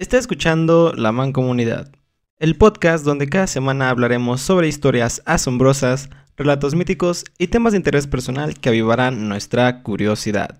Está 0.00 0.16
escuchando 0.16 0.94
La 0.96 1.12
Mancomunidad, 1.12 1.92
el 2.38 2.56
podcast 2.56 3.04
donde 3.04 3.28
cada 3.28 3.46
semana 3.46 3.90
hablaremos 3.90 4.40
sobre 4.40 4.66
historias 4.66 5.20
asombrosas, 5.26 6.08
relatos 6.38 6.74
míticos 6.74 7.26
y 7.36 7.48
temas 7.48 7.74
de 7.74 7.76
interés 7.80 8.06
personal 8.06 8.58
que 8.58 8.70
avivarán 8.70 9.28
nuestra 9.28 9.82
curiosidad. 9.82 10.58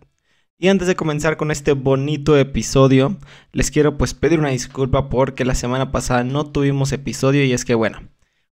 Y 0.58 0.68
antes 0.68 0.88
de 0.88 0.94
comenzar 0.94 1.38
con 1.38 1.50
este 1.50 1.72
bonito 1.72 2.36
episodio, 2.36 3.16
les 3.52 3.70
quiero 3.70 3.96
pues 3.96 4.12
pedir 4.12 4.40
una 4.40 4.50
disculpa 4.50 5.08
porque 5.08 5.46
la 5.46 5.54
semana 5.54 5.90
pasada 5.90 6.22
no 6.22 6.44
tuvimos 6.44 6.92
episodio 6.92 7.42
y 7.42 7.54
es 7.54 7.64
que 7.64 7.74
bueno, 7.74 8.02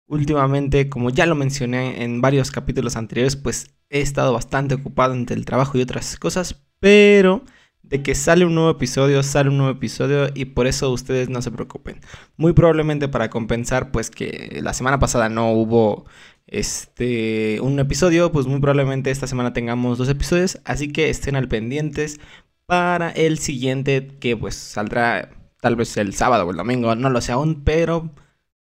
últimamente 0.07 0.89
como 0.89 1.11
ya 1.11 1.27
lo 1.27 1.35
mencioné 1.35 2.03
en 2.03 2.23
varios 2.23 2.51
capítulos 2.51 2.97
anteriores, 2.97 3.37
pues 3.37 3.75
he 3.91 4.01
estado 4.01 4.33
bastante 4.33 4.77
ocupado 4.77 5.13
entre 5.13 5.37
el 5.37 5.45
trabajo 5.45 5.77
y 5.77 5.83
otras 5.83 6.17
cosas, 6.17 6.65
pero 6.81 7.45
de 7.89 8.03
que 8.03 8.15
sale 8.15 8.45
un 8.45 8.55
nuevo 8.55 8.71
episodio, 8.71 9.23
sale 9.23 9.49
un 9.49 9.59
nuevo 9.59 9.73
episodio 9.73 10.29
y 10.35 10.47
por 10.47 10.67
eso 10.67 10.91
ustedes 10.91 11.29
no 11.29 11.43
se 11.43 11.51
preocupen. 11.51 12.01
Muy 12.37 12.53
probablemente 12.53 13.09
para 13.09 13.31
compensar 13.31 13.91
pues 13.91 14.11
que 14.11 14.61
la 14.63 14.75
semana 14.75 14.99
pasada 14.99 15.29
no 15.29 15.53
hubo 15.53 16.07
este 16.47 17.61
un 17.61 17.79
episodio, 17.79 18.33
pues 18.33 18.47
muy 18.47 18.61
probablemente 18.61 19.11
esta 19.11 19.27
semana 19.27 19.53
tengamos 19.53 19.99
dos 19.99 20.09
episodios, 20.09 20.61
así 20.65 20.93
que 20.93 21.11
estén 21.11 21.37
al 21.37 21.49
pendientes 21.49 22.21
para 22.67 23.11
el 23.11 23.39
siguiente 23.39 24.09
que 24.21 24.37
pues 24.37 24.55
saldrá 24.55 25.31
tal 25.61 25.77
vez 25.77 25.97
el 25.97 26.15
sábado 26.15 26.47
o 26.47 26.51
el 26.51 26.57
domingo, 26.57 26.95
no 26.95 27.11
lo 27.11 27.21
sé 27.21 27.33
aún, 27.33 27.65
pero 27.65 28.11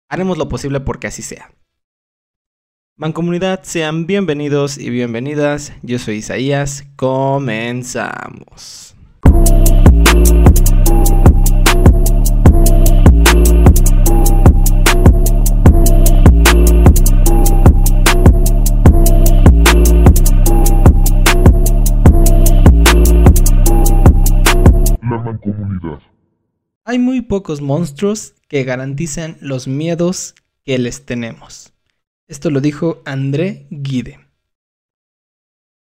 haremos 0.10 0.38
lo 0.38 0.50
posible 0.50 0.80
porque 0.80 1.08
así 1.08 1.22
sea. 1.22 1.52
Mancomunidad, 2.96 3.64
sean 3.64 4.08
bienvenidos 4.08 4.78
y 4.78 4.90
bienvenidas. 4.90 5.72
Yo 5.84 6.00
soy 6.00 6.18
Isaías. 6.18 6.86
Comenzamos. 6.98 8.99
Hay 26.90 26.98
muy 26.98 27.22
pocos 27.22 27.62
monstruos 27.62 28.34
que 28.48 28.64
garanticen 28.64 29.38
los 29.42 29.68
miedos 29.68 30.34
que 30.66 30.80
les 30.80 31.06
tenemos. 31.06 31.72
Esto 32.28 32.50
lo 32.50 32.62
dijo 32.62 33.04
André 33.06 33.68
Guide. 33.70 34.20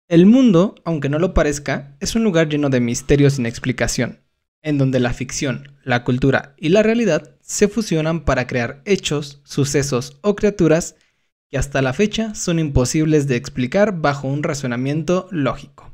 El 0.10 0.26
mundo, 0.26 0.76
aunque 0.84 1.08
no 1.08 1.18
lo 1.18 1.34
parezca, 1.34 1.96
es 2.02 2.16
un 2.16 2.26
lugar 2.26 2.50
lleno 2.50 2.70
de 2.70 2.82
misterios 2.82 3.36
sin 3.36 3.46
explicación, 3.46 4.20
en 4.68 4.78
donde 4.78 5.00
la 5.00 5.14
ficción, 5.14 5.78
la 5.84 6.04
cultura 6.04 6.54
y 6.58 6.68
la 6.70 6.84
realidad 6.84 7.38
se 7.40 7.70
fusionan 7.70 8.26
para 8.26 8.48
crear 8.48 8.82
hechos, 8.84 9.40
sucesos 9.46 10.18
o 10.22 10.36
criaturas 10.36 10.98
que 11.50 11.58
hasta 11.58 11.82
la 11.82 11.94
fecha 11.94 12.36
son 12.36 12.60
imposibles 12.60 13.30
de 13.30 13.38
explicar 13.38 14.02
bajo 14.02 14.28
un 14.28 14.44
razonamiento 14.44 15.30
lógico. 15.32 15.94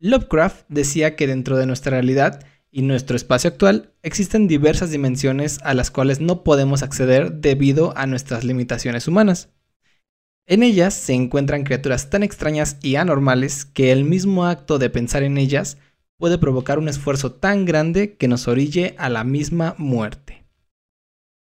Lovecraft 0.00 0.66
decía 0.68 1.14
que 1.14 1.28
dentro 1.28 1.56
de 1.56 1.66
nuestra 1.66 1.92
realidad 1.92 2.44
y 2.72 2.82
nuestro 2.82 3.14
espacio 3.14 3.50
actual 3.50 3.94
existen 4.02 4.48
diversas 4.48 4.90
dimensiones 4.90 5.60
a 5.62 5.72
las 5.72 5.92
cuales 5.92 6.20
no 6.20 6.42
podemos 6.42 6.82
acceder 6.82 7.34
debido 7.34 7.96
a 7.96 8.08
nuestras 8.08 8.42
limitaciones 8.42 9.06
humanas. 9.06 9.50
En 10.44 10.64
ellas 10.64 10.92
se 10.92 11.12
encuentran 11.12 11.62
criaturas 11.62 12.10
tan 12.10 12.24
extrañas 12.24 12.78
y 12.82 12.96
anormales 12.96 13.64
que 13.64 13.92
el 13.92 14.02
mismo 14.02 14.44
acto 14.44 14.78
de 14.80 14.90
pensar 14.90 15.22
en 15.22 15.38
ellas 15.38 15.78
puede 16.18 16.38
provocar 16.38 16.78
un 16.78 16.88
esfuerzo 16.88 17.32
tan 17.32 17.64
grande 17.64 18.16
que 18.16 18.28
nos 18.28 18.48
orille 18.48 18.94
a 18.98 19.08
la 19.08 19.24
misma 19.24 19.74
muerte. 19.78 20.46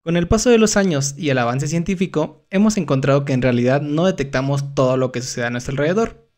Con 0.03 0.17
el 0.17 0.29
paso 0.29 0.51
de 0.51 0.59
los 0.59 0.77
años 0.77 1.15
y 1.17 1.31
el 1.31 1.39
avance 1.39 1.67
científico, 1.69 2.47
hemos 2.51 2.77
encontrado 2.77 3.25
que 3.25 3.33
en 3.33 3.43
realidad 3.43 3.81
no 3.83 4.07
detectamos 4.07 4.75
todo 4.75 4.97
lo 4.97 5.13
que 5.13 5.21
sucede 5.21 5.47
a 5.47 5.51
nuestro 5.51 5.73
alrededor. 5.73 6.31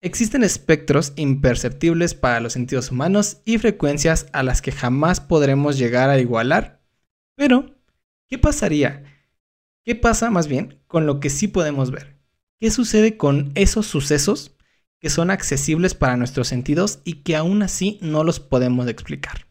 Existen 0.00 0.42
espectros 0.42 1.12
imperceptibles 1.16 2.14
para 2.14 2.40
los 2.40 2.54
sentidos 2.54 2.90
humanos 2.90 3.38
y 3.44 3.58
frecuencias 3.58 4.26
a 4.32 4.42
las 4.42 4.62
que 4.62 4.72
jamás 4.72 5.20
podremos 5.20 5.78
llegar 5.78 6.10
a 6.10 6.18
igualar. 6.18 6.82
Pero, 7.36 7.74
¿qué 8.28 8.38
pasaría 8.38 9.04
¿Qué 9.84 9.94
pasa 9.94 10.30
más 10.30 10.48
bien 10.48 10.80
con 10.86 11.04
lo 11.04 11.20
que 11.20 11.28
sí 11.28 11.46
podemos 11.46 11.90
ver? 11.90 12.16
¿Qué 12.58 12.70
sucede 12.70 13.18
con 13.18 13.52
esos 13.54 13.86
sucesos 13.86 14.53
que 15.04 15.10
son 15.10 15.30
accesibles 15.30 15.92
para 15.92 16.16
nuestros 16.16 16.48
sentidos 16.48 17.00
y 17.04 17.16
que 17.16 17.36
aún 17.36 17.62
así 17.62 17.98
no 18.00 18.24
los 18.24 18.40
podemos 18.40 18.88
explicar? 18.88 19.46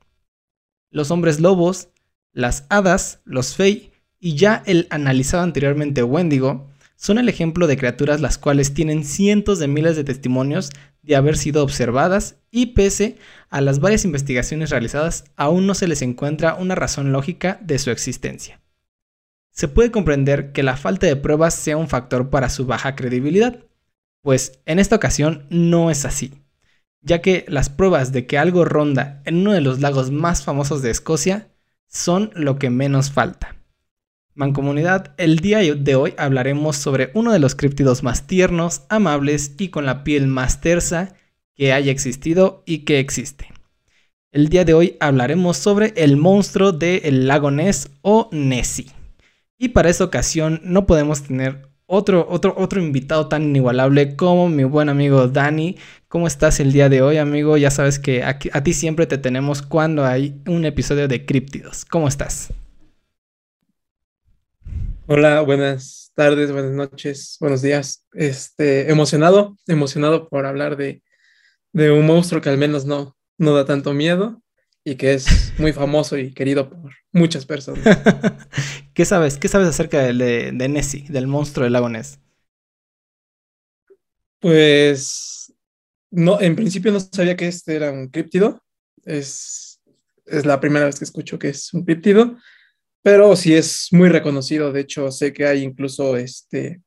Los 0.89 1.11
hombres 1.11 1.39
lobos, 1.39 1.89
las 2.31 2.65
hadas, 2.69 3.21
los 3.23 3.55
fey 3.55 3.91
y 4.19 4.33
ya 4.33 4.63
el 4.65 4.87
analizado 4.89 5.43
anteriormente 5.43 6.01
Wendigo 6.01 6.71
son 6.95 7.19
el 7.19 7.29
ejemplo 7.29 7.67
de 7.67 7.77
criaturas 7.77 8.19
las 8.19 8.39
cuales 8.39 8.73
tienen 8.73 9.03
cientos 9.05 9.59
de 9.59 9.67
miles 9.67 9.95
de 9.95 10.03
testimonios 10.03 10.71
de 11.03 11.15
haber 11.15 11.37
sido 11.37 11.61
observadas 11.61 12.37
y 12.49 12.73
pese 12.73 13.17
a 13.51 13.61
las 13.61 13.79
varias 13.79 14.05
investigaciones 14.05 14.71
realizadas 14.71 15.25
aún 15.35 15.67
no 15.67 15.75
se 15.75 15.87
les 15.87 16.01
encuentra 16.01 16.55
una 16.55 16.73
razón 16.73 17.11
lógica 17.11 17.59
de 17.61 17.77
su 17.77 17.91
existencia 17.91 18.59
se 19.53 19.67
puede 19.67 19.91
comprender 19.91 20.51
que 20.51 20.63
la 20.63 20.77
falta 20.77 21.05
de 21.05 21.15
pruebas 21.15 21.53
sea 21.53 21.77
un 21.77 21.87
factor 21.87 22.31
para 22.31 22.49
su 22.49 22.65
baja 22.65 22.95
credibilidad, 22.95 23.59
pues 24.23 24.61
en 24.65 24.79
esta 24.79 24.95
ocasión 24.95 25.45
no 25.49 25.91
es 25.91 26.05
así, 26.05 26.33
ya 27.01 27.21
que 27.21 27.45
las 27.49 27.69
pruebas 27.69 28.11
de 28.11 28.25
que 28.25 28.37
algo 28.37 28.65
ronda 28.65 29.21
en 29.25 29.37
uno 29.37 29.51
de 29.51 29.61
los 29.61 29.81
lagos 29.81 30.09
más 30.11 30.43
famosos 30.43 30.81
de 30.81 30.89
Escocia 30.89 31.49
son 31.87 32.31
lo 32.33 32.57
que 32.57 32.69
menos 32.69 33.11
falta. 33.11 33.57
Mancomunidad, 34.33 35.13
el 35.17 35.39
día 35.39 35.59
de 35.59 35.95
hoy 35.95 36.15
hablaremos 36.17 36.77
sobre 36.77 37.11
uno 37.13 37.33
de 37.33 37.39
los 37.39 37.53
críptidos 37.53 38.01
más 38.01 38.25
tiernos, 38.25 38.83
amables 38.89 39.53
y 39.59 39.67
con 39.67 39.85
la 39.85 40.03
piel 40.03 40.25
más 40.25 40.61
tersa 40.61 41.13
que 41.53 41.73
haya 41.73 41.91
existido 41.91 42.63
y 42.65 42.79
que 42.79 42.99
existe. 42.99 43.51
El 44.31 44.47
día 44.47 44.65
de 44.65 44.73
hoy 44.73 44.97
hablaremos 45.01 45.57
sobre 45.57 45.93
el 45.97 46.17
monstruo 46.17 46.71
del 46.71 47.27
lago 47.27 47.51
Ness 47.51 47.91
o 48.01 48.29
Nessie. 48.31 48.89
Y 49.59 49.69
para 49.69 49.89
esta 49.89 50.05
ocasión 50.05 50.61
no 50.63 50.87
podemos 50.87 51.21
tener 51.23 51.72
otro, 51.85 52.25
otro, 52.29 52.53
otro 52.57 52.81
invitado 52.81 53.27
tan 53.27 53.43
inigualable 53.43 54.15
como 54.15 54.49
mi 54.49 54.63
buen 54.63 54.89
amigo 54.89 55.27
Dani. 55.27 55.77
¿Cómo 56.07 56.27
estás 56.27 56.59
el 56.59 56.71
día 56.71 56.89
de 56.89 57.01
hoy, 57.01 57.17
amigo? 57.17 57.57
Ya 57.57 57.71
sabes 57.71 57.99
que 57.99 58.23
a, 58.23 58.37
ti 58.37 58.73
siempre 58.73 59.07
te 59.07 59.17
tenemos 59.17 59.61
cuando 59.61 60.05
hay 60.05 60.41
un 60.47 60.65
episodio 60.65 61.07
de 61.07 61.25
Críptidos. 61.25 61.85
¿Cómo 61.85 62.07
estás? 62.07 62.53
Hola, 65.07 65.41
buenas 65.41 66.11
tardes, 66.15 66.51
buenas 66.51 66.71
noches, 66.71 67.37
buenos 67.39 67.61
días. 67.61 68.05
Este, 68.13 68.89
emocionado, 68.91 69.57
emocionado 69.67 70.29
por 70.29 70.45
hablar 70.45 70.77
de, 70.77 71.01
de 71.73 71.91
un 71.91 72.05
monstruo 72.05 72.41
que 72.41 72.49
al 72.49 72.57
menos 72.57 72.85
no, 72.85 73.17
no 73.37 73.53
da 73.53 73.65
tanto 73.65 73.93
miedo 73.93 74.41
y 74.83 74.95
que 74.95 75.13
es 75.13 75.53
muy 75.57 75.73
famoso 75.73 76.17
y 76.17 76.33
querido 76.33 76.69
por 76.69 76.91
muchas 77.13 77.45
personas. 77.45 77.83
¿Qué 78.93 79.05
sabes? 79.05 79.37
¿Qué 79.37 79.47
sabes 79.47 79.69
acerca 79.69 80.01
de, 80.01 80.51
de, 80.51 80.69
Nessie, 80.69 81.05
del 81.09 81.27
monstruo 81.27 81.63
del 81.63 81.73
lago 81.73 81.87
Ness? 81.87 82.19
Pues 84.39 85.53
no, 86.11 86.41
en 86.41 86.55
principio 86.55 86.91
no 86.91 86.99
sabía 86.99 87.37
que 87.37 87.47
este 87.47 87.75
era 87.75 87.91
un 87.91 88.09
críptido. 88.09 88.61
Es, 89.05 89.81
es 90.25 90.45
la 90.45 90.59
primera 90.59 90.85
vez 90.85 90.97
que 90.99 91.05
escucho 91.05 91.39
que 91.39 91.49
es 91.49 91.73
un 91.73 91.85
críptido, 91.85 92.37
pero 93.01 93.35
sí 93.35 93.53
es 93.53 93.87
muy 93.91 94.09
reconocido. 94.09 94.73
De 94.73 94.81
hecho, 94.81 95.11
sé 95.11 95.31
que 95.31 95.45
hay 95.45 95.63
incluso 95.63 96.17
este 96.17 96.81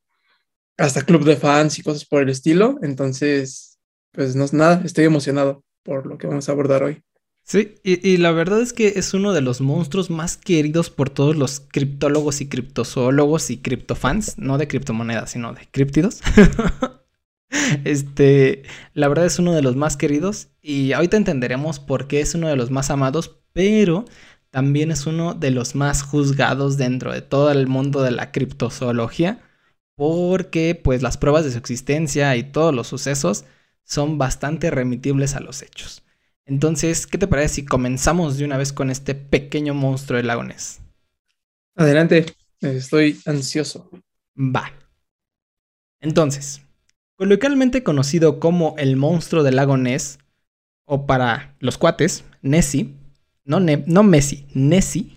hasta 0.76 1.02
club 1.02 1.24
de 1.24 1.36
fans 1.36 1.78
y 1.78 1.82
cosas 1.82 2.04
por 2.04 2.22
el 2.22 2.28
estilo. 2.28 2.78
Entonces, 2.82 3.78
pues 4.12 4.36
no 4.36 4.44
es 4.44 4.52
nada, 4.52 4.82
estoy 4.84 5.04
emocionado 5.04 5.64
por 5.82 6.06
lo 6.06 6.18
que 6.18 6.26
vamos 6.26 6.48
a 6.48 6.52
abordar 6.52 6.82
hoy. 6.82 7.02
Sí, 7.48 7.76
y, 7.84 8.16
la 8.16 8.32
verdad 8.32 8.60
es 8.60 8.72
que 8.72 8.94
es 8.96 9.14
uno 9.14 9.32
de 9.32 9.40
los 9.40 9.60
monstruos 9.60 10.10
más 10.10 10.36
queridos 10.36 10.90
por 10.90 11.10
todos 11.10 11.36
los 11.36 11.60
criptólogos 11.60 12.40
y 12.40 12.48
criptozoólogos 12.48 13.50
y 13.50 13.58
criptofans, 13.58 14.36
no 14.36 14.58
de 14.58 14.66
criptomonedas, 14.66 15.30
sino 15.30 15.52
de 15.52 15.68
criptidos. 15.70 16.22
este, 17.84 18.64
la 18.94 19.06
verdad 19.06 19.26
es 19.26 19.38
uno 19.38 19.52
de 19.52 19.62
los 19.62 19.76
más 19.76 19.96
queridos 19.96 20.48
y 20.60 20.92
ahorita 20.92 21.16
entenderemos 21.16 21.78
por 21.78 22.08
qué 22.08 22.20
es 22.20 22.34
uno 22.34 22.48
de 22.48 22.56
los 22.56 22.72
más 22.72 22.90
amados, 22.90 23.38
pero 23.52 24.06
también 24.50 24.90
es 24.90 25.06
uno 25.06 25.34
de 25.34 25.52
los 25.52 25.76
más 25.76 26.02
juzgados 26.02 26.76
dentro 26.76 27.12
de 27.12 27.22
todo 27.22 27.52
el 27.52 27.68
mundo 27.68 28.02
de 28.02 28.10
la 28.10 28.32
criptozoología, 28.32 29.40
porque 29.94 30.74
pues 30.82 31.00
las 31.00 31.16
pruebas 31.16 31.44
de 31.44 31.52
su 31.52 31.58
existencia 31.58 32.34
y 32.36 32.42
todos 32.42 32.74
los 32.74 32.88
sucesos 32.88 33.44
son 33.84 34.18
bastante 34.18 34.72
remitibles 34.72 35.36
a 35.36 35.40
los 35.40 35.62
hechos. 35.62 36.02
Entonces, 36.46 37.08
¿qué 37.08 37.18
te 37.18 37.26
parece 37.26 37.56
si 37.56 37.64
comenzamos 37.64 38.38
de 38.38 38.44
una 38.44 38.56
vez 38.56 38.72
con 38.72 38.90
este 38.90 39.14
pequeño 39.14 39.74
monstruo 39.74 40.16
de 40.16 40.22
lagones? 40.22 40.80
Adelante, 41.74 42.24
estoy 42.60 43.20
ansioso. 43.26 43.90
Va. 44.36 44.72
Entonces, 46.00 46.62
coloquialmente 47.16 47.82
conocido 47.82 48.38
como 48.38 48.76
el 48.78 48.96
monstruo 48.96 49.42
del 49.42 49.56
lago 49.56 49.76
Ness, 49.76 50.18
o 50.84 51.06
para 51.06 51.56
los 51.58 51.78
cuates, 51.78 52.24
Nessie, 52.42 52.94
no, 53.44 53.58
no 53.58 54.02
Messi, 54.04 54.46
Nessie, 54.54 55.16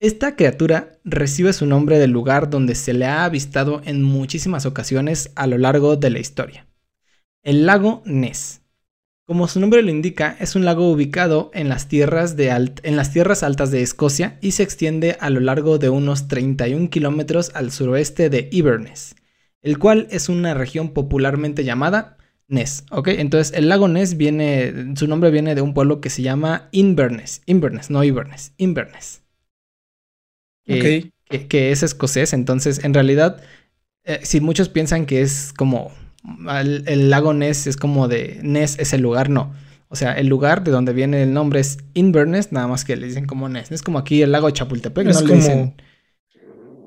esta 0.00 0.34
criatura 0.34 0.98
recibe 1.04 1.52
su 1.52 1.66
nombre 1.66 1.98
del 1.98 2.10
lugar 2.10 2.50
donde 2.50 2.74
se 2.74 2.92
le 2.92 3.04
ha 3.04 3.24
avistado 3.24 3.82
en 3.84 4.02
muchísimas 4.02 4.66
ocasiones 4.66 5.30
a 5.36 5.46
lo 5.46 5.58
largo 5.58 5.96
de 5.96 6.10
la 6.10 6.18
historia. 6.18 6.66
El 7.42 7.66
lago 7.66 8.02
Ness. 8.04 8.59
Como 9.30 9.46
su 9.46 9.60
nombre 9.60 9.80
lo 9.80 9.92
indica, 9.92 10.36
es 10.40 10.56
un 10.56 10.64
lago 10.64 10.90
ubicado 10.90 11.52
en 11.54 11.68
las, 11.68 11.86
tierras 11.86 12.34
en 12.36 12.96
las 12.96 13.12
tierras 13.12 13.44
altas 13.44 13.70
de 13.70 13.80
Escocia 13.80 14.36
y 14.40 14.50
se 14.50 14.64
extiende 14.64 15.16
a 15.20 15.30
lo 15.30 15.38
largo 15.38 15.78
de 15.78 15.88
unos 15.88 16.26
31 16.26 16.90
kilómetros 16.90 17.52
al 17.54 17.70
suroeste 17.70 18.28
de 18.28 18.48
Inverness, 18.50 19.14
el 19.62 19.78
cual 19.78 20.08
es 20.10 20.28
una 20.28 20.54
región 20.54 20.88
popularmente 20.88 21.62
llamada 21.62 22.16
Ness, 22.48 22.82
¿ok? 22.90 23.06
Entonces 23.06 23.56
el 23.56 23.68
lago 23.68 23.86
Ness 23.86 24.16
viene, 24.16 24.96
su 24.96 25.06
nombre 25.06 25.30
viene 25.30 25.54
de 25.54 25.60
un 25.60 25.74
pueblo 25.74 26.00
que 26.00 26.10
se 26.10 26.22
llama 26.22 26.68
Inverness, 26.72 27.42
Inverness, 27.46 27.88
no 27.88 28.02
Inverness, 28.02 28.52
Inverness 28.56 29.22
que, 30.64 31.70
es 31.70 31.84
escocés. 31.84 32.32
Entonces, 32.32 32.84
en 32.84 32.94
realidad, 32.94 33.40
eh, 34.02 34.18
si 34.24 34.40
muchos 34.40 34.68
piensan 34.68 35.06
que 35.06 35.22
es 35.22 35.52
como 35.56 35.92
el, 36.24 37.10
lago 37.10 37.32
Ness 37.32 37.66
es 37.66 37.76
como 37.76 38.08
de 38.08 38.40
Ness 38.42 38.78
es 38.78 38.92
el 38.92 39.02
lugar, 39.02 39.30
no. 39.30 39.52
O 39.88 39.96
sea, 39.96 40.12
el 40.12 40.28
lugar 40.28 40.62
de 40.62 40.70
donde 40.70 40.92
viene 40.92 41.22
el 41.22 41.32
nombre 41.32 41.60
es 41.60 41.78
Inverness, 41.94 42.52
nada 42.52 42.68
más 42.68 42.84
que 42.84 42.96
le 42.96 43.06
dicen 43.06 43.26
como 43.26 43.48
Ness. 43.48 43.72
Es 43.72 43.82
como 43.82 43.98
aquí 43.98 44.22
el 44.22 44.30
lago 44.30 44.46
de 44.46 44.52
Chapultepec, 44.52 45.06
no 45.06 45.20
le 45.20 45.34
dicen. 45.34 45.74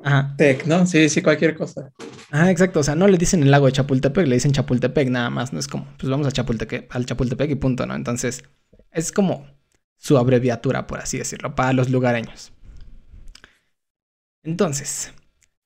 Ajá. 0.03 0.35
Tec, 0.37 0.65
¿no? 0.65 0.85
Sí, 0.85 1.09
sí, 1.09 1.21
cualquier 1.21 1.55
cosa. 1.55 1.91
Ajá, 2.31 2.51
exacto. 2.51 2.79
O 2.79 2.83
sea, 2.83 2.95
no 2.95 3.07
le 3.07 3.17
dicen 3.17 3.41
el 3.43 3.51
lago 3.51 3.65
de 3.65 3.73
Chapultepec, 3.73 4.27
le 4.27 4.35
dicen 4.35 4.51
Chapultepec 4.51 5.09
nada 5.09 5.29
más. 5.29 5.53
No 5.53 5.59
es 5.59 5.67
como, 5.67 5.87
pues 5.97 6.09
vamos 6.09 6.27
a 6.27 6.31
Chapultepec, 6.31 6.93
al 6.95 7.05
Chapultepec 7.05 7.51
y 7.51 7.55
punto, 7.55 7.85
¿no? 7.85 7.95
Entonces, 7.95 8.43
es 8.91 9.11
como 9.11 9.47
su 9.97 10.17
abreviatura, 10.17 10.87
por 10.87 10.99
así 10.99 11.17
decirlo, 11.17 11.55
para 11.55 11.73
los 11.73 11.89
lugareños. 11.89 12.51
Entonces, 14.43 15.13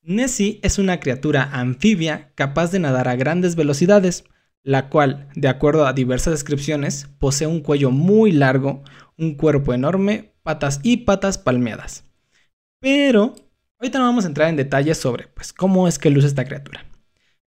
Nessie 0.08 0.58
es 0.62 0.78
una 0.78 1.00
criatura 1.00 1.50
anfibia 1.52 2.32
capaz 2.34 2.72
de 2.72 2.78
nadar 2.78 3.08
a 3.08 3.16
grandes 3.16 3.56
velocidades, 3.56 4.24
la 4.62 4.88
cual, 4.88 5.28
de 5.34 5.48
acuerdo 5.48 5.86
a 5.86 5.92
diversas 5.92 6.32
descripciones, 6.32 7.10
posee 7.18 7.46
un 7.46 7.60
cuello 7.60 7.90
muy 7.90 8.32
largo, 8.32 8.82
un 9.18 9.34
cuerpo 9.34 9.74
enorme, 9.74 10.32
patas 10.42 10.80
y 10.82 10.98
patas 10.98 11.36
palmeadas. 11.36 12.04
Pero, 12.80 13.34
ahorita 13.78 13.98
no 13.98 14.06
vamos 14.06 14.24
a 14.24 14.28
entrar 14.28 14.48
en 14.48 14.56
detalles 14.56 14.96
sobre 14.96 15.28
pues, 15.28 15.52
cómo 15.52 15.86
es 15.86 15.98
que 15.98 16.08
luce 16.08 16.28
esta 16.28 16.46
criatura. 16.46 16.86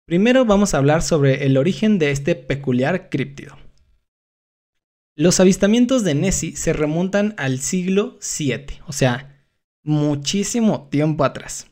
Primero 0.05 0.45
vamos 0.45 0.75
a 0.75 0.79
hablar 0.79 1.03
sobre 1.03 1.47
el 1.47 1.59
origen 1.59 2.01
de 2.01 2.11
este 2.11 2.35
peculiar 2.35 3.09
críptido. 3.09 3.57
Los 5.15 5.39
avistamientos 5.39 6.03
de 6.03 6.17
Nessie 6.17 6.57
se 6.57 6.73
remontan 6.73 7.35
al 7.37 7.61
siglo 7.61 8.19
VII, 8.19 8.81
o 8.89 8.93
sea, 8.93 9.47
muchísimo 9.85 10.89
tiempo 10.89 11.23
atrás. 11.23 11.68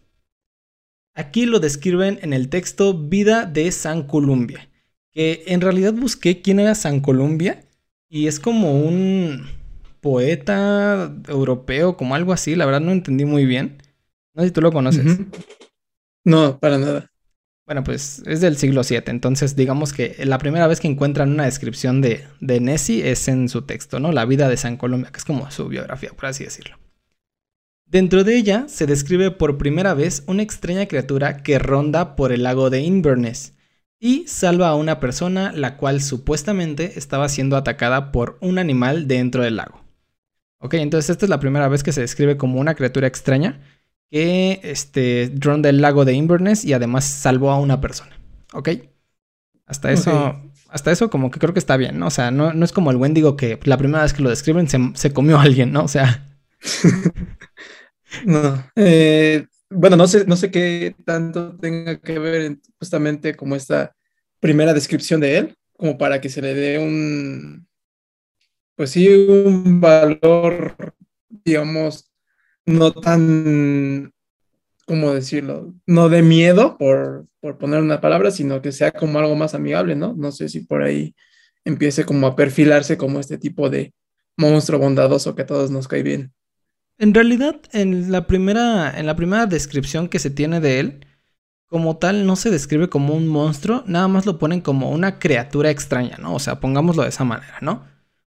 Aquí 1.17 1.47
lo 1.47 1.61
describen 1.61 2.19
en 2.21 2.35
el 2.35 2.51
texto 2.51 2.93
Vida 2.93 3.47
de 3.47 3.73
San 3.73 4.03
Columbia, 4.03 4.69
que 5.13 5.45
en 5.47 5.63
realidad 5.63 5.95
busqué 5.95 6.43
quién 6.43 6.61
era 6.61 6.75
San 6.75 7.01
Columbia 7.01 7.65
y 8.11 8.27
es 8.27 8.39
como 8.39 8.79
un 8.79 9.47
poeta 10.03 11.11
europeo, 11.27 11.97
como 11.97 12.15
algo 12.15 12.35
así, 12.35 12.55
la 12.55 12.67
verdad 12.67 12.83
no 12.83 12.93
entendí 12.93 13.25
muy 13.25 13.47
bien. 13.47 13.79
No 14.35 14.43
sé 14.43 14.49
si 14.49 14.53
tú 14.53 14.61
lo 14.61 14.71
conoces. 14.71 15.19
No, 16.23 16.59
para 16.59 16.77
nada. 16.77 17.11
Bueno, 17.65 17.83
pues 17.83 18.23
es 18.27 18.41
del 18.41 18.57
siglo 18.57 18.83
VII, 18.83 19.05
entonces 19.07 19.57
digamos 19.57 19.93
que 19.93 20.17
la 20.25 20.39
primera 20.39 20.67
vez 20.67 20.81
que 20.81 20.89
encuentran 20.89 21.33
una 21.33 21.47
descripción 21.47 22.03
de, 22.03 22.25
de 22.41 22.61
Nessie 22.61 23.09
es 23.09 23.27
en 23.29 23.49
su 23.49 23.63
texto, 23.63 24.01
¿no? 24.01 24.13
La 24.13 24.25
vida 24.27 24.49
de 24.49 24.57
San 24.57 24.77
Columbia, 24.77 25.11
que 25.11 25.19
es 25.19 25.25
como 25.25 25.51
su 25.51 25.69
biografía, 25.69 26.11
por 26.11 26.27
así 26.27 26.45
decirlo. 26.45 26.77
Dentro 27.89 28.25
de 28.25 28.37
ella 28.37 28.65
se 28.67 28.87
describe 28.87 29.31
por 29.31 29.59
primera 29.59 29.95
vez 29.95 30.25
una 30.27 30.43
extraña 30.43 30.87
criatura 30.87 31.45
que 31.45 31.61
ronda 31.61 32.17
por 32.17 32.33
el 32.33 32.43
lago 32.43 32.69
de 32.69 32.81
Inverness 32.81 33.55
y 34.01 34.27
salva 34.27 34.69
a 34.69 34.75
una 34.75 34.99
persona 34.99 35.53
la 35.53 35.77
cual 35.77 36.03
supuestamente 36.03 36.99
estaba 36.99 37.29
siendo 37.29 37.57
atacada 37.57 38.11
por 38.11 38.39
un 38.41 38.59
animal 38.59 39.07
dentro 39.07 39.45
del 39.45 39.57
lago. 39.57 39.85
Ok, 40.59 40.75
entonces 40.75 41.11
esta 41.11 41.27
es 41.27 41.31
la 41.31 41.39
primera 41.39 41.69
vez 41.69 41.85
que 41.85 41.93
se 41.93 42.01
describe 42.01 42.37
como 42.37 42.59
una 42.59 42.75
criatura 42.75 43.07
extraña 43.07 43.61
que 44.11 44.61
este, 44.65 45.33
ronda 45.39 45.69
el 45.69 45.81
lago 45.81 46.05
de 46.05 46.15
Inverness 46.15 46.65
y 46.65 46.73
además 46.73 47.05
salvó 47.05 47.53
a 47.53 47.61
una 47.61 47.81
persona. 47.81 48.19
Ok, 48.53 48.71
hasta 49.65 49.93
eso, 49.93 50.43
hasta 50.71 50.91
eso 50.91 51.09
como 51.09 51.31
que 51.31 51.39
creo 51.39 51.53
que 51.53 51.61
está 51.61 51.77
bien, 51.77 52.01
¿no? 52.01 52.09
O 52.09 52.11
sea, 52.11 52.33
no, 52.33 52.51
es 52.65 52.73
como 52.73 52.91
el 52.91 52.97
Wendigo 52.97 53.37
que 53.37 53.61
la 53.63 53.79
primera 53.79 54.03
vez 54.03 54.13
que 54.13 54.23
lo 54.23 54.31
describen 54.31 54.69
se, 54.69 54.91
se 54.95 55.13
comió 55.13 55.39
a 55.39 55.43
alguien, 55.43 55.71
¿no? 55.71 55.85
O 55.85 55.89
sea... 55.89 56.37
No. 58.25 58.65
Eh, 58.77 59.47
bueno, 59.71 59.97
no 59.97 60.07
sé, 60.07 60.25
no 60.27 60.37
sé 60.37 60.51
qué 60.51 60.95
tanto 61.05 61.57
tenga 61.57 61.99
que 62.01 62.19
ver 62.19 62.59
justamente 62.79 63.35
como 63.35 63.57
esta 63.57 63.95
primera 64.41 64.75
descripción 64.75 65.21
de 65.21 65.39
él, 65.39 65.57
como 65.77 65.99
para 65.99 66.21
que 66.21 66.29
se 66.29 66.43
le 66.43 66.55
dé 66.55 66.79
un, 66.79 67.67
pues 68.77 68.91
sí, 68.91 69.09
un 69.09 69.81
valor, 69.81 70.77
digamos, 71.45 72.11
no 72.67 72.93
tan, 72.93 74.13
¿cómo 74.87 75.15
decirlo? 75.15 75.75
No 75.87 76.09
de 76.09 76.23
miedo, 76.23 76.77
por, 76.79 77.27
por 77.41 77.59
poner 77.59 77.81
una 77.83 78.01
palabra, 78.01 78.31
sino 78.31 78.63
que 78.63 78.73
sea 78.73 78.93
como 78.93 79.19
algo 79.19 79.37
más 79.37 79.55
amigable, 79.55 79.97
¿no? 79.97 80.15
No 80.15 80.33
sé 80.33 80.49
si 80.49 80.61
por 80.61 80.83
ahí 80.83 81.15
empiece 81.65 82.05
como 82.05 82.27
a 82.29 82.37
perfilarse 82.37 82.99
como 82.99 83.21
este 83.21 83.39
tipo 83.39 83.71
de 83.71 83.95
monstruo 84.37 84.81
bondadoso 84.81 85.35
que 85.35 85.43
a 85.43 85.47
todos 85.47 85.71
nos 85.71 85.89
cae 85.89 86.03
bien. 86.05 86.33
En 86.99 87.13
realidad, 87.13 87.61
en 87.73 88.11
la 88.11 88.27
primera, 88.27 88.99
en 88.99 89.07
la 89.07 89.17
primera 89.17 89.47
descripción 89.47 90.09
que 90.09 90.19
se 90.19 90.31
tiene 90.31 90.61
de 90.61 90.81
él, 90.81 91.07
como 91.67 91.97
tal 91.99 92.27
no 92.27 92.37
se 92.37 92.51
describe 92.51 92.89
como 92.89 93.15
un 93.15 93.29
monstruo, 93.29 93.85
nada 93.87 94.09
más 94.09 94.25
lo 94.25 94.39
ponen 94.39 94.61
como 94.61 94.91
una 94.91 95.19
criatura 95.19 95.71
extraña, 95.71 96.17
¿no? 96.19 96.35
O 96.35 96.39
sea, 96.39 96.61
pongámoslo 96.61 97.03
de 97.03 97.11
esa 97.11 97.25
manera, 97.25 97.59
¿no? 97.61 97.85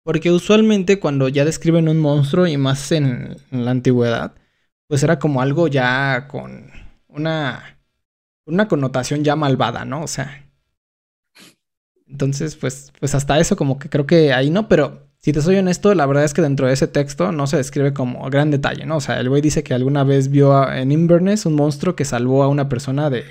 Porque 0.02 0.32
usualmente 0.32 0.98
cuando 0.98 1.28
ya 1.28 1.44
describen 1.44 1.88
un 1.88 1.98
monstruo 2.00 2.46
y 2.46 2.56
más 2.56 2.90
en, 2.92 3.36
la 3.50 3.70
antigüedad, 3.70 4.34
pues 4.88 5.02
era 5.02 5.18
como 5.18 5.42
algo 5.42 5.68
ya 5.68 6.28
con 6.28 6.70
una, 7.08 7.78
una 8.46 8.68
connotación 8.68 9.24
ya 9.24 9.36
malvada, 9.36 9.84
¿no? 9.84 10.02
O 10.02 10.08
sea. 10.08 10.44
Entonces, 12.06 12.56
pues, 12.56 12.92
pues 12.98 13.14
hasta 13.14 13.38
eso 13.38 13.56
como 13.56 13.78
que 13.78 13.90
creo 13.90 14.06
que 14.06 14.32
ahí 14.32 14.50
no, 14.50 14.68
pero 14.68 15.07
si 15.28 15.32
te 15.34 15.42
soy 15.42 15.56
honesto, 15.56 15.94
la 15.94 16.06
verdad 16.06 16.24
es 16.24 16.32
que 16.32 16.40
dentro 16.40 16.66
de 16.66 16.72
ese 16.72 16.88
texto 16.88 17.32
no 17.32 17.46
se 17.46 17.58
describe 17.58 17.92
como 17.92 18.30
gran 18.30 18.50
detalle, 18.50 18.86
¿no? 18.86 18.96
O 18.96 19.00
sea, 19.02 19.20
el 19.20 19.28
güey 19.28 19.42
dice 19.42 19.62
que 19.62 19.74
alguna 19.74 20.02
vez 20.02 20.30
vio 20.30 20.66
en 20.72 20.90
Inverness 20.90 21.44
un 21.44 21.54
monstruo 21.54 21.94
que 21.94 22.06
salvó 22.06 22.42
a 22.42 22.48
una 22.48 22.70
persona 22.70 23.10
de, 23.10 23.26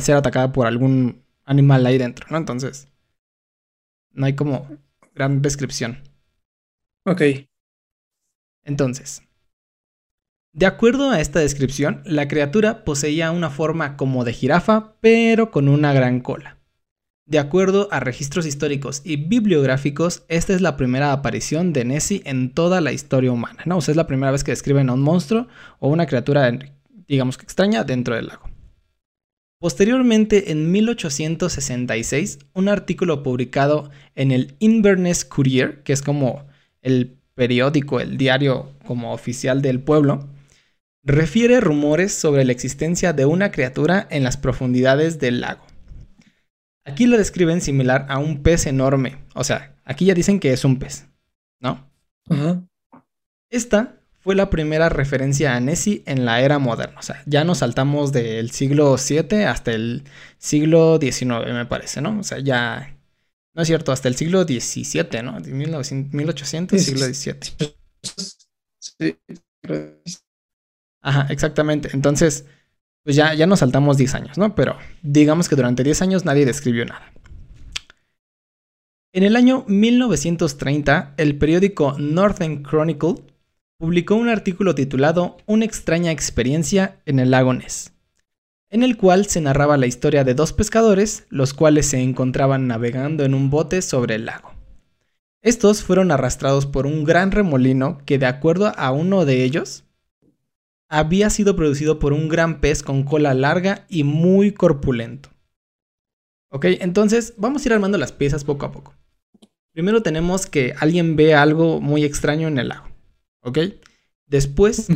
ser 0.00 0.16
atacada 0.16 0.50
por 0.50 0.66
algún 0.66 1.26
animal 1.44 1.84
ahí 1.84 1.98
dentro, 1.98 2.26
¿no? 2.30 2.38
Entonces, 2.38 2.88
no 4.12 4.24
hay 4.24 4.34
como 4.34 4.66
gran 5.14 5.42
descripción. 5.42 5.98
Ok. 7.04 7.20
Entonces, 8.64 9.20
de 10.54 10.64
acuerdo 10.64 11.10
a 11.10 11.20
esta 11.20 11.40
descripción, 11.40 12.00
la 12.06 12.28
criatura 12.28 12.82
poseía 12.82 13.30
una 13.30 13.50
forma 13.50 13.98
como 13.98 14.24
de 14.24 14.32
jirafa, 14.32 14.94
pero 15.02 15.50
con 15.50 15.68
una 15.68 15.92
gran 15.92 16.20
cola. 16.20 16.61
De 17.24 17.38
acuerdo 17.38 17.88
a 17.92 18.00
registros 18.00 18.46
históricos 18.46 19.00
y 19.04 19.16
bibliográficos, 19.16 20.24
esta 20.28 20.54
es 20.54 20.60
la 20.60 20.76
primera 20.76 21.12
aparición 21.12 21.72
de 21.72 21.84
Nessie 21.84 22.22
en 22.24 22.50
toda 22.50 22.80
la 22.80 22.92
historia 22.92 23.30
humana, 23.30 23.62
¿no? 23.64 23.78
Es 23.78 23.94
la 23.94 24.08
primera 24.08 24.32
vez 24.32 24.42
que 24.42 24.50
describen 24.50 24.90
a 24.90 24.94
un 24.94 25.02
monstruo 25.02 25.46
o 25.78 25.88
una 25.88 26.06
criatura, 26.06 26.50
digamos 27.06 27.38
que 27.38 27.44
extraña, 27.44 27.84
dentro 27.84 28.16
del 28.16 28.26
lago. 28.26 28.50
Posteriormente, 29.60 30.50
en 30.50 30.72
1866, 30.72 32.40
un 32.54 32.68
artículo 32.68 33.22
publicado 33.22 33.92
en 34.16 34.32
el 34.32 34.56
Inverness 34.58 35.24
Courier, 35.24 35.84
que 35.84 35.92
es 35.92 36.02
como 36.02 36.44
el 36.80 37.16
periódico, 37.34 38.00
el 38.00 38.16
diario 38.16 38.72
como 38.84 39.12
oficial 39.12 39.62
del 39.62 39.78
pueblo, 39.78 40.28
refiere 41.04 41.60
rumores 41.60 42.12
sobre 42.12 42.44
la 42.44 42.50
existencia 42.50 43.12
de 43.12 43.24
una 43.24 43.52
criatura 43.52 44.08
en 44.10 44.24
las 44.24 44.36
profundidades 44.36 45.20
del 45.20 45.40
lago. 45.40 45.71
Aquí 46.84 47.06
lo 47.06 47.16
describen 47.16 47.60
similar 47.60 48.06
a 48.08 48.18
un 48.18 48.42
pez 48.42 48.66
enorme. 48.66 49.24
O 49.34 49.44
sea, 49.44 49.76
aquí 49.84 50.06
ya 50.06 50.14
dicen 50.14 50.40
que 50.40 50.52
es 50.52 50.64
un 50.64 50.78
pez, 50.78 51.06
¿no? 51.60 51.90
Esta 53.50 54.00
fue 54.20 54.34
la 54.34 54.50
primera 54.50 54.88
referencia 54.88 55.54
a 55.54 55.60
Nessie 55.60 56.02
en 56.06 56.24
la 56.24 56.40
era 56.40 56.58
moderna. 56.58 56.98
O 56.98 57.02
sea, 57.02 57.22
ya 57.26 57.44
nos 57.44 57.58
saltamos 57.58 58.12
del 58.12 58.50
siglo 58.50 58.96
VII 58.96 59.44
hasta 59.44 59.72
el 59.72 60.04
siglo 60.38 60.98
XIX, 61.00 61.52
me 61.52 61.66
parece, 61.66 62.00
¿no? 62.00 62.18
O 62.18 62.22
sea, 62.22 62.38
ya... 62.38 62.96
No 63.54 63.60
es 63.60 63.68
cierto, 63.68 63.92
hasta 63.92 64.08
el 64.08 64.16
siglo 64.16 64.44
XVII, 64.44 65.22
¿no? 65.22 65.38
1800, 65.38 66.80
siglo 66.80 67.04
XVII. 67.04 67.74
Sí. 68.78 69.18
Ajá, 71.02 71.26
exactamente. 71.28 71.90
Entonces, 71.92 72.46
pues 73.04 73.16
ya, 73.16 73.34
ya 73.34 73.46
nos 73.46 73.60
saltamos 73.60 73.96
10 73.96 74.14
años, 74.14 74.38
¿no? 74.38 74.54
Pero 74.54 74.76
digamos 75.02 75.48
que 75.48 75.56
durante 75.56 75.82
10 75.82 76.02
años 76.02 76.24
nadie 76.24 76.46
describió 76.46 76.84
nada. 76.84 77.12
En 79.14 79.24
el 79.24 79.36
año 79.36 79.64
1930, 79.68 81.14
el 81.18 81.36
periódico 81.36 81.96
Northern 81.98 82.62
Chronicle 82.62 83.16
publicó 83.76 84.14
un 84.14 84.28
artículo 84.28 84.74
titulado 84.74 85.36
Una 85.44 85.64
extraña 85.64 86.12
experiencia 86.12 87.00
en 87.04 87.18
el 87.18 87.30
lago 87.30 87.52
Ness, 87.52 87.92
en 88.70 88.82
el 88.82 88.96
cual 88.96 89.26
se 89.26 89.40
narraba 89.40 89.76
la 89.76 89.86
historia 89.86 90.24
de 90.24 90.34
dos 90.34 90.52
pescadores, 90.52 91.26
los 91.28 91.52
cuales 91.52 91.86
se 91.86 92.00
encontraban 92.00 92.68
navegando 92.68 93.24
en 93.24 93.34
un 93.34 93.50
bote 93.50 93.82
sobre 93.82 94.14
el 94.14 94.24
lago. 94.24 94.54
Estos 95.42 95.82
fueron 95.82 96.10
arrastrados 96.10 96.64
por 96.64 96.86
un 96.86 97.04
gran 97.04 97.32
remolino 97.32 97.98
que, 98.06 98.18
de 98.18 98.26
acuerdo 98.26 98.72
a 98.78 98.92
uno 98.92 99.24
de 99.24 99.42
ellos, 99.42 99.84
había 100.92 101.30
sido 101.30 101.56
producido 101.56 101.98
por 101.98 102.12
un 102.12 102.28
gran 102.28 102.60
pez 102.60 102.82
con 102.82 103.04
cola 103.04 103.32
larga 103.32 103.86
y 103.88 104.04
muy 104.04 104.52
corpulento. 104.52 105.30
Ok, 106.50 106.66
entonces 106.80 107.32
vamos 107.38 107.64
a 107.64 107.68
ir 107.68 107.72
armando 107.72 107.96
las 107.96 108.12
piezas 108.12 108.44
poco 108.44 108.66
a 108.66 108.72
poco. 108.72 108.94
Primero 109.72 110.02
tenemos 110.02 110.44
que 110.44 110.74
alguien 110.78 111.16
ve 111.16 111.34
algo 111.34 111.80
muy 111.80 112.04
extraño 112.04 112.46
en 112.46 112.58
el 112.58 112.68
lago. 112.68 112.88
¿Ok? 113.40 113.58
Después 114.26 114.88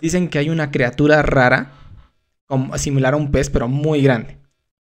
dicen 0.00 0.28
que 0.28 0.40
hay 0.40 0.50
una 0.50 0.72
criatura 0.72 1.22
rara, 1.22 1.74
como, 2.46 2.76
similar 2.76 3.14
a 3.14 3.18
un 3.18 3.30
pez, 3.30 3.50
pero 3.50 3.68
muy 3.68 4.02
grande. 4.02 4.36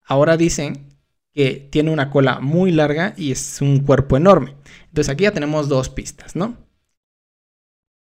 Ahora 0.04 0.36
dicen 0.36 0.88
que 1.32 1.68
tiene 1.70 1.90
una 1.90 2.10
cola 2.10 2.38
muy 2.38 2.70
larga 2.70 3.14
y 3.16 3.32
es 3.32 3.62
un 3.62 3.80
cuerpo 3.80 4.18
enorme. 4.18 4.56
Entonces 4.88 5.08
aquí 5.08 5.22
ya 5.22 5.32
tenemos 5.32 5.70
dos 5.70 5.88
pistas, 5.88 6.36
¿no? 6.36 6.58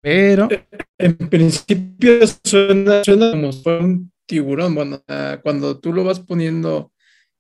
Pero... 0.02 0.50
En 0.98 1.16
principio 1.16 2.20
suena, 2.44 3.02
como 3.06 3.50
un 3.80 4.12
tiburón. 4.26 4.76
Bueno, 4.76 5.04
cuando 5.42 5.80
tú 5.80 5.94
lo 5.94 6.04
vas 6.04 6.20
poniendo, 6.20 6.92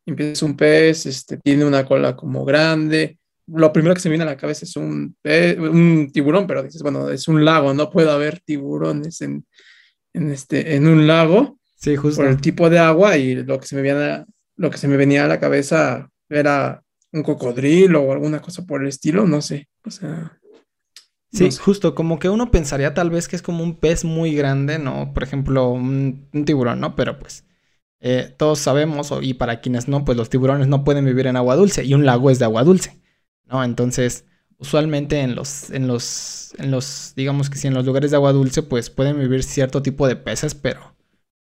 empieza 0.06 0.46
un 0.46 0.58
pez, 0.58 1.06
este, 1.06 1.38
tiene 1.38 1.66
una 1.66 1.86
cola 1.86 2.16
como 2.16 2.44
grande, 2.44 3.20
lo 3.54 3.74
primero 3.74 3.94
que 3.94 4.02
se 4.02 4.10
me 4.10 4.14
viene 4.14 4.24
a 4.24 4.34
la 4.34 4.38
cabeza 4.38 4.66
es 4.66 4.76
un, 4.76 5.16
un 5.24 6.10
tiburón, 6.12 6.48
pero 6.48 6.64
dices, 6.64 6.82
bueno, 6.82 7.10
es 7.10 7.28
un 7.28 7.44
lago, 7.44 7.74
no 7.74 7.90
puede 7.90 8.10
haber 8.10 8.40
tiburones 8.40 9.22
en, 9.22 9.46
en, 10.14 10.32
este, 10.32 10.76
en 10.76 10.88
un 10.88 11.08
lago. 11.08 11.60
Sí, 11.76 11.96
justo. 11.96 12.22
Por 12.22 12.30
el 12.30 12.40
tipo 12.40 12.70
de 12.70 12.80
agua 12.80 13.18
y 13.18 13.36
lo 13.36 13.60
que 13.60 13.68
se 13.68 13.76
me 13.76 13.82
venía, 13.82 14.26
lo 14.56 14.70
que 14.70 14.78
se 14.78 14.88
me 14.88 14.98
venía 14.98 15.26
a 15.26 15.28
la 15.28 15.40
cabeza 15.40 16.10
era 16.30 16.84
un 17.12 17.24
cocodrilo 17.24 18.02
o 18.02 18.12
alguna 18.14 18.42
cosa 18.42 18.66
por 18.66 18.82
el 18.82 18.88
estilo, 18.88 19.26
no 19.26 19.42
sé. 19.42 19.68
O 19.84 19.92
sea. 19.92 20.38
Sí, 21.32 21.50
justo, 21.52 21.96
como 21.96 22.20
que 22.20 22.30
uno 22.30 22.52
pensaría 22.52 22.94
tal 22.94 23.10
vez 23.10 23.28
que 23.30 23.38
es 23.38 23.42
como 23.42 23.64
un 23.64 23.76
pez 23.76 24.04
muy 24.04 24.36
grande, 24.36 24.80
¿no? 24.80 25.14
Por 25.14 25.24
ejemplo, 25.24 25.70
un, 25.70 26.28
tiburón, 26.46 26.82
¿no? 26.82 26.96
Pero 26.96 27.20
pues 27.20 27.46
eh, 28.02 28.34
todos 28.38 28.60
sabemos, 28.60 29.14
y 29.22 29.36
para 29.36 29.62
quienes 29.62 29.88
no, 29.88 30.04
pues 30.06 30.18
los 30.18 30.30
tiburones 30.30 30.68
no 30.68 30.84
pueden 30.84 31.06
vivir 31.06 31.28
en 31.28 31.38
agua 31.38 31.56
dulce 31.56 31.86
y 31.86 31.94
un 31.94 32.06
lago 32.06 32.30
es 32.32 32.40
de 32.40 32.46
agua 32.46 32.64
dulce. 32.64 33.00
¿no? 33.46 33.64
Entonces, 33.64 34.26
usualmente 34.58 35.22
en 35.22 35.36
los, 35.36 35.70
en 35.72 35.88
los, 35.88 36.54
en 36.58 36.72
los, 36.72 37.14
digamos 37.16 37.50
que 37.50 37.58
si 37.58 37.68
en 37.68 37.74
los 37.74 37.86
lugares 37.86 38.12
de 38.12 38.18
agua 38.18 38.34
dulce, 38.34 38.64
pues 38.64 38.90
pueden 38.90 39.20
vivir 39.20 39.44
cierto 39.44 39.82
tipo 39.82 40.08
de 40.08 40.16
peces, 40.18 40.56
pero 40.56 40.96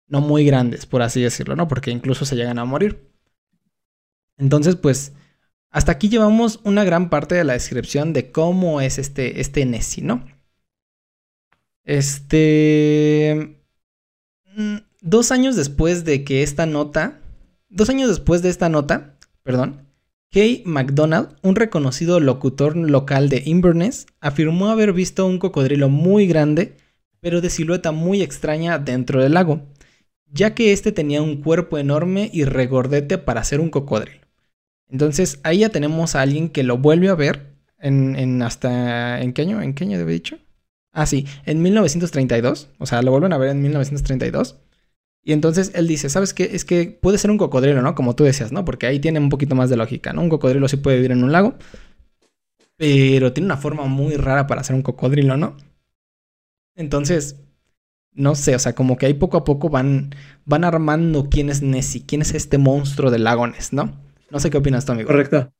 no 0.08 0.20
muy 0.20 0.44
grandes, 0.44 0.86
por 0.86 1.02
así 1.02 1.22
decirlo, 1.22 1.56
¿no? 1.56 1.68
Porque 1.68 1.90
incluso 1.90 2.24
se 2.24 2.36
llegan 2.36 2.58
a 2.58 2.64
morir. 2.64 3.10
Entonces, 4.38 4.76
pues, 4.76 5.12
hasta 5.70 5.92
aquí 5.92 6.08
llevamos 6.08 6.60
una 6.64 6.84
gran 6.84 7.10
parte 7.10 7.34
de 7.34 7.44
la 7.44 7.52
descripción 7.52 8.12
de 8.12 8.30
cómo 8.32 8.80
es 8.80 8.98
este, 8.98 9.40
este 9.40 9.64
Nessie, 9.64 10.02
¿no? 10.02 10.24
Este... 11.84 13.56
Mm, 14.56 14.76
dos 15.00 15.30
años 15.30 15.56
después 15.56 16.04
de 16.04 16.24
que 16.24 16.42
esta 16.42 16.66
nota... 16.66 17.20
Dos 17.68 17.88
años 17.88 18.08
después 18.08 18.42
de 18.42 18.48
esta 18.48 18.68
nota, 18.68 19.16
perdón, 19.44 19.86
Kay 20.32 20.62
McDonald, 20.64 21.36
un 21.42 21.54
reconocido 21.54 22.18
locutor 22.18 22.76
local 22.76 23.28
de 23.28 23.42
Inverness, 23.46 24.06
afirmó 24.20 24.68
haber 24.70 24.92
visto 24.92 25.24
un 25.26 25.38
cocodrilo 25.38 25.88
muy 25.88 26.26
grande, 26.26 26.76
pero 27.20 27.40
de 27.40 27.50
silueta 27.50 27.92
muy 27.92 28.22
extraña 28.22 28.78
dentro 28.78 29.22
del 29.22 29.34
lago, 29.34 29.62
ya 30.26 30.54
que 30.54 30.72
este 30.72 30.90
tenía 30.90 31.22
un 31.22 31.42
cuerpo 31.42 31.78
enorme 31.78 32.28
y 32.32 32.44
regordete 32.44 33.18
para 33.18 33.44
ser 33.44 33.60
un 33.60 33.70
cocodrilo. 33.70 34.29
Entonces 34.90 35.40
ahí 35.42 35.58
ya 35.58 35.68
tenemos 35.68 36.14
a 36.14 36.22
alguien 36.22 36.48
que 36.48 36.62
lo 36.62 36.78
vuelve 36.78 37.08
a 37.08 37.14
ver 37.14 37.54
en, 37.78 38.42
hasta... 38.42 39.20
¿En 39.20 39.32
qué 39.32 39.42
año? 39.42 39.62
¿En 39.62 39.74
qué 39.74 39.84
año 39.84 39.98
debe 39.98 40.12
dicho? 40.12 40.38
Ah, 40.92 41.06
sí, 41.06 41.26
en 41.46 41.62
1932, 41.62 42.70
o 42.78 42.86
sea, 42.86 43.02
lo 43.02 43.12
vuelven 43.12 43.32
a 43.32 43.38
ver 43.38 43.50
en 43.50 43.62
1932. 43.62 44.56
Y 45.22 45.32
entonces 45.32 45.72
él 45.74 45.86
dice, 45.86 46.08
¿sabes 46.08 46.34
qué? 46.34 46.50
Es 46.52 46.64
que 46.64 46.98
puede 47.00 47.18
ser 47.18 47.30
un 47.30 47.38
cocodrilo, 47.38 47.82
¿no? 47.82 47.94
Como 47.94 48.16
tú 48.16 48.24
decías, 48.24 48.52
¿no? 48.52 48.64
Porque 48.64 48.86
ahí 48.86 48.98
tiene 49.00 49.20
un 49.20 49.28
poquito 49.28 49.54
más 49.54 49.70
de 49.70 49.76
lógica, 49.76 50.12
¿no? 50.12 50.22
Un 50.22 50.30
cocodrilo 50.30 50.66
sí 50.68 50.78
puede 50.78 50.96
vivir 50.96 51.12
en 51.12 51.22
un 51.22 51.32
lago, 51.32 51.54
pero 52.76 53.32
tiene 53.32 53.46
una 53.46 53.56
forma 53.58 53.84
muy 53.86 54.16
rara 54.16 54.46
para 54.46 54.64
ser 54.64 54.74
un 54.74 54.82
cocodrilo, 54.82 55.36
¿no? 55.36 55.56
Entonces, 56.74 57.36
no 58.12 58.34
sé, 58.34 58.54
o 58.54 58.58
sea, 58.58 58.74
como 58.74 58.96
que 58.96 59.06
ahí 59.06 59.14
poco 59.14 59.36
a 59.36 59.44
poco 59.44 59.68
van, 59.68 60.14
van 60.44 60.64
armando 60.64 61.28
quién 61.30 61.50
es 61.50 61.62
Nessie, 61.62 62.04
quién 62.06 62.22
es 62.22 62.34
este 62.34 62.58
monstruo 62.58 63.10
del 63.10 63.24
lago 63.24 63.46
Ness, 63.46 63.72
¿no? 63.72 64.09
No 64.30 64.40
sé 64.40 64.50
qué 64.50 64.58
opinas 64.58 64.84
tú, 64.84 64.92
amigo. 64.92 65.08
Correcto. 65.08 65.52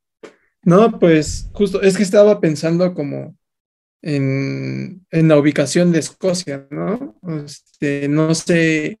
No, 0.63 0.99
pues 0.99 1.49
justo, 1.53 1.81
es 1.81 1.97
que 1.97 2.03
estaba 2.03 2.39
pensando 2.39 2.93
como 2.93 3.35
en, 4.01 5.05
en 5.09 5.27
la 5.27 5.37
ubicación 5.37 5.91
de 5.91 5.99
Escocia, 5.99 6.67
¿no? 6.69 7.19
Este, 7.45 8.07
no 8.07 8.33
sé 8.35 8.97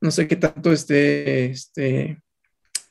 no 0.00 0.10
sé 0.10 0.28
qué 0.28 0.36
tanto 0.36 0.72
esté 0.72 1.46
este, 1.46 2.20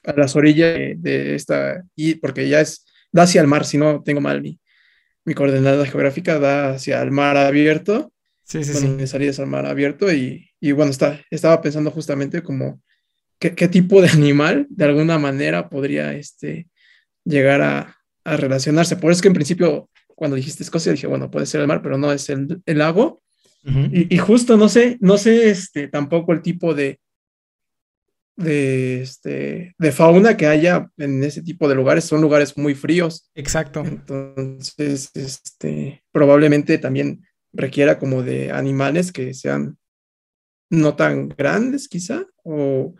a 0.04 0.14
las 0.14 0.36
orillas 0.36 0.76
de, 1.02 1.36
esta, 1.36 1.84
y 1.96 2.16
porque 2.16 2.48
ya 2.50 2.62
es, 2.62 2.86
da 3.12 3.24
hacia 3.24 3.42
el 3.42 3.48
mar, 3.48 3.66
si 3.66 3.78
no 3.78 4.04
tengo 4.04 4.22
mal 4.22 4.42
mi, 4.42 4.60
mi 5.26 5.34
coordenada 5.34 5.86
geográfica, 5.86 6.40
da 6.40 6.72
hacia 6.72 7.02
el 7.02 7.12
mar 7.12 7.38
abierto. 7.38 8.12
Sí, 8.44 8.64
sí, 8.64 8.74
sí. 8.74 9.08
salías 9.08 9.40
al 9.40 9.48
mar 9.48 9.66
abierto 9.66 10.12
y, 10.12 10.50
y 10.62 10.72
bueno, 10.72 10.92
está, 10.92 11.22
estaba 11.30 11.62
pensando 11.62 11.92
justamente 11.92 12.42
como 12.42 12.82
qué, 13.40 13.56
qué, 13.56 13.68
tipo 13.68 14.02
de 14.02 14.10
animal 14.14 14.68
de 14.70 14.86
alguna 14.86 15.18
manera 15.18 15.70
podría 15.70 16.14
este, 16.14 16.68
llegar 17.24 17.62
a, 17.62 17.98
a, 18.24 18.38
relacionarse. 18.38 18.98
Por 18.98 19.12
eso 19.12 19.22
que 19.22 19.28
en 19.30 19.34
principio, 19.34 19.90
cuando 20.08 20.36
dijiste 20.36 20.64
Escocia, 20.64 20.92
dije, 20.92 21.08
bueno, 21.08 21.32
puede 21.32 21.46
ser 21.46 21.62
el 21.62 21.68
mar, 21.68 21.82
pero 21.82 21.98
no 21.98 22.12
es 22.12 22.30
el, 22.30 22.62
el 22.66 22.78
lago 22.78 23.22
y, 23.92 24.18
justo 24.18 24.56
no 24.56 24.70
sé, 24.70 24.98
no 25.02 25.18
sé 25.18 25.50
este, 25.50 25.90
tampoco 25.90 26.32
el 26.32 26.42
tipo 26.42 26.74
de, 26.74 27.02
de, 28.38 29.02
este, 29.02 29.76
de 29.78 29.92
fauna 29.92 30.38
que 30.38 30.48
haya 30.48 30.90
en 30.98 31.22
ese 31.24 31.42
tipo 31.42 31.68
de 31.68 31.76
lugares. 31.76 32.06
Son 32.06 32.22
lugares 32.22 32.58
muy 32.58 32.76
fríos. 32.76 33.30
Exacto. 33.36 33.84
Entonces, 33.86 35.12
este, 35.16 36.04
probablemente 36.14 36.78
también 36.78 37.26
requiera 37.52 38.00
como 38.00 38.24
de 38.24 38.52
animales 38.52 39.12
que 39.12 39.34
sean 39.34 39.78
no 40.70 40.96
tan 40.96 41.28
grandes 41.30 41.88
quizá 41.90 42.26
o, 42.44 42.96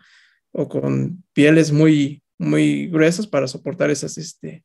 o 0.58 0.68
con 0.68 1.22
pieles 1.32 1.70
muy, 1.70 2.20
muy 2.36 2.88
gruesas 2.88 3.28
para 3.28 3.46
soportar 3.46 3.90
esas, 3.90 4.18
este, 4.18 4.64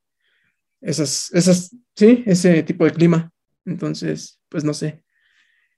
esas, 0.82 1.32
esas, 1.34 1.76
sí, 1.96 2.24
ese 2.26 2.64
tipo 2.64 2.84
de 2.84 2.92
clima. 2.92 3.32
Entonces, 3.64 4.40
pues 4.50 4.64
no 4.64 4.74
sé. 4.74 5.04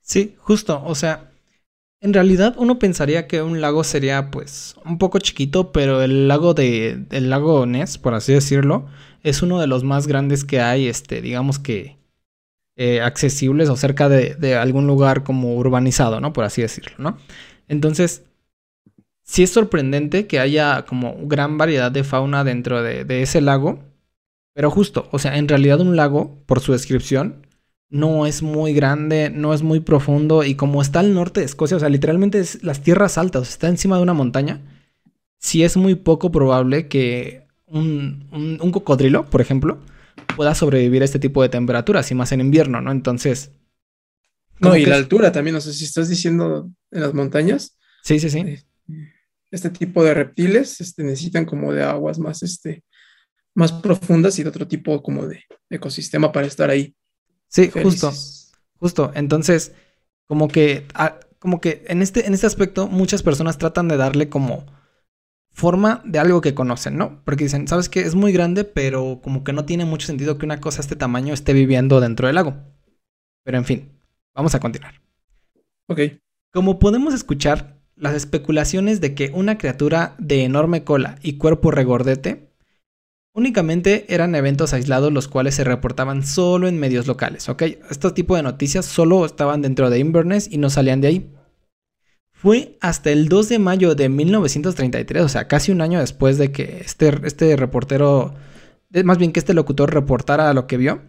Sí, 0.01 0.35
justo, 0.37 0.81
o 0.85 0.95
sea, 0.95 1.31
en 1.99 2.13
realidad 2.13 2.55
uno 2.57 2.79
pensaría 2.79 3.27
que 3.27 3.41
un 3.41 3.59
lago 3.59 3.83
sería 3.83 4.31
pues 4.31 4.75
un 4.85 4.99
poco 4.99 5.19
chiquito, 5.19 5.73
pero 5.73 6.01
el 6.01 6.29
lago 6.29 6.53
de 6.53 7.05
el 7.11 7.29
lago 7.29 7.65
Ness, 7.65 7.97
por 7.97 8.13
así 8.13 8.31
decirlo, 8.31 8.87
es 9.21 9.41
uno 9.41 9.59
de 9.59 9.67
los 9.67 9.83
más 9.83 10.07
grandes 10.07 10.45
que 10.45 10.61
hay, 10.61 10.87
este, 10.87 11.21
digamos 11.21 11.59
que 11.59 11.97
eh, 12.77 13.01
accesibles 13.01 13.67
o 13.67 13.75
cerca 13.75 14.07
de, 14.07 14.35
de, 14.35 14.55
algún 14.55 14.87
lugar 14.87 15.23
como 15.23 15.55
urbanizado, 15.55 16.21
¿no? 16.21 16.31
Por 16.31 16.45
así 16.45 16.61
decirlo, 16.61 16.93
¿no? 16.99 17.17
Entonces, 17.67 18.23
sí 19.25 19.43
es 19.43 19.49
sorprendente 19.51 20.27
que 20.27 20.39
haya 20.39 20.85
como 20.85 21.17
gran 21.27 21.57
variedad 21.57 21.91
de 21.91 22.05
fauna 22.05 22.45
dentro 22.45 22.81
de, 22.81 23.03
de 23.03 23.21
ese 23.23 23.41
lago, 23.41 23.83
pero 24.53 24.71
justo, 24.71 25.09
o 25.11 25.19
sea, 25.19 25.37
en 25.37 25.49
realidad 25.49 25.81
un 25.81 25.97
lago, 25.97 26.41
por 26.45 26.61
su 26.61 26.71
descripción, 26.71 27.45
no 27.89 28.25
es 28.25 28.41
muy 28.41 28.73
grande, 28.73 29.29
no 29.29 29.53
es 29.53 29.61
muy 29.61 29.79
profundo 29.79 30.43
y 30.43 30.55
como 30.55 30.81
está 30.81 30.99
al 30.99 31.13
norte 31.13 31.41
de 31.41 31.45
Escocia, 31.45 31.77
o 31.77 31.79
sea, 31.79 31.89
literalmente 31.89 32.39
es 32.39 32.63
las 32.63 32.81
tierras 32.81 33.17
altas, 33.17 33.49
está 33.49 33.67
encima 33.67 33.97
de 33.97 34.03
una 34.03 34.13
montaña, 34.13 34.61
sí 35.39 35.63
es 35.63 35.75
muy 35.75 35.95
poco 35.95 36.31
probable 36.31 36.87
que 36.87 37.47
un, 37.67 38.29
un, 38.31 38.71
cocodrilo, 38.71 39.25
por 39.29 39.41
ejemplo, 39.41 39.79
pueda 40.35 40.55
sobrevivir 40.55 41.01
a 41.01 41.05
este 41.05 41.19
tipo 41.19 41.41
de 41.41 41.49
temperaturas 41.49 42.09
y 42.11 42.15
más 42.15 42.31
en 42.31 42.41
invierno, 42.41 42.79
¿no? 42.79 42.91
Entonces... 42.91 43.51
No, 44.59 44.75
y 44.77 44.85
la 44.85 44.95
altura 44.95 45.31
también, 45.33 45.53
no 45.53 45.61
sé 45.61 45.73
si 45.73 45.83
estás 45.83 46.07
diciendo 46.07 46.69
en 46.91 47.01
las 47.01 47.13
montañas. 47.13 47.77
Sí, 48.03 48.19
sí, 48.19 48.29
sí. 48.29 48.39
Eh, 48.39 48.63
este 49.51 49.69
tipo 49.69 50.03
de 50.03 50.13
reptiles 50.13 50.81
este, 50.81 51.03
necesitan 51.03 51.45
como 51.45 51.71
de 51.73 51.83
aguas 51.83 52.19
más, 52.19 52.43
este, 52.43 52.83
más 53.53 53.71
profundas 53.71 54.37
y 54.39 54.43
de 54.43 54.49
otro 54.49 54.67
tipo 54.67 55.01
como 55.01 55.27
de 55.27 55.43
ecosistema 55.69 56.31
para 56.31 56.47
estar 56.47 56.69
ahí. 56.69 56.95
Sí, 57.47 57.69
justo. 57.71 58.11
Justo. 58.79 59.11
Entonces, 59.15 59.73
como 60.27 60.47
que, 60.47 60.85
como 61.39 61.61
que 61.61 61.85
en 61.87 62.01
este, 62.01 62.27
en 62.27 62.33
este 62.33 62.47
aspecto, 62.47 62.87
muchas 62.87 63.23
personas 63.23 63.57
tratan 63.57 63.87
de 63.87 63.97
darle 63.97 64.29
como 64.29 64.65
forma 65.51 66.01
de 66.03 66.19
algo 66.19 66.41
que 66.41 66.53
conocen, 66.53 66.97
¿no? 66.97 67.23
Porque 67.23 67.45
dicen, 67.45 67.67
¿sabes 67.67 67.87
qué? 67.87 68.01
Es 68.01 68.13
muy 68.13 68.33
grande, 68.33 68.65
pero 68.65 69.21
como 69.23 69.43
que 69.43 69.53
no 69.53 69.63
tiene 69.65 69.85
mucho 69.85 70.07
sentido 70.07 70.37
que 70.37 70.45
una 70.45 70.59
cosa 70.59 70.77
de 70.77 70.81
este 70.81 70.95
tamaño 70.97 71.33
esté 71.33 71.53
viviendo 71.53 72.01
dentro 72.01 72.27
del 72.27 72.35
lago. 72.35 72.55
Pero 73.43 73.57
en 73.57 73.65
fin. 73.65 73.95
Vamos 74.35 74.53
a 74.53 74.59
continuar. 74.59 75.01
Ok. 75.87 75.99
Como 76.51 76.77
podemos 76.77 77.13
escuchar, 77.13 77.74
las 77.95 78.13
especulaciones 78.13 79.01
de 79.01 79.15
que 79.15 79.31
una 79.33 79.57
criatura 79.57 80.15
de 80.17 80.43
enorme 80.43 80.83
cola 80.83 81.17
y 81.21 81.37
cuerpo 81.37 81.71
regordete 81.71 82.49
únicamente 83.33 84.05
eran 84.13 84.35
eventos 84.35 84.73
aislados 84.73 85.11
los 85.11 85.27
cuales 85.27 85.55
se 85.55 85.63
reportaban 85.63 86.25
solo 86.25 86.67
en 86.67 86.79
medios 86.79 87.05
locales, 87.05 87.49
¿ok? 87.49 87.63
Este 87.89 88.11
tipo 88.11 88.35
de 88.35 88.43
noticias 88.43 88.85
solo 88.85 89.25
estaban 89.25 89.61
dentro 89.61 89.89
de 89.89 89.99
Inverness 89.99 90.47
y 90.49 90.57
no 90.57 90.69
salían 90.69 91.01
de 91.01 91.07
ahí. 91.07 91.31
Fue 92.31 92.77
hasta 92.79 93.11
el 93.11 93.27
2 93.27 93.49
de 93.49 93.59
mayo 93.59 93.95
de 93.95 94.07
1933, 94.07 95.23
o 95.23 95.29
sea, 95.29 95.47
casi 95.47 95.71
un 95.71 95.81
año 95.81 95.99
después 95.99 96.37
de 96.37 96.51
que 96.51 96.79
este, 96.79 97.13
este 97.23 97.55
reportero, 97.55 98.35
más 99.03 99.17
bien 99.17 99.33
que 99.33 99.39
este 99.39 99.53
locutor 99.53 99.93
reportara 99.93 100.53
lo 100.53 100.67
que 100.67 100.77
vio, 100.77 101.01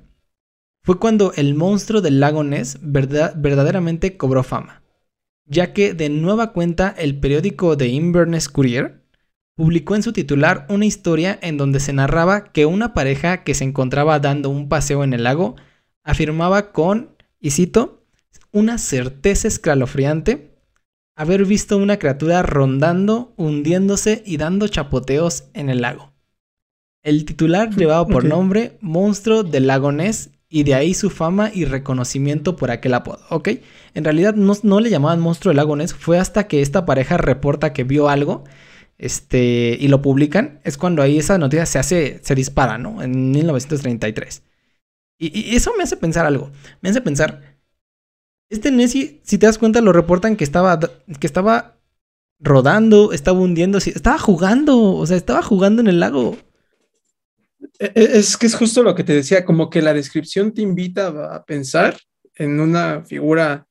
fue 0.83 0.99
cuando 0.99 1.33
el 1.35 1.55
monstruo 1.55 2.01
del 2.01 2.21
lago 2.21 2.43
Ness 2.43 2.79
verdaderamente 2.81 4.17
cobró 4.17 4.43
fama 4.43 4.83
ya 5.47 5.73
que 5.73 5.95
de 5.95 6.09
nueva 6.09 6.53
cuenta 6.53 6.95
el 6.99 7.19
periódico 7.19 7.77
The 7.77 7.89
Inverness 7.89 8.49
Courier 8.49 9.03
publicó 9.55 9.97
en 9.97 10.03
su 10.03 10.13
titular 10.13 10.67
una 10.69 10.85
historia 10.85 11.39
en 11.41 11.57
donde 11.57 11.81
se 11.81 11.93
narraba 11.93 12.53
que 12.53 12.67
una 12.67 12.93
pareja 12.93 13.43
que 13.43 13.55
se 13.55 13.65
encontraba 13.65 14.21
dando 14.21 14.51
un 14.51 14.69
paseo 14.69 15.03
en 15.03 15.15
el 15.15 15.25
lago 15.25 15.57
afirmaba 16.03 16.73
con, 16.73 17.17
y 17.41 17.51
cito, 17.51 18.05
una 18.53 18.79
certeza 18.79 19.49
escalofriante 19.49 20.57
haber 21.17 21.47
visto 21.47 21.79
una 21.79 21.99
criatura 21.99 22.43
rondando, 22.43 23.33
hundiéndose 23.37 24.23
y 24.27 24.37
dando 24.37 24.69
chapoteos 24.69 25.45
en 25.55 25.71
el 25.71 25.81
lago. 25.81 26.13
El 27.03 27.25
titular 27.25 27.71
llevaba 27.77 28.07
por 28.07 28.25
nombre 28.25 28.77
Monstruo 28.81 29.43
del 29.43 29.67
Lago 29.67 29.93
Ness 29.93 30.31
y 30.49 30.63
de 30.65 30.75
ahí 30.75 30.95
su 30.95 31.11
fama 31.11 31.51
y 31.53 31.65
reconocimiento 31.65 32.57
por 32.57 32.71
aquel 32.71 32.95
apodo, 32.95 33.21
¿ok? 33.31 33.49
En 33.95 34.05
realidad 34.05 34.35
no, 34.35 34.81
le 34.81 34.91
llamaban 34.91 35.21
monstruo 35.21 35.51
del 35.51 35.57
lago 35.57 35.77
Ness, 35.77 35.95
fue 35.95 36.19
hasta 36.19 36.47
que 36.49 36.63
esta 36.63 36.87
pareja 36.87 37.17
reporta 37.17 37.73
que 37.73 37.85
vio 37.85 38.09
algo 38.09 38.45
este, 38.99 39.77
y 39.81 39.89
lo 39.89 40.03
publican, 40.03 40.61
es 40.65 40.79
cuando 40.79 41.03
ahí 41.03 41.19
esa 41.19 41.39
noticia 41.39 41.67
se 41.67 41.79
hace, 41.79 42.21
se 42.23 42.35
dispara, 42.35 42.79
¿no? 42.79 43.03
En 43.03 43.33
1933. 43.33 44.43
Y, 45.19 45.53
y 45.53 45.57
eso 45.57 45.73
me 45.77 45.85
hace 45.85 45.97
pensar 45.97 46.27
algo, 46.27 46.51
me 46.83 46.91
hace 46.91 47.01
pensar, 47.01 47.57
este 48.49 48.71
Nessie, 48.71 49.21
si 49.25 49.39
te 49.39 49.47
das 49.47 49.59
cuenta, 49.59 49.81
lo 49.81 49.93
reportan 49.93 50.37
que 50.37 50.45
estaba, 50.45 50.79
que 50.79 51.27
estaba 51.27 51.77
rodando, 52.39 53.13
estaba 53.13 53.39
hundiendo, 53.39 53.79
estaba 53.79 54.19
jugando, 54.19 54.95
o 54.95 55.07
sea, 55.07 55.17
estaba 55.17 55.43
jugando 55.43 55.83
en 55.83 55.89
el 55.89 56.01
lago. 56.01 56.37
E, 57.79 57.93
e, 57.95 58.19
es 58.19 58.37
que 58.37 58.47
es 58.47 58.55
justo 58.55 58.83
lo 58.83 58.95
que 58.95 59.05
te 59.05 59.13
decía, 59.13 59.45
como 59.45 59.71
que 59.71 59.83
la 59.83 59.95
descripción 59.95 60.53
te 60.53 60.63
invita 60.63 61.35
a 61.35 61.45
pensar 61.45 61.99
en 62.35 62.61
una 62.61 63.05
figura, 63.05 63.67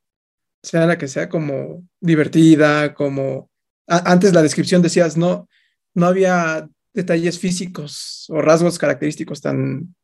sea 0.63 0.85
la 0.85 0.97
que 0.97 1.07
sea, 1.07 1.29
como 1.29 1.87
divertida, 1.99 2.93
como... 2.93 3.49
antes 3.87 4.33
la 4.33 4.41
descripción 4.41 4.81
decías, 4.81 5.17
no, 5.17 5.47
no 5.93 6.07
había 6.07 6.67
detalles 6.93 7.39
físicos 7.39 8.25
o 8.29 8.41
rasgos 8.41 8.79
característicos 8.79 9.41
tan 9.41 9.95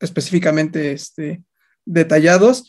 específicamente 0.00 0.92
este, 0.92 1.42
detallados, 1.84 2.68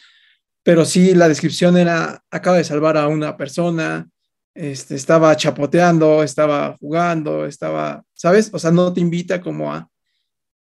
pero 0.64 0.86
sí 0.86 1.16
la 1.16 1.28
descripción 1.28 1.78
era, 1.78 2.24
acaba 2.30 2.58
de 2.58 2.64
salvar 2.64 2.98
a 2.98 3.08
una 3.08 3.36
persona, 3.38 4.10
este, 4.54 4.96
estaba 4.96 5.36
chapoteando, 5.36 6.24
estaba 6.24 6.76
jugando, 6.80 7.46
estaba, 7.46 8.04
¿sabes? 8.14 8.50
O 8.54 8.60
sea, 8.60 8.72
no 8.72 8.94
te 8.94 9.02
invita 9.02 9.42
como 9.42 9.74
a, 9.74 9.90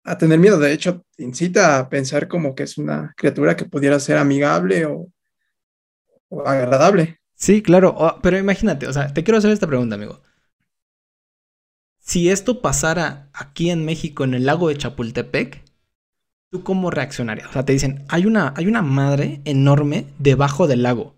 a 0.04 0.18
tener 0.18 0.38
miedo. 0.38 0.58
De 0.58 0.72
hecho, 0.72 1.04
te 1.16 1.24
incita 1.24 1.78
a 1.78 1.88
pensar 1.88 2.28
como 2.28 2.54
que 2.54 2.64
es 2.64 2.78
una 2.78 3.14
criatura 3.16 3.56
que 3.56 3.64
pudiera 3.64 3.98
ser 4.00 4.18
amigable 4.18 4.86
o, 4.86 5.08
agradable. 6.44 7.20
Sí, 7.34 7.62
claro, 7.62 8.18
pero 8.22 8.38
imagínate, 8.38 8.86
o 8.86 8.92
sea, 8.92 9.12
te 9.12 9.24
quiero 9.24 9.38
hacer 9.38 9.50
esta 9.50 9.66
pregunta, 9.66 9.94
amigo. 9.94 10.20
Si 11.98 12.28
esto 12.28 12.60
pasara 12.60 13.30
aquí 13.32 13.70
en 13.70 13.84
México, 13.84 14.24
en 14.24 14.34
el 14.34 14.46
lago 14.46 14.68
de 14.68 14.76
Chapultepec, 14.76 15.62
¿tú 16.50 16.62
cómo 16.62 16.90
reaccionarías? 16.90 17.48
O 17.48 17.52
sea, 17.52 17.64
te 17.64 17.72
dicen, 17.72 18.04
hay 18.08 18.26
una, 18.26 18.52
hay 18.56 18.66
una 18.66 18.82
madre 18.82 19.40
enorme 19.44 20.06
debajo 20.18 20.66
del 20.66 20.82
lago. 20.82 21.14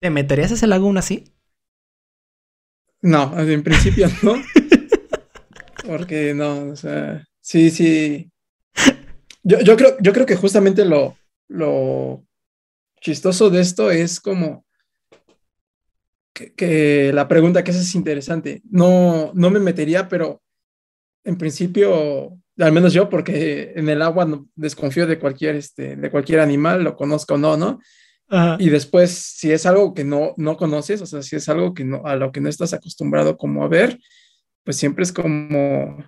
¿Te 0.00 0.10
meterías 0.10 0.50
a 0.50 0.54
ese 0.54 0.66
lago 0.66 0.86
aún 0.86 0.98
así? 0.98 1.24
No, 3.02 3.38
en 3.38 3.62
principio 3.62 4.08
no. 4.22 4.34
Porque 5.86 6.34
no, 6.34 6.70
o 6.70 6.76
sea, 6.76 7.24
Sí, 7.40 7.70
sí. 7.70 8.29
Yo, 9.42 9.76
creo, 9.76 9.96
yo 10.00 10.12
creo 10.12 10.26
que 10.26 10.36
justamente 10.36 10.84
lo, 10.84 11.16
lo 11.48 12.24
chistoso 13.00 13.50
de 13.50 13.60
esto 13.60 13.90
es 13.90 14.20
como 14.20 14.64
que, 16.56 17.10
la 17.12 17.28
pregunta 17.28 17.64
que 17.64 17.70
es 17.70 17.94
interesante. 17.94 18.62
No, 18.70 19.32
no 19.34 19.50
me 19.50 19.60
metería, 19.60 20.08
pero 20.08 20.42
en 21.24 21.36
principio, 21.36 22.38
al 22.58 22.72
menos 22.72 22.92
yo, 22.92 23.08
porque 23.08 23.72
en 23.76 23.88
el 23.88 24.02
agua 24.02 24.28
desconfío 24.54 25.06
de 25.06 25.18
cualquier, 25.18 25.56
este, 25.56 25.96
de 25.96 26.10
cualquier 26.10 26.40
animal, 26.40 26.82
lo 26.82 26.96
conozco 26.96 27.34
o 27.34 27.38
no, 27.38 27.56
¿no? 27.56 27.80
Y 28.60 28.68
después, 28.68 29.10
si 29.10 29.50
es 29.50 29.66
algo 29.66 29.92
que 29.92 30.04
no, 30.04 30.34
no 30.36 30.56
conoces, 30.56 31.02
o 31.02 31.06
sea, 31.06 31.20
si 31.20 31.34
es 31.34 31.48
algo 31.48 31.74
que 31.74 31.84
no, 31.84 32.02
a 32.04 32.14
lo 32.14 32.30
que 32.30 32.40
no 32.40 32.48
estás 32.48 32.72
acostumbrado 32.72 33.36
como 33.36 33.64
a 33.64 33.68
ver, 33.68 33.98
pues 34.62 34.76
siempre 34.76 35.02
es 35.02 35.12
como, 35.12 35.98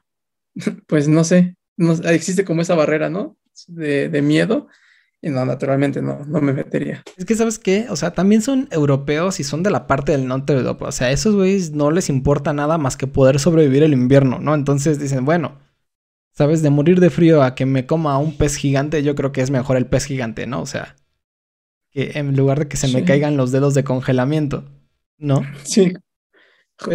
pues 0.86 1.08
no 1.08 1.24
sé, 1.24 1.56
no, 1.82 1.92
existe 2.08 2.44
como 2.44 2.62
esa 2.62 2.74
barrera, 2.74 3.10
¿no? 3.10 3.36
De, 3.68 4.22
miedo. 4.22 4.68
Y 5.20 5.30
no, 5.30 5.44
naturalmente 5.44 6.02
no, 6.02 6.24
no 6.26 6.40
me 6.40 6.52
metería. 6.52 7.02
Es 7.16 7.24
que, 7.24 7.36
¿sabes 7.36 7.58
qué? 7.58 7.86
O 7.90 7.96
sea, 7.96 8.12
también 8.12 8.42
son 8.42 8.68
europeos 8.72 9.38
y 9.38 9.44
son 9.44 9.62
de 9.62 9.70
la 9.70 9.86
parte 9.86 10.12
del 10.12 10.26
norte 10.26 10.52
de 10.52 10.60
Europa. 10.60 10.88
O 10.88 10.92
sea, 10.92 11.08
a 11.08 11.12
esos 11.12 11.34
güeyes 11.34 11.72
no 11.72 11.90
les 11.90 12.08
importa 12.08 12.52
nada 12.52 12.76
más 12.76 12.96
que 12.96 13.06
poder 13.06 13.38
sobrevivir 13.38 13.84
el 13.84 13.92
invierno, 13.92 14.40
¿no? 14.40 14.54
Entonces 14.54 14.98
dicen, 14.98 15.24
bueno, 15.24 15.60
¿sabes? 16.32 16.62
De 16.62 16.70
morir 16.70 16.98
de 16.98 17.10
frío 17.10 17.42
a 17.42 17.54
que 17.54 17.66
me 17.66 17.86
coma 17.86 18.18
un 18.18 18.36
pez 18.36 18.56
gigante, 18.56 19.02
yo 19.02 19.14
creo 19.14 19.32
que 19.32 19.42
es 19.42 19.50
mejor 19.50 19.76
el 19.76 19.86
pez 19.86 20.06
gigante, 20.06 20.46
¿no? 20.46 20.60
O 20.60 20.66
sea, 20.66 20.96
que 21.90 22.12
en 22.14 22.36
lugar 22.36 22.60
de 22.60 22.68
que 22.68 22.76
se 22.76 22.88
me 22.88 23.04
caigan 23.04 23.36
los 23.36 23.52
dedos 23.52 23.74
de 23.74 23.84
congelamiento, 23.84 24.64
¿no? 25.18 25.42
Sí, 25.62 25.92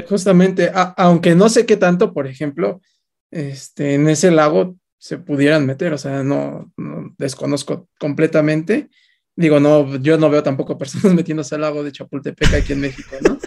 justamente, 0.09 0.71
aunque 0.97 1.35
no 1.35 1.49
sé 1.49 1.65
qué 1.65 1.77
tanto, 1.77 2.13
por 2.13 2.27
ejemplo, 2.27 2.81
este, 3.31 3.95
en 3.95 4.07
ese 4.09 4.31
lago 4.31 4.75
se 4.97 5.17
pudieran 5.17 5.65
meter, 5.65 5.93
o 5.93 5.97
sea, 5.97 6.23
no, 6.23 6.71
desconozco 7.17 7.89
completamente. 7.99 8.89
Digo, 9.35 9.59
no, 9.59 9.97
yo 9.97 10.17
no 10.17 10.29
veo 10.29 10.43
tampoco 10.43 10.77
personas 10.77 11.13
metiéndose 11.15 11.55
al 11.55 11.61
lago 11.61 11.83
de 11.83 11.91
Chapultepec 11.91 12.53
aquí 12.53 12.73
en 12.73 12.81
México, 12.81 13.15
¿no? 13.21 13.37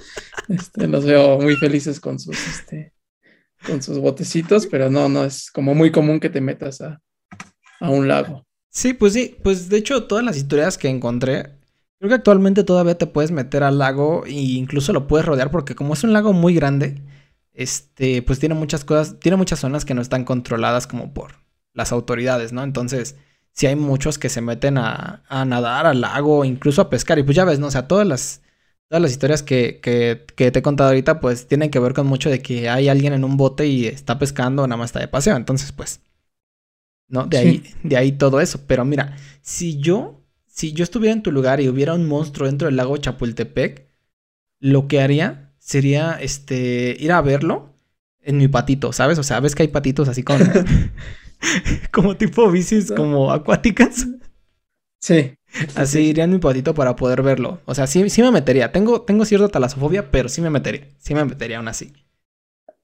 Este, 0.49 0.87
los 0.87 1.05
veo 1.05 1.39
muy 1.39 1.57
felices 1.57 2.01
con 2.01 2.19
sus, 2.19 2.37
este, 2.47 2.93
con 3.67 3.83
sus 3.83 3.99
botecitos, 3.99 4.67
pero 4.67 4.91
no, 4.91 5.09
no, 5.09 5.25
es 5.25 5.51
como 5.51 5.75
muy 5.75 5.91
común 5.91 6.21
que 6.21 6.31
te 6.31 6.41
metas 6.41 6.81
a, 6.81 7.01
a 7.81 7.91
un 7.91 8.09
lago. 8.09 8.47
Sí, 8.71 8.95
pues 8.95 9.13
sí, 9.13 9.37
pues 9.43 9.69
de 9.69 9.79
hecho 9.79 10.05
todas 10.05 10.25
las 10.25 10.37
historias 10.37 10.79
que 10.79 10.89
encontré, 10.89 11.59
creo 11.99 12.09
que 12.09 12.15
actualmente 12.15 12.63
todavía 12.63 12.97
te 12.97 13.07
puedes 13.07 13.33
meter 13.33 13.65
al 13.65 13.79
lago 13.79 14.25
e 14.27 14.33
incluso 14.33 14.93
lo 14.93 15.09
puedes 15.09 15.27
rodear 15.27 15.51
porque 15.51 15.75
como 15.75 15.95
es 15.95 16.05
un 16.05 16.13
lago 16.13 16.33
muy 16.33 16.55
grande, 16.55 17.03
este, 17.53 18.23
pues 18.23 18.39
tiene 18.39 18.55
muchas 18.55 18.85
cosas, 18.85 19.19
tiene 19.21 19.37
muchas 19.37 19.61
zonas 19.61 19.85
que 19.85 19.95
no 19.95 20.03
están 20.03 20.25
controladas 20.25 20.87
como 20.87 21.13
por 21.13 21.35
las 21.75 21.93
autoridades, 21.93 22.53
¿no? 22.53 22.63
Entonces, 22.63 23.17
sí 23.53 23.67
hay 23.67 23.77
muchos 23.77 24.19
que 24.19 24.29
se 24.29 24.41
meten 24.41 24.79
a, 24.79 25.23
a 25.29 25.45
nadar 25.45 25.87
al 25.87 26.01
lago, 26.01 26.45
incluso 26.45 26.83
a 26.83 26.91
pescar, 26.91 27.19
y 27.19 27.23
pues 27.23 27.37
ya 27.37 27.45
ves, 27.45 27.59
¿no? 27.59 27.67
O 27.69 27.71
sea, 27.71 27.89
todas 27.89 28.07
las, 28.07 28.43
todas 28.89 29.03
las 29.03 29.13
historias 29.13 29.43
que, 29.43 29.81
que, 29.81 30.27
que, 30.37 30.51
te 30.51 30.59
he 30.59 30.63
contado 30.63 30.89
ahorita, 30.91 31.21
pues 31.21 31.47
tienen 31.47 31.71
que 31.71 31.79
ver 31.79 31.95
con 31.95 32.07
mucho 32.07 32.31
de 32.31 32.43
que 32.43 32.69
hay 32.69 32.89
alguien 32.89 33.13
en 33.13 33.25
un 33.25 33.37
bote 33.37 33.67
y 33.67 33.87
está 33.87 34.19
pescando 34.19 34.67
nada 34.67 34.79
más 34.79 34.91
está 34.91 35.01
de 35.01 35.09
paseo. 35.09 35.37
Entonces, 35.37 35.73
pues, 35.73 36.01
¿no? 37.09 37.27
De 37.27 37.39
ahí, 37.39 37.65
de 37.85 37.97
ahí 37.97 38.13
todo 38.13 38.41
eso. 38.41 38.61
Pero 38.67 38.85
mira, 38.85 39.17
si 39.43 39.79
yo, 39.79 40.25
si 40.47 40.73
yo 40.73 40.85
estuviera 40.85 41.13
en 41.13 41.23
tu 41.23 41.33
lugar 41.33 41.61
y 41.61 41.69
hubiera 41.69 41.95
un 41.95 42.09
monstruo 42.09 42.49
dentro 42.49 42.67
del 42.67 42.77
lago 42.77 42.97
Chapultepec, 42.97 43.89
lo 44.59 44.89
que 44.89 45.01
haría 45.01 45.50
sería 45.61 46.19
este 46.21 46.97
ir 46.99 47.13
a 47.13 47.21
verlo 47.21 47.77
en 48.23 48.39
mi 48.39 48.49
patito, 48.49 48.93
¿sabes? 48.93 49.19
O 49.19 49.23
sea, 49.23 49.39
ves 49.39 49.55
que 49.55 49.63
hay 49.63 49.69
patitos 49.69 50.09
así 50.09 50.25
con 50.25 50.41
como 51.93 52.17
tipo 52.17 52.51
bicis 52.51 52.91
como 52.91 53.31
acuáticas. 53.31 54.09
Sí. 55.01 55.35
Así 55.75 56.01
iría 56.01 56.25
en 56.25 56.33
mi 56.33 56.39
patito 56.39 56.75
para 56.75 56.97
poder 56.97 57.23
verlo. 57.23 57.61
O 57.65 57.75
sea, 57.75 57.87
sí, 57.87 58.09
sí 58.11 58.23
me 58.23 58.31
metería. 58.31 58.73
Tengo, 58.73 59.03
tengo 59.03 59.25
cierta 59.25 59.49
talasofobia, 59.49 60.11
pero 60.11 60.29
sí 60.29 60.41
me 60.41 60.51
metería. 60.51 60.89
Sí 60.99 61.15
me 61.15 61.25
metería 61.25 61.59
aún 61.59 61.69
así. 61.69 61.93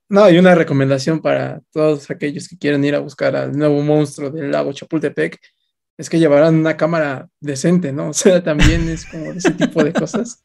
No, 0.09 0.25
hay 0.25 0.39
una 0.39 0.55
recomendación 0.55 1.21
para 1.21 1.61
todos 1.73 2.11
aquellos 2.11 2.49
que 2.49 2.57
quieren 2.57 2.85
ir 2.85 2.95
a 2.95 3.01
buscar 3.01 3.35
al 3.37 3.57
nuevo 3.57 3.83
monstruo 3.83 4.31
del 4.31 4.51
lago 4.51 4.73
Chapultepec. 4.73 5.39
Es 5.99 6.09
que 6.09 6.19
llevarán 6.19 6.57
una 6.57 6.77
cámara 6.77 7.29
decente, 7.41 7.93
¿no? 7.93 8.09
O 8.11 8.15
sea, 8.15 8.43
también 8.43 8.89
es 8.89 9.05
como 9.05 9.33
ese 9.33 9.53
tipo 9.53 9.83
de 9.83 9.93
cosas 9.93 10.45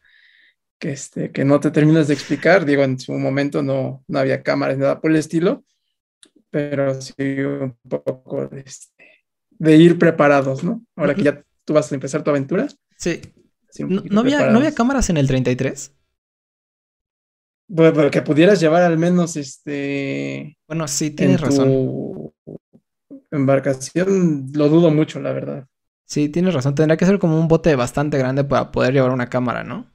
que, 0.82 0.92
este, 0.92 1.32
que 1.32 1.46
no 1.46 1.60
te 1.60 1.70
terminas 1.70 2.08
de 2.08 2.16
explicar. 2.16 2.66
Digo, 2.66 2.84
en 2.84 3.00
su 3.00 3.14
momento 3.14 3.62
no, 3.62 4.04
no 4.08 4.20
había 4.20 4.42
cámaras, 4.42 4.80
nada 4.80 5.00
por 5.00 5.12
el 5.12 5.18
estilo, 5.18 5.64
pero 6.50 7.00
sí 7.00 7.14
un 7.20 7.78
poco 7.88 8.48
de, 8.48 8.62
este, 8.62 9.06
de 9.52 9.78
ir 9.78 10.00
preparados, 10.00 10.64
¿no? 10.64 10.84
Ahora 10.96 11.14
que 11.14 11.22
ya 11.22 11.44
tú 11.66 11.74
vas 11.74 11.92
a 11.92 11.96
empezar 11.96 12.24
tu 12.24 12.32
aventura. 12.32 12.68
Sí. 12.98 13.22
¿No, 13.78 14.22
había, 14.22 14.50
¿No 14.50 14.58
había 14.58 14.74
cámaras 14.74 15.12
en 15.12 15.18
el 15.18 15.28
33? 15.28 15.94
Bueno, 17.68 17.94
pero 17.94 18.10
que 18.10 18.24
pudieras 18.24 18.60
llevar 18.60 18.82
al 18.82 18.98
menos 18.98 19.38
este. 19.38 20.58
Bueno, 20.68 20.88
sí, 20.88 21.12
tienes 21.12 21.40
razón. 21.40 22.34
Embarcación, 23.30 24.48
lo 24.54 24.68
dudo 24.68 24.90
mucho, 24.90 25.22
la 25.22 25.32
verdad. 25.32 25.68
Sí, 26.06 26.28
tienes 26.28 26.56
razón. 26.56 26.74
Tendría 26.74 26.98
que 26.98 27.06
ser 27.06 27.20
como 27.20 27.40
un 27.40 27.48
bote 27.48 27.76
bastante 27.76 28.18
grande 28.18 28.44
para 28.44 28.72
poder 28.72 28.94
llevar 28.94 29.12
una 29.12 29.30
cámara, 29.30 29.64
¿no? 29.64 29.91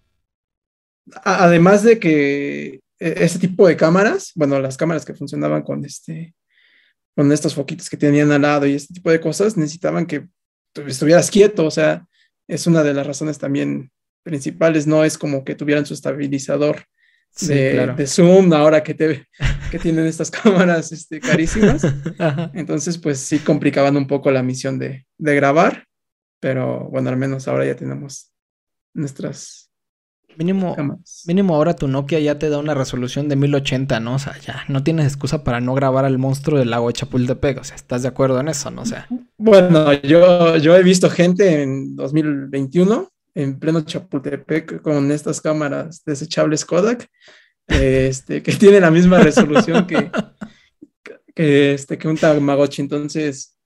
Además 1.25 1.83
de 1.83 1.99
que 1.99 2.81
e, 2.99 3.25
ese 3.25 3.39
tipo 3.39 3.67
de 3.67 3.77
cámaras, 3.77 4.33
bueno, 4.35 4.59
las 4.61 4.77
cámaras 4.77 5.05
que 5.05 5.15
funcionaban 5.15 5.63
con 5.63 5.85
este, 5.85 6.35
con 7.15 7.31
estos 7.33 7.55
foquitos 7.55 7.89
que 7.89 7.97
tenían 7.97 8.33
al 8.33 8.43
lado 8.43 8.67
y 8.67 8.75
este 8.75 8.95
tipo 8.95 9.11
de 9.11 9.21
cosas, 9.21 9.57
necesitaban 9.57 10.07
que 10.07 10.27
estuvieras 10.87 11.31
quieto, 11.31 11.65
o 11.65 11.71
sea, 11.71 12.07
es 12.49 12.67
una 12.67 12.83
de 12.83 12.95
las 12.95 13.07
razones 13.07 13.39
también 13.39 13.91
principales, 14.23 14.87
no 14.87 15.05
es 15.05 15.17
como 15.19 15.45
que 15.45 15.55
tuvieran 15.55 15.87
su 15.87 15.95
estabilizador 15.95 16.85
de, 17.41 18.07
zoom 18.07 18.53
ahora 18.53 18.83
que, 18.83 18.95
te, 18.95 19.29
que 19.71 19.79
tienen 19.79 20.07
estas 20.07 20.31
cámaras 20.31 20.91
este, 20.93 21.21
carísimas. 21.21 21.83
Entonces, 22.55 22.99
pues 22.99 23.19
sí 23.19 23.39
complicaban 23.39 23.97
un 23.97 24.07
poco 24.07 24.31
la 24.31 24.43
misión 24.43 24.79
de, 24.79 25.07
de 25.19 25.35
grabar, 25.35 25.87
pero 26.41 26.89
bueno, 26.91 27.11
al 27.11 27.17
menos 27.17 27.47
ahora 27.47 27.67
ya 27.67 27.77
tenemos 27.77 28.33
nuestras 28.95 29.66
Mínimo, 30.39 30.77
mínimo 31.27 31.55
ahora 31.55 31.75
tu 31.75 31.89
Nokia 31.89 32.21
ya 32.21 32.39
te 32.39 32.51
da 32.51 32.59
una 32.59 32.75
resolución 32.75 33.29
de 33.29 33.37
1080, 33.37 34.01
¿no? 34.01 34.15
O 34.15 34.19
sea, 34.19 34.39
ya 34.39 34.65
no 34.69 34.83
tienes 34.83 35.07
excusa 35.07 35.45
para 35.45 35.61
no 35.61 35.75
grabar 35.75 36.05
al 36.05 36.19
monstruo 36.19 36.59
del 36.59 36.71
lago 36.71 36.89
de 36.89 36.95
Chapultepec. 36.95 37.61
O 37.61 37.65
sea, 37.65 37.77
¿estás 37.77 38.03
de 38.03 38.09
acuerdo 38.09 38.41
en 38.41 38.49
eso, 38.49 38.71
no? 38.71 38.83
O 38.83 38.87
sea. 38.87 39.07
Bueno, 39.39 39.93
yo, 39.95 40.57
yo 40.57 40.77
he 40.77 40.83
visto 40.83 41.09
gente 41.09 41.63
en 41.63 41.97
2021 41.97 43.09
en 43.35 43.59
pleno 43.59 43.83
Chapultepec 43.83 44.81
con 44.81 45.13
estas 45.13 45.41
cámaras 45.41 46.03
desechables 46.05 46.65
Kodak, 46.65 47.09
este, 47.69 48.43
que 48.43 48.53
tiene 48.53 48.81
la 48.81 48.91
misma 48.91 49.19
resolución 49.19 49.87
que, 49.87 50.11
que, 51.35 51.75
este, 51.75 51.99
que 51.99 52.09
un 52.09 52.17
Tamagotchi. 52.17 52.83
Entonces, 52.83 53.57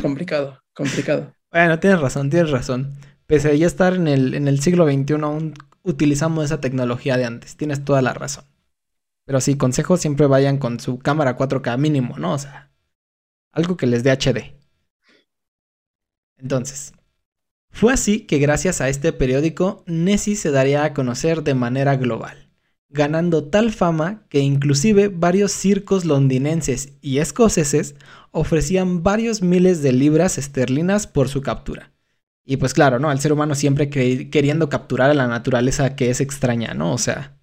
complicado, 0.00 0.60
complicado. 0.72 1.34
Bueno, 1.50 1.78
tienes 1.80 2.00
razón, 2.00 2.30
tienes 2.30 2.50
razón. 2.50 2.94
Pese 3.26 3.50
a 3.50 3.54
ya 3.54 3.66
estar 3.66 3.94
en 3.94 4.08
el, 4.08 4.34
en 4.34 4.48
el 4.48 4.60
siglo 4.60 4.86
XXI, 4.86 5.14
aún 5.22 5.54
utilizamos 5.82 6.44
esa 6.44 6.60
tecnología 6.60 7.16
de 7.16 7.24
antes. 7.24 7.56
Tienes 7.56 7.84
toda 7.84 8.02
la 8.02 8.12
razón. 8.12 8.44
Pero 9.24 9.40
sí, 9.40 9.56
consejo 9.56 9.96
siempre 9.96 10.26
vayan 10.26 10.58
con 10.58 10.80
su 10.80 10.98
cámara 10.98 11.36
4K 11.36 11.78
mínimo, 11.78 12.18
¿no? 12.18 12.32
O 12.34 12.38
sea, 12.38 12.70
algo 13.52 13.76
que 13.76 13.86
les 13.86 14.02
dé 14.02 14.10
HD. 14.10 14.56
Entonces, 16.38 16.92
fue 17.70 17.92
así 17.92 18.20
que 18.20 18.38
gracias 18.38 18.80
a 18.80 18.88
este 18.88 19.12
periódico, 19.12 19.84
Nessie 19.86 20.36
se 20.36 20.50
daría 20.50 20.84
a 20.84 20.94
conocer 20.94 21.42
de 21.42 21.54
manera 21.54 21.96
global, 21.96 22.50
ganando 22.88 23.44
tal 23.44 23.72
fama 23.72 24.26
que 24.28 24.40
inclusive 24.40 25.08
varios 25.08 25.52
circos 25.52 26.04
londinenses 26.04 26.94
y 27.00 27.18
escoceses 27.18 27.94
ofrecían 28.32 29.02
varios 29.02 29.42
miles 29.42 29.82
de 29.82 29.92
libras 29.92 30.38
esterlinas 30.38 31.06
por 31.06 31.28
su 31.28 31.42
captura. 31.42 31.89
Y 32.50 32.56
pues 32.56 32.74
claro, 32.74 32.98
¿no? 32.98 33.10
Al 33.10 33.20
ser 33.20 33.32
humano 33.32 33.54
siempre 33.54 33.88
queriendo 33.88 34.68
capturar 34.68 35.08
a 35.08 35.14
la 35.14 35.28
naturaleza 35.28 35.94
que 35.94 36.10
es 36.10 36.20
extraña, 36.20 36.74
¿no? 36.74 36.92
O 36.92 36.98
sea... 36.98 37.38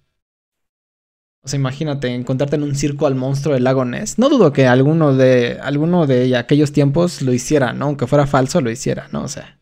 O 1.40 1.48
sea, 1.48 1.58
imagínate, 1.58 2.08
encontrarte 2.08 2.56
en 2.56 2.62
un 2.62 2.74
circo 2.74 3.06
al 3.06 3.14
monstruo 3.14 3.54
del 3.54 3.64
lago 3.64 3.86
Ness. 3.86 4.18
No 4.18 4.28
dudo 4.28 4.52
que 4.52 4.66
alguno 4.66 5.16
de, 5.16 5.58
alguno 5.62 6.06
de 6.06 6.36
aquellos 6.36 6.72
tiempos 6.72 7.22
lo 7.22 7.32
hiciera, 7.32 7.72
¿no? 7.72 7.86
Aunque 7.86 8.06
fuera 8.06 8.26
falso, 8.26 8.60
lo 8.60 8.70
hiciera, 8.70 9.08
¿no? 9.10 9.22
O 9.22 9.28
sea... 9.28 9.58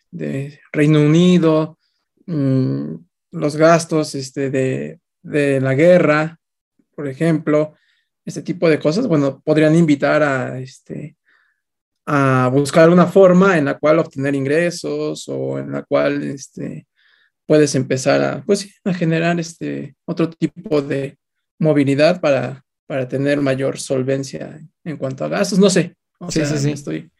Reino 0.71 1.01
Unido, 1.01 1.77
mm, 2.25 2.95
los 3.31 3.55
gastos 3.55 4.15
este, 4.15 4.49
de, 4.49 4.99
de 5.21 5.61
la 5.61 5.75
guerra, 5.75 6.39
por 6.95 7.07
ejemplo, 7.07 7.75
este 8.25 8.41
tipo 8.41 8.67
de 8.67 8.79
cosas, 8.79 9.05
bueno, 9.07 9.43
podrían 9.45 9.75
invitar 9.75 10.23
a, 10.23 10.59
este, 10.59 11.18
a 12.11 12.49
buscar 12.51 12.89
una 12.89 13.05
forma 13.05 13.59
en 13.59 13.65
la 13.65 13.77
cual 13.77 13.99
obtener 13.99 14.33
ingresos 14.33 15.25
o 15.27 15.59
en 15.59 15.71
la 15.71 15.83
cual 15.83 16.23
este, 16.23 16.87
puedes 17.45 17.75
empezar 17.75 18.19
a, 18.23 18.43
pues, 18.43 18.67
a 18.83 18.95
generar 18.95 19.39
este, 19.39 19.95
otro 20.05 20.27
tipo 20.27 20.81
de 20.81 21.19
movilidad 21.59 22.19
para, 22.19 22.65
para 22.87 23.07
tener 23.07 23.41
mayor 23.41 23.79
solvencia 23.79 24.59
en 24.83 24.97
cuanto 24.97 25.23
a 25.23 25.27
gastos. 25.27 25.59
No 25.59 25.69
sé, 25.69 25.95
sí, 26.29 26.43
sí, 26.45 26.57
sí. 26.57 26.71
Estoy, 26.71 27.11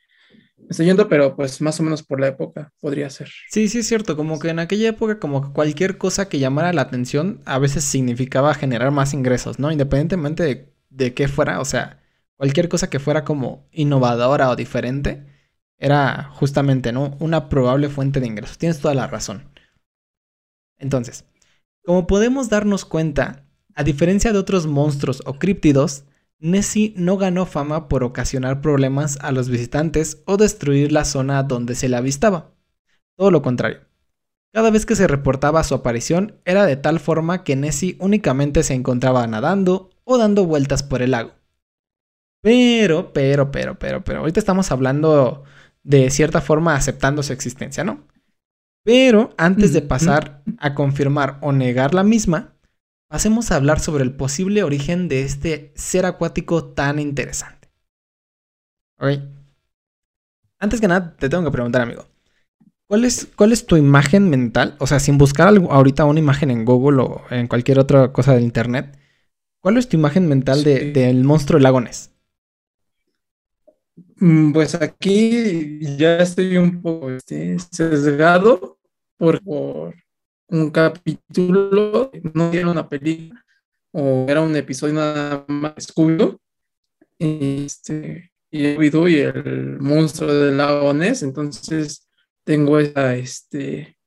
estoy 0.68 0.88
yendo, 0.88 1.08
pero 1.08 1.36
pues 1.36 1.62
más 1.62 1.80
o 1.80 1.84
menos 1.84 2.02
por 2.02 2.20
la 2.20 2.30
época 2.30 2.74
podría 2.80 3.12
ser. 3.12 3.30
Sí, 3.52 3.70
sí, 3.70 3.80
es 3.80 3.88
cierto. 3.88 4.18
Como 4.18 4.40
que 4.40 4.50
en 4.50 4.58
aquella 4.58 4.90
época, 4.90 5.20
como 5.20 5.44
que 5.44 5.54
cualquier 5.54 6.00
cosa 6.00 6.30
que 6.30 6.40
llamara 6.40 6.74
la 6.74 6.82
atención 6.82 7.44
a 7.46 7.60
veces 7.60 7.84
significaba 7.84 8.56
generar 8.56 8.90
más 8.90 9.14
ingresos, 9.14 9.60
¿no? 9.60 9.72
Independientemente 9.72 10.42
de, 10.42 10.74
de 10.90 11.14
qué 11.14 11.28
fuera, 11.28 11.60
o 11.60 11.66
sea, 11.66 11.99
cualquier 12.40 12.70
cosa 12.70 12.90
que 12.90 13.00
fuera 13.00 13.26
como 13.26 13.68
innovadora 13.74 14.50
o 14.50 14.56
diferente, 14.56 15.26
era 15.78 16.30
justamente 16.32 16.94
¿no? 16.94 17.18
una 17.20 17.50
probable 17.50 17.90
fuente 17.90 18.22
de 18.22 18.28
ingresos. 18.28 18.58
Tienes 18.58 18.80
toda 18.80 18.94
la 18.94 19.08
razón. 19.08 19.50
Entonces, 20.78 21.26
como 21.84 22.08
podemos 22.08 22.48
darnos 22.48 22.86
cuenta, 22.86 23.44
a 23.76 23.84
diferencia 23.84 24.32
de 24.32 24.40
otros 24.40 24.68
monstruos 24.68 25.22
o 25.26 25.34
críptidos, 25.34 26.06
Nessie 26.40 26.94
no 26.96 27.18
ganó 27.18 27.46
fama 27.46 27.90
por 27.90 28.06
ocasionar 28.06 28.62
problemas 28.62 29.18
a 29.20 29.34
los 29.34 29.50
visitantes 29.50 30.24
o 30.26 30.38
destruir 30.38 30.94
la 30.94 31.04
zona 31.04 31.44
donde 31.44 31.76
se 31.76 31.90
le 31.90 31.98
avistaba. 31.98 32.52
Todo 33.18 33.32
lo 33.32 33.42
contrario. 33.42 33.82
Cada 34.54 34.72
vez 34.72 34.86
que 34.86 34.96
se 34.96 35.08
reportaba 35.08 35.66
su 35.66 35.76
aparición 35.76 36.40
era 36.46 36.66
de 36.66 36.78
tal 36.78 37.02
forma 37.02 37.44
que 37.44 37.58
Nessie 37.58 37.98
únicamente 38.00 38.64
se 38.64 38.76
encontraba 38.76 39.28
nadando 39.28 39.90
o 40.06 40.18
dando 40.18 40.46
vueltas 40.46 40.84
por 40.84 41.02
el 41.02 41.12
lago. 41.12 41.39
Pero, 42.42 43.12
pero, 43.14 43.52
pero, 43.52 43.78
pero, 43.78 44.04
pero, 44.04 44.20
ahorita 44.20 44.40
estamos 44.40 44.72
hablando 44.72 45.44
de 45.84 46.10
cierta 46.10 46.42
forma 46.42 46.76
aceptando 46.76 47.24
su 47.24 47.34
existencia, 47.34 47.84
¿no? 47.84 48.08
Pero 48.84 49.34
antes 49.38 49.74
de 49.74 49.82
pasar 49.82 50.42
a 50.58 50.74
confirmar 50.74 51.38
o 51.42 51.52
negar 51.52 51.94
la 51.94 52.04
misma, 52.04 52.56
pasemos 53.10 53.52
a 53.52 53.56
hablar 53.56 53.80
sobre 53.80 54.04
el 54.04 54.14
posible 54.14 54.64
origen 54.64 55.08
de 55.10 55.24
este 55.24 55.74
ser 55.76 56.06
acuático 56.06 56.64
tan 56.64 57.00
interesante. 57.00 57.70
¿Ok? 59.00 59.20
Antes 60.60 60.82
que 60.82 60.88
nada, 60.88 61.16
te 61.18 61.30
tengo 61.30 61.44
que 61.44 61.52
preguntar, 61.52 61.82
amigo. 61.82 62.06
¿Cuál 62.88 63.06
es, 63.06 63.30
¿Cuál 63.36 63.52
es 63.52 63.66
tu 63.66 63.78
imagen 63.78 64.30
mental? 64.30 64.76
O 64.80 64.88
sea, 64.88 65.00
sin 65.00 65.18
buscar 65.18 65.48
ahorita 65.48 66.06
una 66.06 66.20
imagen 66.20 66.50
en 66.50 66.66
Google 66.66 67.02
o 67.04 67.24
en 67.30 67.48
cualquier 67.48 67.80
otra 67.80 68.12
cosa 68.12 68.34
del 68.34 68.44
Internet. 68.44 68.98
¿Cuál 69.62 69.78
es 69.78 69.90
tu 69.90 69.98
imagen 69.98 70.28
mental 70.28 70.64
de, 70.64 70.92
del 70.92 71.24
monstruo 71.24 71.58
del 71.58 71.64
lago 71.64 71.82
Ness? 71.82 72.10
Mm, 72.10 72.19
Pues 74.54 74.76
aquí 74.76 75.80
ya 75.98 76.18
estoy 76.18 76.58
un 76.58 76.82
poco 76.82 77.10
este, 77.12 77.58
sesgado 77.60 78.78
por, 79.18 79.42
por 79.42 79.96
un 80.48 80.70
capítulo, 80.72 82.12
no 82.34 82.52
era 82.52 82.70
una 82.70 82.90
película 82.90 83.46
o 83.92 84.26
era 84.28 84.42
un 84.42 84.56
episodio 84.56 84.96
nada 84.96 85.46
más 85.48 85.76
de 85.76 85.82
Scooby-Doo, 85.82 86.38
y, 87.18 87.66
este, 87.66 88.32
y 88.52 88.76
Scooby-Doo 88.76 89.10
y 89.10 89.16
el 89.20 89.80
monstruo 89.80 90.34
del 90.34 90.58
lago 90.58 90.94
Ness, 90.94 91.24
entonces 91.24 92.08
tengo 92.44 92.78
esta, 92.78 93.16
este, 93.16 93.98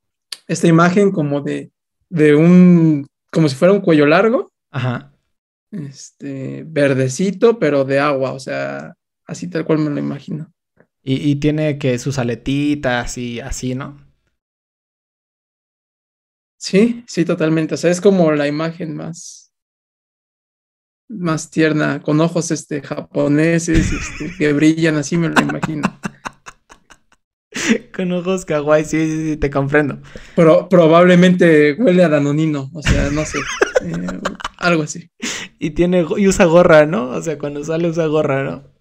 esta 0.47 0.67
imagen 0.67 1.11
como 1.11 1.41
de, 1.41 1.71
de 2.09 2.35
un, 2.35 3.07
como 3.31 3.49
si 3.49 3.55
fuera 3.55 3.73
un 3.73 3.81
cuello 3.81 4.05
largo, 4.05 4.51
Ajá. 4.69 5.11
este, 5.71 6.63
verdecito, 6.67 7.57
pero 7.57 7.83
de 7.83 7.99
agua, 7.99 8.33
o 8.33 8.39
sea, 8.39 8.95
así 9.25 9.49
tal 9.49 9.65
cual 9.65 9.79
me 9.79 9.89
lo 9.89 9.99
imagino. 9.99 10.51
Y, 11.01 11.29
y 11.29 11.35
tiene 11.35 11.77
que 11.77 11.97
sus 11.99 12.17
aletitas 12.17 13.17
y 13.17 13.39
así, 13.39 13.75
¿no? 13.75 13.97
Sí, 16.63 17.03
sí, 17.07 17.25
totalmente. 17.25 17.73
O 17.73 17.77
sea, 17.77 17.91
es 17.91 17.99
como 17.99 18.31
la 18.31 18.47
imagen 18.47 18.95
más, 18.95 19.53
más 21.09 21.49
tierna, 21.51 22.01
con 22.01 22.21
ojos 22.21 22.51
este, 22.51 22.81
japoneses 22.81 23.91
este, 23.91 24.33
que 24.37 24.53
brillan, 24.53 24.95
así 24.95 25.17
me 25.17 25.27
lo 25.27 25.41
imagino. 25.41 25.83
Con 27.95 28.11
ojos 28.11 28.45
kawaii, 28.45 28.83
sí, 28.83 29.05
sí, 29.05 29.29
sí, 29.29 29.37
te 29.37 29.49
comprendo. 29.51 29.99
Pero 30.35 30.67
probablemente 30.69 31.73
huele 31.73 32.03
a 32.03 32.09
danonino, 32.09 32.71
o 32.73 32.81
sea, 32.81 33.11
no 33.11 33.23
sé, 33.25 33.37
eh, 33.83 34.19
algo 34.57 34.83
así. 34.83 35.11
Y 35.59 35.69
tiene 35.71 36.05
y 36.17 36.27
usa 36.27 36.43
gorra, 36.45 36.85
¿no? 36.85 37.09
O 37.09 37.21
sea, 37.21 37.37
cuando 37.37 37.63
sale 37.63 37.87
usa 37.87 38.07
gorra, 38.07 38.43
¿no? 38.43 38.72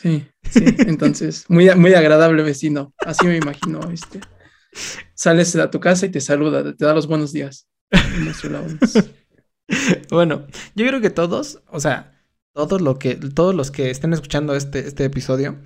Sí, 0.00 0.26
sí. 0.50 0.64
Entonces, 0.86 1.44
muy, 1.48 1.74
muy 1.74 1.94
agradable 1.94 2.42
vecino. 2.42 2.92
Así 2.98 3.26
me 3.26 3.36
imagino, 3.36 3.80
este. 3.90 4.20
Sales 5.14 5.56
a 5.56 5.70
tu 5.70 5.80
casa 5.80 6.06
y 6.06 6.10
te 6.10 6.20
saluda, 6.20 6.74
te 6.76 6.84
da 6.84 6.94
los 6.94 7.06
buenos 7.06 7.32
días. 7.32 7.66
Bueno, 10.10 10.46
yo 10.74 10.86
creo 10.86 11.00
que 11.00 11.10
todos, 11.10 11.60
o 11.70 11.80
sea, 11.80 12.18
todos 12.54 12.80
lo 12.80 12.98
que, 12.98 13.16
todos 13.16 13.54
los 13.54 13.70
que 13.70 13.90
estén 13.90 14.12
escuchando 14.14 14.54
este, 14.56 14.80
este 14.86 15.04
episodio, 15.04 15.58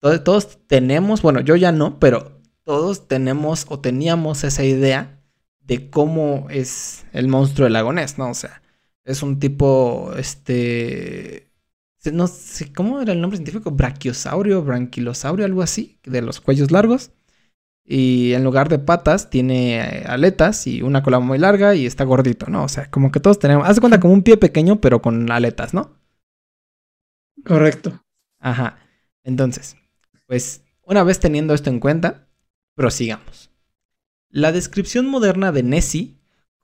to- 0.00 0.22
todos 0.22 0.66
tenemos, 0.66 1.22
bueno, 1.22 1.40
yo 1.40 1.56
ya 1.56 1.72
no, 1.72 1.98
pero 2.00 2.40
todos 2.64 3.06
tenemos 3.08 3.66
o 3.68 3.80
teníamos 3.80 4.44
esa 4.44 4.64
idea 4.64 5.20
de 5.60 5.90
cómo 5.90 6.46
es 6.50 7.04
el 7.12 7.28
monstruo 7.28 7.64
del 7.66 7.74
lago 7.74 7.92
Ness, 7.92 8.16
¿no? 8.18 8.30
O 8.30 8.34
sea, 8.34 8.62
es 9.04 9.22
un 9.22 9.38
tipo, 9.38 10.12
este, 10.16 11.47
no 12.12 12.26
sé, 12.26 12.72
¿cómo 12.72 13.00
era 13.00 13.12
el 13.12 13.20
nombre 13.20 13.36
científico? 13.38 13.70
Brachiosaurio, 13.70 14.62
branquilosaurio, 14.62 15.44
algo 15.44 15.62
así, 15.62 15.98
de 16.04 16.22
los 16.22 16.40
cuellos 16.40 16.70
largos. 16.70 17.10
Y 17.84 18.34
en 18.34 18.44
lugar 18.44 18.68
de 18.68 18.78
patas, 18.78 19.30
tiene 19.30 19.78
eh, 19.78 20.04
aletas 20.06 20.66
y 20.66 20.82
una 20.82 21.02
cola 21.02 21.20
muy 21.20 21.38
larga 21.38 21.74
y 21.74 21.86
está 21.86 22.04
gordito, 22.04 22.46
¿no? 22.48 22.64
O 22.64 22.68
sea, 22.68 22.90
como 22.90 23.10
que 23.10 23.18
todos 23.18 23.38
tenemos. 23.38 23.66
Haz 23.66 23.76
de 23.76 23.80
cuenta 23.80 23.98
como 23.98 24.12
un 24.12 24.22
pie 24.22 24.36
pequeño, 24.36 24.80
pero 24.80 25.00
con 25.00 25.30
aletas, 25.30 25.72
¿no? 25.72 25.96
Correcto. 27.46 28.04
Ajá. 28.38 28.78
Entonces, 29.24 29.76
pues, 30.26 30.64
una 30.82 31.02
vez 31.02 31.18
teniendo 31.18 31.54
esto 31.54 31.70
en 31.70 31.80
cuenta, 31.80 32.28
prosigamos. 32.74 33.50
La 34.28 34.52
descripción 34.52 35.06
moderna 35.06 35.50
de 35.52 35.62
Nessie, 35.62 36.17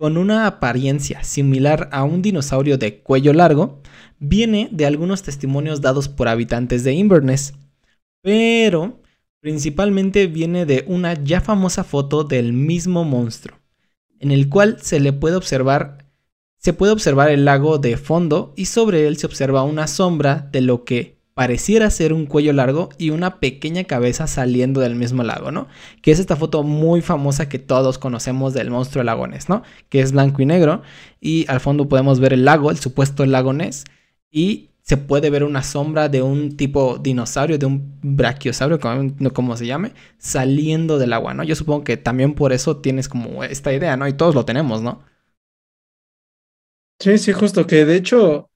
con 0.04 0.18
una 0.18 0.46
apariencia 0.46 1.24
similar 1.24 1.88
a 1.90 2.04
un 2.04 2.20
dinosaurio 2.20 2.76
de 2.76 2.98
cuello 2.98 3.32
largo, 3.32 3.80
viene 4.18 4.68
de 4.70 4.84
algunos 4.84 5.22
testimonios 5.22 5.80
dados 5.80 6.10
por 6.10 6.28
habitantes 6.28 6.84
de 6.84 6.92
Inverness, 6.92 7.54
pero 8.20 9.00
principalmente 9.40 10.26
viene 10.26 10.66
de 10.66 10.84
una 10.88 11.14
ya 11.14 11.40
famosa 11.40 11.84
foto 11.84 12.22
del 12.22 12.52
mismo 12.52 13.04
monstruo, 13.04 13.56
en 14.20 14.30
el 14.30 14.50
cual 14.50 14.76
se 14.82 15.00
le 15.00 15.14
puede 15.14 15.36
observar 15.36 16.04
se 16.58 16.74
puede 16.74 16.92
observar 16.92 17.30
el 17.30 17.46
lago 17.46 17.78
de 17.78 17.96
fondo 17.96 18.52
y 18.58 18.66
sobre 18.66 19.06
él 19.06 19.16
se 19.16 19.24
observa 19.24 19.62
una 19.62 19.86
sombra 19.86 20.50
de 20.52 20.60
lo 20.60 20.84
que 20.84 21.16
pareciera 21.34 21.90
ser 21.90 22.12
un 22.12 22.26
cuello 22.26 22.52
largo 22.52 22.90
y 22.98 23.10
una 23.10 23.40
pequeña 23.40 23.84
cabeza 23.84 24.26
saliendo 24.26 24.80
del 24.80 24.94
mismo 24.94 25.24
lago, 25.24 25.50
¿no? 25.50 25.68
Que 26.02 26.12
es 26.12 26.20
esta 26.20 26.36
foto 26.36 26.62
muy 26.62 27.02
famosa 27.02 27.48
que 27.48 27.58
todos 27.58 27.98
conocemos 27.98 28.54
del 28.54 28.70
monstruo 28.70 29.00
de 29.00 29.06
lagones, 29.06 29.48
¿no? 29.48 29.62
Que 29.88 30.00
es 30.00 30.12
blanco 30.12 30.42
y 30.42 30.46
negro 30.46 30.82
y 31.20 31.46
al 31.48 31.60
fondo 31.60 31.88
podemos 31.88 32.20
ver 32.20 32.32
el 32.32 32.44
lago, 32.44 32.70
el 32.70 32.78
supuesto 32.78 33.26
lago 33.26 33.52
Ness 33.52 33.84
y 34.30 34.70
se 34.82 34.96
puede 34.98 35.30
ver 35.30 35.44
una 35.44 35.62
sombra 35.62 36.08
de 36.10 36.22
un 36.22 36.56
tipo 36.56 36.98
dinosaurio, 36.98 37.58
de 37.58 37.66
un 37.66 37.98
brachiosaurio, 38.02 38.78
como, 38.78 39.14
como 39.32 39.56
se 39.56 39.66
llame, 39.66 39.92
saliendo 40.18 40.98
del 40.98 41.14
agua, 41.14 41.32
¿no? 41.34 41.42
Yo 41.42 41.56
supongo 41.56 41.84
que 41.84 41.96
también 41.96 42.34
por 42.34 42.52
eso 42.52 42.76
tienes 42.78 43.08
como 43.08 43.44
esta 43.44 43.72
idea, 43.72 43.96
¿no? 43.96 44.06
Y 44.06 44.12
todos 44.12 44.34
lo 44.34 44.44
tenemos, 44.44 44.82
¿no? 44.82 45.02
Sí, 46.98 47.18
sí, 47.18 47.32
justo 47.32 47.66
que 47.66 47.84
de 47.84 47.96
hecho, 47.96 48.50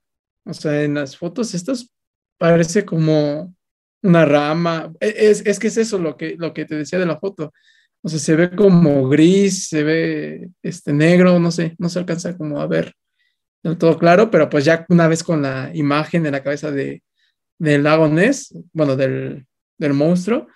o 0.45 0.55
sea, 0.55 0.83
en 0.85 0.95
las 0.95 1.17
fotos 1.17 1.55
estas 1.55 1.91
parece 2.39 2.85
como 2.85 3.55
una 4.03 4.25
rama. 4.25 4.93
E- 5.01 5.15
Es, 5.31 5.45
es 5.47 5.59
que 5.59 5.69
es 5.69 5.77
eso 5.77 5.99
lo 5.99 6.17
que, 6.17 6.37
lo 6.39 6.55
que 6.55 6.65
te 6.65 6.77
decía 6.77 6.99
de 6.99 7.07
la 7.07 7.19
foto. 7.19 7.53
O 8.03 8.09
sea, 8.09 8.19
se 8.19 8.37
ve 8.37 8.51
como 8.55 9.09
gris, 9.09 9.69
se 9.69 9.83
ve 9.83 10.49
este 10.63 10.93
negro, 10.93 11.39
no 11.41 11.51
sé, 11.51 11.75
no 11.79 11.89
se 11.89 11.99
alcanza 11.99 12.37
como 12.37 12.61
a 12.61 12.67
ver 12.67 12.95
del 13.63 13.77
todo 13.77 13.99
claro, 13.99 14.31
pero 14.31 14.49
pues 14.49 14.65
ya 14.65 14.87
una 14.89 15.09
vez 15.09 15.23
con 15.25 15.43
la 15.43 15.71
imagen 15.75 16.23
de 16.23 16.31
la 16.31 16.43
cabeza 16.43 16.71
de, 16.71 17.03
del 17.59 17.83
lago 17.83 18.09
Ness, 18.09 18.55
bueno, 18.73 18.97
del, 18.97 19.47
del 19.79 19.95
monstruo, 19.95 20.47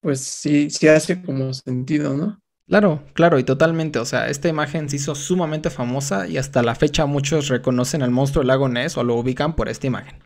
pues 0.00 0.20
sí, 0.20 0.70
sí 0.70 0.88
hace 0.88 1.22
como 1.22 1.52
sentido, 1.52 2.16
¿no? 2.16 2.40
Claro, 2.66 3.02
claro, 3.14 3.38
y 3.38 3.44
totalmente. 3.44 3.98
O 3.98 4.04
sea, 4.04 4.28
esta 4.28 4.48
imagen 4.48 4.88
se 4.88 4.96
hizo 4.96 5.14
sumamente 5.14 5.70
famosa 5.70 6.26
y 6.26 6.36
hasta 6.36 6.62
la 6.62 6.74
fecha 6.74 7.06
muchos 7.06 7.48
reconocen 7.48 8.02
al 8.02 8.10
monstruo 8.10 8.40
del 8.42 8.48
lago 8.48 8.68
Ness 8.68 8.96
o 8.96 9.04
lo 9.04 9.14
ubican 9.14 9.56
por 9.56 9.68
esta 9.68 9.86
imagen. 9.86 10.16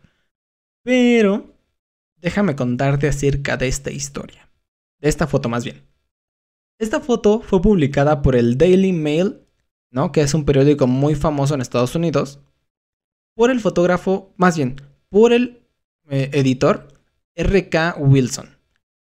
Pero 0.82 1.54
déjame 2.16 2.56
contarte 2.56 3.08
acerca 3.08 3.56
de 3.56 3.68
esta 3.68 3.90
historia. 3.90 4.50
De 5.00 5.08
esta 5.08 5.26
foto 5.26 5.48
más 5.48 5.64
bien. 5.64 5.82
Esta 6.78 7.00
foto 7.00 7.40
fue 7.40 7.60
publicada 7.62 8.22
por 8.22 8.34
el 8.34 8.58
Daily 8.58 8.92
Mail, 8.92 9.40
¿no? 9.90 10.10
Que 10.10 10.22
es 10.22 10.34
un 10.34 10.44
periódico 10.44 10.86
muy 10.86 11.14
famoso 11.14 11.54
en 11.54 11.60
Estados 11.60 11.94
Unidos. 11.94 12.40
Por 13.34 13.50
el 13.50 13.60
fotógrafo, 13.60 14.32
más 14.36 14.56
bien, 14.56 14.76
por 15.08 15.32
el 15.32 15.62
eh, 16.08 16.30
editor 16.32 16.88
R.K. 17.34 17.96
Wilson. 17.98 18.56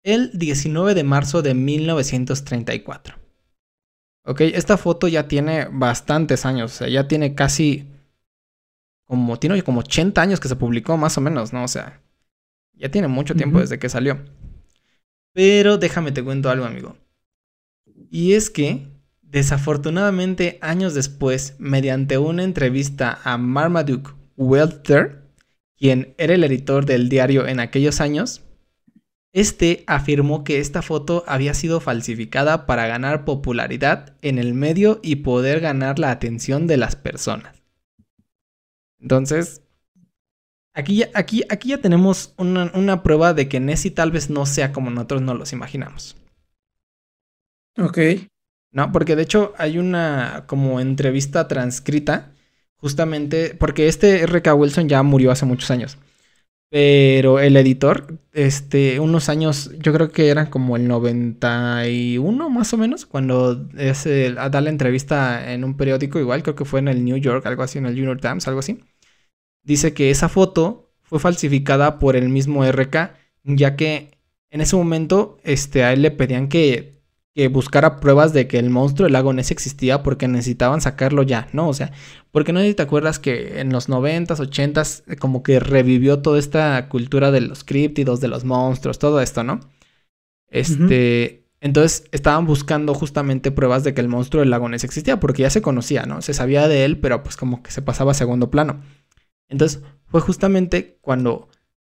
El 0.03 0.37
19 0.37 0.93
de 0.93 1.03
marzo 1.03 1.41
de 1.41 1.53
1934. 1.53 3.15
Ok, 4.25 4.41
esta 4.41 4.77
foto 4.77 5.07
ya 5.07 5.27
tiene 5.27 5.67
bastantes 5.71 6.45
años, 6.45 6.73
o 6.73 6.75
sea, 6.75 6.89
ya 6.89 7.07
tiene 7.07 7.33
casi 7.35 7.87
como, 9.09 9.39
tiene 9.39 9.59
como 9.63 9.79
80 9.79 10.21
años 10.21 10.39
que 10.39 10.47
se 10.47 10.55
publicó 10.55 10.95
más 10.95 11.17
o 11.17 11.21
menos, 11.21 11.51
¿no? 11.51 11.63
O 11.63 11.67
sea, 11.67 11.99
ya 12.75 12.91
tiene 12.91 13.07
mucho 13.07 13.33
tiempo 13.33 13.59
desde 13.59 13.79
que 13.79 13.89
salió. 13.89 14.23
Pero 15.33 15.79
déjame 15.79 16.11
te 16.11 16.23
cuento 16.23 16.51
algo, 16.51 16.65
amigo. 16.65 16.95
Y 18.11 18.33
es 18.33 18.51
que, 18.51 18.85
desafortunadamente, 19.23 20.59
años 20.61 20.93
después, 20.93 21.55
mediante 21.57 22.19
una 22.19 22.43
entrevista 22.43 23.19
a 23.23 23.39
Marmaduke 23.39 24.11
Welter, 24.37 25.23
quien 25.75 26.13
era 26.19 26.35
el 26.35 26.43
editor 26.43 26.85
del 26.85 27.09
diario 27.09 27.47
en 27.47 27.59
aquellos 27.59 28.01
años, 28.01 28.43
este 29.33 29.83
afirmó 29.87 30.43
que 30.43 30.59
esta 30.59 30.83
foto 30.83 31.23
había 31.25 31.55
sido 31.55 31.79
falsificada 31.79 32.67
para 32.67 32.85
ganar 32.85 33.25
popularidad 33.25 34.15
en 34.21 34.37
el 34.37 34.53
medio 34.53 34.99
y 35.01 35.17
poder 35.17 35.61
ganar 35.61 35.97
la 35.97 36.11
atención 36.11 36.67
de 36.67 36.77
las 36.77 36.95
personas. 36.95 37.58
Entonces, 38.99 39.61
aquí 40.73 40.97
ya, 40.97 41.09
aquí, 41.13 41.43
aquí 41.49 41.69
ya 41.69 41.79
tenemos 41.79 42.33
una, 42.37 42.71
una 42.73 43.03
prueba 43.03 43.33
de 43.33 43.47
que 43.47 43.59
Nessie 43.59 43.91
tal 43.91 44.11
vez 44.11 44.29
no 44.29 44.45
sea 44.45 44.71
como 44.71 44.89
nosotros 44.89 45.21
nos 45.21 45.37
los 45.37 45.53
imaginamos. 45.53 46.15
Ok, 47.77 47.97
¿no? 48.71 48.91
Porque 48.91 49.15
de 49.15 49.23
hecho 49.23 49.53
hay 49.57 49.77
una 49.77 50.43
como 50.47 50.79
entrevista 50.79 51.47
transcrita, 51.47 52.31
justamente, 52.75 53.55
porque 53.57 53.87
este 53.87 54.21
R.K. 54.21 54.53
Wilson 54.53 54.89
ya 54.89 55.01
murió 55.03 55.31
hace 55.31 55.45
muchos 55.45 55.71
años. 55.71 55.97
Pero 56.71 57.39
el 57.39 57.57
editor, 57.57 58.19
este, 58.31 58.99
unos 58.99 59.27
años, 59.29 59.71
yo 59.79 59.91
creo 59.91 60.11
que 60.11 60.29
eran 60.29 60.47
como 60.51 60.75
el 60.75 60.87
91 60.87 62.49
más 62.51 62.73
o 62.73 62.77
menos, 62.77 63.07
cuando 63.07 63.67
es 63.75 64.05
el- 64.05 64.35
da 64.35 64.61
la 64.61 64.69
entrevista 64.69 65.51
en 65.51 65.63
un 65.63 65.75
periódico, 65.77 66.19
igual 66.19 66.43
creo 66.43 66.55
que 66.55 66.65
fue 66.65 66.79
en 66.79 66.87
el 66.89 67.03
New 67.03 67.17
York, 67.17 67.43
algo 67.47 67.63
así, 67.63 67.79
en 67.79 67.87
el 67.87 67.95
New 67.95 68.05
York 68.05 68.21
Times, 68.21 68.47
algo 68.47 68.59
así. 68.59 68.79
Dice 69.63 69.93
que 69.93 70.11
esa 70.11 70.29
foto 70.29 70.91
fue 71.03 71.19
falsificada 71.19 71.99
por 71.99 72.15
el 72.15 72.29
mismo 72.29 72.65
RK, 72.65 73.15
ya 73.43 73.75
que 73.75 74.19
en 74.51 74.61
ese 74.61 74.75
momento 74.75 75.39
este, 75.43 75.83
a 75.83 75.93
él 75.93 76.01
le 76.03 76.11
pedían 76.11 76.49
que 76.49 76.98
que 77.35 77.47
buscara 77.47 77.99
pruebas 77.99 78.33
de 78.33 78.47
que 78.47 78.57
el 78.59 78.69
monstruo 78.69 79.05
del 79.05 79.13
lago 79.13 79.33
Ness 79.33 79.51
existía 79.51 80.03
porque 80.03 80.27
necesitaban 80.27 80.81
sacarlo 80.81 81.23
ya, 81.23 81.47
¿no? 81.53 81.69
O 81.69 81.73
sea, 81.73 81.91
porque 82.31 82.53
no 82.53 82.59
sé 82.59 82.69
si 82.69 82.73
te 82.73 82.83
acuerdas 82.83 83.19
que 83.19 83.59
en 83.59 83.71
los 83.71 83.87
90s, 83.89 84.39
80s, 84.39 85.17
como 85.17 85.43
que 85.43 85.59
revivió 85.59 86.19
toda 86.19 86.39
esta 86.39 86.89
cultura 86.89 87.31
de 87.31 87.41
los 87.41 87.63
críptidos, 87.63 88.19
de 88.19 88.27
los 88.27 88.45
monstruos, 88.45 88.99
todo 88.99 89.21
esto, 89.21 89.43
¿no? 89.43 89.59
Este, 90.49 91.45
entonces 91.61 92.05
estaban 92.11 92.45
buscando 92.45 92.93
justamente 92.95 93.51
pruebas 93.51 93.83
de 93.83 93.93
que 93.93 94.01
el 94.01 94.07
monstruo 94.07 94.41
del 94.41 94.49
lago 94.49 94.67
Ness 94.67 94.83
existía, 94.83 95.19
porque 95.19 95.43
ya 95.43 95.49
se 95.49 95.61
conocía, 95.61 96.05
¿no? 96.05 96.21
Se 96.21 96.33
sabía 96.33 96.67
de 96.67 96.83
él, 96.85 96.99
pero 96.99 97.21
pues 97.21 97.37
como 97.37 97.61
que 97.61 97.71
se 97.71 97.81
pasaba 97.81 98.11
a 98.11 98.15
segundo 98.15 98.49
plano. 98.49 98.81
Entonces 99.49 99.81
fue 100.05 100.21
justamente 100.21 100.97
cuando 101.01 101.49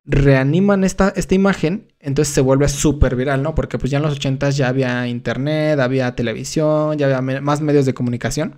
reaniman 0.04 0.84
esta, 0.84 1.10
esta 1.16 1.36
imagen, 1.36 1.94
entonces 2.00 2.34
se 2.34 2.42
vuelve 2.42 2.68
súper 2.70 3.16
viral, 3.16 3.44
¿no? 3.44 3.56
Porque 3.56 3.78
pues 3.78 3.92
ya 3.92 3.98
en 3.98 4.04
los 4.04 4.14
80 4.14 4.50
ya 4.52 4.68
había 4.68 5.08
internet, 5.08 5.80
había 5.80 6.16
televisión, 6.16 6.98
ya 6.98 7.06
había 7.06 7.42
más 7.42 7.62
medios 7.62 7.86
de 7.86 7.94
comunicación. 7.94 8.56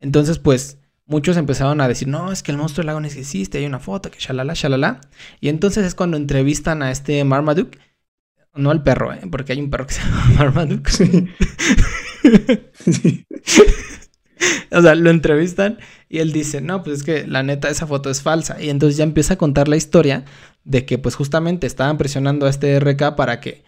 Entonces 0.00 0.38
pues 0.38 0.78
muchos 1.06 1.36
empezaron 1.36 1.80
a 1.80 1.88
decir, 1.88 2.08
no, 2.08 2.32
es 2.32 2.42
que 2.42 2.52
el 2.52 2.58
monstruo 2.58 2.82
del 2.82 2.86
lago 2.88 3.00
no 3.00 3.06
existe, 3.06 3.58
hay 3.58 3.66
una 3.66 3.80
foto, 3.80 4.10
que 4.10 4.18
shalala, 4.18 4.54
shalala. 4.54 5.00
Y 5.40 5.48
entonces 5.48 5.84
es 5.86 5.94
cuando 5.94 6.16
entrevistan 6.16 6.82
a 6.82 6.90
este 6.90 7.24
Marmaduke, 7.24 7.78
no 8.54 8.70
al 8.70 8.82
perro, 8.82 9.12
¿eh? 9.12 9.20
porque 9.30 9.52
hay 9.52 9.60
un 9.60 9.70
perro 9.70 9.86
que 9.86 9.94
se 9.94 10.02
llama 10.02 10.24
Marmaduke. 10.38 10.90
sí. 10.90 11.28
o 14.72 14.82
sea, 14.82 14.94
lo 14.94 15.10
entrevistan 15.10 15.78
y 16.08 16.18
él 16.18 16.32
dice, 16.32 16.60
no, 16.60 16.82
pues 16.82 16.98
es 16.98 17.02
que 17.02 17.26
la 17.26 17.42
neta 17.42 17.68
esa 17.68 17.86
foto 17.86 18.10
es 18.10 18.22
falsa. 18.22 18.60
Y 18.62 18.70
entonces 18.70 18.96
ya 18.96 19.04
empieza 19.04 19.34
a 19.34 19.38
contar 19.38 19.68
la 19.68 19.76
historia 19.76 20.24
de 20.64 20.84
que 20.84 20.98
pues 20.98 21.14
justamente 21.14 21.66
estaban 21.66 21.98
presionando 21.98 22.46
a 22.46 22.50
este 22.50 22.78
RK 22.78 23.16
para 23.16 23.40
que 23.40 23.64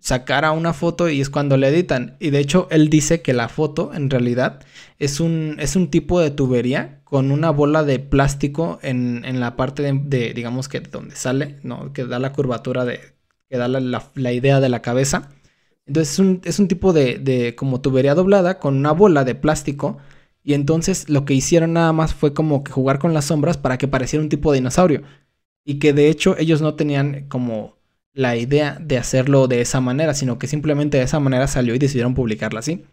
sacara 0.00 0.52
una 0.52 0.72
foto 0.72 1.08
y 1.08 1.20
es 1.20 1.30
cuando 1.30 1.56
le 1.56 1.68
editan. 1.68 2.16
Y 2.20 2.30
de 2.30 2.38
hecho 2.38 2.68
él 2.70 2.88
dice 2.88 3.22
que 3.22 3.32
la 3.32 3.48
foto 3.48 3.92
en 3.94 4.10
realidad 4.10 4.60
es 4.98 5.20
un, 5.20 5.56
es 5.58 5.76
un 5.76 5.90
tipo 5.90 6.20
de 6.20 6.30
tubería 6.30 7.00
con 7.04 7.30
una 7.30 7.50
bola 7.50 7.84
de 7.84 7.98
plástico 7.98 8.78
en, 8.82 9.24
en 9.24 9.40
la 9.40 9.56
parte 9.56 9.82
de, 9.82 10.32
digamos 10.34 10.68
que 10.68 10.80
donde 10.80 11.16
sale, 11.16 11.58
¿no? 11.62 11.92
Que 11.92 12.04
da 12.04 12.18
la 12.18 12.32
curvatura 12.32 12.84
de, 12.84 13.00
que 13.48 13.58
da 13.58 13.68
la, 13.68 13.80
la, 14.14 14.32
idea 14.32 14.60
de 14.60 14.68
la 14.68 14.82
cabeza. 14.82 15.30
Entonces 15.86 16.14
es 16.14 16.18
un, 16.18 16.40
es 16.44 16.58
un 16.58 16.68
tipo 16.68 16.92
de, 16.92 17.18
de 17.18 17.54
como 17.54 17.80
tubería 17.80 18.14
doblada 18.14 18.58
con 18.58 18.76
una 18.76 18.92
bola 18.92 19.24
de 19.24 19.34
plástico 19.34 19.98
y 20.46 20.54
entonces 20.54 21.08
lo 21.08 21.24
que 21.24 21.34
hicieron 21.34 21.72
nada 21.72 21.92
más 21.92 22.14
fue 22.14 22.32
como 22.32 22.62
que 22.62 22.70
jugar 22.70 23.00
con 23.00 23.12
las 23.12 23.24
sombras 23.26 23.58
para 23.58 23.78
que 23.78 23.88
pareciera 23.88 24.22
un 24.22 24.28
tipo 24.28 24.52
de 24.52 24.58
dinosaurio. 24.58 25.02
Y 25.64 25.80
que 25.80 25.92
de 25.92 26.08
hecho 26.08 26.36
ellos 26.38 26.62
no 26.62 26.76
tenían 26.76 27.26
como 27.28 27.76
la 28.12 28.36
idea 28.36 28.78
de 28.80 28.96
hacerlo 28.96 29.48
de 29.48 29.60
esa 29.60 29.80
manera, 29.80 30.14
sino 30.14 30.38
que 30.38 30.46
simplemente 30.46 30.98
de 30.98 31.04
esa 31.04 31.18
manera 31.18 31.48
salió 31.48 31.74
y 31.74 31.78
decidieron 31.80 32.14
publicarla 32.14 32.60
así. 32.60 32.84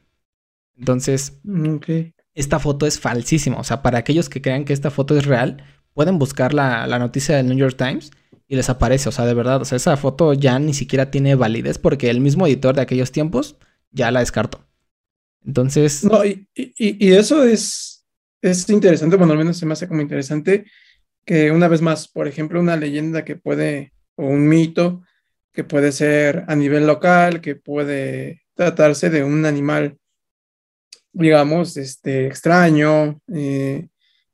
Entonces, 0.75 1.39
mm, 1.43 1.77
esta 2.34 2.58
foto 2.58 2.88
es 2.88 2.99
falsísima. 2.99 3.60
O 3.60 3.63
sea, 3.63 3.84
para 3.84 3.99
aquellos 3.99 4.29
que 4.29 4.41
crean 4.41 4.65
que 4.65 4.73
esta 4.73 4.89
foto 4.89 5.15
es 5.15 5.25
real, 5.27 5.63
pueden 5.93 6.19
buscar 6.19 6.53
la, 6.53 6.88
la 6.88 6.99
noticia 6.99 7.38
del 7.38 7.47
New 7.47 7.58
York 7.58 7.77
Times 7.77 8.12
y 8.47 8.56
les 8.56 8.69
aparece. 8.69 9.10
O 9.10 9.12
sea, 9.12 9.25
de 9.25 9.34
verdad, 9.34 9.62
o 9.62 9.65
sea, 9.65 9.75
esa 9.75 9.97
foto 9.97 10.34
ya 10.34 10.60
ni 10.60 10.73
siquiera 10.73 11.12
tiene 11.12 11.36
validez 11.36 11.77
porque 11.77 12.10
el 12.10 12.21
mismo 12.21 12.47
editor 12.47 12.75
de 12.75 12.82
aquellos 12.82 13.12
tiempos 13.12 13.58
ya 13.91 14.12
la 14.12 14.19
descartó. 14.19 14.65
Entonces. 15.45 16.03
No, 16.03 16.25
y, 16.25 16.47
eso 16.56 17.43
es, 17.43 18.06
es 18.41 18.69
interesante, 18.69 19.15
bueno, 19.15 19.34
al 19.34 19.39
menos 19.39 19.58
se 19.58 19.65
me 19.65 19.73
hace 19.73 19.88
como 19.88 20.01
interesante 20.01 20.65
que 21.25 21.51
una 21.51 21.67
vez 21.67 21.82
más, 21.82 22.08
por 22.08 22.27
ejemplo, 22.27 22.60
una 22.60 22.75
leyenda 22.75 23.23
que 23.23 23.36
puede, 23.36 23.93
o 24.15 24.25
un 24.25 24.47
mito 24.47 25.03
que 25.53 25.63
puede 25.63 25.91
ser 25.91 26.43
a 26.47 26.56
nivel 26.56 26.88
local, 26.88 27.39
que 27.39 27.56
puede 27.56 28.41
tratarse 28.56 29.10
de 29.10 29.23
un 29.23 29.45
animal, 29.45 29.97
digamos, 31.12 31.77
este, 31.77 32.27
extraño, 32.27 33.21
eh, 33.34 33.88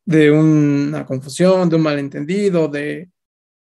de 0.10 0.32
una 0.32 1.06
confusión, 1.06 1.70
de 1.70 1.76
un 1.76 1.84
malentendido, 1.84 2.68
de 2.68 3.12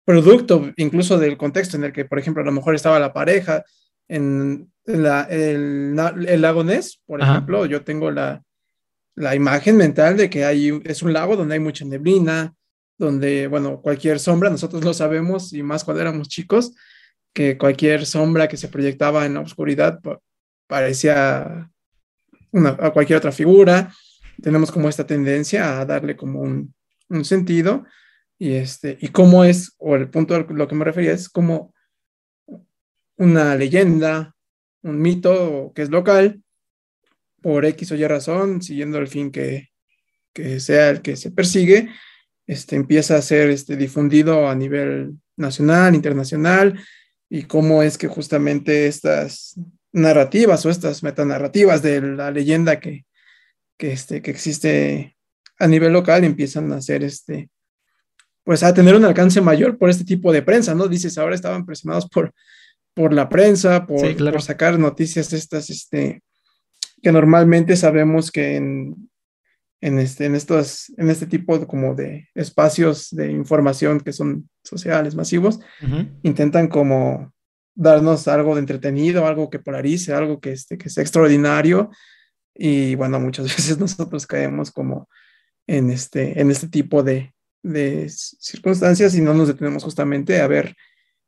producto 0.03 0.73
incluso 0.75 1.17
del 1.17 1.38
contexto 1.38 1.77
en 1.77 1.86
el 1.86 1.93
que, 1.93 2.03
por 2.03 2.19
ejemplo, 2.19 2.43
a 2.43 2.45
lo 2.45 2.51
mejor 2.51 2.75
estaba 2.75 2.99
la 2.99 3.13
pareja 3.13 3.63
en 4.10 4.69
la, 4.84 5.21
el, 5.29 5.97
el, 6.27 6.41
lago 6.41 6.65
Ness, 6.65 6.99
por 7.06 7.21
ejemplo, 7.21 7.65
yo 7.65 7.86
tengo 7.86 8.12
la, 8.12 8.43
la, 9.15 9.36
imagen 9.36 9.77
mental 9.77 10.17
de 10.17 10.29
que 10.29 10.43
hay, 10.43 10.82
es 10.84 11.01
un 11.01 11.13
lago 11.13 11.38
donde 11.38 11.53
hay 11.53 11.62
mucha 11.62 11.86
neblina, 11.86 12.53
donde, 12.97 13.47
bueno, 13.47 13.82
cualquier 13.82 14.19
sombra, 14.19 14.49
nosotros 14.49 14.84
lo 14.84 14.93
sabemos, 14.93 15.53
y 15.53 15.63
más 15.63 15.86
cuando 15.86 16.01
éramos 16.01 16.27
chicos, 16.27 16.73
que 17.32 17.58
cualquier 17.58 18.06
sombra 18.06 18.49
que 18.49 18.58
se 18.58 18.67
proyectaba 18.67 19.25
en 19.25 19.36
la 19.36 19.39
oscuridad 19.39 20.01
parecía 20.67 21.71
una, 22.51 22.71
a 22.82 22.91
cualquier 22.91 23.19
otra 23.19 23.32
figura. 23.32 23.93
Tenemos 24.41 24.71
como 24.71 24.89
esta 24.89 25.05
tendencia 25.05 25.79
a 25.79 25.85
darle 25.85 26.15
como 26.15 26.41
un, 26.41 26.73
un 27.09 27.25
sentido. 27.25 27.85
Y, 28.37 28.53
este, 28.53 28.97
y 28.99 29.09
cómo 29.09 29.43
es, 29.43 29.73
o 29.77 29.95
el 29.95 30.09
punto 30.09 30.35
a 30.35 30.39
lo 30.39 30.67
que 30.67 30.75
me 30.75 30.85
refería 30.85 31.13
es 31.13 31.29
como 31.29 31.73
una 33.17 33.55
leyenda, 33.55 34.35
un 34.81 34.99
mito 34.99 35.71
que 35.73 35.83
es 35.83 35.89
local, 35.89 36.41
por 37.41 37.65
X 37.65 37.91
o 37.91 37.95
Y 37.95 38.07
razón, 38.07 38.61
siguiendo 38.61 38.97
el 38.97 39.07
fin 39.07 39.31
que, 39.31 39.69
que 40.33 40.59
sea 40.59 40.89
el 40.89 41.01
que 41.01 41.15
se 41.15 41.31
persigue, 41.31 41.89
este, 42.47 42.75
empieza 42.75 43.17
a 43.17 43.21
ser 43.21 43.49
este, 43.49 43.77
difundido 43.77 44.49
a 44.49 44.55
nivel 44.55 45.13
nacional, 45.37 45.95
internacional, 45.95 46.79
y 47.29 47.43
cómo 47.43 47.83
es 47.83 47.97
que 47.97 48.07
justamente 48.07 48.87
estas 48.87 49.59
narrativas 49.91 50.65
o 50.65 50.69
estas 50.69 51.03
metanarrativas 51.03 51.81
de 51.81 52.01
la 52.01 52.31
leyenda 52.31 52.79
que, 52.79 53.05
que, 53.77 53.91
este, 53.91 54.21
que 54.21 54.31
existe 54.31 55.17
a 55.59 55.67
nivel 55.67 55.93
local 55.93 56.23
empiezan 56.23 56.71
a 56.71 56.81
ser 56.81 57.03
este, 57.03 57.49
pues 58.43 58.63
a 58.63 58.73
tener 58.73 58.95
un 58.95 59.05
alcance 59.05 59.39
mayor 59.41 59.77
por 59.77 59.89
este 59.89 60.03
tipo 60.03 60.31
de 60.31 60.41
prensa, 60.41 60.73
¿no? 60.75 60.88
Dices, 60.88 61.17
ahora 61.17 61.36
estaban 61.36 61.65
presionados 61.65 62.07
por 62.09 62.33
por 62.93 63.13
la 63.13 63.29
prensa, 63.29 63.86
por, 63.86 64.41
sacar 64.41 64.77
noticias 64.77 65.33
estas, 65.33 65.69
este, 65.69 66.21
que 67.01 67.12
normalmente 67.12 67.75
sabemos 67.75 68.31
que 68.31 68.55
en, 68.55 69.09
en, 69.81 69.99
este, 69.99 70.25
en, 70.25 70.36
estos, 70.36 70.91
en 70.97 71.09
este 71.09 71.25
tipo 71.25 71.57
de, 71.57 71.65
como 71.65 71.95
de 71.95 72.29
espacios 72.36 73.09
de 73.12 73.31
información 73.31 73.99
que 73.99 74.13
son 74.13 74.49
sociales, 74.63 75.15
masivos, 75.15 75.59
intentan 76.21 76.67
como 76.67 77.33
darnos 77.75 78.27
algo 78.27 78.53
de 78.53 78.62
entretenido, 78.62 79.25
algo 79.25 79.49
que 79.49 79.59
polarice, 79.59 80.13
algo 80.13 80.39
que, 80.39 80.51
este, 80.51 80.77
que 80.77 80.89
sea 80.89 81.01
extraordinario. 81.01 81.89
Y 82.55 82.95
bueno, 82.95 83.19
muchas 83.19 83.45
veces 83.55 83.77
nosotros 83.77 84.27
caemos 84.27 84.71
como 84.71 85.09
en 85.67 85.89
este, 85.89 86.39
en 86.39 86.51
este 86.51 86.67
tipo 86.67 87.03
de, 87.03 87.33
de 87.61 88.09
circunstancias 88.09 89.15
y 89.15 89.21
no 89.21 89.33
nos 89.33 89.47
detenemos 89.47 89.83
justamente 89.83 90.41
a 90.41 90.47
ver 90.47 90.75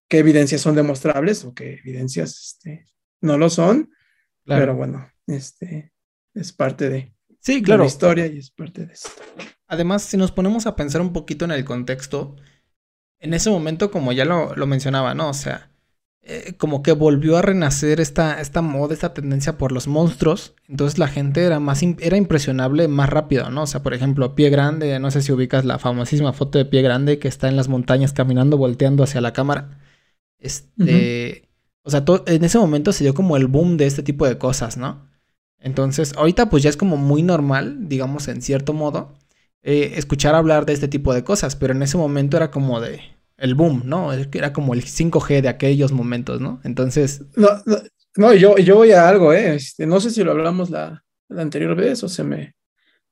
qué 0.07 0.19
evidencias 0.19 0.61
son 0.61 0.75
demostrables 0.75 1.45
o 1.45 1.53
qué 1.53 1.75
evidencias 1.75 2.37
este, 2.39 2.85
no 3.21 3.37
lo 3.37 3.49
son. 3.49 3.91
Pero 4.45 4.75
bueno, 4.75 5.09
este 5.25 5.91
es 6.35 6.53
parte 6.53 6.89
de, 6.89 7.15
sí, 7.39 7.63
claro. 7.63 7.83
la 7.83 7.87
historia 7.87 8.27
y 8.27 8.37
es 8.37 8.51
parte 8.51 8.85
de 8.85 8.93
esto. 8.93 9.09
Además, 9.67 10.03
si 10.03 10.17
nos 10.17 10.31
ponemos 10.31 10.67
a 10.67 10.75
pensar 10.75 11.01
un 11.01 11.13
poquito 11.13 11.45
en 11.45 11.51
el 11.51 11.65
contexto, 11.65 12.35
en 13.19 13.33
ese 13.33 13.49
momento, 13.49 13.89
como 13.89 14.11
ya 14.11 14.25
lo, 14.25 14.53
mencionaba, 14.67 15.15
¿no? 15.15 15.29
O 15.29 15.33
sea, 15.33 15.71
eh, 16.27 16.55
como 16.57 16.81
que 16.81 16.91
volvió 16.91 17.37
a 17.37 17.43
renacer 17.43 18.01
esta, 18.01 18.41
esta 18.41 18.63
moda, 18.63 18.95
esta 18.95 19.13
tendencia 19.13 19.59
por 19.59 19.71
los 19.71 19.87
monstruos. 19.87 20.55
Entonces 20.67 20.97
la 20.97 21.07
gente 21.07 21.43
era 21.43 21.59
más 21.59 21.83
era 21.83 22.17
impresionable 22.17 22.87
más 22.87 23.11
rápido, 23.11 23.51
¿no? 23.51 23.63
O 23.63 23.67
sea, 23.67 23.83
por 23.83 23.93
ejemplo, 23.93 24.33
Pie 24.33 24.49
Grande, 24.49 24.97
no 24.99 25.11
sé 25.11 25.21
si 25.21 25.31
ubicas 25.31 25.65
la 25.65 25.77
famosísima 25.77 26.33
foto 26.33 26.57
de 26.57 26.65
Pie 26.65 26.81
Grande 26.81 27.19
que 27.19 27.27
está 27.27 27.47
en 27.47 27.55
las 27.55 27.67
montañas 27.67 28.11
caminando, 28.11 28.57
volteando 28.57 29.03
hacia 29.03 29.21
la 29.21 29.33
cámara. 29.33 29.79
Este, 30.39 31.49
o 31.83 31.91
sea, 31.91 32.03
en 32.27 32.43
ese 32.43 32.57
momento 32.57 32.91
se 32.91 33.03
dio 33.03 33.13
como 33.13 33.37
el 33.37 33.47
boom 33.47 33.77
de 33.77 33.85
este 33.85 34.03
tipo 34.03 34.27
de 34.27 34.39
cosas, 34.39 34.77
¿no? 34.77 35.07
Entonces, 35.59 36.13
ahorita 36.17 36.49
pues 36.49 36.63
ya 36.63 36.69
es 36.71 36.77
como 36.77 36.97
muy 36.97 37.23
normal, 37.23 37.87
digamos, 37.87 38.27
en 38.27 38.41
cierto 38.41 38.73
modo, 38.73 39.13
eh, 39.63 39.93
escuchar 39.97 40.35
hablar 40.35 40.65
de 40.65 40.73
este 40.73 40.87
tipo 40.87 41.13
de 41.13 41.23
cosas, 41.23 41.55
pero 41.55 41.73
en 41.73 41.83
ese 41.83 41.97
momento 41.97 42.37
era 42.37 42.51
como 42.51 42.81
de 42.81 43.14
el 43.37 43.55
boom, 43.55 43.83
¿no? 43.85 44.13
Era 44.13 44.53
como 44.53 44.73
el 44.73 44.83
5G 44.83 45.41
de 45.41 45.49
aquellos 45.49 45.91
momentos, 45.91 46.41
¿no? 46.41 46.61
Entonces... 46.63 47.23
No, 47.35 47.49
no, 48.15 48.33
yo, 48.33 48.57
yo 48.57 48.75
voy 48.75 48.91
a 48.91 49.07
algo, 49.07 49.33
¿eh? 49.33 49.55
Este, 49.55 49.85
no 49.85 49.99
sé 49.99 50.09
si 50.09 50.23
lo 50.23 50.31
hablamos 50.31 50.69
la, 50.69 51.03
la 51.27 51.41
anterior 51.41 51.75
vez 51.75 52.03
o 52.03 52.09
se 52.09 52.23
me, 52.23 52.55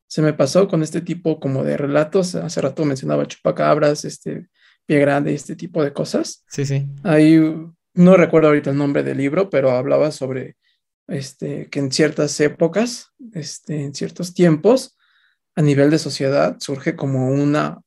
se 0.08 0.22
me 0.22 0.34
pasó 0.34 0.68
con 0.68 0.82
este 0.82 1.02
tipo 1.02 1.40
como 1.40 1.64
de 1.64 1.76
relatos. 1.76 2.36
Hace 2.36 2.62
rato 2.62 2.86
mencionaba 2.86 3.28
chupacabras, 3.28 4.06
este, 4.06 4.48
pie 4.86 5.00
grande 5.00 5.34
este 5.34 5.56
tipo 5.56 5.84
de 5.84 5.94
cosas. 5.94 6.44
Sí, 6.48 6.66
sí. 6.66 6.88
Ahí 7.04 7.40
no 7.94 8.18
recuerdo 8.18 8.48
ahorita 8.48 8.72
el 8.72 8.78
nombre 8.78 9.04
del 9.04 9.18
libro, 9.18 9.50
pero 9.50 9.72
hablaba 9.72 10.12
sobre 10.12 10.56
este, 11.08 11.70
que 11.70 11.80
en 11.80 11.92
ciertas 11.92 12.40
épocas, 12.40 13.12
este, 13.34 13.84
en 13.84 13.94
ciertos 13.94 14.34
tiempos, 14.34 14.98
a 15.56 15.62
nivel 15.62 15.90
de 15.92 16.00
sociedad, 16.00 16.58
surge 16.60 16.96
como 16.96 17.30
una, 17.30 17.82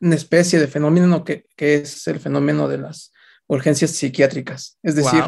una 0.00 0.14
especie 0.14 0.58
de 0.58 0.68
fenómeno 0.68 1.24
que, 1.24 1.46
que, 1.56 1.76
es 1.76 2.06
el 2.06 2.20
fenómeno 2.20 2.68
de 2.68 2.78
las 2.78 3.12
urgencias 3.46 3.90
psiquiátricas. 3.92 4.78
Es 4.82 4.94
decir, 4.94 5.22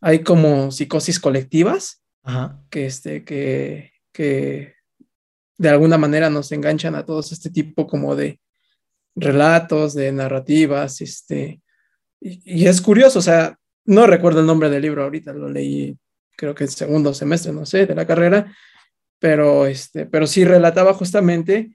hay 0.00 0.20
como 0.20 0.70
psicosis 0.70 1.20
colectivas 1.20 2.02
Ajá. 2.22 2.62
que, 2.70 2.86
este, 2.86 3.24
que, 3.24 3.92
que 4.12 4.74
de 5.58 5.68
alguna 5.68 5.98
manera 5.98 6.30
nos 6.30 6.52
enganchan 6.52 6.94
a 6.94 7.04
todos 7.04 7.32
este 7.32 7.50
tipo 7.50 7.86
como 7.86 8.16
de 8.16 8.40
relatos, 9.14 9.94
de 9.94 10.12
narrativas, 10.12 11.00
este, 11.00 11.60
y, 12.20 12.62
y 12.62 12.66
es 12.66 12.80
curioso, 12.80 13.18
o 13.18 13.22
sea, 13.22 13.58
no 13.84 14.06
recuerdo 14.06 14.40
el 14.40 14.46
nombre 14.46 14.70
del 14.70 14.82
libro 14.82 15.02
ahorita, 15.02 15.32
lo 15.32 15.48
leí 15.48 15.98
creo 16.38 16.54
que 16.54 16.64
el 16.64 16.70
segundo 16.70 17.12
semestre, 17.12 17.52
no 17.52 17.66
sé, 17.66 17.84
de 17.84 17.96
la 17.96 18.06
carrera, 18.06 18.54
pero, 19.18 19.66
este, 19.66 20.06
pero 20.06 20.26
sí 20.28 20.44
relataba 20.44 20.94
justamente 20.94 21.72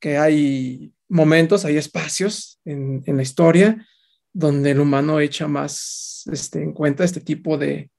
que 0.00 0.16
hay 0.16 0.94
momentos, 1.10 1.64
hay 1.64 1.76
espacios 1.76 2.60
en, 2.64 3.02
en 3.04 3.16
la 3.16 3.22
historia 3.22 3.86
donde 4.32 4.70
el 4.70 4.80
humano 4.80 5.20
echa 5.20 5.48
más 5.48 6.24
este, 6.32 6.62
en 6.62 6.72
cuenta 6.72 7.04
este 7.04 7.20
tipo 7.20 7.58
de, 7.58 7.90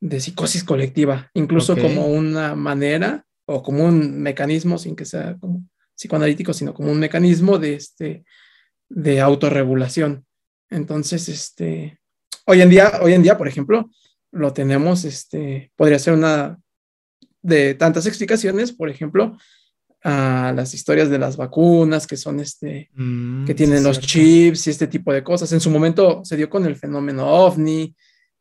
de 0.00 0.20
psicosis 0.20 0.64
colectiva, 0.64 1.30
incluso 1.34 1.76
como 1.76 2.06
una 2.06 2.54
manera 2.54 3.24
o 3.46 3.62
como 3.62 3.84
un 3.84 4.20
mecanismo, 4.20 4.78
sin 4.78 4.96
que 4.96 5.04
sea 5.04 5.36
como 5.38 5.64
psicoanalítico, 5.94 6.52
sino 6.52 6.74
como 6.74 6.90
un 6.90 6.98
mecanismo 6.98 7.58
de, 7.58 7.74
este, 7.74 8.24
de 8.88 9.20
autorregulación. 9.20 10.26
Entonces, 10.70 11.28
este, 11.28 11.98
hoy 12.46 12.62
en 12.62 12.70
día, 12.70 13.00
hoy 13.02 13.12
en 13.12 13.22
día, 13.22 13.36
por 13.36 13.48
ejemplo, 13.48 13.90
lo 14.32 14.52
tenemos, 14.52 15.04
este, 15.04 15.70
podría 15.76 15.98
ser 15.98 16.14
una 16.14 16.58
de 17.42 17.74
tantas 17.74 18.06
explicaciones, 18.06 18.72
por 18.72 18.88
ejemplo, 18.88 19.36
a 20.06 20.52
las 20.54 20.74
historias 20.74 21.08
de 21.10 21.18
las 21.18 21.36
vacunas, 21.38 22.06
que 22.06 22.16
son 22.18 22.38
este, 22.40 22.90
Mm, 22.94 23.46
que 23.46 23.54
tienen 23.54 23.82
los 23.82 23.96
cierto. 23.96 24.06
chips 24.08 24.66
y 24.66 24.70
este 24.70 24.86
tipo 24.86 25.12
de 25.12 25.24
cosas. 25.24 25.50
En 25.52 25.60
su 25.60 25.70
momento 25.70 26.20
se 26.24 26.36
dio 26.36 26.48
con 26.50 26.64
el 26.66 26.76
fenómeno 26.76 27.26
ovni. 27.26 27.94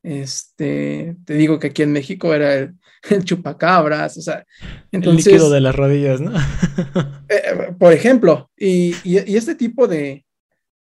Este, 0.04 1.16
te 1.26 1.34
digo 1.36 1.60
que 1.60 1.68
aquí 1.68 1.82
en 1.82 1.92
México 1.94 2.34
era 2.34 2.54
el, 2.56 2.74
el 3.10 3.24
chupacabras, 3.24 4.18
o 4.18 4.22
sea, 4.22 4.46
El 4.92 5.00
entonces, 5.00 5.26
líquido 5.28 5.50
de 5.50 5.62
las 5.62 5.76
rodillas, 5.76 6.22
¿no? 6.22 6.34
eh, 7.30 7.74
por 7.80 7.94
ejemplo, 7.94 8.50
y, 8.58 8.96
y- 9.04 9.32
y 9.32 9.38
este 9.38 9.56
tipo 9.56 9.88
de, 9.88 10.26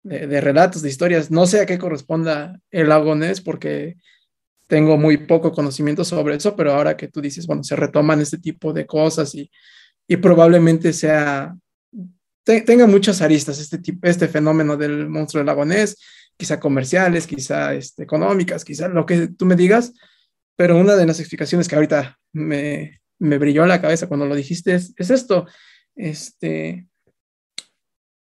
de- 0.04 0.28
de 0.28 0.42
relatos, 0.42 0.82
de 0.82 0.90
historias, 0.90 1.32
no 1.32 1.48
sé 1.48 1.62
a 1.62 1.66
qué 1.66 1.78
corresponda 1.78 2.60
el 2.72 2.90
lago 2.90 3.16
Ness, 3.16 3.42
porque 3.42 3.96
tengo 4.68 4.98
muy 4.98 5.18
poco 5.18 5.52
conocimiento 5.52 6.04
sobre 6.04 6.36
eso, 6.36 6.56
pero 6.56 6.74
ahora 6.74 6.98
que 6.98 7.08
tú 7.08 7.22
dices, 7.22 7.48
bueno, 7.48 7.64
se 7.64 7.76
retoman 7.76 8.20
este 8.22 8.38
tipo 8.40 8.74
de 8.74 8.86
cosas 8.86 9.34
y, 9.36 9.50
y 10.08 10.18
probablemente 10.18 10.94
sea, 10.94 11.56
te- 12.44 12.62
tenga 12.62 12.88
muchas 12.88 13.22
aristas 13.22 13.60
este, 13.60 13.78
tipo, 13.80 14.08
este 14.08 14.28
fenómeno 14.28 14.78
del 14.78 15.08
monstruo 15.10 15.40
del 15.40 15.48
lago 15.48 15.66
Ness, 15.66 15.98
quizá 16.38 16.60
comerciales, 16.60 17.28
quizá 17.28 17.74
este, 17.74 18.04
económicas, 18.04 18.66
quizá 18.66 18.88
lo 18.88 19.06
que 19.06 19.28
tú 19.30 19.46
me 19.46 19.56
digas, 19.56 19.94
pero 20.58 20.78
una 20.78 20.96
de 20.96 21.06
las 21.06 21.20
explicaciones 21.20 21.68
que 21.68 21.76
ahorita 21.76 22.18
me, 22.34 23.02
me 23.20 23.38
brilló 23.38 23.64
en 23.64 23.70
la 23.70 23.82
cabeza 23.82 24.08
cuando 24.08 24.26
lo 24.26 24.36
dijiste 24.36 24.76
es, 24.76 24.94
es 24.98 25.10
esto, 25.10 25.48
este, 25.96 26.88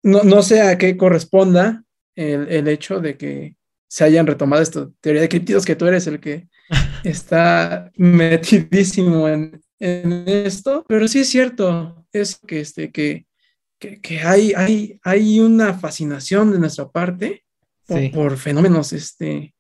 no, 0.04 0.24
no 0.24 0.42
sé 0.42 0.62
a 0.62 0.78
qué 0.78 0.98
corresponda 0.98 1.84
el, 2.16 2.48
el 2.50 2.68
hecho 2.68 3.00
de 3.00 3.18
que 3.18 3.56
se 3.88 4.04
hayan 4.04 4.28
retomado 4.28 4.62
esta 4.62 4.90
teoría 5.02 5.22
de 5.22 5.30
criptidos, 5.30 5.66
que 5.66 5.76
tú 5.76 5.86
eres 5.86 6.08
el 6.08 6.20
que 6.20 6.48
está 7.04 7.92
metidísimo 7.96 9.28
en, 9.28 9.62
en 9.82 10.24
esto, 10.28 10.86
pero 10.88 11.08
sí 11.08 11.20
es 11.20 11.30
cierto, 11.30 12.06
es 12.14 12.38
que, 12.48 12.60
este, 12.62 12.92
que, 12.92 13.26
que, 13.80 14.00
que 14.00 14.22
hay, 14.22 14.54
hay, 14.56 15.00
hay 15.04 15.40
una 15.40 15.74
fascinación 15.74 16.52
de 16.52 16.60
nuestra 16.60 16.88
parte 16.90 17.44
por, 17.88 18.00
Sí. 18.00 18.10
por 18.10 18.38
fenómenos 18.38 18.94
este, 18.94 19.54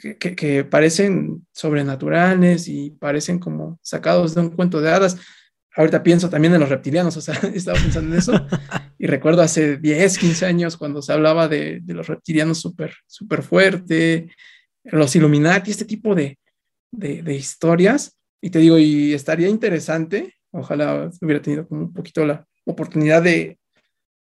que, 0.00 0.16
que- 0.16 0.34
que 0.34 0.64
parecen 0.64 1.46
sobrenaturales 1.52 2.68
y 2.68 2.90
parecen 2.90 3.38
como 3.38 3.78
sacados 3.82 4.34
de 4.34 4.40
un 4.40 4.50
cuento 4.50 4.80
de 4.80 4.90
hadas. 4.90 5.16
Ahorita 5.76 6.02
pienso 6.02 6.28
también 6.30 6.54
en 6.54 6.60
los 6.60 6.68
reptilianos, 6.68 7.16
o 7.16 7.20
sea, 7.20 7.34
estaba 7.54 7.78
pensando 7.78 8.12
en 8.14 8.18
eso 8.18 8.32
y 8.98 9.06
recuerdo 9.06 9.42
hace 9.42 9.76
10, 9.76 10.18
15 10.18 10.46
años 10.46 10.76
cuando 10.76 11.02
se 11.02 11.12
hablaba 11.12 11.46
de, 11.48 11.80
de 11.82 11.94
los 11.94 12.06
reptilianos 12.08 12.58
súper 12.60 12.94
súper 13.06 13.42
fuerte, 13.42 14.30
los 14.84 15.14
Illuminati, 15.14 15.70
este 15.70 15.84
tipo 15.84 16.14
de, 16.14 16.38
de, 16.90 17.22
de 17.22 17.34
historias. 17.34 18.16
Y 18.40 18.50
te 18.50 18.58
digo, 18.58 18.78
y 18.78 19.12
estaría 19.12 19.48
interesante, 19.48 20.34
ojalá 20.50 21.10
hubiera 21.20 21.42
tenido 21.42 21.68
como 21.68 21.82
un 21.82 21.92
poquito 21.92 22.24
la 22.24 22.46
oportunidad 22.64 23.22
de, 23.22 23.58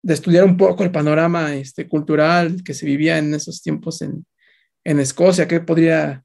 de 0.03 0.15
estudiar 0.15 0.45
un 0.45 0.57
poco 0.57 0.85
el 0.85 0.91
panorama 0.91 1.55
este, 1.55 1.89
cultural 1.89 2.63
que 2.65 2.75
se 2.75 2.87
vivía 2.87 3.19
en 3.19 3.33
esos 3.35 3.63
tiempos 3.63 4.03
en, 4.03 4.27
en 4.85 5.01
Escocia, 5.01 5.49
qué 5.49 5.61
podría, 5.61 6.25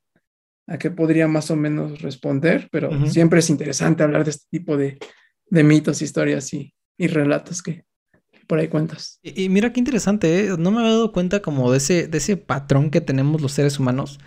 a 0.68 0.78
qué 0.78 0.92
podría 0.92 1.28
más 1.28 1.50
o 1.52 1.56
menos 1.56 2.02
responder, 2.02 2.68
pero 2.72 3.08
siempre 3.08 3.40
es 3.40 3.50
interesante 3.50 4.04
hablar 4.04 4.24
de 4.24 4.32
este 4.32 4.46
tipo 4.50 4.76
de, 4.76 4.98
de 5.50 5.64
mitos, 5.64 6.02
historias 6.02 6.54
y, 6.54 6.74
y 6.98 7.08
relatos 7.08 7.62
que 7.62 7.86
por 8.48 8.60
ahí 8.60 8.68
cuentas. 8.68 9.20
Y, 9.22 9.44
y 9.44 9.50
mira 9.50 9.72
qué 9.72 9.80
interesante, 9.80 10.40
¿eh? 10.40 10.56
No 10.58 10.72
me 10.72 10.80
había 10.80 10.92
dado 10.92 11.12
cuenta 11.12 11.42
como 11.42 11.72
de 11.72 11.78
ese, 11.78 12.08
de 12.08 12.18
ese 12.18 12.38
patrón 12.38 12.90
que 12.90 13.02
tenemos 13.02 13.42
los 13.42 13.52
seres 13.52 13.78
humanos, 13.80 14.20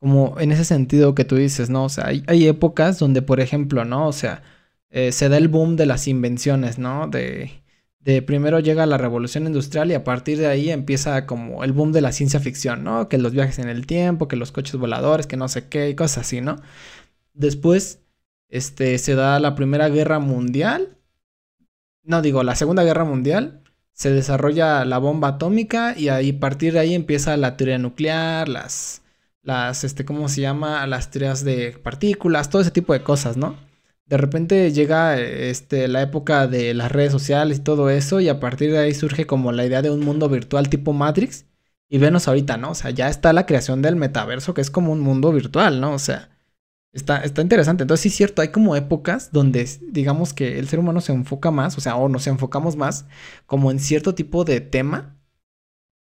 como 0.00 0.38
en 0.40 0.52
ese 0.52 0.64
sentido 0.64 1.14
que 1.14 1.24
tú 1.24 1.36
dices, 1.36 1.70
¿no? 1.70 1.84
O 1.84 1.88
sea, 1.88 2.06
hay, 2.06 2.46
épocas 2.48 2.98
donde, 2.98 3.22
por 3.22 3.40
ejemplo, 3.40 3.84
¿no? 3.84 4.08
O 4.08 4.12
sea, 4.12 4.42
eh, 4.90 5.12
se 5.12 5.28
da 5.28 5.36
el 5.38 5.48
boom 5.48 5.76
de 5.76 5.86
las 5.86 6.08
invenciones, 6.08 6.78
¿no? 6.78 7.08
De, 7.08 7.62
de 8.00 8.22
primero 8.22 8.60
llega 8.60 8.86
la 8.86 8.98
revolución 8.98 9.46
industrial 9.46 9.90
y 9.90 9.94
a 9.94 10.04
partir 10.04 10.38
de 10.38 10.46
ahí 10.46 10.70
empieza 10.70 11.26
como 11.26 11.64
el 11.64 11.72
boom 11.72 11.92
de 11.92 12.00
la 12.00 12.12
ciencia 12.12 12.40
ficción, 12.40 12.84
¿no? 12.84 13.08
Que 13.08 13.18
los 13.18 13.32
viajes 13.32 13.58
en 13.58 13.68
el 13.68 13.86
tiempo, 13.86 14.28
que 14.28 14.36
los 14.36 14.52
coches 14.52 14.76
voladores, 14.76 15.26
que 15.26 15.36
no 15.36 15.48
sé 15.48 15.68
qué, 15.68 15.90
y 15.90 15.94
cosas 15.94 16.26
así, 16.26 16.40
¿no? 16.40 16.56
Después, 17.34 18.00
este, 18.48 18.98
se 18.98 19.14
da 19.14 19.40
la 19.40 19.54
Primera 19.54 19.88
Guerra 19.88 20.18
Mundial. 20.20 20.96
No, 22.02 22.22
digo, 22.22 22.42
la 22.42 22.54
Segunda 22.56 22.84
Guerra 22.84 23.04
Mundial 23.04 23.62
se 23.92 24.10
desarrolla 24.12 24.84
la 24.84 24.98
bomba 24.98 25.28
atómica 25.28 25.94
y 25.98 26.08
ahí 26.08 26.30
a 26.30 26.40
partir 26.40 26.72
de 26.72 26.78
ahí 26.80 26.94
empieza 26.94 27.36
la 27.36 27.56
teoría 27.56 27.78
nuclear, 27.78 28.48
las, 28.48 29.02
las, 29.42 29.84
este, 29.84 30.04
¿cómo 30.04 30.28
se 30.28 30.40
llama? 30.42 30.86
Las 30.86 31.10
teorías 31.10 31.44
de 31.44 31.72
partículas, 31.82 32.50
todo 32.50 32.62
ese 32.62 32.70
tipo 32.70 32.92
de 32.92 33.02
cosas, 33.02 33.36
¿no? 33.36 33.56
De 34.06 34.16
repente 34.16 34.72
llega, 34.72 35.18
este, 35.18 35.88
la 35.88 36.02
época 36.02 36.46
de 36.46 36.74
las 36.74 36.90
redes 36.92 37.12
sociales 37.12 37.58
y 37.58 37.62
todo 37.62 37.90
eso 37.90 38.20
y 38.20 38.28
a 38.28 38.40
partir 38.40 38.72
de 38.72 38.78
ahí 38.78 38.94
surge 38.94 39.26
como 39.26 39.52
la 39.52 39.66
idea 39.66 39.82
de 39.82 39.90
un 39.90 40.00
mundo 40.00 40.28
virtual 40.28 40.68
tipo 40.70 40.92
Matrix 40.92 41.46
y 41.88 41.98
venos 41.98 42.28
ahorita, 42.28 42.56
¿no? 42.56 42.70
O 42.70 42.74
sea, 42.74 42.90
ya 42.90 43.08
está 43.08 43.32
la 43.32 43.46
creación 43.46 43.82
del 43.82 43.96
metaverso 43.96 44.54
que 44.54 44.60
es 44.62 44.70
como 44.70 44.92
un 44.92 45.00
mundo 45.00 45.32
virtual, 45.32 45.80
¿no? 45.80 45.92
O 45.94 45.98
sea, 45.98 46.30
Está, 46.92 47.18
está 47.18 47.42
interesante. 47.42 47.82
Entonces, 47.84 48.02
sí 48.02 48.08
es 48.08 48.16
cierto, 48.16 48.42
hay 48.42 48.48
como 48.48 48.74
épocas 48.74 49.30
donde 49.32 49.68
digamos 49.90 50.32
que 50.32 50.58
el 50.58 50.68
ser 50.68 50.78
humano 50.78 51.00
se 51.00 51.12
enfoca 51.12 51.50
más, 51.50 51.76
o 51.78 51.80
sea, 51.80 51.96
o 51.96 52.08
nos 52.08 52.26
enfocamos 52.26 52.76
más 52.76 53.06
como 53.46 53.70
en 53.70 53.78
cierto 53.78 54.14
tipo 54.14 54.44
de 54.44 54.60
tema 54.60 55.17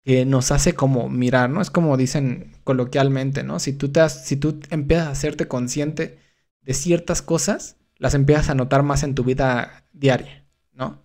que 0.05 0.25
nos 0.25 0.51
hace 0.51 0.75
como 0.75 1.09
mirar, 1.09 1.49
¿no? 1.51 1.61
Es 1.61 1.71
como 1.71 1.97
dicen 1.97 2.53
coloquialmente, 2.63 3.43
¿no? 3.43 3.59
Si 3.59 3.73
tú 3.73 3.91
te 3.91 4.01
has- 4.01 4.25
si 4.27 4.37
tú 4.37 4.59
empiezas 4.71 5.07
a 5.07 5.11
hacerte 5.11 5.47
consciente 5.49 6.19
de 6.63 6.73
ciertas 6.75 7.21
cosas, 7.23 7.77
las 7.97 8.13
empiezas 8.15 8.49
a 8.49 8.55
notar 8.55 8.83
más 8.83 9.03
en 9.03 9.15
tu 9.15 9.23
vida 9.23 9.85
diaria, 9.93 10.45
¿no? 10.73 11.03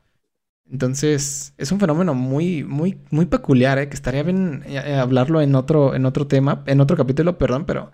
Entonces, 0.71 1.55
es 1.59 1.73
un 1.73 1.81
fenómeno 1.81 2.15
muy, 2.15 2.63
muy, 2.65 3.01
muy 3.11 3.27
peculiar, 3.27 3.79
¿eh? 3.79 3.89
Que 3.89 3.95
estaría 3.97 4.23
bien 4.23 4.63
eh, 4.67 4.77
eh, 4.87 4.95
hablarlo 4.97 5.41
en 5.43 5.55
otro, 5.57 5.95
en 5.95 6.07
otro 6.07 6.27
tema, 6.29 6.63
en 6.67 6.81
otro 6.81 6.97
capítulo, 6.97 7.39
perdón, 7.39 7.67
pero 7.67 7.91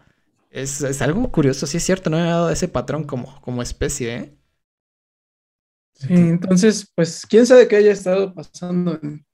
es, 0.50 0.82
es 0.82 1.00
algo 1.02 1.32
curioso, 1.32 1.66
sí 1.66 1.78
es 1.78 1.84
cierto, 1.84 2.10
no 2.10 2.18
había 2.18 2.30
dado 2.32 2.50
ese 2.50 2.68
patrón 2.68 3.04
como, 3.04 3.40
como 3.42 3.62
especie, 3.62 4.14
¿eh? 4.16 4.34
Sí, 5.94 6.08
entonces, 6.10 6.90
pues, 6.94 7.24
quién 7.26 7.46
sabe 7.46 7.66
qué 7.68 7.76
haya 7.76 7.92
estado 7.92 8.34
pasando 8.34 8.98
en, 9.02 9.24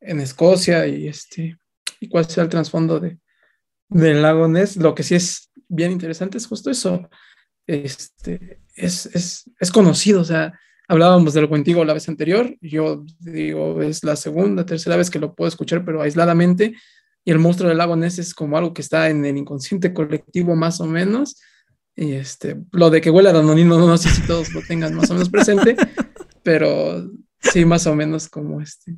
en 0.00 0.20
Escocia 0.20 0.86
y 0.86 1.08
este 1.08 1.58
y 2.00 2.08
cuál 2.08 2.26
sea 2.26 2.44
el 2.44 2.48
trasfondo 2.48 3.00
de, 3.00 3.18
del 3.88 4.22
lago 4.22 4.48
Ness. 4.48 4.76
Lo 4.76 4.94
que 4.94 5.02
sí 5.02 5.14
es 5.14 5.50
bien 5.68 5.92
interesante 5.92 6.38
es 6.38 6.46
justo 6.46 6.70
eso. 6.70 7.08
Este, 7.66 8.60
es, 8.74 9.06
es, 9.06 9.50
es 9.58 9.70
conocido, 9.70 10.22
o 10.22 10.24
sea, 10.24 10.58
hablábamos 10.88 11.34
del 11.34 11.48
Cuentigo 11.48 11.84
la 11.84 11.92
vez 11.92 12.08
anterior, 12.08 12.56
yo 12.62 13.04
digo, 13.18 13.82
es 13.82 14.02
la 14.04 14.16
segunda, 14.16 14.64
tercera 14.64 14.96
vez 14.96 15.10
que 15.10 15.18
lo 15.18 15.34
puedo 15.34 15.48
escuchar, 15.48 15.84
pero 15.84 16.00
aisladamente, 16.00 16.74
y 17.24 17.30
el 17.30 17.38
monstruo 17.38 17.68
del 17.68 17.76
lago 17.76 17.94
Ness 17.94 18.18
es 18.18 18.34
como 18.34 18.56
algo 18.56 18.72
que 18.72 18.80
está 18.80 19.10
en 19.10 19.24
el 19.26 19.36
inconsciente 19.36 19.92
colectivo 19.92 20.56
más 20.56 20.80
o 20.80 20.86
menos, 20.86 21.36
y 21.94 22.12
este, 22.12 22.56
lo 22.72 22.88
de 22.88 23.02
que 23.02 23.10
huele 23.10 23.28
a 23.28 23.34
danonino, 23.34 23.78
no, 23.78 23.86
no 23.86 23.98
sé 23.98 24.08
si 24.08 24.22
todos 24.22 24.52
lo 24.54 24.62
tengan 24.62 24.94
más 24.94 25.10
o 25.10 25.12
menos 25.12 25.28
presente, 25.28 25.76
pero 26.42 27.06
sí, 27.40 27.66
más 27.66 27.86
o 27.86 27.94
menos 27.94 28.28
como 28.28 28.62
este, 28.62 28.96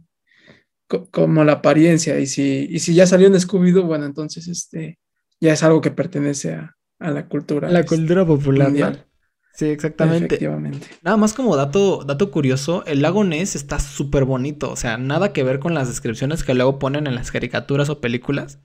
co- 0.91 1.09
como 1.11 1.45
la 1.45 1.53
apariencia, 1.53 2.19
y 2.19 2.27
si, 2.27 2.67
y 2.69 2.81
si 2.81 2.95
ya 2.95 3.07
salió 3.07 3.29
en 3.29 3.35
Scooby-Doo, 3.35 3.87
bueno, 3.87 4.05
entonces 4.05 4.49
este, 4.49 4.99
ya 5.41 5.53
es 5.53 5.63
algo 5.63 5.81
que 5.81 5.93
pertenece 5.93 6.55
a, 6.55 6.77
a 6.99 7.11
la 7.13 7.29
cultura. 7.29 7.71
La 7.71 7.81
este, 7.81 7.97
cultura 7.97 8.27
popular. 8.27 9.07
Sí, 9.55 9.67
exactamente. 9.67 10.27
Efectivamente. 10.27 10.87
Nada 11.03 11.17
más 11.17 11.33
como 11.33 11.55
dato, 11.57 12.03
dato 12.05 12.31
curioso, 12.31 12.85
el 12.87 13.03
lago 13.03 13.25
Ness 13.25 13.57
está 13.57 13.79
súper 13.79 14.25
bonito, 14.25 14.71
o 14.71 14.77
sea, 14.77 14.97
nada 14.97 15.33
que 15.33 15.45
ver 15.45 15.61
con 15.61 15.75
las 15.75 15.89
descripciones 15.89 16.45
que 16.45 16.55
luego 16.55 16.79
ponen 16.79 17.07
en 17.07 17.15
las 17.15 17.31
caricaturas 17.31 17.89
o 17.89 18.01
películas. 18.01 18.59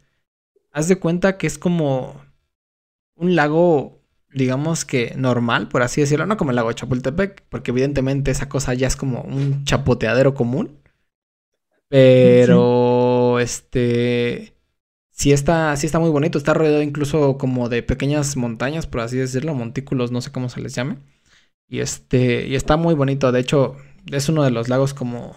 Haz 0.72 0.88
de 0.88 0.98
cuenta 0.98 1.38
que 1.38 1.48
es 1.48 1.58
como, 1.58 2.22
un 3.16 3.36
lago, 3.36 4.02
digamos 4.34 4.86
que 4.86 5.14
normal, 5.18 5.68
por 5.70 5.82
así 5.84 6.02
decirlo, 6.02 6.26
no 6.26 6.38
como 6.38 6.52
el 6.52 6.58
lago 6.58 6.72
Chapultepec, 6.72 7.44
porque 7.50 7.72
evidentemente 7.72 8.32
esa 8.32 8.50
cosa 8.50 8.74
ya 8.74 8.88
es 8.88 8.96
como 8.96 9.22
un 9.22 9.64
chapoteadero 9.64 10.34
común. 10.34 10.80
Pero, 12.00 13.40
este, 13.40 14.54
sí 15.12 15.32
está, 15.32 15.76
sí 15.78 15.86
está 15.86 16.00
muy 16.00 16.10
bonito, 16.10 16.38
está 16.38 16.54
rodeado 16.54 16.82
incluso 16.82 17.38
como 17.38 17.70
de 17.70 17.84
pequeñas 17.84 18.36
montañas, 18.38 18.86
por 18.88 19.02
así 19.02 19.18
decirlo, 19.18 19.54
montículos, 19.56 20.12
no 20.12 20.20
sé 20.22 20.32
cómo 20.32 20.50
se 20.50 20.60
les 20.62 20.76
llame. 20.76 20.98
Y 21.68 21.80
este, 21.80 22.48
y 22.48 22.56
está 22.56 22.78
muy 22.78 22.96
bonito, 22.96 23.32
de 23.32 23.40
hecho, 23.42 23.78
es 24.12 24.30
uno 24.30 24.44
de 24.44 24.52
los 24.52 24.70
lagos 24.70 24.94
como 24.94 25.36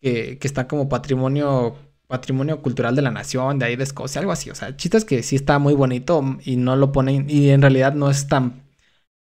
que, 0.00 0.38
que 0.38 0.46
está 0.48 0.68
como 0.68 0.88
patrimonio 0.88 1.76
patrimonio 2.06 2.62
cultural 2.62 2.96
de 2.96 3.02
la 3.02 3.10
nación, 3.12 3.58
de 3.58 3.66
ahí 3.66 3.76
de 3.76 3.84
Escocia, 3.84 4.20
algo 4.20 4.32
así. 4.32 4.50
O 4.50 4.54
sea, 4.56 4.76
chistes 4.76 5.04
que 5.04 5.22
sí 5.22 5.36
está 5.36 5.58
muy 5.60 5.74
bonito 5.74 6.38
y 6.44 6.56
no 6.56 6.76
lo 6.76 6.92
ponen, 6.92 7.30
y 7.30 7.50
en 7.50 7.62
realidad 7.62 7.94
no 7.94 8.10
es 8.10 8.28
tan, 8.28 8.64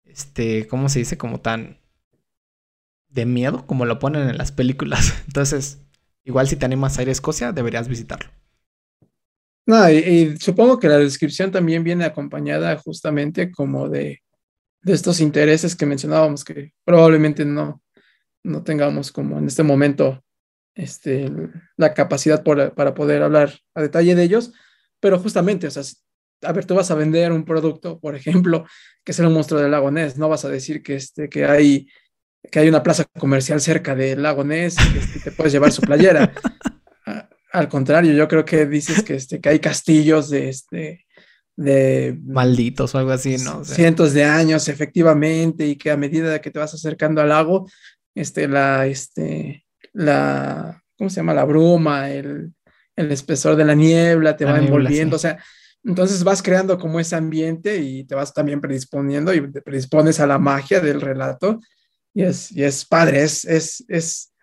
este, 0.05 0.69
¿cómo 0.69 0.89
se 0.89 1.01
dice? 1.01 1.19
Como 1.19 1.41
tan 1.41 1.79
de 3.09 3.27
miedo 3.27 3.67
como 3.67 3.85
lo 3.87 3.99
ponen 3.99 4.29
en 4.29 4.39
las 4.39 4.53
películas. 4.53 5.15
Entonces, 5.27 5.79
igual 6.29 6.47
si 6.47 6.57
te 6.57 6.67
animas 6.67 6.99
a 6.99 7.03
ir 7.03 7.09
a 7.09 7.13
Escocia, 7.13 7.53
deberías 7.53 7.89
visitarlo. 7.89 8.31
No, 9.67 9.91
y, 9.91 10.37
supongo 10.39 10.79
que 10.79 10.89
la 10.89 10.99
descripción 10.99 11.51
también 11.51 11.83
viene 11.83 12.05
acompañada 12.05 12.77
justamente 12.77 13.51
como 13.51 13.89
de, 13.89 14.23
de 14.83 14.93
estos 14.93 15.21
intereses 15.21 15.75
que 15.75 15.87
mencionábamos 15.87 16.45
que 16.45 16.73
probablemente 16.85 17.45
no, 17.45 17.83
no 18.45 18.63
tengamos 18.63 19.11
como 19.11 19.39
en 19.39 19.47
este 19.47 19.63
momento 19.63 20.23
este, 20.75 21.31
la 21.77 21.93
capacidad 21.93 22.45
para 22.45 22.95
poder 22.95 23.23
hablar 23.23 23.59
a 23.75 23.83
detalle 23.83 24.15
de 24.15 24.23
ellos, 24.23 24.53
pero 25.01 25.19
justamente, 25.19 25.67
o 25.67 25.71
sea, 25.71 25.83
a 26.43 26.53
ver, 26.53 26.65
tú 26.65 26.75
vas 26.75 26.91
a 26.91 26.95
vender 26.95 27.33
un 27.33 27.45
producto, 27.45 27.99
por 27.99 28.15
ejemplo, 28.15 28.65
que 29.05 29.13
es 29.13 29.19
el 29.19 29.29
monstruo 29.31 29.61
del 29.61 29.73
lago 29.73 29.91
Ness, 29.91 30.17
no 30.17 30.29
vas 30.29 30.45
a 30.45 30.49
decir 30.49 30.83
que, 30.83 30.95
este, 30.95 31.29
que, 31.29 31.47
hay, 31.47 31.89
que 32.51 32.61
hay 32.61 32.69
una 32.69 32.83
plaza 32.83 33.05
comercial 33.19 33.61
cerca 33.61 33.95
del 33.95 34.23
lago 34.23 34.45
Ness 34.45 34.77
y 34.79 34.93
que 34.93 34.99
este, 34.99 35.21
te 35.21 35.33
puedes 35.33 35.53
llevar 35.53 35.73
su 35.73 35.83
playera. 35.83 36.33
Al 37.53 37.69
contrario, 37.69 38.13
yo 38.13 38.29
creo 38.29 38.45
que 38.45 38.67
dices 38.67 39.03
que, 39.03 39.15
este, 39.15 39.41
que 39.41 39.49
hay 39.49 39.59
castillos 39.59 40.29
de, 40.29 40.49
este, 40.49 41.07
de 41.57 42.19
malditos 42.25 42.95
o 42.95 42.99
algo 42.99 43.11
así, 43.11 43.39
¿no? 43.39 43.65
cientos 43.65 44.13
de 44.13 44.25
años, 44.25 44.69
efectivamente, 44.69 45.67
y 45.67 45.77
que 45.77 45.91
a 45.91 45.97
medida 45.97 46.41
que 46.41 46.51
te 46.51 46.59
vas 46.59 46.75
acercando 46.75 47.21
al 47.21 47.31
lago, 47.31 47.69
este, 48.15 48.49
la, 48.49 48.87
este, 48.87 49.65
la, 49.93 50.83
¿cómo 50.97 51.11
se 51.11 51.17
llama? 51.17 51.35
La 51.35 51.45
bruma, 51.45 52.11
el, 52.11 52.53
espesor 52.97 53.57
de 53.57 53.65
la 53.65 53.75
niebla, 53.75 54.37
te 54.37 54.45
va 54.45 54.59
envolviendo, 54.59 55.17
o 55.17 55.19
sea, 55.21 55.43
entonces 55.85 56.25
vas 56.25 56.43
creando 56.43 56.77
como 56.79 56.99
ese 56.99 57.15
ambiente 57.15 57.79
y 57.79 58.05
te 58.05 58.17
vas 58.17 58.35
también 58.35 58.61
predisponiendo 58.61 59.33
y 59.33 59.53
te 59.53 59.63
predispones 59.63 60.19
a 60.19 60.27
la 60.27 60.39
magia 60.39 60.81
del 60.81 61.01
relato 61.01 61.61
y 62.19 62.25
es, 62.25 62.51
y 62.51 62.65
es 62.65 62.85
padre, 62.85 63.23
es, 63.23 63.45
es, 63.45 63.85
es, 63.87 64.35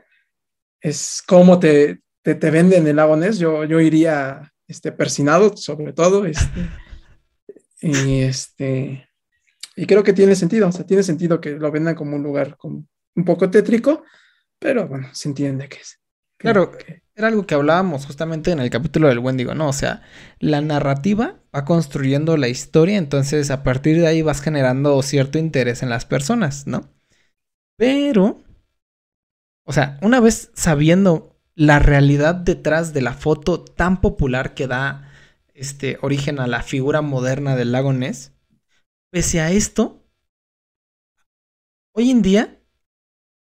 es 0.79 1.21
como 1.27 1.59
te, 1.59 1.99
te, 2.21 2.33
te 2.33 2.49
venden 2.49 2.87
el 2.87 2.97
agonés, 2.99 3.37
yo, 3.37 3.65
yo 3.65 3.81
iría 3.81 4.53
este, 4.65 4.93
persinado 4.93 5.57
sobre 5.57 5.91
todo, 5.91 6.25
este, 6.25 6.69
y 7.81 8.21
este, 8.21 9.09
y 9.75 9.85
creo 9.87 10.03
que 10.03 10.13
tiene 10.13 10.37
sentido, 10.37 10.69
o 10.69 10.71
sea, 10.71 10.85
tiene 10.85 11.03
sentido 11.03 11.41
que 11.41 11.51
lo 11.51 11.69
vendan 11.69 11.95
como 11.95 12.15
un 12.15 12.23
lugar 12.23 12.55
como 12.55 12.85
un 13.13 13.25
poco 13.25 13.51
tétrico, 13.51 14.03
pero 14.57 14.87
bueno, 14.87 15.09
se 15.11 15.27
entiende 15.27 15.67
que 15.67 15.79
es. 15.79 15.99
claro, 16.37 16.71
era 17.13 17.27
algo 17.27 17.45
que 17.45 17.55
hablábamos 17.55 18.05
justamente 18.05 18.51
en 18.51 18.61
el 18.61 18.69
capítulo 18.69 19.09
del 19.09 19.19
Wendigo, 19.19 19.53
¿no? 19.53 19.67
O 19.67 19.73
sea, 19.73 20.01
la 20.39 20.61
narrativa 20.61 21.41
va 21.53 21.65
construyendo 21.65 22.37
la 22.37 22.47
historia, 22.47 22.97
entonces 22.97 23.51
a 23.51 23.63
partir 23.63 23.99
de 23.99 24.07
ahí 24.07 24.21
vas 24.21 24.39
generando 24.39 25.01
cierto 25.01 25.39
interés 25.39 25.83
en 25.83 25.89
las 25.89 26.05
personas, 26.05 26.67
¿no? 26.67 26.94
Pero, 27.77 28.41
o 29.65 29.73
sea, 29.73 29.97
una 30.01 30.19
vez 30.19 30.51
sabiendo 30.53 31.35
la 31.55 31.79
realidad 31.79 32.35
detrás 32.35 32.93
de 32.93 33.01
la 33.01 33.13
foto 33.13 33.63
tan 33.63 34.01
popular 34.01 34.53
que 34.53 34.67
da 34.67 35.11
este 35.53 35.97
origen 36.01 36.39
a 36.39 36.47
la 36.47 36.61
figura 36.61 37.01
moderna 37.01 37.55
del 37.55 37.71
lago 37.71 37.93
Ness, 37.93 38.33
pese 39.11 39.39
a 39.39 39.51
esto, 39.51 40.03
hoy 41.93 42.11
en 42.11 42.21
día 42.21 42.61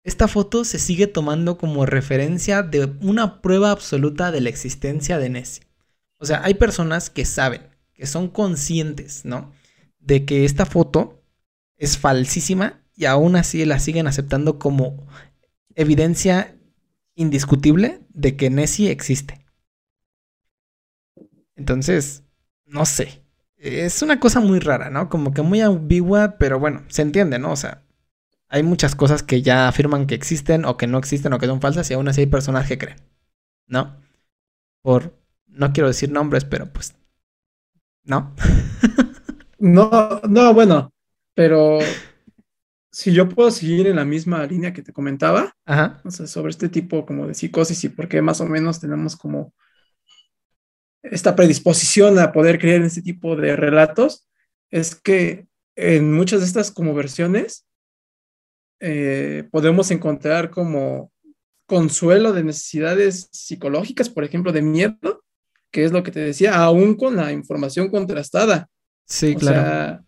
esta 0.03 0.27
foto 0.27 0.65
se 0.65 0.79
sigue 0.79 1.07
tomando 1.07 1.57
como 1.57 1.85
referencia 1.85 2.61
de 2.61 2.85
una 3.01 3.41
prueba 3.41 3.71
absoluta 3.71 4.31
de 4.31 4.41
la 4.41 4.49
existencia 4.49 5.17
de 5.17 5.29
Nessie. 5.29 5.63
O 6.17 6.25
sea, 6.25 6.43
hay 6.43 6.55
personas 6.55 7.09
que 7.09 7.23
saben, 7.23 7.69
que 7.93 8.05
son 8.05 8.27
conscientes, 8.27 9.23
¿no? 9.23 9.53
De 9.99 10.25
que 10.25 10.43
esta 10.43 10.65
foto 10.65 11.23
es 11.77 11.97
falsísima 11.97 12.82
y 12.95 13.05
aún 13.05 13.35
así 13.35 13.65
la 13.65 13.79
siguen 13.79 14.07
aceptando 14.07 14.59
como 14.59 15.07
evidencia 15.75 16.55
indiscutible 17.15 18.01
de 18.09 18.35
que 18.35 18.49
Nessie 18.49 18.91
existe. 18.91 19.45
Entonces, 21.55 22.23
no 22.65 22.85
sé. 22.85 23.23
Es 23.57 24.01
una 24.01 24.19
cosa 24.19 24.39
muy 24.39 24.59
rara, 24.59 24.89
¿no? 24.89 25.09
Como 25.09 25.33
que 25.33 25.41
muy 25.41 25.61
ambigua, 25.61 26.37
pero 26.37 26.59
bueno, 26.59 26.83
se 26.89 27.01
entiende, 27.01 27.39
¿no? 27.39 27.51
O 27.51 27.55
sea, 27.55 27.83
hay 28.49 28.61
muchas 28.61 28.95
cosas 28.95 29.23
que 29.23 29.41
ya 29.41 29.67
afirman 29.67 30.05
que 30.05 30.15
existen 30.15 30.65
o 30.65 30.77
que 30.77 30.87
no 30.87 30.97
existen 30.97 31.33
o 31.33 31.39
que 31.39 31.47
son 31.47 31.61
falsas 31.61 31.89
y 31.89 31.93
aún 31.93 32.07
así 32.07 32.21
hay 32.21 32.27
personas 32.27 32.67
que 32.67 32.77
creen, 32.77 32.97
¿no? 33.67 33.97
Por, 34.81 35.17
no 35.47 35.71
quiero 35.71 35.87
decir 35.87 36.11
nombres, 36.11 36.43
pero 36.45 36.71
pues, 36.71 36.95
¿no? 38.03 38.35
no, 39.59 40.21
no, 40.27 40.53
bueno, 40.53 40.91
pero 41.33 41.79
si 42.93 43.11
yo 43.11 43.27
puedo 43.27 43.49
seguir 43.49 43.87
en 43.87 43.95
la 43.95 44.05
misma 44.05 44.45
línea 44.45 44.71
que 44.71 44.83
te 44.83 44.93
comentaba, 44.93 45.55
o 46.05 46.11
sea, 46.11 46.27
sobre 46.27 46.51
este 46.51 46.69
tipo 46.69 47.07
como 47.07 47.27
de 47.27 47.33
psicosis 47.33 47.83
y 47.83 47.89
por 47.89 48.07
qué 48.07 48.21
más 48.21 48.39
o 48.39 48.45
menos 48.45 48.79
tenemos 48.79 49.15
como 49.15 49.51
esta 51.01 51.35
predisposición 51.35 52.19
a 52.19 52.31
poder 52.31 52.59
creer 52.59 52.81
en 52.81 52.85
este 52.85 53.01
tipo 53.01 53.35
de 53.35 53.55
relatos, 53.55 54.29
es 54.69 54.93
que 54.93 55.47
en 55.75 56.13
muchas 56.13 56.41
de 56.41 56.45
estas 56.45 56.71
como 56.71 56.93
versiones 56.93 57.65
eh, 58.79 59.49
podemos 59.51 59.89
encontrar 59.89 60.51
como 60.51 61.11
consuelo 61.65 62.31
de 62.31 62.43
necesidades 62.43 63.27
psicológicas, 63.31 64.07
por 64.07 64.23
ejemplo, 64.23 64.51
de 64.51 64.61
miedo, 64.61 65.23
que 65.71 65.83
es 65.83 65.91
lo 65.91 66.03
que 66.03 66.11
te 66.11 66.19
decía, 66.19 66.55
aún 66.55 66.95
con 66.95 67.15
la 67.15 67.31
información 67.31 67.89
contrastada. 67.89 68.69
Sí, 69.05 69.35
claro. 69.35 70.05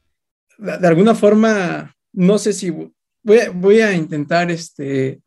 de, 0.59 0.87
alguna 0.87 1.15
forma, 1.15 1.94
no 2.15 2.37
sé 2.37 2.53
si 2.53 2.71
voy 2.71 3.39
a, 3.39 3.49
voy 3.51 3.81
a 3.81 3.93
intentar 3.93 4.49
este, 4.51 5.21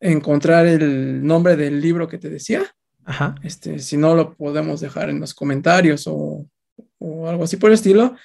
encontrar 0.00 0.66
el 0.66 1.24
nombre 1.24 1.56
del 1.56 1.80
libro 1.80 2.08
que 2.08 2.18
te 2.18 2.30
decía. 2.30 2.64
Ajá. 3.04 3.34
Este, 3.42 3.78
si 3.78 3.96
no, 3.96 4.14
lo 4.14 4.34
podemos 4.34 4.80
dejar 4.80 5.10
en 5.10 5.20
los 5.20 5.34
comentarios 5.34 6.06
o, 6.06 6.46
o 6.98 7.28
algo 7.28 7.44
así 7.44 7.56
por 7.56 7.70
el 7.70 7.74
estilo. 7.74 8.16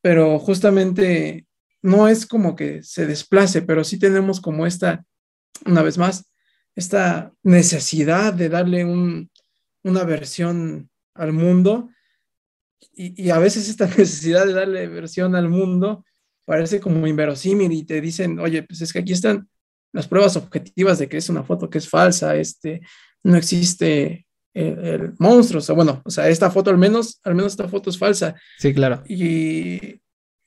Pero 0.00 0.38
justamente 0.38 1.46
no 1.82 2.08
es 2.08 2.26
como 2.26 2.56
que 2.56 2.82
se 2.82 3.06
desplace, 3.06 3.62
pero 3.62 3.84
sí 3.84 3.98
tenemos 3.98 4.40
como 4.40 4.66
esta, 4.66 5.04
una 5.66 5.82
vez 5.82 5.98
más, 5.98 6.32
esta 6.74 7.32
necesidad 7.42 8.32
de 8.32 8.48
darle 8.48 8.84
una 9.82 10.04
versión 10.04 10.90
al 11.14 11.32
mundo 11.32 11.90
y, 12.92 13.30
a 13.30 13.38
veces 13.38 13.68
esta 13.68 13.86
necesidad 13.98 14.46
de 14.46 14.52
darle 14.52 14.86
versión 14.88 15.34
al 15.34 15.48
mundo 15.48 16.04
parece 16.48 16.80
como 16.80 17.06
inverosímil 17.06 17.70
y 17.72 17.84
te 17.84 18.00
dicen, 18.00 18.40
oye, 18.40 18.62
pues 18.62 18.80
es 18.80 18.90
que 18.90 19.00
aquí 19.00 19.12
están 19.12 19.46
las 19.92 20.08
pruebas 20.08 20.34
objetivas 20.34 20.98
de 20.98 21.06
que 21.06 21.18
es 21.18 21.28
una 21.28 21.42
foto 21.42 21.68
que 21.68 21.76
es 21.76 21.86
falsa, 21.86 22.36
este, 22.36 22.80
no 23.22 23.36
existe 23.36 24.26
el, 24.54 25.12
monstruo, 25.18 25.58
o 25.58 25.62
sea, 25.62 25.74
bueno, 25.74 26.00
o 26.06 26.10
sea, 26.10 26.30
esta 26.30 26.50
foto 26.50 26.70
al 26.70 26.78
menos, 26.78 27.20
al 27.22 27.34
menos 27.34 27.52
esta 27.52 27.68
foto 27.68 27.90
es 27.90 27.98
falsa. 27.98 28.34
Sí, 28.58 28.72
claro. 28.72 29.04
Y, 29.06 30.00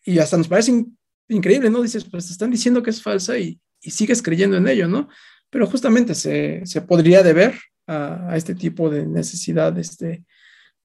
y 0.03 0.17
hasta 0.17 0.37
nos 0.37 0.47
parece 0.47 0.85
increíble, 1.29 1.69
¿no? 1.69 1.83
Dices, 1.83 2.03
pues 2.03 2.25
te 2.25 2.31
están 2.31 2.49
diciendo 2.49 2.81
que 2.81 2.89
es 2.89 3.03
falsa 3.03 3.37
y, 3.37 3.61
sigues 3.81 4.23
creyendo 4.23 4.57
en 4.57 4.67
ello, 4.67 4.87
¿no? 4.87 5.07
Pero 5.51 5.67
justamente 5.67 6.15
se, 6.15 6.63
podría 6.87 7.21
deber 7.21 7.53
a, 7.85 8.35
este 8.35 8.55
tipo 8.55 8.89
de 8.89 9.05
necesidad 9.05 9.77
este, 9.77 10.23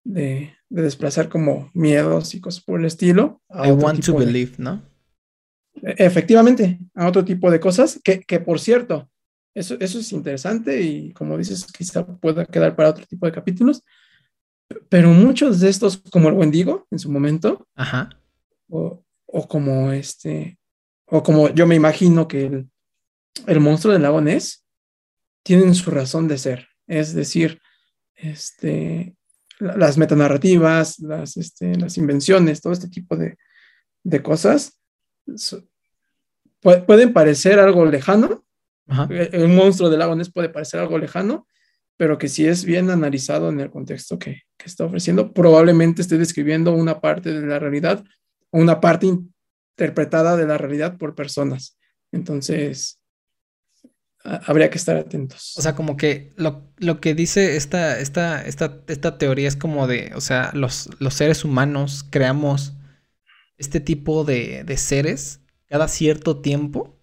de, 0.04 0.52
desplazar 0.68 1.30
como 1.30 1.70
miedos 1.72 2.34
y 2.34 2.40
cosas 2.40 2.62
por 2.62 2.80
el 2.80 2.86
estilo. 2.86 3.40
I 3.48 3.70
want 3.70 4.04
to 4.04 4.14
believe, 4.14 4.52
¿no? 4.58 4.82
Efectivamente, 5.82 6.78
a 6.94 7.06
otro 7.06 7.24
tipo 7.24 7.50
de 7.50 7.60
cosas 7.60 8.00
que, 8.02 8.40
por 8.40 8.60
cierto, 8.60 9.08
eso, 9.54 9.76
eso 9.80 9.98
es 9.98 10.12
interesante 10.12 10.80
y 10.82 11.12
como 11.12 11.38
dices, 11.38 11.66
quizá 11.66 12.06
pueda 12.06 12.44
quedar 12.44 12.76
para 12.76 12.90
otro 12.90 13.06
tipo 13.06 13.26
de 13.26 13.32
capítulos, 13.32 13.82
pero 14.88 15.10
muchos 15.10 15.60
de 15.60 15.68
estos, 15.68 15.98
como 16.10 16.28
el 16.28 16.34
Wendigo 16.34 16.86
en 16.90 16.98
su 16.98 17.10
momento, 17.10 17.66
Ajá 17.74 18.10
o 19.36 19.46
como 19.48 19.92
este, 19.92 20.58
o 21.06 21.22
como 21.22 21.50
yo 21.50 21.66
me 21.66 21.74
imagino 21.74 22.26
que 22.26 22.66
el, 23.46 23.60
monstruo 23.60 23.92
del 23.92 24.02
lago 24.02 24.20
Ness 24.20 24.64
tienen 25.42 25.74
su 25.74 25.90
razón 25.90 26.28
de 26.28 26.38
ser. 26.38 26.68
Es 26.86 27.12
decir, 27.12 27.60
este, 28.14 29.14
las 29.58 29.98
metanarrativas, 29.98 31.00
las, 31.00 31.36
este, 31.36 31.76
las 31.76 31.98
invenciones, 31.98 32.62
todo 32.62 32.72
este 32.72 32.88
tipo 32.88 33.16
de, 33.16 33.36
de 34.04 34.22
cosas 34.22 34.75
pueden 36.60 37.12
parecer 37.12 37.58
algo 37.58 37.84
lejano. 37.86 38.44
El, 39.10 39.44
un 39.44 39.56
monstruo 39.56 39.90
del 39.90 39.98
lago 39.98 40.14
Ness 40.14 40.30
puede 40.30 40.48
parecer 40.48 40.80
algo 40.80 40.98
lejano, 40.98 41.46
pero 41.96 42.18
que 42.18 42.28
si 42.28 42.46
es 42.46 42.64
bien 42.64 42.90
analizado 42.90 43.48
en 43.48 43.60
el 43.60 43.70
contexto 43.70 44.18
que, 44.18 44.42
que 44.56 44.66
está 44.66 44.84
ofreciendo, 44.84 45.32
probablemente 45.32 46.02
esté 46.02 46.18
describiendo 46.18 46.72
una 46.72 47.00
parte 47.00 47.32
de 47.32 47.46
la 47.46 47.58
realidad, 47.58 48.04
una 48.50 48.80
parte 48.80 49.06
interpretada 49.06 50.36
de 50.36 50.46
la 50.46 50.58
realidad 50.58 50.96
por 50.98 51.14
personas. 51.14 51.78
Entonces, 52.12 53.00
habría 54.46 54.70
que 54.70 54.78
estar 54.78 54.96
atentos. 54.96 55.54
O 55.56 55.62
sea, 55.62 55.74
como 55.74 55.96
que 55.96 56.32
lo, 56.36 56.72
lo 56.78 57.00
que 57.00 57.14
dice 57.14 57.56
esta, 57.56 57.98
esta, 57.98 58.44
esta, 58.44 58.80
esta, 58.88 59.18
teoría 59.18 59.48
es 59.48 59.56
como 59.56 59.86
de, 59.86 60.12
o 60.14 60.20
sea, 60.20 60.50
los, 60.54 60.90
los 60.98 61.14
seres 61.14 61.44
humanos 61.44 62.04
creamos 62.10 62.74
este 63.58 63.80
tipo 63.80 64.24
de, 64.24 64.64
de 64.64 64.76
seres 64.76 65.40
cada 65.68 65.88
cierto 65.88 66.40
tiempo 66.40 66.96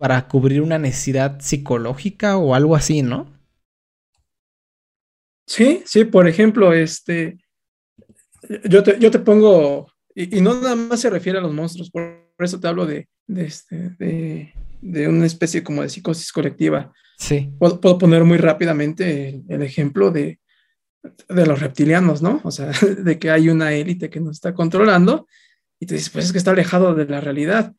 para 0.00 0.28
cubrir 0.28 0.62
una 0.62 0.78
necesidad 0.78 1.40
psicológica 1.40 2.38
o 2.38 2.54
algo 2.54 2.74
así, 2.74 3.02
¿no? 3.02 3.26
Sí, 5.46 5.82
sí, 5.84 6.04
por 6.04 6.28
ejemplo, 6.28 6.72
este, 6.72 7.38
yo 8.64 8.82
te, 8.82 8.98
yo 8.98 9.10
te 9.10 9.18
pongo, 9.18 9.92
y, 10.14 10.40
no 10.40 10.54
nada 10.54 10.76
más 10.76 11.00
se 11.00 11.10
refiere 11.10 11.38
a 11.38 11.42
los 11.42 11.52
monstruos, 11.52 11.90
por, 11.90 12.30
eso 12.38 12.58
te 12.58 12.68
hablo 12.68 12.86
de, 12.86 13.08
de, 13.26 13.44
este, 13.44 13.90
de, 13.98 14.54
de, 14.80 15.08
una 15.08 15.26
especie 15.26 15.62
como 15.62 15.82
de 15.82 15.90
psicosis 15.90 16.32
colectiva. 16.32 16.92
Sí. 17.18 17.52
Puedo, 17.58 17.80
puedo 17.80 17.98
poner 17.98 18.24
muy 18.24 18.38
rápidamente 18.38 19.42
el, 19.48 19.62
ejemplo 19.62 20.10
de, 20.10 20.38
de 21.28 21.46
los 21.46 21.60
reptilianos, 21.60 22.22
¿no? 22.22 22.40
O 22.44 22.50
sea, 22.50 22.70
de 22.98 23.18
que 23.18 23.30
hay 23.30 23.50
una 23.50 23.74
élite 23.74 24.08
que 24.08 24.20
nos 24.20 24.36
está 24.36 24.54
controlando 24.54 25.26
y 25.80 25.86
te 25.86 25.94
dices, 25.94 26.10
pues 26.10 26.26
es 26.26 26.32
que 26.32 26.38
está 26.38 26.52
alejado 26.52 26.94
de 26.94 27.06
la 27.06 27.20
realidad. 27.20 27.74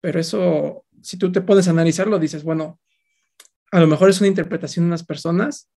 Pero 0.00 0.20
eso, 0.20 0.84
si 1.00 1.16
tú 1.16 1.32
te 1.32 1.40
a 1.40 1.70
analizarlo, 1.70 2.18
dices, 2.18 2.42
bueno, 2.42 2.80
a 3.70 3.80
lo 3.80 3.86
mejor 3.86 4.10
es 4.10 4.20
una 4.20 4.28
interpretación 4.28 4.84
de 4.84 4.88
unas 4.88 5.04
personas 5.04 5.70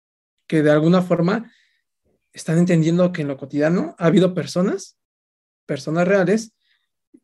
que 0.47 0.63
de 0.63 0.71
alguna 0.71 1.01
forma 1.01 1.51
están 2.31 2.57
entendiendo 2.57 3.11
que 3.11 3.23
en 3.23 3.27
lo 3.27 3.37
cotidiano 3.37 3.95
ha 3.99 4.05
habido 4.05 4.33
personas, 4.33 4.97
personas 5.65 6.07
reales, 6.07 6.55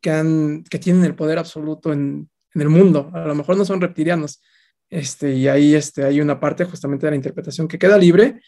que, 0.01 0.11
han, 0.11 0.63
que 0.65 0.79
tienen 0.79 1.05
el 1.05 1.15
poder 1.15 1.39
absoluto 1.39 1.93
en, 1.93 2.29
en 2.53 2.61
el 2.61 2.69
mundo. 2.69 3.11
A 3.13 3.25
lo 3.25 3.35
mejor 3.35 3.55
no 3.55 3.63
son 3.63 3.79
reptilianos. 3.79 4.41
Este, 4.89 5.33
y 5.33 5.47
ahí 5.47 5.75
este, 5.75 6.03
hay 6.03 6.19
una 6.19 6.39
parte 6.39 6.65
justamente 6.65 7.07
de 7.07 7.11
la 7.11 7.15
interpretación 7.15 7.67
que 7.67 7.79
queda 7.79 7.97
libre, 7.97 8.41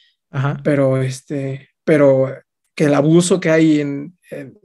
pero 0.64 1.02
este, 1.02 1.70
pero 1.84 2.36
que 2.76 2.86
el 2.86 2.94
abuso 2.94 3.40
que 3.40 3.50
hay 3.50 3.80
en, 3.80 4.18
en 4.30 4.60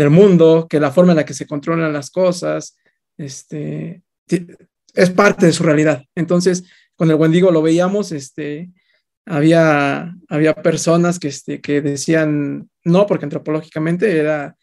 el 0.00 0.10
mundo, 0.10 0.66
que 0.68 0.80
la 0.80 0.90
forma 0.90 1.12
en 1.12 1.18
la 1.18 1.24
que 1.24 1.34
se 1.34 1.46
controlan 1.46 1.92
las 1.92 2.10
cosas, 2.10 2.76
este, 3.16 4.02
es 4.94 5.10
parte 5.10 5.46
de 5.46 5.52
su 5.52 5.62
realidad. 5.62 6.04
Entonces, 6.14 6.64
con 6.96 7.10
el 7.10 7.16
Wendigo 7.16 7.50
lo 7.50 7.62
veíamos, 7.62 8.12
este, 8.12 8.70
había, 9.26 10.14
había 10.28 10.54
personas 10.54 11.18
que, 11.18 11.28
este, 11.28 11.60
que 11.60 11.80
decían 11.80 12.68
no, 12.84 13.06
porque 13.06 13.24
antropológicamente 13.24 14.18
era, 14.18 14.56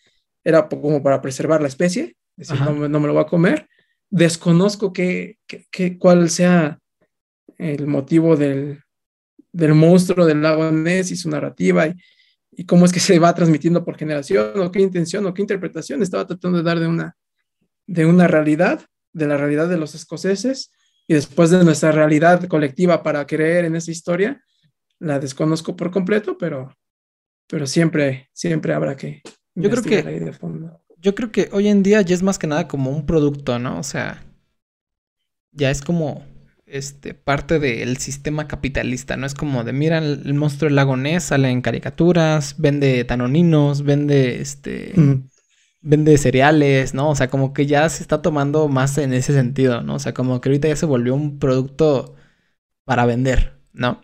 era 0.43 0.67
como 0.69 1.01
para 1.01 1.21
preservar 1.21 1.61
la 1.61 1.67
especie, 1.67 2.15
decir, 2.35 2.59
no, 2.61 2.73
me 2.99 3.07
lo 3.07 3.13
voy 3.13 3.23
a 3.23 3.27
comer. 3.27 3.67
Desconozco 4.09 4.93
que, 4.93 5.37
cuál 5.99 6.29
sea 6.29 6.79
el 7.57 7.87
motivo 7.87 8.35
del, 8.35 8.81
del 9.51 9.73
monstruo 9.73 10.25
del 10.25 10.41
lago 10.41 10.71
Ness 10.71 11.11
y 11.11 11.15
su 11.15 11.29
narrativa 11.29 11.87
y, 11.87 11.95
y 12.61 12.65
cómo 12.65 12.85
es 12.85 12.91
que 12.91 12.99
se 12.99 13.17
va 13.17 13.33
transmitiendo 13.33 13.83
por 13.83 13.97
generación, 13.97 14.59
o 14.59 14.71
qué 14.71 14.81
intención, 14.81 15.25
o 15.25 15.33
qué 15.33 15.41
interpretación 15.41 16.03
estaba 16.03 16.27
tratando 16.27 16.59
de 16.59 16.63
dar 16.63 16.79
de 16.79 16.85
una, 16.85 17.17
de 17.87 18.05
una 18.05 18.27
realidad, 18.27 18.85
de 19.13 19.25
la 19.25 19.35
realidad 19.35 19.67
de 19.67 19.77
los 19.77 19.95
escoceses, 19.95 20.71
y 21.07 21.15
después 21.15 21.49
de 21.49 21.63
nuestra 21.63 21.91
realidad 21.91 22.47
colectiva 22.47 23.01
para 23.01 23.25
creer 23.25 23.65
en 23.65 23.75
esa 23.75 23.89
historia, 23.89 24.43
la 24.99 25.17
desconozco 25.17 25.75
por 25.75 25.89
completo, 25.89 26.37
pero, 26.37 26.77
pero 27.47 27.65
siempre, 27.65 28.29
siempre 28.31 28.75
habrá 28.75 28.95
que... 28.95 29.23
Yo 29.55 29.71
creo 29.71 29.81
que... 29.81 30.03
de 30.03 30.33
fondo. 30.33 30.83
Yo 30.97 31.15
creo 31.15 31.31
que 31.31 31.49
hoy 31.53 31.67
en 31.67 31.81
día 31.81 32.01
ya 32.03 32.13
es 32.13 32.21
más 32.21 32.37
que 32.37 32.45
nada 32.45 32.67
como 32.67 32.91
un 32.91 33.07
producto, 33.07 33.57
¿no? 33.57 33.79
O 33.79 33.83
sea, 33.83 34.23
ya 35.51 35.71
es 35.71 35.81
como 35.81 36.23
este, 36.71 37.13
parte 37.13 37.59
del 37.59 37.97
sistema 37.97 38.47
capitalista, 38.47 39.17
¿no? 39.17 39.25
Es 39.25 39.33
como 39.33 39.63
de, 39.63 39.73
mira, 39.73 39.97
el, 39.97 40.33
monstruo 40.33 40.69
del 40.69 40.75
lago 40.75 40.95
Ness 40.95 41.25
sale 41.25 41.49
en 41.49 41.61
caricaturas, 41.61 42.55
vende 42.57 43.03
tanoninos, 43.03 43.83
vende, 43.83 44.41
este, 44.41 44.93
vende 45.81 46.17
cereales, 46.17 46.93
¿no? 46.93 47.09
O 47.09 47.15
sea, 47.15 47.29
como 47.29 47.53
que 47.53 47.65
ya 47.65 47.89
se 47.89 48.01
está 48.01 48.21
tomando 48.21 48.69
más 48.69 48.97
en 48.97 49.13
ese 49.13 49.33
sentido, 49.33 49.81
¿no? 49.81 49.95
O 49.95 49.99
sea, 49.99 50.13
como 50.13 50.39
que 50.39 50.49
ahorita 50.49 50.69
ya 50.69 50.75
se 50.77 50.85
volvió 50.85 51.13
un 51.13 51.39
producto 51.39 52.15
para 52.85 53.05
vender, 53.05 53.57
¿no? 53.73 54.01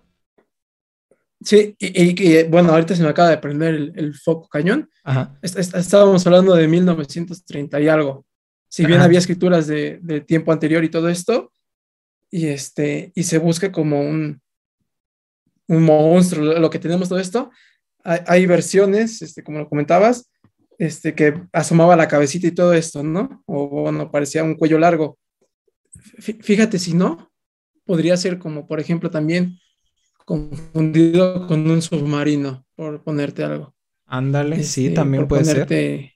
Sí, 1.40 1.76
y, 1.80 2.44
bueno, 2.44 2.74
ahorita 2.74 2.96
se 2.96 3.04
me 3.04 3.10
acaba 3.10 3.30
de 3.30 3.38
prender 3.38 3.76
el, 3.96 4.14
foco 4.16 4.50
cañón. 4.50 4.90
Ajá. 5.04 5.38
estábamos 5.42 6.26
hablando 6.28 6.54
de 6.56 6.68
1930 6.68 7.80
y 7.80 7.88
algo. 7.88 8.26
Si 8.68 8.86
bien 8.86 9.00
había 9.00 9.20
escrituras 9.20 9.68
de, 9.68 10.00
de 10.02 10.20
tiempo 10.20 10.52
anterior 10.52 10.84
y 10.84 10.90
todo 10.90 11.08
esto, 11.08 11.52
y, 12.30 12.48
este, 12.48 13.12
y 13.16 13.24
se 13.24 13.38
busca 13.38 13.72
como 13.72 14.02
un, 14.02 14.42
un 15.68 15.84
monstruo, 15.84 16.60
lo 16.60 16.70
que 16.70 16.80
tenemos 16.80 17.10
todo 17.10 17.20
esto. 17.20 17.52
Hay, 18.04 18.46
versiones, 18.46 19.22
este, 19.22 19.44
como 19.44 19.60
lo 19.60 19.68
comentabas, 19.68 20.32
este, 20.78 21.14
que 21.14 21.42
asomaba 21.52 21.98
la 21.98 22.08
cabecita 22.08 22.48
y 22.48 22.52
todo 22.52 22.74
esto, 22.74 23.04
¿no? 23.04 23.44
O 23.46 23.68
bueno, 23.68 24.10
parecía 24.10 24.44
un 24.44 24.56
cuello 24.56 24.80
largo. 24.80 25.18
Fíjate 26.20 26.80
si 26.80 26.94
no, 26.94 27.30
podría 27.86 28.16
ser 28.16 28.40
como, 28.40 28.66
por 28.66 28.80
ejemplo, 28.80 29.10
también 29.10 29.60
confundido 30.24 31.48
con 31.48 31.70
un 31.70 31.82
submarino, 31.82 32.66
por 32.76 33.04
ponerte 33.04 33.44
algo. 33.44 33.76
Ándale, 34.06 34.64
sí, 34.64 34.88
este, 34.88 34.96
también 34.96 35.28
puede 35.28 35.44
ser. 35.44 36.14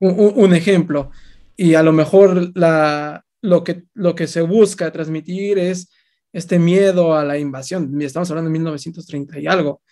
Un, 0.00 0.32
un, 0.34 0.54
ejemplo. 0.54 1.12
Y 1.56 1.74
a 1.74 1.84
lo 1.84 1.92
mejor 1.92 2.50
la, 2.58 3.24
lo 3.42 3.64
que, 3.64 3.84
lo 3.92 4.14
que 4.14 4.26
se 4.26 4.40
busca 4.40 4.90
transmitir 4.90 5.58
es 5.58 5.90
este 6.32 6.58
miedo 6.58 7.14
a 7.14 7.24
la 7.24 7.38
invasión. 7.38 8.00
Estamos 8.00 8.30
hablando 8.30 8.48
de 8.48 8.52
1930 8.52 9.40
y 9.40 9.46
algo. 9.46 9.82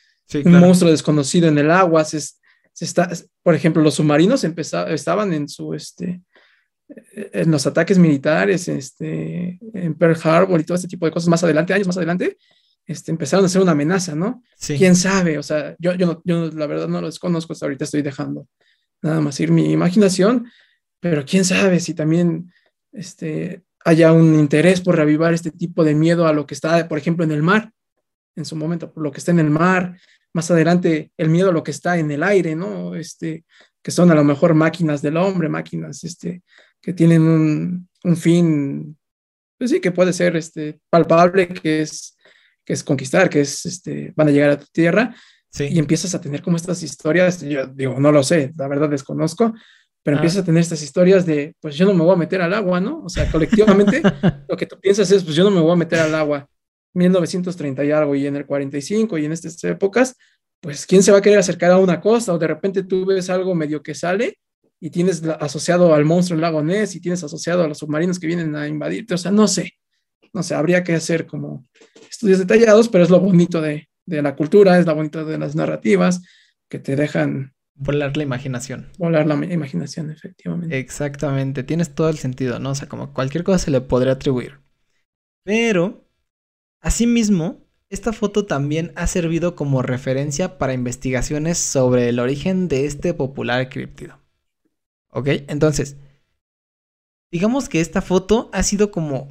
Un 0.45 0.61
monstruo 0.61 0.91
desconocido 0.91 1.49
en 1.49 1.59
el 1.59 1.71
agua. 1.71 2.05
Se, 2.05 2.21
está, 2.81 3.11
por 3.43 3.55
ejemplo, 3.55 3.83
los 3.83 3.95
submarinos 3.95 4.45
estaban 4.45 5.33
en 5.33 5.49
su, 5.49 5.75
este, 5.75 6.23
en 7.15 7.51
los 7.51 7.67
ataques 7.67 7.99
militares, 7.99 8.69
este, 8.69 9.59
en 9.75 9.95
Pearl 9.95 10.17
Harbor 10.23 10.61
y 10.61 10.65
todo 10.65 10.77
este 10.77 10.89
tipo 10.89 11.05
de 11.05 11.13
cosas 11.13 11.29
más 11.29 11.43
adelante, 11.43 11.75
años 11.75 11.89
más 11.89 11.97
adelante, 11.97 12.39
este, 12.87 13.11
empezaron 13.11 13.45
a 13.45 13.49
ser 13.49 13.61
una 13.61 13.73
amenaza, 13.73 14.15
¿no? 14.15 14.43
¿Quién 14.65 14.95
sabe? 14.95 15.37
O 15.37 15.43
sea, 15.43 15.75
yo, 15.79 15.95
yo, 15.95 16.23
yo 16.25 16.51
la 16.53 16.67
verdad 16.67 16.89
no 16.89 17.01
lo 17.01 17.09
desconozco, 17.09 17.53
hasta 17.53 17.67
ahorita 17.67 17.85
estoy 17.85 18.03
dejando 18.03 18.47
nada 19.03 19.21
más 19.21 19.39
ir 19.41 19.51
mi 19.51 19.73
imaginación, 19.73 20.47
pero 21.01 21.25
quién 21.25 21.45
sabe 21.45 21.81
si 21.81 21.95
también 21.95 22.53
este, 22.93 23.63
haya 23.85 24.13
un 24.13 24.35
interés 24.39 24.81
por 24.81 24.97
reavivar 24.97 25.33
este 25.33 25.51
tipo 25.51 25.85
de 25.85 25.95
miedo 25.95 26.27
a 26.27 26.33
lo 26.33 26.47
que 26.47 26.55
está, 26.55 26.89
por 26.89 26.99
ejemplo, 26.99 27.25
en 27.25 27.33
el 27.33 27.43
mar, 27.43 27.73
en 28.37 28.45
su 28.45 28.57
momento, 28.57 28.93
por 28.93 29.03
lo 29.03 29.11
que 29.11 29.19
está 29.19 29.31
en 29.31 29.41
el 29.41 29.51
mar, 29.51 29.99
más 30.33 30.51
adelante 30.51 31.13
el 31.17 31.29
miedo 31.29 31.51
a 31.51 31.53
lo 31.53 31.63
que 31.63 31.71
está 31.71 31.99
en 31.99 32.11
el 32.11 32.23
aire, 32.23 32.55
¿no? 32.55 32.95
Este, 32.95 33.45
que 33.83 33.91
son 33.91 34.11
a 34.11 34.15
lo 34.15 34.25
mejor 34.25 34.55
máquinas 34.55 35.03
del 35.03 35.17
hombre, 35.17 35.49
máquinas 35.49 36.05
este, 36.05 36.43
que 36.81 36.93
tienen 36.93 37.23
un, 37.23 37.89
un 38.05 38.17
fin, 38.17 38.97
pues 39.59 39.71
sí, 39.71 39.81
que 39.81 39.93
puede 39.93 40.13
ser 40.13 40.37
este, 40.37 40.81
palpable, 40.89 41.49
que 41.49 41.83
es, 41.83 42.17
que 42.65 42.73
es 42.73 42.85
conquistar, 42.85 43.29
que 43.29 43.41
es, 43.41 43.67
este, 43.67 44.13
van 44.17 44.29
a 44.29 44.31
llegar 44.31 44.51
a 44.51 44.59
tu 44.59 44.67
tierra, 44.73 45.15
y 45.59 45.79
empiezas 45.81 46.15
a 46.15 46.21
tener 46.21 46.43
como 46.43 46.57
estas 46.57 46.83
historias, 46.83 47.41
yo 47.43 47.67
digo, 47.67 47.99
no 47.99 48.13
lo 48.13 48.23
sé, 48.23 48.53
la 48.57 48.69
verdad 48.69 48.89
desconozco, 48.89 49.53
pero 50.03 50.17
empiezas 50.17 50.43
a 50.43 50.45
tener 50.45 50.61
estas 50.61 50.83
historias 50.83 51.27
de, 51.27 51.55
pues 51.61 51.77
yo 51.77 51.85
no 51.85 51.95
me 51.95 52.03
voy 52.03 52.15
a 52.15 52.19
meter 52.19 52.41
al 52.41 52.55
agua, 52.55 52.81
¿no? 52.81 53.03
O 53.05 53.09
sea, 53.09 53.31
colectivamente 53.31 54.01
lo 54.49 54.57
que 54.57 54.67
tú 54.67 54.79
piensas 54.81 55.11
es, 55.11 55.23
pues 55.23 55.37
yo 55.37 55.45
no 55.45 55.51
me 55.51 55.61
voy 55.61 55.73
a 55.73 55.77
meter 55.77 55.99
al 55.99 56.15
agua. 56.15 56.49
1930 56.95 57.85
y 57.85 57.91
algo, 57.91 58.15
y 58.15 58.27
en 58.27 58.37
el 58.37 58.47
45 58.47 59.19
y 59.19 59.25
en 59.25 59.33
estas 59.33 59.63
épocas, 59.65 60.17
pues 60.61 60.87
quién 60.87 61.03
se 61.03 61.13
va 61.13 61.19
a 61.19 61.23
querer 61.23 61.39
acercar 61.39 61.71
a 61.71 61.79
una 61.79 62.01
costa 62.01 62.33
o 62.33 62.39
de 62.39 62.47
repente 62.47 62.83
tú 62.83 63.07
ves 63.07 63.31
algo 63.31 63.55
medio 63.55 63.83
que 63.83 63.95
sale 63.95 64.39
y 64.81 64.91
tienes 64.91 65.23
asociado 65.23 65.95
al 65.95 66.05
monstruo 66.05 66.37
del 66.37 66.43
lago 66.43 66.63
Ness 66.63 66.95
y 66.97 67.01
tienes 67.01 67.23
asociado 67.23 67.63
a 67.63 67.69
los 67.69 67.79
submarinos 67.79 68.19
que 68.19 68.27
vienen 68.27 68.57
a 68.57 68.67
invadirte, 68.67 69.15
o 69.15 69.19
sea, 69.19 69.31
no 69.31 69.47
sé, 69.47 69.75
no 70.33 70.43
sé, 70.43 70.55
habría 70.55 70.83
que 70.83 70.95
hacer 70.95 71.27
como 71.27 71.67
estudios 72.11 72.39
detallados, 72.39 72.89
pero 72.89 73.05
es 73.05 73.11
lo 73.11 73.21
bonito 73.21 73.61
de, 73.61 73.89
de 74.07 74.23
la 74.23 74.35
cultura, 74.35 74.79
es 74.79 74.87
lo 74.87 74.95
bonito 74.95 75.25
de 75.25 75.39
las 75.39 75.55
narrativas 75.55 76.23
que 76.69 76.79
te 76.79 76.97
dejan 76.97 77.53
Volar 77.83 78.15
la 78.15 78.23
imaginación. 78.23 78.93
Volar 78.99 79.27
la 79.27 79.35
imaginación, 79.35 80.11
efectivamente. 80.11 80.79
Exactamente, 80.79 81.63
tienes 81.63 81.95
todo 81.95 82.11
el 82.11 82.19
sentido, 82.19 82.59
¿no? 82.59 82.73
O 82.73 82.75
sea, 82.75 82.91
como 82.91 83.15
cualquier 83.15 83.43
cosa 83.43 83.59
se 83.59 83.71
le 83.71 83.81
podría 83.81 84.13
atribuir. 84.13 84.61
Pero, 85.45 86.07
asimismo, 86.83 87.67
esta 87.89 88.13
foto 88.13 88.45
también 88.45 88.93
ha 88.97 89.07
servido 89.07 89.57
como 89.57 89.81
referencia 89.81 90.59
para 90.59 90.75
investigaciones 90.75 91.57
sobre 91.57 92.11
el 92.11 92.19
origen 92.19 92.69
de 92.69 92.85
este 92.85 93.15
popular 93.15 93.71
criptido. 93.71 94.21
¿Ok? 95.09 95.29
Entonces, 95.49 95.97
digamos 97.33 97.71
que 97.71 97.81
esta 97.81 98.03
foto 98.03 98.51
ha 98.53 98.63
sido 98.63 98.91
como 98.91 99.29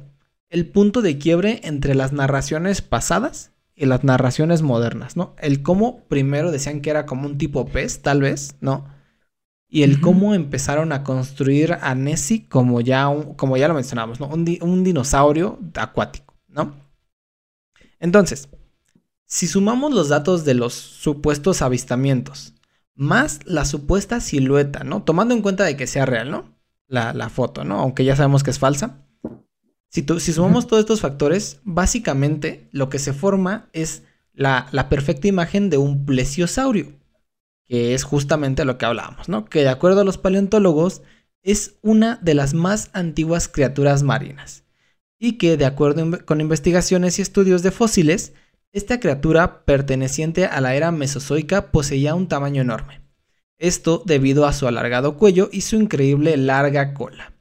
el 0.48 0.66
punto 0.66 1.02
de 1.02 1.18
quiebre 1.18 1.60
entre 1.62 1.94
las 1.94 2.12
narraciones 2.12 2.82
pasadas 2.82 3.52
y 3.80 3.86
las 3.86 4.04
narraciones 4.04 4.60
modernas, 4.60 5.16
¿no? 5.16 5.34
El 5.38 5.62
cómo 5.62 6.04
primero 6.04 6.52
decían 6.52 6.82
que 6.82 6.90
era 6.90 7.06
como 7.06 7.26
un 7.26 7.38
tipo 7.38 7.64
pez, 7.66 8.02
tal 8.02 8.20
vez, 8.20 8.56
¿no? 8.60 8.86
Y 9.70 9.84
el 9.84 10.02
cómo 10.02 10.34
empezaron 10.34 10.92
a 10.92 11.02
construir 11.02 11.78
a 11.80 11.94
Nessie 11.94 12.46
como 12.46 12.82
ya, 12.82 13.08
como 13.36 13.56
ya 13.56 13.68
lo 13.68 13.74
mencionamos, 13.74 14.20
¿no? 14.20 14.26
Un, 14.26 14.58
un 14.60 14.84
dinosaurio 14.84 15.58
acuático, 15.76 16.34
¿no? 16.46 16.74
Entonces, 18.00 18.50
si 19.24 19.46
sumamos 19.46 19.94
los 19.94 20.10
datos 20.10 20.44
de 20.44 20.52
los 20.52 20.74
supuestos 20.74 21.62
avistamientos, 21.62 22.52
más 22.94 23.40
la 23.46 23.64
supuesta 23.64 24.20
silueta, 24.20 24.84
¿no? 24.84 25.04
Tomando 25.04 25.32
en 25.32 25.40
cuenta 25.40 25.64
de 25.64 25.78
que 25.78 25.86
sea 25.86 26.04
real, 26.04 26.30
¿no? 26.30 26.54
La, 26.86 27.30
foto, 27.30 27.64
¿no? 27.64 27.78
Aunque 27.78 28.04
ya 28.04 28.14
sabemos 28.14 28.42
que 28.42 28.50
es 28.50 28.58
falsa. 28.58 29.06
Si, 29.90 30.06
si 30.20 30.32
sumamos 30.32 30.66
todos 30.66 30.80
estos 30.80 31.02
factores, 31.02 31.60
básicamente 31.64 32.68
lo 32.72 32.88
que 32.88 32.98
se 32.98 33.12
forma 33.12 33.68
es 33.74 34.04
la, 34.32 34.68
la 34.72 34.88
perfecta 34.88 35.28
imagen 35.28 35.68
de 35.68 35.76
un 35.76 36.06
plesiosaurio, 36.06 36.94
que 37.66 37.92
es 37.92 38.04
justamente 38.04 38.64
lo 38.64 38.78
que 38.78 38.86
hablábamos, 38.86 39.28
¿no? 39.28 39.44
Que 39.44 39.60
de 39.60 39.68
acuerdo 39.68 40.00
a 40.00 40.04
los 40.04 40.16
paleontólogos 40.16 41.02
es 41.42 41.74
una 41.82 42.16
de 42.22 42.32
las 42.32 42.54
más 42.54 42.88
antiguas 42.94 43.48
criaturas 43.48 44.02
marinas 44.02 44.64
y 45.18 45.32
que 45.32 45.58
de 45.58 45.66
acuerdo 45.66 46.24
con 46.24 46.40
investigaciones 46.40 47.18
y 47.18 47.22
estudios 47.22 47.62
de 47.62 47.70
fósiles 47.70 48.32
esta 48.72 49.00
criatura, 49.00 49.64
perteneciente 49.64 50.46
a 50.46 50.60
la 50.60 50.76
era 50.76 50.92
mesozoica, 50.92 51.72
poseía 51.72 52.14
un 52.14 52.28
tamaño 52.28 52.62
enorme. 52.62 53.00
Esto 53.58 54.00
debido 54.06 54.46
a 54.46 54.52
su 54.52 54.68
alargado 54.68 55.16
cuello 55.16 55.48
y 55.52 55.62
su 55.62 55.74
increíble 55.74 56.36
larga 56.36 56.94
cola. 56.94 57.32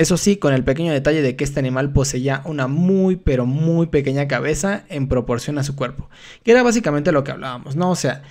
Eso 0.00 0.16
sí, 0.16 0.38
con 0.38 0.54
el 0.54 0.64
pequeño 0.64 0.94
detalle 0.94 1.20
de 1.20 1.36
que 1.36 1.44
este 1.44 1.60
animal 1.60 1.92
poseía 1.92 2.40
una 2.46 2.66
muy 2.68 3.16
pero 3.16 3.44
muy 3.44 3.88
pequeña 3.88 4.26
cabeza 4.28 4.86
en 4.88 5.08
proporción 5.08 5.58
a 5.58 5.62
su 5.62 5.76
cuerpo, 5.76 6.08
que 6.42 6.52
era 6.52 6.62
básicamente 6.62 7.12
lo 7.12 7.22
que 7.22 7.32
hablábamos, 7.32 7.76
¿no? 7.76 7.90
O 7.90 7.96
sea, 7.96 8.22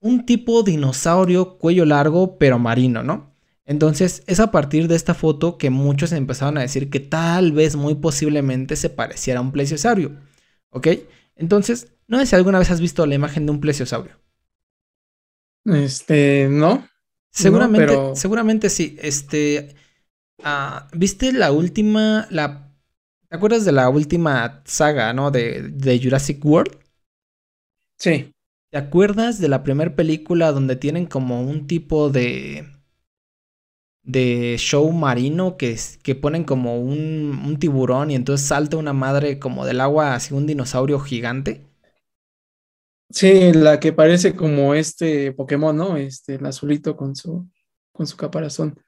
un 0.00 0.24
tipo 0.24 0.62
dinosaurio 0.62 1.58
cuello 1.58 1.84
largo 1.84 2.38
pero 2.38 2.58
marino, 2.58 3.02
¿no? 3.02 3.34
Entonces 3.66 4.22
es 4.26 4.40
a 4.40 4.50
partir 4.50 4.88
de 4.88 4.96
esta 4.96 5.12
foto 5.12 5.58
que 5.58 5.68
muchos 5.68 6.12
empezaron 6.12 6.56
a 6.56 6.62
decir 6.62 6.88
que 6.88 7.00
tal 7.00 7.52
vez 7.52 7.76
muy 7.76 7.94
posiblemente 7.94 8.76
se 8.76 8.88
pareciera 8.88 9.40
a 9.40 9.42
un 9.42 9.52
plesiosaurio. 9.52 10.12
¿Ok? 10.70 10.88
Entonces, 11.36 11.92
no 12.08 12.18
sé 12.18 12.26
si 12.26 12.36
alguna 12.36 12.58
vez 12.58 12.70
has 12.70 12.80
visto 12.80 13.04
la 13.06 13.16
imagen 13.16 13.44
de 13.46 13.52
un 13.52 13.60
plesiosaurio. 13.60 14.16
Este, 15.66 16.48
no. 16.50 16.86
Seguramente, 17.34 17.96
seguramente 18.14 18.70
sí. 18.70 18.96
Este, 19.02 19.74
ah, 20.42 20.88
¿viste 20.92 21.32
la 21.32 21.52
última, 21.52 22.26
la, 22.30 22.72
¿te 23.28 23.36
acuerdas 23.36 23.64
de 23.64 23.72
la 23.72 23.88
última 23.88 24.62
saga, 24.64 25.12
no? 25.12 25.30
De, 25.30 25.62
de 25.68 26.00
Jurassic 26.02 26.44
World. 26.44 26.76
Sí. 27.98 28.32
¿Te 28.70 28.78
acuerdas 28.78 29.38
de 29.40 29.48
la 29.48 29.62
primera 29.62 29.94
película 29.94 30.52
donde 30.52 30.76
tienen 30.76 31.06
como 31.06 31.42
un 31.42 31.66
tipo 31.66 32.08
de 32.08 32.66
de 34.04 34.56
show 34.58 34.90
marino 34.92 35.56
que, 35.56 35.76
que 36.02 36.14
ponen 36.14 36.44
como 36.44 36.80
un, 36.80 37.56
tiburón 37.58 38.10
y 38.10 38.14
entonces 38.14 38.46
salta 38.46 38.76
una 38.76 38.92
madre 38.92 39.38
como 39.38 39.64
del 39.64 39.80
agua 39.80 40.14
hacia 40.14 40.36
un 40.36 40.46
dinosaurio 40.46 41.00
gigante. 41.00 41.62
Sí, 43.10 43.52
la 43.52 43.78
que 43.78 43.92
parece 43.92 44.34
como 44.34 44.74
este 44.74 45.32
Pokémon, 45.32 45.76
¿no? 45.76 45.96
Este, 45.96 46.34
el 46.34 46.46
azulito 46.46 46.96
con 46.96 47.14
su, 47.14 47.48
con 47.92 48.06
su 48.06 48.16
caparazón. 48.16 48.80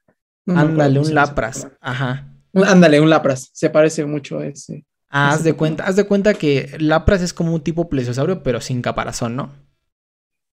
Ándale, 0.46 0.98
un 1.00 1.14
Lapras. 1.14 1.68
Ajá. 1.80 2.32
Ándale, 2.54 3.00
un 3.00 3.10
Lapras. 3.10 3.50
Se 3.52 3.70
parece 3.70 4.04
mucho 4.04 4.38
a 4.38 4.46
ese. 4.46 4.84
Ah, 5.08 5.30
haz 5.30 5.44
de 5.44 5.52
cuenta, 5.54 5.84
haz 5.84 5.96
de 5.96 6.04
cuenta 6.04 6.34
que 6.34 6.76
Lapras 6.78 7.22
es 7.22 7.32
como 7.32 7.54
un 7.54 7.62
tipo 7.62 7.88
plesiosaurio, 7.88 8.42
pero 8.42 8.60
sin 8.60 8.82
caparazón, 8.82 9.36
¿no? 9.36 9.52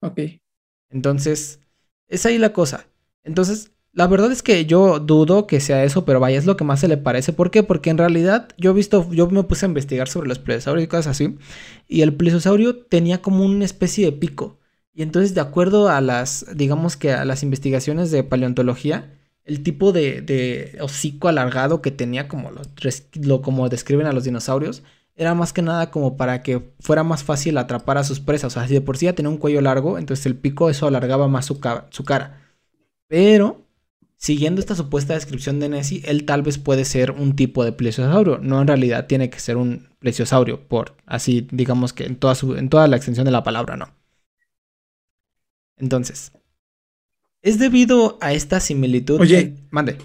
Ok. 0.01 0.21
Entonces, 0.91 1.61
es 2.09 2.25
ahí 2.27 2.39
la 2.39 2.53
cosa. 2.53 2.87
Entonces, 3.25 3.73
la 3.99 4.07
verdad 4.07 4.31
es 4.31 4.45
que 4.45 4.65
yo 4.65 5.01
dudo 5.01 5.49
que 5.49 5.59
sea 5.59 5.83
eso, 5.83 6.05
pero 6.05 6.21
vaya, 6.21 6.39
es 6.39 6.47
lo 6.47 6.57
que 6.57 6.63
más 6.63 6.79
se 6.79 6.87
le 6.87 6.99
parece. 6.99 7.33
¿Por 7.33 7.51
qué? 7.51 7.65
Porque 7.65 7.91
en 7.91 7.99
realidad 7.99 8.49
yo 8.57 8.71
he 8.71 8.75
visto, 8.75 9.11
yo 9.11 9.29
me 9.29 9.43
puse 9.43 9.67
a 9.67 9.69
investigar 9.69 10.07
sobre 10.07 10.29
los 10.29 10.39
plesiosaurios 10.39 10.85
y 10.85 10.89
cosas 10.89 11.09
así. 11.09 11.37
Y 11.89 12.03
el 12.03 12.15
plesiosaurio 12.15 12.77
tenía 12.77 13.21
como 13.23 13.45
una 13.45 13.65
especie 13.65 14.05
de 14.07 14.13
pico. 14.13 14.61
Y 14.95 15.03
entonces, 15.03 15.35
de 15.35 15.41
acuerdo 15.41 15.89
a 15.89 16.01
las, 16.01 16.47
digamos 16.55 16.97
que 16.97 17.13
a 17.13 17.25
las 17.25 17.43
investigaciones 17.43 18.13
de 18.13 18.23
paleontología, 18.23 19.19
el 19.45 19.65
tipo 19.65 19.91
de, 19.91 20.79
hocico 20.81 21.27
alargado 21.27 21.83
que 21.83 21.91
tenía, 21.91 22.29
como 22.29 22.53
lo, 22.53 23.43
como 23.43 23.69
describen 23.69 24.07
a 24.07 24.13
los 24.13 24.23
dinosaurios, 24.23 24.85
era 25.17 25.35
más 25.35 25.53
que 25.53 25.63
nada 25.63 25.91
como 25.91 26.17
para 26.17 26.45
que 26.45 26.73
fuera 26.79 27.03
más 27.03 27.25
fácil 27.25 27.59
atrapar 27.59 27.99
a 27.99 28.05
sus 28.05 28.21
presas. 28.21 28.53
O 28.53 28.61
sea, 28.61 28.69
si 28.69 28.75
de 28.75 28.81
por 28.81 28.97
sí 28.97 29.07
ya 29.07 29.15
tenía 29.15 29.31
un 29.31 29.39
cuello 29.39 29.61
largo, 29.61 29.99
entonces 29.99 30.25
el 30.27 30.37
pico 30.37 30.71
eso 30.71 30.87
alargaba 30.87 31.27
más 31.27 31.47
su, 31.47 31.59
su 31.91 32.05
cara. 32.05 32.43
Pero 33.09 33.68
siguiendo 34.19 34.61
esta 34.61 34.75
supuesta 34.75 35.15
descripción 35.15 35.61
de 35.61 35.71
Nessie, 35.71 36.03
él 36.05 36.25
tal 36.27 36.43
vez 36.43 36.59
puede 36.59 36.85
ser 36.85 37.13
un 37.13 37.35
tipo 37.35 37.65
de 37.65 37.73
plesiosaurio. 37.73 38.39
No 38.39 38.61
en 38.61 38.67
realidad 38.67 39.07
tiene 39.07 39.31
que 39.31 39.41
ser 39.41 39.57
un 39.57 39.89
plesiosaurio, 40.01 40.69
por 40.69 40.97
así 41.07 41.49
digamos 41.51 41.93
que 41.95 42.05
en 42.05 42.17
toda, 42.17 42.35
su, 42.35 42.57
en 42.57 42.69
toda 42.69 42.87
la 42.89 42.97
extensión 42.97 43.25
de 43.25 43.31
la 43.31 43.45
palabra, 43.45 43.77
¿no? 43.77 43.89
Entonces, 45.77 46.33
es 47.41 47.59
debido 47.59 48.19
a 48.21 48.35
esta 48.35 48.61
similitud. 48.61 49.21
Oye, 49.21 49.55
mande. 49.71 49.97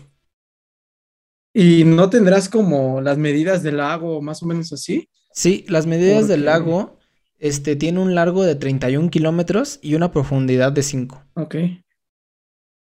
¿Y 1.54 1.84
no 1.84 2.10
tendrás 2.10 2.50
como 2.50 3.02
las 3.02 3.18
medidas 3.18 3.64
del 3.64 3.78
lago 3.78 4.22
más 4.22 4.42
o 4.44 4.46
menos 4.46 4.72
así? 4.72 5.10
Sí, 5.34 5.66
las 5.68 5.88
medidas 5.88 6.28
del 6.28 6.46
lago 6.46 6.98
este, 7.40 7.76
tiene 7.76 8.00
un 8.00 8.16
largo 8.16 8.44
de 8.44 8.56
31 8.56 9.10
kilómetros 9.10 9.80
y 9.82 9.96
una 9.96 10.12
profundidad 10.12 10.72
de 10.72 10.84
5. 10.84 11.24
Ok. 11.36 11.56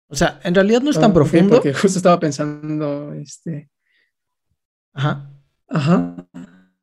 O 0.08 0.14
sea, 0.14 0.40
en 0.44 0.54
realidad 0.54 0.82
no 0.82 0.90
es 0.90 1.00
tan 1.00 1.10
ah, 1.10 1.14
profundo. 1.14 1.56
Porque 1.56 1.74
justo 1.74 1.98
estaba 1.98 2.20
pensando, 2.20 3.12
este. 3.14 3.70
Ajá. 4.92 5.30
Ajá. 5.68 6.28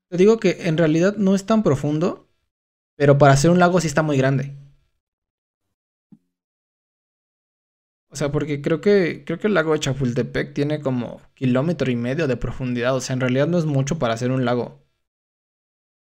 Te 0.09 0.17
digo 0.17 0.39
que 0.39 0.67
en 0.67 0.77
realidad 0.77 1.15
no 1.17 1.35
es 1.35 1.45
tan 1.45 1.63
profundo, 1.63 2.29
pero 2.95 3.17
para 3.17 3.35
ser 3.37 3.51
un 3.51 3.59
lago 3.59 3.79
sí 3.79 3.87
está 3.87 4.03
muy 4.03 4.17
grande. 4.17 4.55
O 8.09 8.15
sea, 8.15 8.31
porque 8.31 8.61
creo 8.61 8.79
que, 8.79 9.23
creo 9.25 9.39
que 9.39 9.47
el 9.47 9.55
lago 9.55 9.73
de 9.73 9.79
Chapultepec 9.79 10.53
tiene 10.53 10.81
como 10.81 11.19
kilómetro 11.33 11.89
y 11.89 11.95
medio 11.95 12.27
de 12.27 12.37
profundidad. 12.37 12.95
O 12.95 13.01
sea, 13.01 13.15
en 13.15 13.21
realidad 13.21 13.47
no 13.47 13.57
es 13.57 13.65
mucho 13.65 13.97
para 13.97 14.15
ser 14.17 14.31
un 14.31 14.45
lago. 14.45 14.82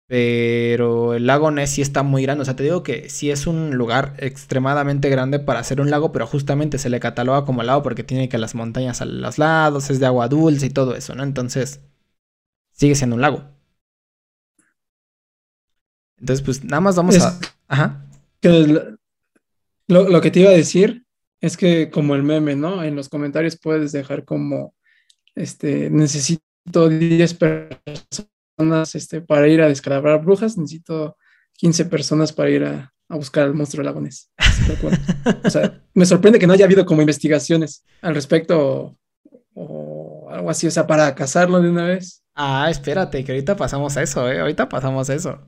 Pero 0.07 1.15
el 1.15 1.27
lago 1.27 1.51
Ness 1.51 1.71
sí 1.71 1.83
está 1.83 2.03
muy 2.03 2.23
grande. 2.23 2.43
O 2.43 2.45
sea, 2.45 2.57
te 2.57 2.63
digo 2.63 2.83
que 2.83 3.09
sí 3.09 3.31
es 3.31 3.47
un 3.47 3.77
lugar 3.77 4.15
extremadamente 4.19 5.09
grande 5.09 5.39
para 5.39 5.65
ser 5.65 5.81
un 5.81 5.91
lago, 5.91 6.13
pero 6.13 6.27
justamente 6.27 6.79
se 6.79 6.91
le 6.91 7.01
cataloga 7.01 7.45
como 7.45 7.63
lago 7.63 7.83
porque 7.83 8.05
tiene 8.05 8.29
que 8.29 8.39
las 8.39 8.55
montañas 8.55 9.01
a 9.01 9.07
los 9.07 9.39
lados, 9.39 9.91
es 9.91 10.01
de 10.01 10.07
agua 10.07 10.29
dulce 10.29 10.67
y 10.67 10.71
todo 10.71 10.95
eso, 10.95 11.15
¿no? 11.15 11.23
Entonces, 11.23 11.81
sigue 12.73 12.95
siendo 12.95 13.17
un 13.17 13.23
lago. 13.23 13.45
Entonces, 16.19 16.45
pues 16.45 16.65
nada 16.65 16.81
más 16.81 16.97
vamos 16.97 17.21
a. 17.21 17.39
Ajá. 17.69 18.07
lo, 18.43 18.99
lo 20.09 20.21
que 20.21 20.31
te 20.31 20.41
iba 20.41 20.51
a 20.51 20.55
decir 20.55 21.05
es 21.41 21.57
que, 21.57 21.91
como 21.91 22.15
el 22.15 22.23
meme, 22.23 22.57
¿no? 22.57 22.83
En 22.83 22.97
los 22.97 23.09
comentarios 23.09 23.57
puedes 23.57 23.93
dejar 23.93 24.25
como: 24.25 24.75
Este, 25.35 25.91
necesito 25.91 26.89
10 26.89 27.35
personas 27.35 28.29
este, 28.95 29.21
para 29.21 29.49
ir 29.49 29.61
a 29.61 29.69
descalabrar 29.69 30.23
brujas, 30.23 30.57
necesito 30.57 31.17
15 31.55 31.87
personas 31.87 32.33
para 32.33 32.51
ir 32.51 32.65
a, 32.65 32.91
buscar 33.09 33.45
al 33.45 33.55
monstruo 33.55 33.83
de 33.83 33.85
lagones. 33.85 34.31
o 35.45 35.51
sea, 35.51 35.81
me 35.95 36.07
sorprende 36.07 36.39
que 36.39 36.47
no 36.47 36.53
haya 36.53 36.65
habido 36.65 36.85
como 36.85 37.01
investigaciones 37.01 37.85
al 38.03 38.15
respecto 38.15 38.99
o, 39.55 40.29
algo 40.31 40.51
así, 40.51 40.67
o 40.67 40.71
sea, 40.71 40.87
para 40.87 41.15
cazarlo 41.15 41.61
de 41.61 41.71
una 41.71 41.85
vez. 41.85 42.25
Ah, 42.35 42.69
espérate, 42.69 43.23
que 43.23 43.33
ahorita 43.33 43.57
pasamos 43.57 43.97
a 43.97 44.03
eso, 44.03 44.29
¿eh? 44.29 44.41
Ahorita 44.41 44.69
pasamos 44.69 45.09
a 45.11 45.15
eso. 45.15 45.39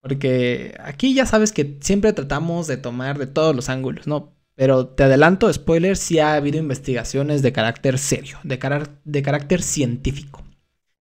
Porque 0.00 0.74
aquí 0.82 1.12
ya 1.12 1.26
sabes 1.26 1.52
que 1.52 1.76
siempre 1.80 2.14
tratamos 2.14 2.66
de 2.66 2.78
tomar 2.78 3.18
de 3.18 3.26
todos 3.26 3.54
los 3.54 3.68
ángulos, 3.68 4.06
¿no? 4.06 4.34
Pero 4.54 4.88
te 4.88 5.04
adelanto, 5.04 5.52
spoiler, 5.52 5.96
sí 5.96 6.18
ha 6.18 6.34
habido 6.34 6.58
investigaciones 6.58 7.42
de 7.42 7.52
carácter 7.52 7.98
serio, 7.98 8.38
de, 8.44 8.58
de 9.04 9.22
carácter 9.22 9.62
científico. 9.62 10.42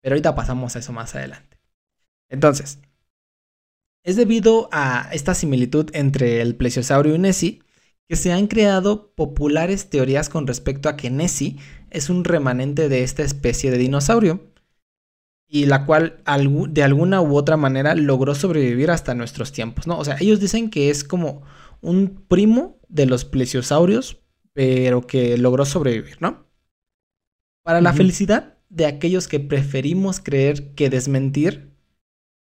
Pero 0.02 0.14
ahorita 0.14 0.34
pasamos 0.34 0.76
a 0.76 0.78
eso 0.78 0.92
más 0.92 1.14
adelante. 1.14 1.58
Entonces, 2.28 2.78
es 4.02 4.16
debido 4.16 4.68
a 4.72 5.08
esta 5.12 5.34
similitud 5.34 5.90
entre 5.92 6.40
el 6.40 6.56
plesiosaurio 6.56 7.14
y 7.14 7.18
Nessie 7.18 7.62
que 8.08 8.16
se 8.16 8.32
han 8.32 8.48
creado 8.48 9.12
populares 9.14 9.88
teorías 9.88 10.28
con 10.28 10.46
respecto 10.46 10.88
a 10.88 10.96
que 10.96 11.10
Nessie 11.10 11.58
es 11.90 12.10
un 12.10 12.24
remanente 12.24 12.88
de 12.88 13.02
esta 13.02 13.22
especie 13.22 13.70
de 13.70 13.78
dinosaurio 13.78 14.50
y 15.46 15.66
la 15.66 15.84
cual 15.84 16.22
de 16.70 16.82
alguna 16.82 17.20
u 17.20 17.36
otra 17.36 17.56
manera 17.56 17.94
logró 17.94 18.34
sobrevivir 18.34 18.90
hasta 18.90 19.14
nuestros 19.14 19.52
tiempos, 19.52 19.86
¿no? 19.86 19.98
O 19.98 20.04
sea, 20.04 20.16
ellos 20.20 20.40
dicen 20.40 20.70
que 20.70 20.90
es 20.90 21.04
como 21.04 21.42
un 21.80 22.24
primo 22.28 22.78
de 22.88 23.06
los 23.06 23.24
plesiosaurios, 23.24 24.20
pero 24.52 25.06
que 25.06 25.36
logró 25.36 25.64
sobrevivir, 25.64 26.16
¿no? 26.20 26.46
Para 27.62 27.80
la 27.80 27.92
felicidad 27.92 28.59
de 28.70 28.86
aquellos 28.86 29.28
que 29.28 29.40
preferimos 29.40 30.20
creer 30.20 30.74
que 30.74 30.88
desmentir, 30.88 31.74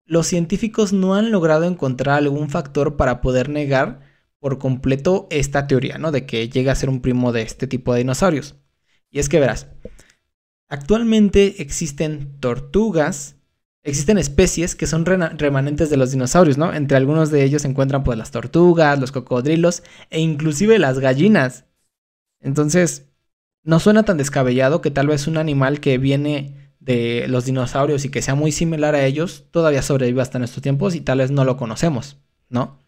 los 0.06 0.26
científicos 0.28 0.92
no 0.94 1.16
han 1.16 1.32
logrado 1.32 1.66
encontrar 1.66 2.18
algún 2.18 2.50
factor 2.50 2.98
para 2.98 3.22
poder 3.22 3.50
negar 3.50 4.02
por 4.40 4.58
completo 4.58 5.28
esta 5.30 5.68
teoría, 5.68 5.98
¿no? 5.98 6.12
De 6.12 6.26
que 6.26 6.50
llega 6.50 6.72
a 6.72 6.76
ser 6.76 6.90
un 6.90 7.02
primo 7.02 7.32
de 7.32 7.44
este 7.44 7.68
tipo 7.68 7.94
de 7.94 8.00
dinosaurios. 8.00 8.56
Y 9.10 9.20
es 9.20 9.30
que 9.30 9.40
verás, 9.40 9.68
actualmente 10.68 11.62
existen 11.62 12.40
tortugas, 12.40 13.38
existen 13.84 14.18
especies 14.18 14.76
que 14.76 14.88
son 14.88 15.06
remanentes 15.06 15.90
de 15.90 15.98
los 15.98 16.12
dinosaurios, 16.12 16.58
¿no? 16.58 16.74
Entre 16.74 16.98
algunos 16.98 17.32
de 17.32 17.44
ellos 17.44 17.62
se 17.62 17.68
encuentran 17.68 18.04
pues 18.04 18.18
las 18.18 18.32
tortugas, 18.32 19.00
los 19.00 19.12
cocodrilos 19.12 19.84
e 20.10 20.20
inclusive 20.20 20.80
las 20.80 21.00
gallinas. 21.00 21.66
Entonces, 22.42 23.13
no 23.64 23.80
suena 23.80 24.04
tan 24.04 24.18
descabellado 24.18 24.82
que 24.82 24.92
tal 24.92 25.08
vez 25.08 25.28
un 25.28 25.38
animal 25.38 25.80
que 25.80 25.98
viene 25.98 26.74
de 26.80 27.28
los 27.30 27.46
dinosaurios 27.46 28.04
y 28.04 28.10
que 28.10 28.22
sea 28.22 28.36
muy 28.36 28.52
similar 28.52 28.94
a 28.94 29.06
ellos 29.06 29.46
todavía 29.52 29.82
sobrevive 29.82 30.22
hasta 30.22 30.40
nuestros 30.40 30.62
tiempos 30.62 30.96
y 30.96 31.02
tal 31.02 31.20
vez 31.20 31.32
no 31.32 31.46
lo 31.46 31.56
conocemos, 31.56 32.18
¿no? 32.50 32.84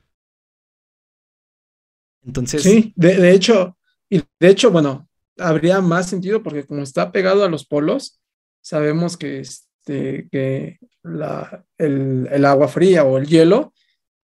Entonces. 2.26 2.64
Sí, 2.64 2.94
de, 2.96 3.32
hecho, 3.32 3.78
y 4.10 4.22
de 4.40 4.50
hecho, 4.50 4.72
bueno, 4.72 5.08
habría 5.38 5.80
más 5.80 6.10
sentido 6.10 6.44
porque 6.44 6.66
como 6.66 6.82
está 6.82 7.12
pegado 7.12 7.46
a 7.46 7.50
los 7.50 7.66
polos, 7.66 8.20
sabemos 8.62 9.16
que, 9.16 9.40
este, 9.40 10.28
que 10.30 10.80
la, 11.04 11.64
el, 11.78 12.46
agua 12.46 12.68
fría 12.68 13.04
o 13.04 13.18
el 13.18 13.28
hielo 13.28 13.74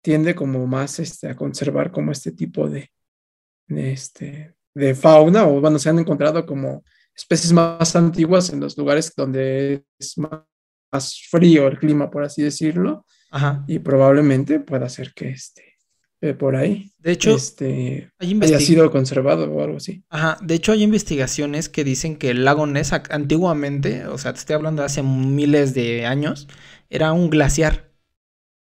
tiende 0.01 0.35
como 0.35 0.65
más 0.67 0.99
este, 0.99 1.29
a 1.29 1.35
conservar 1.35 1.91
como 1.91 2.11
este 2.11 2.31
tipo 2.31 2.69
de, 2.69 2.91
de, 3.67 3.91
este, 3.91 4.55
de 4.77 4.95
fauna 4.95 5.47
o 5.47 5.59
bueno, 5.59 5.79
se 5.79 5.89
han 5.89 5.99
encontrado 5.99 6.45
como 6.45 6.83
especies 7.15 7.51
más 7.51 7.95
antiguas 7.95 8.51
en 8.51 8.59
los 8.59 8.77
lugares 8.77 9.11
donde 9.15 9.83
es 9.97 10.17
más, 10.17 11.19
frío 11.29 11.67
el 11.67 11.77
clima, 11.79 12.09
por 12.09 12.23
así 12.23 12.43
decirlo. 12.43 13.05
Ajá. 13.31 13.65
Y 13.67 13.79
probablemente 13.79 14.59
pueda 14.59 14.87
ser 14.87 15.13
que 15.13 15.29
este, 15.29 15.75
eh, 16.21 16.33
por 16.33 16.55
ahí. 16.55 16.91
De 16.99 17.11
hecho, 17.11 17.35
este, 17.35 18.09
haya 18.19 18.59
sido 18.59 18.89
conservado 18.89 19.51
o 19.51 19.63
algo 19.63 19.77
así. 19.77 20.03
Ajá, 20.09 20.37
de 20.41 20.55
hecho 20.55 20.71
hay 20.71 20.83
investigaciones 20.83 21.69
que 21.69 21.83
dicen 21.83 22.15
que 22.15 22.29
el 22.29 22.45
lago 22.45 22.67
Ness 22.67 22.93
antiguamente, 22.93 24.05
o 24.07 24.17
sea, 24.17 24.33
te 24.33 24.39
estoy 24.39 24.55
hablando 24.55 24.81
de 24.81 24.85
hace 24.85 25.03
miles 25.03 25.73
de 25.73 26.05
años, 26.05 26.47
era 26.89 27.11
un 27.11 27.29
glaciar. 27.29 27.91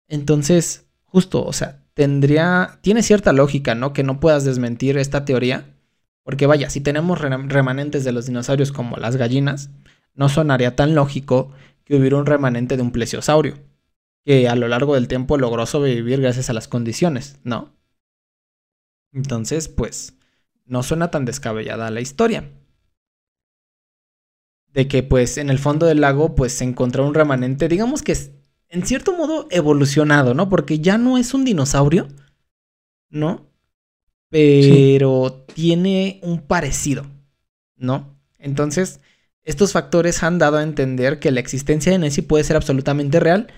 Entonces, 0.08 0.86
justo, 1.04 1.44
o 1.44 1.52
sea, 1.52 1.84
tendría, 1.94 2.78
tiene 2.80 3.02
cierta 3.02 3.32
lógica, 3.32 3.74
¿no? 3.74 3.92
Que 3.92 4.04
no 4.04 4.20
puedas 4.20 4.44
desmentir 4.44 4.96
esta 4.96 5.24
teoría, 5.24 5.77
porque 6.28 6.46
vaya, 6.46 6.68
si 6.68 6.82
tenemos 6.82 7.18
remanentes 7.22 8.04
de 8.04 8.12
los 8.12 8.26
dinosaurios 8.26 8.70
como 8.70 8.98
las 8.98 9.16
gallinas, 9.16 9.70
no 10.12 10.28
sonaría 10.28 10.76
tan 10.76 10.94
lógico 10.94 11.52
que 11.84 11.96
hubiera 11.96 12.18
un 12.18 12.26
remanente 12.26 12.76
de 12.76 12.82
un 12.82 12.92
plesiosaurio, 12.92 13.54
que 14.26 14.46
a 14.46 14.54
lo 14.54 14.68
largo 14.68 14.94
del 14.94 15.08
tiempo 15.08 15.38
logró 15.38 15.64
sobrevivir 15.64 16.20
gracias 16.20 16.50
a 16.50 16.52
las 16.52 16.68
condiciones, 16.68 17.40
¿no? 17.44 17.74
Entonces, 19.10 19.68
pues, 19.68 20.18
no 20.66 20.82
suena 20.82 21.10
tan 21.10 21.24
descabellada 21.24 21.90
la 21.90 22.02
historia. 22.02 22.52
De 24.66 24.86
que, 24.86 25.02
pues, 25.02 25.38
en 25.38 25.48
el 25.48 25.58
fondo 25.58 25.86
del 25.86 26.02
lago, 26.02 26.34
pues, 26.34 26.52
se 26.52 26.64
encontró 26.64 27.06
un 27.06 27.14
remanente, 27.14 27.68
digamos 27.68 28.02
que 28.02 28.12
es, 28.12 28.32
en 28.68 28.84
cierto 28.84 29.16
modo, 29.16 29.46
evolucionado, 29.50 30.34
¿no? 30.34 30.50
Porque 30.50 30.80
ya 30.80 30.98
no 30.98 31.16
es 31.16 31.32
un 31.32 31.46
dinosaurio, 31.46 32.06
¿no? 33.08 33.48
pero 34.30 35.46
tiene 35.58 36.20
un 36.22 36.38
parecido, 36.38 37.04
¿no? 37.76 38.16
Entonces, 38.38 39.00
estos 39.42 39.72
factores 39.72 40.22
han 40.22 40.38
dado 40.38 40.56
a 40.56 40.62
entender 40.62 41.18
que 41.18 41.32
la 41.32 41.40
existencia 41.40 41.90
de 41.90 41.98
Nessie 41.98 42.22
puede 42.22 42.44
ser 42.44 42.54
absolutamente 42.54 43.18
real, 43.18 43.48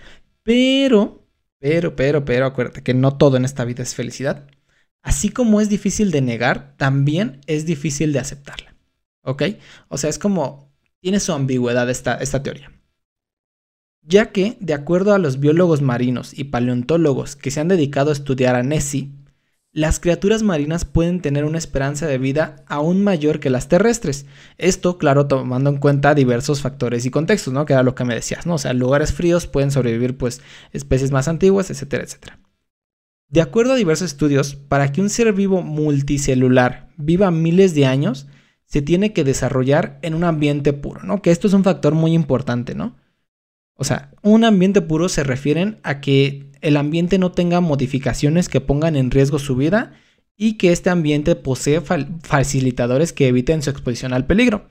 pero, 0.42 1.26
pero, 1.59 1.94
pero, 1.96 2.24
pero, 2.24 2.46
acuérdate 2.46 2.82
que 2.82 2.94
no 2.94 3.18
todo 3.18 3.36
en 3.36 3.44
esta 3.44 3.66
vida 3.66 3.82
es 3.82 3.94
felicidad. 3.94 4.46
Así 5.03 5.28
como 5.28 5.61
es 5.61 5.68
difícil 5.68 6.11
de 6.11 6.22
negar, 6.22 6.74
también 6.78 7.42
es 7.46 7.66
difícil 7.66 8.14
de 8.14 8.20
aceptarla. 8.20 8.74
¿Ok? 9.20 9.42
O 9.88 9.98
sea, 9.98 10.09
es 10.09 10.18
como, 10.18 10.72
tiene 11.01 11.20
su 11.20 11.34
ambigüedad 11.34 11.90
esta, 11.90 12.14
esta 12.14 12.42
teoría. 12.42 12.72
Ya 14.01 14.32
que, 14.32 14.57
de 14.59 14.72
acuerdo 14.72 15.12
a 15.12 15.18
los 15.18 15.38
biólogos 15.38 15.82
marinos 15.82 16.32
y 16.32 16.44
paleontólogos 16.44 17.36
que 17.36 17.51
se 17.51 17.61
han 17.61 17.68
dedicado 17.68 18.09
a 18.09 18.14
estudiar 18.14 18.55
a 18.55 18.62
Nessie, 18.62 19.20
las 19.73 20.01
criaturas 20.01 20.43
marinas 20.43 20.85
pueden 20.85 21.21
tener 21.21 21.45
una 21.45 21.59
esperanza 21.59 22.07
de 22.07 22.18
vida 22.18 22.64
aún 22.66 23.05
mayor 23.05 23.39
que 23.39 23.51
las 23.51 23.68
terrestres. 23.68 24.27
Esto, 24.59 24.99
claro, 24.99 25.27
tomando 25.27 25.71
en 25.71 25.77
cuenta 25.77 26.14
diversos 26.14 26.61
factores 26.61 27.07
y 27.07 27.11
contextos, 27.11 27.55
¿no? 27.55 27.66
Que 27.66 27.75
era 27.75 27.85
lo 27.85 27.95
que 27.95 28.05
me 28.05 28.14
decías, 28.14 28.47
¿no? 28.47 28.55
O 28.55 28.59
sea, 28.59 28.73
lugares 28.73 29.12
fríos 29.12 29.47
pueden 29.47 29.71
sobrevivir, 29.71 30.16
pues, 30.16 30.41
especies 30.73 31.12
más 31.12 31.29
antiguas, 31.29 31.71
etcétera, 31.71 32.03
etcétera. 32.03 32.41
De 33.29 33.41
acuerdo 33.41 33.75
a 33.75 33.77
diversos 33.77 34.11
estudios, 34.11 34.57
para 34.57 34.91
que 34.91 35.01
un 35.01 35.09
ser 35.09 35.33
vivo 35.33 35.62
multicelular 35.62 36.89
viva 36.97 37.31
miles 37.31 37.75
de 37.75 37.87
años, 37.87 38.27
se 38.64 38.83
tiene 38.83 39.12
que 39.12 39.23
desarrollar 39.23 40.01
en 40.03 40.14
un 40.14 40.25
ambiente 40.25 40.73
puro, 40.73 41.03
¿no? 41.05 41.23
Que 41.23 41.31
esto 41.31 41.47
es 41.47 41.53
un 41.53 41.62
factor 41.62 41.95
muy 41.95 42.12
importante, 42.12 42.75
¿no? 42.75 42.97
O 43.75 43.85
sea, 43.85 44.11
un 44.23 44.45
ambiente 44.45 44.81
puro 44.81 45.09
se 45.09 45.23
refieren 45.23 45.79
a 45.85 46.01
que 46.01 46.49
el 46.61 46.76
ambiente 46.76 47.18
no 47.18 47.32
tenga 47.32 47.61
modificaciones 47.61 48.48
que 48.48 48.61
pongan 48.61 48.96
en 48.96 49.11
riesgo 49.11 49.38
su 49.38 49.56
vida 49.56 49.92
y 50.36 50.54
que 50.54 50.72
este 50.72 50.90
ambiente 50.90 51.36
posee 51.36 51.80
facilitadores 52.22 53.12
que 53.12 53.28
eviten 53.28 53.62
su 53.62 53.70
exposición 53.70 54.12
al 54.12 54.26
peligro. 54.26 54.66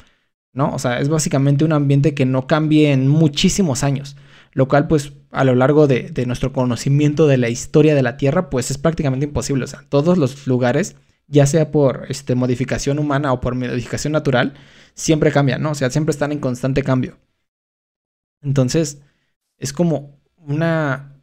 ¿No? 0.52 0.74
O 0.74 0.80
sea, 0.80 1.00
es 1.00 1.10
básicamente 1.10 1.64
un 1.64 1.74
ambiente 1.74 2.16
que 2.16 2.26
no 2.26 2.48
cambie 2.48 2.92
en 2.92 3.08
muchísimos 3.08 3.84
años, 3.84 4.18
lo 4.52 4.68
cual 4.68 4.88
pues 4.88 5.14
a 5.32 5.44
lo 5.44 5.54
largo 5.54 5.86
de, 5.86 6.12
nuestro 6.26 6.54
conocimiento 6.54 7.28
de 7.28 7.38
la 7.38 7.50
historia 7.50 7.94
de 7.94 8.02
la 8.02 8.18
Tierra 8.18 8.50
pues 8.50 8.72
es 8.72 8.80
prácticamente 8.80 9.28
imposible. 9.28 9.66
O 9.66 9.68
sea, 9.68 9.86
todos 9.90 10.18
los 10.18 10.48
lugares, 10.48 10.96
ya 11.28 11.46
sea 11.46 11.72
por 11.72 12.08
este, 12.10 12.34
modificación 12.34 12.98
humana 12.98 13.32
o 13.32 13.42
por 13.42 13.54
modificación 13.54 14.14
natural, 14.14 14.56
siempre 14.96 15.32
cambian, 15.32 15.62
¿no? 15.62 15.72
O 15.72 15.76
sea, 15.76 15.92
siempre 15.92 16.12
están 16.12 16.32
en 16.32 16.40
constante 16.40 16.82
cambio. 16.82 17.18
Entonces, 18.42 19.02
es 19.58 19.74
como 19.74 20.20
una, 20.38 21.19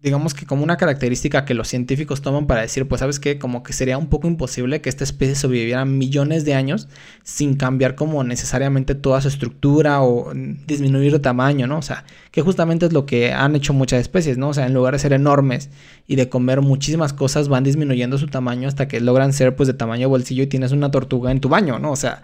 digamos 0.00 0.32
que 0.32 0.46
como 0.46 0.62
una 0.62 0.76
característica 0.76 1.44
que 1.44 1.54
los 1.54 1.66
científicos 1.66 2.22
toman 2.22 2.46
para 2.46 2.60
decir, 2.60 2.86
pues 2.86 3.00
sabes 3.00 3.18
qué, 3.18 3.38
como 3.38 3.64
que 3.64 3.72
sería 3.72 3.98
un 3.98 4.08
poco 4.08 4.28
imposible 4.28 4.80
que 4.80 4.88
esta 4.88 5.02
especie 5.02 5.34
sobreviviera 5.34 5.84
millones 5.84 6.44
de 6.44 6.54
años 6.54 6.88
sin 7.24 7.56
cambiar 7.56 7.96
como 7.96 8.22
necesariamente 8.22 8.94
toda 8.94 9.20
su 9.20 9.26
estructura 9.26 10.00
o 10.02 10.32
disminuir 10.66 11.10
de 11.10 11.18
tamaño, 11.18 11.66
¿no? 11.66 11.78
O 11.78 11.82
sea, 11.82 12.04
que 12.30 12.42
justamente 12.42 12.86
es 12.86 12.92
lo 12.92 13.06
que 13.06 13.32
han 13.32 13.56
hecho 13.56 13.72
muchas 13.72 14.00
especies, 14.00 14.38
¿no? 14.38 14.50
O 14.50 14.54
sea, 14.54 14.66
en 14.66 14.74
lugar 14.74 14.94
de 14.94 15.00
ser 15.00 15.12
enormes 15.12 15.68
y 16.06 16.14
de 16.14 16.28
comer 16.28 16.60
muchísimas 16.60 17.12
cosas, 17.12 17.48
van 17.48 17.64
disminuyendo 17.64 18.18
su 18.18 18.28
tamaño 18.28 18.68
hasta 18.68 18.86
que 18.86 19.00
logran 19.00 19.32
ser 19.32 19.56
pues 19.56 19.66
de 19.66 19.74
tamaño 19.74 20.08
bolsillo 20.08 20.44
y 20.44 20.46
tienes 20.46 20.70
una 20.70 20.92
tortuga 20.92 21.32
en 21.32 21.40
tu 21.40 21.48
baño, 21.48 21.80
¿no? 21.80 21.90
O 21.90 21.96
sea, 21.96 22.22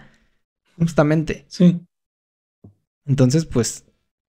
justamente. 0.79 1.43
Sí. 1.49 1.81
Entonces, 3.05 3.45
pues, 3.45 3.83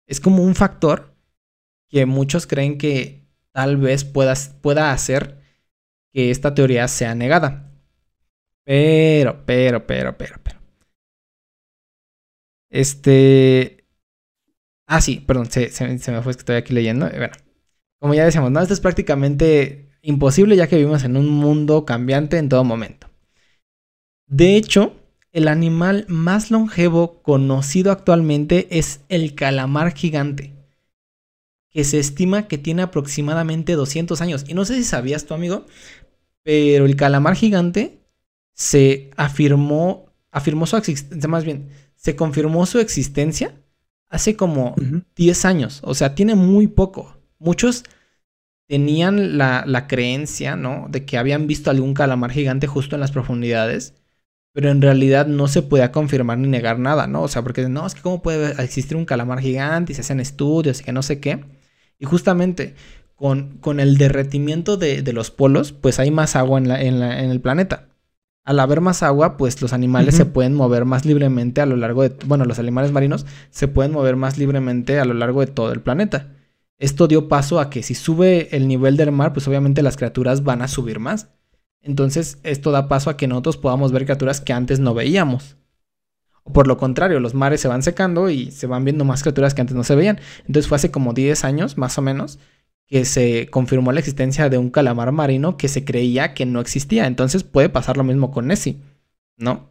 es 0.07 0.19
como 0.19 0.43
un 0.43 0.55
factor 0.55 1.15
que 1.89 2.05
muchos 2.05 2.45
creen 2.45 2.77
que 2.77 3.19
tal 3.53 3.77
vez 3.77 4.03
pueda, 4.03 4.33
pueda 4.61 4.91
hacer 4.91 5.39
que 6.11 6.31
esta 6.31 6.53
teoría 6.53 6.87
sea 6.87 7.15
negada. 7.15 7.71
Pero, 8.63 9.45
pero, 9.45 9.85
pero, 9.87 10.17
pero, 10.17 10.35
pero. 10.43 10.59
Este. 12.69 13.85
Ah, 14.87 15.01
sí, 15.01 15.19
perdón, 15.19 15.47
se, 15.51 15.69
me 16.11 16.21
fue 16.21 16.33
que 16.33 16.39
estoy 16.39 16.55
aquí 16.55 16.73
leyendo. 16.73 17.09
Bueno, 17.09 17.33
como 17.99 18.13
ya 18.13 18.25
decíamos, 18.25 18.51
no, 18.51 18.61
esto 18.61 18.73
es 18.73 18.79
prácticamente 18.79 19.89
imposible 20.01 20.55
ya 20.55 20.67
que 20.67 20.77
vivimos 20.77 21.03
en 21.03 21.17
un 21.17 21.27
mundo 21.29 21.85
cambiante 21.85 22.37
en 22.37 22.49
todo 22.49 22.63
momento. 22.63 23.07
De 24.27 24.55
hecho, 24.55 24.95
el 25.31 25.47
animal 25.47 26.05
más 26.07 26.51
longevo 26.51 27.21
conocido 27.21 27.91
actualmente 27.91 28.67
es 28.71 29.01
el 29.09 29.35
calamar 29.35 29.93
gigante 29.93 30.58
que 31.69 31.83
se 31.83 31.99
estima 31.99 32.47
que 32.47 32.57
tiene 32.57 32.81
aproximadamente 32.81 33.73
200 33.73 34.21
años. 34.21 34.45
Y 34.47 34.53
no 34.53 34.65
sé 34.65 34.75
si 34.75 34.83
sabías 34.83 35.25
tú, 35.25 35.33
amigo, 35.33 35.65
pero 36.43 36.85
el 36.85 36.95
calamar 36.95 37.35
gigante 37.35 37.99
se 38.53 39.11
afirmó, 39.15 40.07
afirmó 40.31 40.65
su 40.65 40.77
existencia, 40.77 41.29
más 41.29 41.45
bien, 41.45 41.69
se 41.95 42.15
confirmó 42.15 42.65
su 42.65 42.79
existencia 42.79 43.53
hace 44.09 44.35
como 44.35 44.75
10 45.15 45.45
años. 45.45 45.81
O 45.83 45.93
sea, 45.93 46.15
tiene 46.15 46.35
muy 46.35 46.67
poco. 46.67 47.17
Muchos 47.37 47.83
tenían 48.67 49.37
la, 49.37 49.63
la, 49.65 49.87
creencia, 49.87 50.55
¿no? 50.55 50.87
De 50.89 51.05
que 51.05 51.17
habían 51.17 51.47
visto 51.47 51.71
algún 51.71 51.93
calamar 51.93 52.31
gigante 52.31 52.67
justo 52.67 52.95
en 52.95 53.01
las 53.01 53.11
profundidades, 53.11 53.95
pero 54.53 54.69
en 54.69 54.81
realidad 54.81 55.27
no 55.27 55.47
se 55.47 55.61
podía 55.61 55.91
confirmar 55.91 56.37
ni 56.37 56.47
negar 56.47 56.79
nada, 56.79 57.07
¿no? 57.07 57.23
O 57.23 57.27
sea, 57.27 57.41
porque 57.43 57.67
no, 57.69 57.85
es 57.87 57.95
que 57.95 58.01
cómo 58.01 58.21
puede 58.21 58.61
existir 58.63 58.97
un 58.97 59.05
calamar 59.05 59.39
gigante 59.39 59.91
y 59.91 59.95
se 59.95 60.01
hacen 60.01 60.19
estudios 60.19 60.81
y 60.81 60.83
que 60.83 60.91
no 60.93 61.01
sé 61.03 61.19
qué. 61.19 61.43
Y 61.99 62.05
justamente 62.05 62.75
con, 63.15 63.57
con 63.59 63.79
el 63.79 63.97
derretimiento 63.97 64.77
de, 64.77 65.03
los 65.13 65.29
polos, 65.29 65.73
pues 65.73 65.99
hay 65.99 66.09
más 66.09 66.35
agua 66.35 66.57
en, 66.57 66.69
la, 66.69 66.81
en, 66.81 67.01
el 67.01 67.41
planeta. 67.41 67.89
Al 68.45 68.59
haber 68.59 68.81
más 68.81 69.03
agua, 69.03 69.37
pues 69.37 69.61
los 69.61 69.73
animales 69.73 70.15
se 70.15 70.25
pueden 70.25 70.55
mover 70.55 70.85
más 70.85 71.05
libremente 71.05 71.61
a 71.61 71.65
lo 71.65 71.75
largo 71.75 72.03
de, 72.03 72.15
bueno, 72.25 72.45
los 72.45 72.57
animales 72.57 72.91
marinos 72.91 73.25
se 73.51 73.67
pueden 73.67 73.91
mover 73.91 74.15
más 74.15 74.37
libremente 74.37 74.99
a 74.99 75.05
lo 75.05 75.13
largo 75.13 75.41
de 75.41 75.47
todo 75.47 75.71
el 75.71 75.81
planeta. 75.81 76.31
Esto 76.79 77.07
dio 77.07 77.27
paso 77.27 77.59
a 77.59 77.69
que 77.69 77.83
si 77.83 77.93
sube 77.93 78.55
el 78.55 78.67
nivel 78.67 78.95
del 78.95 79.11
mar, 79.11 79.33
pues 79.33 79.47
obviamente 79.47 79.83
las 79.83 79.97
criaturas 79.97 80.43
van 80.43 80.61
a 80.61 80.69
subir 80.69 80.99
más. 80.99 81.27
Entonces, 81.81 82.39
esto 82.43 82.71
da 82.71 82.87
paso 82.87 83.09
a 83.09 83.17
que 83.17 83.27
nosotros 83.27 83.57
podamos 83.57 83.91
ver 83.91 84.05
criaturas 84.05 84.41
que 84.41 84.53
antes 84.53 84.79
no 84.79 84.93
veíamos. 84.93 85.57
Por 86.53 86.67
lo 86.67 86.77
contrario, 86.77 87.19
los 87.19 87.33
mares 87.33 87.61
se 87.61 87.67
van 87.67 87.83
secando 87.83 88.29
y 88.29 88.51
se 88.51 88.67
van 88.67 88.83
viendo 88.83 89.05
más 89.05 89.21
criaturas 89.21 89.53
que 89.53 89.61
antes 89.61 89.75
no 89.75 89.83
se 89.83 89.95
veían. 89.95 90.19
Entonces 90.39 90.67
fue 90.67 90.77
hace 90.77 90.91
como 90.91 91.13
10 91.13 91.43
años, 91.43 91.77
más 91.77 91.97
o 91.97 92.01
menos, 92.01 92.39
que 92.87 93.05
se 93.05 93.47
confirmó 93.49 93.91
la 93.91 93.99
existencia 93.99 94.49
de 94.49 94.57
un 94.57 94.71
calamar 94.71 95.11
marino 95.11 95.57
que 95.57 95.67
se 95.67 95.85
creía 95.85 96.33
que 96.33 96.45
no 96.45 96.59
existía. 96.59 97.05
Entonces 97.05 97.43
puede 97.43 97.69
pasar 97.69 97.97
lo 97.97 98.03
mismo 98.03 98.31
con 98.31 98.47
Nessie, 98.47 98.81
¿no? 99.37 99.69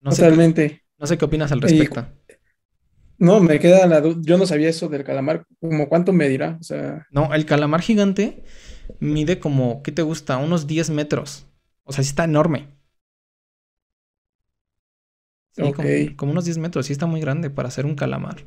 no 0.00 0.10
Totalmente. 0.10 0.68
Sé, 0.68 0.82
no 0.98 1.06
sé 1.06 1.18
qué 1.18 1.24
opinas 1.24 1.50
al 1.50 1.60
respecto. 1.60 2.06
no, 3.18 3.40
me 3.40 3.58
queda 3.58 3.86
la 3.88 4.00
duda. 4.00 4.20
Yo 4.22 4.38
no 4.38 4.46
sabía 4.46 4.68
eso 4.68 4.88
del 4.88 5.02
calamar. 5.02 5.44
¿Cómo 5.60 5.88
cuánto 5.88 6.12
medirá? 6.12 6.56
O 6.60 6.62
sea... 6.62 7.04
No, 7.10 7.34
el 7.34 7.46
calamar 7.46 7.80
gigante 7.80 8.44
mide 9.00 9.40
como, 9.40 9.82
¿qué 9.82 9.90
te 9.90 10.02
gusta? 10.02 10.36
Unos 10.36 10.68
10 10.68 10.90
metros. 10.90 11.46
O 11.82 11.92
sea, 11.92 12.04
sí 12.04 12.10
está 12.10 12.24
enorme. 12.24 12.75
Sí, 15.56 16.14
como, 16.16 16.32
unos 16.32 16.44
10 16.44 16.58
metros. 16.58 16.86
Sí 16.86 16.92
está 16.92 17.06
muy 17.06 17.20
grande 17.20 17.50
para 17.50 17.70
ser 17.70 17.86
un 17.86 17.94
calamar. 17.94 18.46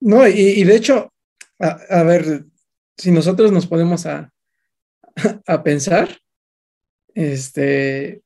No, 0.00 0.26
y, 0.26 0.64
de 0.64 0.76
hecho, 0.76 1.12
a, 1.58 2.02
ver, 2.02 2.44
si 2.96 3.10
nosotros 3.10 3.52
nos 3.52 3.66
ponemos 3.66 4.06
a, 4.06 4.32
a 5.46 5.62
pensar, 5.62 6.08
este, 7.14 8.22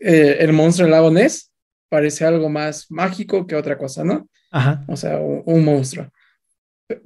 eh, 0.00 0.36
el 0.40 0.52
monstruo 0.52 0.86
del 0.86 0.92
lago 0.92 1.10
Ness 1.10 1.50
parece 1.88 2.24
algo 2.24 2.48
más 2.48 2.90
mágico 2.90 3.46
que 3.46 3.56
otra 3.56 3.76
cosa, 3.76 4.04
¿no? 4.04 4.28
Ajá. 4.50 4.84
O 4.86 4.96
sea, 4.96 5.18
un 5.18 5.64
monstruo. 5.64 6.10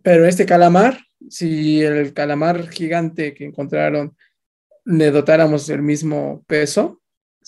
Pero 0.03 0.26
este 0.26 0.44
calamar 0.44 0.99
si 1.28 1.82
el 1.82 2.12
calamar 2.12 2.68
gigante 2.68 3.34
que 3.34 3.44
encontraron 3.44 4.16
le 4.84 5.11
dotáramos 5.11 5.68
el 5.68 5.82
mismo 5.82 6.44
peso 6.46 6.97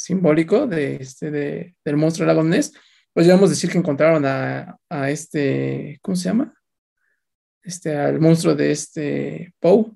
simbólico 0.03 0.67
de 0.67 0.97
este, 0.97 1.31
de, 1.31 1.75
del 1.85 1.97
monstruo 1.97 2.27
lagonés, 2.27 2.73
pues 3.13 3.27
ya 3.27 3.35
vamos 3.35 3.51
a 3.51 3.55
decir 3.55 3.71
que 3.71 3.79
encontraron 3.79 4.25
a, 4.25 4.77
a, 4.89 5.11
este, 5.11 5.99
¿cómo 6.03 6.17
se 6.17 6.25
llama? 6.25 6.55
Este, 7.63 7.97
al 7.97 8.21
monstruo 8.21 8.55
de 8.55 8.71
este 8.71 9.55
Poe. 9.61 9.87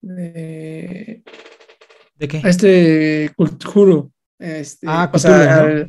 De, 0.00 1.22
¿De 2.16 2.28
qué? 2.28 2.40
A 2.44 2.48
este 2.48 3.32
Culturo. 3.36 4.12
Este, 4.38 4.86
ah, 4.88 5.10
Culturo. 5.10 5.88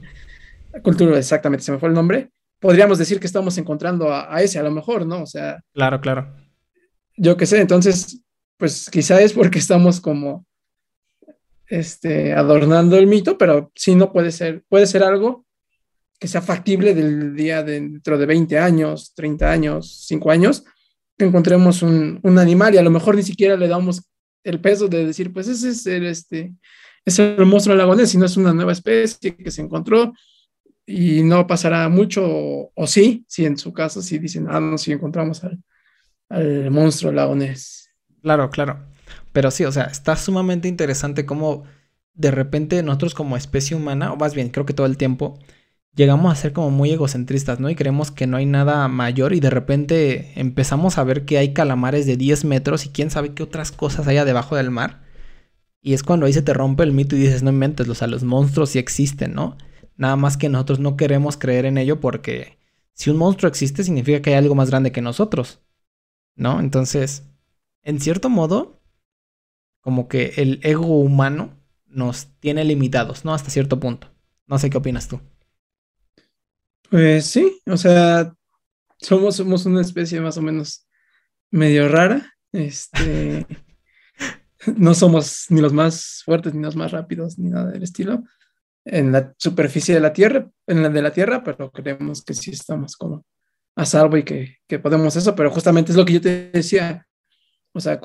Culturo, 0.84 1.18
exactamente, 1.18 1.64
se 1.64 1.72
me 1.72 1.80
fue 1.80 1.90
el 1.90 1.96
nombre. 1.96 2.30
Podríamos 2.60 2.98
decir 2.98 3.20
que 3.20 3.28
estamos 3.28 3.58
encontrando 3.58 4.12
a, 4.12 4.34
a 4.34 4.42
ese 4.42 4.60
a 4.60 4.64
lo 4.64 4.72
mejor, 4.72 5.06
¿no? 5.06 5.24
O 5.24 5.26
sea. 5.26 5.62
Claro, 5.74 6.02
claro 6.02 6.36
yo 7.20 7.38
qué 7.38 7.46
sé, 7.46 7.60
entonces, 7.60 8.22
pues 8.58 8.90
quizá 8.90 9.22
es 9.22 9.34
porque 9.34 9.60
estamos 9.60 10.00
como 10.00 10.46
este, 11.70 12.34
adornando 12.34 12.98
el 12.98 13.08
mito, 13.08 13.38
pero 13.38 13.72
sí 13.76 13.96
no 13.96 14.12
puede 14.12 14.32
ser, 14.32 14.64
puede 14.68 14.88
ser 14.88 15.04
algo 15.04 15.46
que 16.20 16.28
sea 16.28 16.42
factible 16.42 16.94
del 16.94 17.36
día 17.36 17.64
dentro 17.64 18.18
de 18.18 18.26
20 18.26 18.60
años, 18.60 19.14
30 19.16 19.52
años, 19.52 20.06
5 20.08 20.32
años, 20.32 20.66
que 21.18 21.26
encontremos 21.26 21.82
un, 21.82 22.20
un, 22.24 22.38
animal 22.38 22.74
y 22.74 22.78
a 22.78 22.82
lo 22.82 22.90
mejor 22.90 23.16
ni 23.16 23.24
siquiera 23.24 23.56
le 23.56 23.68
damos 23.68 24.02
el 24.44 24.60
peso 24.60 24.88
de 24.88 25.06
decir, 25.06 25.32
pues 25.32 25.48
ese 25.48 25.70
es 25.70 25.86
el, 25.86 26.06
este, 26.08 26.54
es 27.06 27.20
el 27.20 27.46
monstruo 27.46 27.76
lagonés, 27.76 28.10
sino 28.10 28.26
es 28.26 28.36
una 28.36 28.54
nueva 28.54 28.72
especie 28.72 29.36
que 29.36 29.52
se 29.52 29.62
encontró 29.62 30.14
y 30.86 31.24
no 31.24 31.46
pasará 31.46 31.88
mucho, 31.88 32.26
o 32.74 32.88
sí, 32.88 33.24
si 33.28 33.46
en 33.46 33.58
su 33.58 33.72
caso, 33.72 34.02
si 34.02 34.18
dicen, 34.18 34.48
ah, 34.50 34.60
no, 34.60 34.78
si 34.78 34.92
encontramos 34.92 35.44
al, 35.44 35.62
al 36.30 36.72
monstruo 36.72 37.12
lagonés. 37.12 37.92
Claro, 38.22 38.50
claro. 38.50 38.89
Pero 39.40 39.52
sí, 39.52 39.64
o 39.64 39.72
sea, 39.72 39.86
está 39.86 40.18
sumamente 40.18 40.68
interesante 40.68 41.26
cómo 41.26 41.64
de 42.14 42.30
repente 42.30 42.84
nosotros 42.84 43.14
como 43.14 43.38
especie 43.38 43.78
humana, 43.78 44.12
o 44.12 44.18
más 44.18 44.36
bien 44.36 44.50
creo 44.50 44.66
que 44.66 44.74
todo 44.74 44.86
el 44.86 44.98
tiempo, 44.98 45.40
llegamos 45.96 46.30
a 46.30 46.36
ser 46.36 46.52
como 46.52 46.72
muy 46.72 46.92
egocentristas, 46.92 47.58
¿no? 47.62 47.70
Y 47.70 47.76
creemos 47.76 48.12
que 48.12 48.28
no 48.28 48.36
hay 48.36 48.46
nada 48.46 48.86
mayor 48.90 49.32
y 49.32 49.40
de 49.40 49.50
repente 49.50 50.34
empezamos 50.36 50.98
a 50.98 51.06
ver 51.06 51.24
que 51.24 51.38
hay 51.38 51.54
calamares 51.54 52.06
de 52.06 52.18
10 52.18 52.44
metros 52.44 52.86
y 52.86 52.90
quién 52.90 53.12
sabe 53.12 53.34
qué 53.34 53.44
otras 53.44 53.72
cosas 53.72 54.10
hay 54.10 54.18
debajo 54.26 54.58
del 54.58 54.72
mar. 54.72 55.04
Y 55.82 55.94
es 55.94 56.04
cuando 56.04 56.26
ahí 56.26 56.34
se 56.34 56.42
te 56.42 56.54
rompe 56.54 56.84
el 56.84 56.92
mito 56.92 57.16
y 57.16 57.20
dices, 57.20 57.42
no 57.42 57.52
inventes, 57.52 57.88
o 57.88 57.96
sea, 57.96 58.10
los 58.10 58.26
monstruos 58.26 58.72
sí 58.72 58.80
existen, 58.80 59.34
¿no? 59.34 59.56
Nada 59.96 60.18
más 60.18 60.36
que 60.36 60.50
nosotros 60.50 60.80
no 60.80 60.98
queremos 60.98 61.38
creer 61.38 61.64
en 61.64 61.78
ello 61.78 62.02
porque 62.02 62.58
si 62.92 63.10
un 63.10 63.16
monstruo 63.16 63.48
existe 63.48 63.86
significa 63.86 64.22
que 64.22 64.32
hay 64.32 64.36
algo 64.36 64.56
más 64.56 64.70
grande 64.70 64.92
que 64.92 65.02
nosotros. 65.02 65.62
¿no? 66.36 66.60
Entonces, 66.60 67.24
en 67.84 68.02
cierto 68.02 68.30
modo, 68.30 68.79
como 69.90 70.08
que 70.08 70.34
el 70.38 70.60
ego 70.62 71.00
humano 71.00 71.58
nos 71.88 72.28
tiene 72.40 72.64
limitados, 72.64 73.26
¿no? 73.26 73.34
Hasta 73.34 73.50
cierto 73.50 73.80
punto. 73.80 74.08
No 74.46 74.60
sé 74.60 74.70
qué 74.70 74.78
opinas 74.78 75.08
tú. 75.08 75.20
Pues 76.92 77.26
sí, 77.26 77.60
o 77.66 77.76
sea, 77.76 78.32
somos, 79.00 79.38
somos 79.38 79.66
una 79.66 79.82
especie 79.82 80.22
más 80.22 80.38
o 80.38 80.44
menos 80.44 80.88
medio 81.50 81.90
rara. 81.90 82.36
Este, 82.52 83.48
no 84.78 84.94
somos 84.94 85.48
ni 85.50 85.60
los 85.60 85.74
más 85.74 86.22
fuertes, 86.24 86.54
ni 86.54 86.62
los 86.62 86.76
más 86.76 86.92
rápidos, 86.92 87.40
ni 87.40 87.50
nada 87.50 87.72
del 87.72 87.82
estilo. 87.82 88.24
En 88.86 89.12
la 89.12 89.34
superficie 89.40 89.96
de 89.96 90.02
la 90.02 90.14
Tierra, 90.14 90.52
en 90.68 90.84
la 90.84 90.90
de 90.90 91.02
la 91.02 91.12
Tierra, 91.12 91.44
pero 91.44 91.72
creemos 91.72 92.24
que 92.24 92.36
sí 92.36 92.52
estamos 92.52 92.96
como 92.96 93.26
a 93.76 93.88
salvo 93.88 94.18
y 94.18 94.24
que, 94.24 94.80
podemos 94.84 95.16
eso, 95.16 95.34
pero 95.34 95.50
justamente 95.50 95.92
es 95.92 95.98
lo 95.98 96.06
que 96.06 96.14
yo 96.14 96.22
te 96.22 96.52
decía, 96.52 97.08
o 97.74 97.80
sea, 97.80 98.00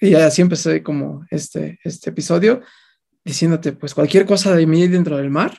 y 0.00 0.14
así 0.14 0.42
empecé 0.42 0.82
como 0.82 1.24
este, 1.30 1.78
este 1.84 2.10
episodio, 2.10 2.62
diciéndote, 3.24 3.72
pues 3.72 3.94
cualquier 3.94 4.26
cosa 4.26 4.54
de 4.54 4.66
mí 4.66 4.86
dentro 4.88 5.16
del 5.16 5.30
mar, 5.30 5.58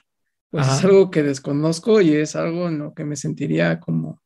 pues 0.49 0.65
es 0.67 0.83
algo 0.85 1.11
que 1.11 1.23
desconozco 1.23 1.99
y 1.99 2.15
es 2.15 2.35
algo 2.35 2.69
en 2.69 2.79
lo 2.79 2.93
que 2.93 3.03
me 3.03 3.15
sentiría 3.15 3.79
como, 3.79 4.21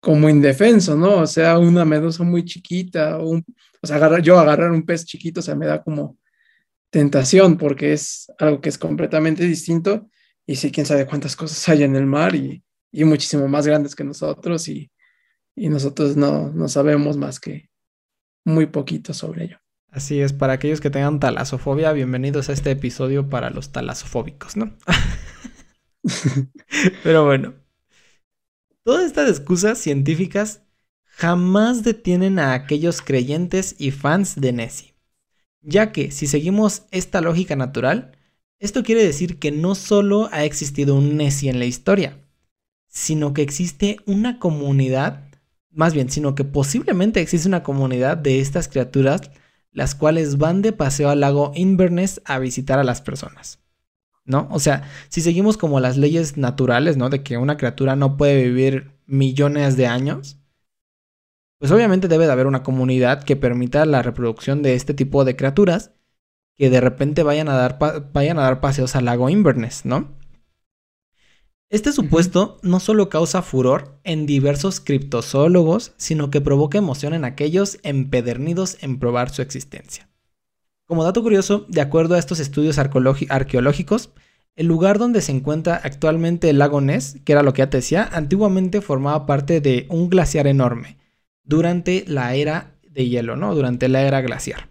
como 0.00 0.28
indefenso, 0.28 0.96
¿no? 0.96 1.16
O 1.16 1.26
sea, 1.26 1.58
una 1.58 1.84
medusa 1.84 2.22
muy 2.22 2.44
chiquita, 2.44 3.18
o, 3.18 3.30
un, 3.30 3.44
o 3.82 3.86
sea, 3.86 3.96
agarrar, 3.96 4.22
yo 4.22 4.38
agarrar 4.38 4.70
un 4.70 4.84
pez 4.84 5.04
chiquito, 5.04 5.40
o 5.40 5.42
sea, 5.42 5.54
me 5.56 5.66
da 5.66 5.82
como 5.82 6.18
tentación 6.90 7.56
porque 7.56 7.92
es 7.92 8.30
algo 8.38 8.60
que 8.60 8.68
es 8.68 8.78
completamente 8.78 9.44
distinto 9.44 10.08
y 10.46 10.56
sí, 10.56 10.70
quién 10.70 10.86
sabe 10.86 11.06
cuántas 11.06 11.36
cosas 11.36 11.68
hay 11.68 11.84
en 11.84 11.96
el 11.96 12.06
mar 12.06 12.34
y, 12.34 12.62
y 12.92 13.04
muchísimo 13.04 13.48
más 13.48 13.66
grandes 13.66 13.94
que 13.94 14.04
nosotros 14.04 14.68
y, 14.68 14.90
nosotros 15.56 16.16
no, 16.16 16.50
no, 16.50 16.68
sabemos 16.68 17.18
más 17.18 17.38
que 17.38 17.69
muy 18.44 18.66
poquito 18.66 19.14
sobre 19.14 19.44
ello. 19.44 19.58
Así 19.90 20.20
es, 20.20 20.32
para 20.32 20.52
aquellos 20.52 20.80
que 20.80 20.90
tengan 20.90 21.18
talasofobia, 21.18 21.92
bienvenidos 21.92 22.48
a 22.48 22.52
este 22.52 22.70
episodio 22.70 23.28
para 23.28 23.50
los 23.50 23.72
talasofóbicos, 23.72 24.56
¿no? 24.56 24.72
Pero 27.02 27.24
bueno, 27.24 27.54
todas 28.84 29.04
estas 29.04 29.28
excusas 29.28 29.78
científicas 29.78 30.62
jamás 31.04 31.82
detienen 31.82 32.38
a 32.38 32.54
aquellos 32.54 33.02
creyentes 33.02 33.74
y 33.78 33.90
fans 33.90 34.40
de 34.40 34.52
Nessie, 34.52 34.94
ya 35.60 35.90
que 35.92 36.12
si 36.12 36.26
seguimos 36.26 36.84
esta 36.92 37.20
lógica 37.20 37.56
natural, 37.56 38.16
esto 38.60 38.82
quiere 38.82 39.02
decir 39.02 39.38
que 39.38 39.50
no 39.50 39.74
solo 39.74 40.28
ha 40.32 40.44
existido 40.44 40.94
un 40.94 41.16
Nessie 41.16 41.50
en 41.50 41.58
la 41.58 41.64
historia, 41.64 42.18
sino 42.86 43.34
que 43.34 43.42
existe 43.42 43.96
una 44.06 44.38
comunidad, 44.38 45.29
más 45.70 45.94
bien, 45.94 46.10
sino 46.10 46.34
que 46.34 46.44
posiblemente 46.44 47.20
existe 47.20 47.48
una 47.48 47.62
comunidad 47.62 48.16
de 48.16 48.40
estas 48.40 48.68
criaturas, 48.68 49.30
las 49.72 49.94
cuales 49.94 50.38
van 50.38 50.62
de 50.62 50.72
paseo 50.72 51.10
al 51.10 51.20
lago 51.20 51.52
Inverness 51.54 52.20
a 52.24 52.38
visitar 52.38 52.78
a 52.78 52.84
las 52.84 53.00
personas. 53.00 53.60
¿No? 54.24 54.48
O 54.50 54.60
sea, 54.60 54.84
si 55.08 55.22
seguimos 55.22 55.56
como 55.56 55.80
las 55.80 55.96
leyes 55.96 56.36
naturales, 56.36 56.96
¿no? 56.96 57.08
De 57.08 57.22
que 57.22 57.36
una 57.36 57.56
criatura 57.56 57.96
no 57.96 58.16
puede 58.16 58.44
vivir 58.44 58.92
millones 59.06 59.76
de 59.76 59.86
años, 59.86 60.38
pues 61.58 61.72
obviamente 61.72 62.06
debe 62.08 62.26
de 62.26 62.32
haber 62.32 62.46
una 62.46 62.62
comunidad 62.62 63.24
que 63.24 63.36
permita 63.36 63.84
la 63.86 64.02
reproducción 64.02 64.62
de 64.62 64.74
este 64.74 64.94
tipo 64.94 65.24
de 65.24 65.36
criaturas 65.36 65.92
que 66.56 66.70
de 66.70 66.80
repente 66.80 67.22
vayan 67.22 67.48
a 67.48 67.54
dar, 67.54 67.78
vayan 68.12 68.38
a 68.38 68.42
dar 68.42 68.60
paseos 68.60 68.94
al 68.94 69.06
lago 69.06 69.30
Inverness, 69.30 69.84
¿no? 69.84 70.19
Este 71.70 71.92
supuesto 71.92 72.58
no 72.62 72.80
solo 72.80 73.08
causa 73.08 73.42
furor 73.42 74.00
en 74.02 74.26
diversos 74.26 74.80
criptozoólogos, 74.80 75.92
sino 75.96 76.28
que 76.28 76.40
provoca 76.40 76.78
emoción 76.78 77.14
en 77.14 77.24
aquellos 77.24 77.78
empedernidos 77.84 78.76
en 78.80 78.98
probar 78.98 79.30
su 79.30 79.40
existencia. 79.40 80.08
Como 80.84 81.04
dato 81.04 81.22
curioso, 81.22 81.66
de 81.68 81.80
acuerdo 81.80 82.16
a 82.16 82.18
estos 82.18 82.40
estudios 82.40 82.76
arqueológicos, 82.78 84.10
el 84.56 84.66
lugar 84.66 84.98
donde 84.98 85.20
se 85.20 85.30
encuentra 85.30 85.76
actualmente 85.76 86.50
el 86.50 86.58
lago 86.58 86.80
Ness, 86.80 87.18
que 87.24 87.30
era 87.30 87.44
lo 87.44 87.52
que 87.52 87.60
ya 87.60 87.70
te 87.70 87.76
decía, 87.76 88.08
antiguamente 88.10 88.80
formaba 88.80 89.24
parte 89.24 89.60
de 89.60 89.86
un 89.90 90.10
glaciar 90.10 90.48
enorme 90.48 90.98
durante 91.44 92.04
la 92.08 92.34
era 92.34 92.74
de 92.82 93.08
hielo, 93.08 93.36
¿no? 93.36 93.54
Durante 93.54 93.88
la 93.88 94.02
era 94.02 94.20
glaciar. 94.22 94.68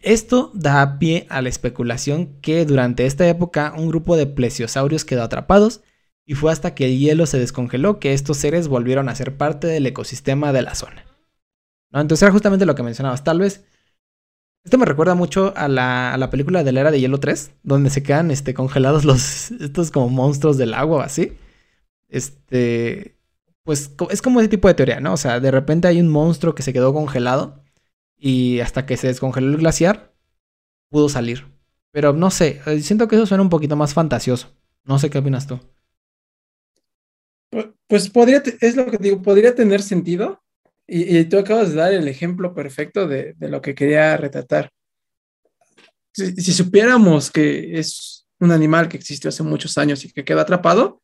Esto 0.00 0.50
da 0.52 0.98
pie 0.98 1.26
a 1.30 1.40
la 1.40 1.48
especulación 1.48 2.38
que 2.42 2.66
durante 2.66 3.06
esta 3.06 3.26
época 3.26 3.72
un 3.74 3.88
grupo 3.88 4.18
de 4.18 4.26
plesiosaurios 4.26 5.06
quedó 5.06 5.22
atrapados 5.22 5.80
y 6.26 6.34
fue 6.34 6.52
hasta 6.52 6.74
que 6.74 6.86
el 6.86 6.98
hielo 6.98 7.26
se 7.26 7.38
descongeló 7.38 7.98
que 7.98 8.12
estos 8.12 8.36
seres 8.36 8.68
volvieron 8.68 9.08
a 9.08 9.14
ser 9.14 9.36
parte 9.36 9.66
del 9.66 9.86
ecosistema 9.86 10.52
de 10.52 10.62
la 10.62 10.74
zona. 10.74 11.04
¿No? 11.90 12.00
Entonces 12.00 12.22
era 12.22 12.32
justamente 12.32 12.66
lo 12.66 12.74
que 12.74 12.82
mencionabas. 12.82 13.24
Tal 13.24 13.40
vez 13.40 13.64
esto 14.64 14.76
me 14.76 14.84
recuerda 14.84 15.14
mucho 15.14 15.54
a 15.56 15.68
la, 15.68 16.28
película 16.30 16.62
de 16.62 16.72
la 16.72 16.80
era 16.82 16.90
de 16.90 17.00
hielo 17.00 17.18
3, 17.18 17.52
donde 17.62 17.90
se 17.90 18.02
quedan 18.02 18.30
este, 18.30 18.52
congelados 18.54 19.04
los, 19.04 19.50
estos 19.60 19.90
como 19.90 20.08
monstruos 20.08 20.58
del 20.58 20.74
agua 20.74 21.04
así. 21.04 21.32
Este, 22.08 23.16
pues 23.64 23.92
es 24.10 24.22
como 24.22 24.40
ese 24.40 24.48
tipo 24.48 24.68
de 24.68 24.74
teoría, 24.74 25.00
¿no? 25.00 25.14
O 25.14 25.16
sea, 25.16 25.40
de 25.40 25.50
repente 25.50 25.88
hay 25.88 26.00
un 26.00 26.08
monstruo 26.08 26.54
que 26.54 26.62
se 26.62 26.72
quedó 26.72 26.92
congelado 26.92 27.62
y 28.18 28.60
hasta 28.60 28.84
que 28.86 28.96
se 28.96 29.06
descongeló 29.06 29.48
el 29.48 29.56
glaciar, 29.58 30.12
pudo 30.90 31.08
salir. 31.08 31.46
Pero 31.92 32.12
no 32.12 32.30
sé, 32.30 32.60
eh, 32.66 32.80
siento 32.80 33.08
que 33.08 33.16
eso 33.16 33.26
suena 33.26 33.42
un 33.42 33.50
poquito 33.50 33.76
más 33.76 33.94
fantasioso. 33.94 34.48
No 34.84 34.98
sé 34.98 35.10
qué 35.10 35.18
opinas 35.18 35.46
tú. 35.46 35.60
Pues 37.86 38.08
podría, 38.08 38.42
es 38.60 38.76
lo 38.76 38.86
que 38.90 38.98
digo, 38.98 39.22
podría 39.22 39.54
tener 39.54 39.82
sentido. 39.82 40.42
Y, 40.86 41.24
tú 41.26 41.38
acabas 41.38 41.70
de 41.70 41.76
dar 41.76 41.92
el 41.92 42.08
ejemplo 42.08 42.52
perfecto 42.52 43.06
de, 43.06 43.36
lo 43.38 43.60
que 43.60 43.76
quería 43.76 44.16
retratar. 44.16 44.70
Si, 46.12 46.52
supiéramos 46.52 47.30
que 47.30 47.78
es 47.78 48.26
un 48.40 48.50
animal 48.50 48.88
que 48.88 48.96
existió 48.96 49.28
hace 49.28 49.44
muchos 49.44 49.78
años 49.78 50.04
y 50.04 50.12
que 50.12 50.24
quedó 50.24 50.40
atrapado, 50.40 51.00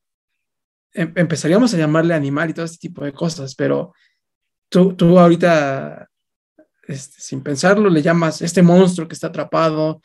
em, 0.92 1.12
empezaríamos 1.14 1.72
a 1.72 1.78
llamarle 1.78 2.14
animal 2.14 2.50
y 2.50 2.54
todo 2.54 2.64
este 2.64 2.78
tipo 2.78 3.04
de 3.04 3.12
cosas, 3.12 3.54
pero 3.54 3.92
tú, 4.68 4.96
tú 4.96 5.20
ahorita 5.20 6.08
este, 6.88 7.20
sin 7.20 7.42
pensarlo, 7.42 7.90
le 7.90 8.02
llamas 8.02 8.42
este 8.42 8.62
monstruo 8.62 9.08
que 9.08 9.14
está 9.14 9.28
atrapado, 9.28 10.02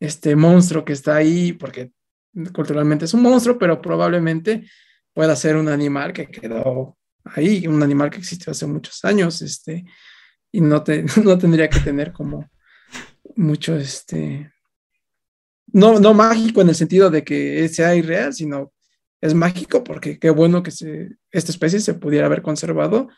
este 0.00 0.34
monstruo 0.36 0.84
que 0.84 0.92
está 0.92 1.16
ahí, 1.16 1.52
porque 1.52 1.92
culturalmente 2.52 3.04
es 3.04 3.14
un 3.14 3.22
monstruo, 3.22 3.58
pero 3.58 3.80
probablemente 3.80 4.68
pueda 5.14 5.34
ser 5.36 5.56
un 5.56 5.68
animal 5.68 6.12
que 6.12 6.26
quedó 6.26 6.98
ahí, 7.24 7.66
un 7.66 7.82
animal 7.82 8.10
que 8.10 8.18
existió 8.18 8.50
hace 8.50 8.66
muchos 8.66 9.04
años, 9.04 9.40
este, 9.40 9.84
y 10.52 10.60
no, 10.60 10.82
te, 10.82 11.04
no 11.24 11.38
tendría 11.38 11.68
que 11.68 11.80
tener 11.80 12.12
como 12.12 12.50
mucho, 13.36 13.76
este, 13.76 14.52
no, 15.68 15.98
no 15.98 16.12
mágico 16.12 16.60
en 16.60 16.68
el 16.68 16.74
sentido 16.74 17.10
de 17.10 17.24
que 17.24 17.68
sea 17.68 17.94
irreal, 17.94 18.34
sino 18.34 18.72
es 19.20 19.32
mágico 19.32 19.82
porque 19.82 20.18
qué 20.18 20.28
bueno 20.28 20.62
que 20.62 20.70
se, 20.70 21.16
esta 21.30 21.50
especie 21.50 21.80
se 21.80 21.94
pudiera 21.94 22.26
haber 22.26 22.42
conservado 22.42 23.08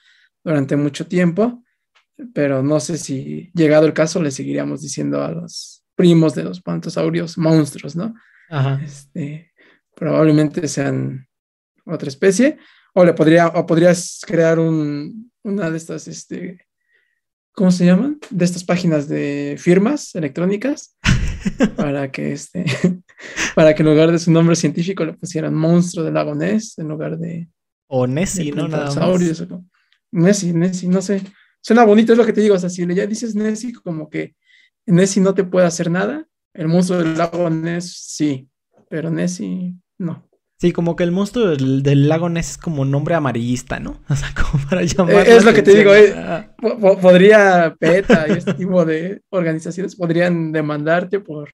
durante 0.45 0.77
mucho 0.77 1.07
tiempo 1.09 1.65
pero 2.35 2.63
no 2.63 2.81
sé 2.81 2.99
si 2.99 3.51
llegado 3.55 3.87
el 3.87 3.93
caso 3.93 4.23
le 4.23 4.31
seguiríamos 4.31 4.83
diciendo 4.83 5.23
a 5.23 5.33
los 5.33 5.85
primos 5.95 6.35
de 6.35 6.45
los 6.45 6.61
pantosaurios 6.61 7.39
monstruos, 7.39 7.97
¿no? 7.97 8.15
Ajá. 8.49 8.81
Este, 8.83 9.53
probablemente 9.95 10.67
sean 10.69 11.29
otra 11.87 12.09
especie, 12.09 12.59
o 12.95 13.05
le 13.05 13.15
podría, 13.15 13.49
o 13.49 13.67
podrías 13.67 14.21
crear 14.27 14.59
un, 14.59 15.31
una 15.43 15.71
de 15.71 15.77
estas, 15.77 16.09
este, 16.09 16.67
¿cómo 17.53 17.71
se 17.71 17.87
llaman? 17.87 18.19
De 18.31 18.45
estas 18.45 18.65
páginas 18.65 19.09
de 19.09 19.57
firmas 19.59 20.15
electrónicas 20.15 20.97
para 21.77 22.11
que 22.11 22.33
este, 22.33 22.65
para 23.55 23.75
que 23.75 23.83
en 23.83 23.89
lugar 23.89 24.13
de 24.13 24.19
su 24.19 24.31
nombre 24.31 24.57
científico 24.57 25.05
le 25.05 25.15
pusieran 25.15 25.55
monstruo 25.55 26.05
del 26.05 26.15
lago 26.15 26.35
Ness 26.35 26.79
en 26.79 26.89
lugar 26.89 27.19
de 27.19 27.49
o 27.89 28.07
Nessie, 28.07 28.53
¿no? 28.53 28.69
Nada 28.69 28.93
más. 28.93 29.47
Nessie, 30.11 30.53
Nessie, 30.53 30.89
no 30.89 31.03
sé. 31.03 31.23
Suena 31.61 31.85
bonito, 31.85 32.13
es 32.13 32.19
lo 32.19 32.27
que 32.27 32.33
te 32.33 32.41
digo. 32.41 32.55
O 32.55 32.59
sea, 32.59 32.71
si 32.71 32.87
ya 32.95 33.07
dices 33.07 33.35
Nessie, 33.35 33.73
como 33.73 34.09
que 34.09 34.35
Nessie 34.87 35.23
no 35.23 35.35
te 35.35 35.45
puede 35.45 35.67
hacer 35.67 35.91
nada. 35.91 36.27
El 36.53 36.69
monstruo 36.69 36.99
del 36.99 37.17
lago 37.17 37.49
Ness, 37.51 37.93
sí. 37.93 38.49
Pero 38.89 39.11
Nessie, 39.11 39.75
no. 39.99 40.29
Sí, 40.59 40.73
como 40.73 40.97
que 40.97 41.05
el 41.05 41.13
monstruo 41.13 41.49
del, 41.49 42.09
lago 42.09 42.31
Ness 42.31 42.53
es 42.53 42.59
como 42.59 42.87
nombre 42.87 43.15
amarillista, 43.15 43.79
¿no? 43.79 44.01
O 44.09 44.17
sea, 44.17 44.33
como 44.35 44.65
para 44.65 44.83
eh, 44.83 44.87
llamar. 44.87 45.29
es 45.29 45.45
lo 45.45 45.53
que 45.53 45.63
te 45.63 45.77
digo, 45.77 45.95
eh, 45.95 46.15
podría 47.03 47.77
PETA 47.79 48.27
y 48.29 48.33
este 48.33 48.55
tipo 48.55 48.85
de 48.85 49.23
organizaciones 49.29 49.97
podrían 49.97 50.53
demandarte 50.53 51.21
por, 51.21 51.51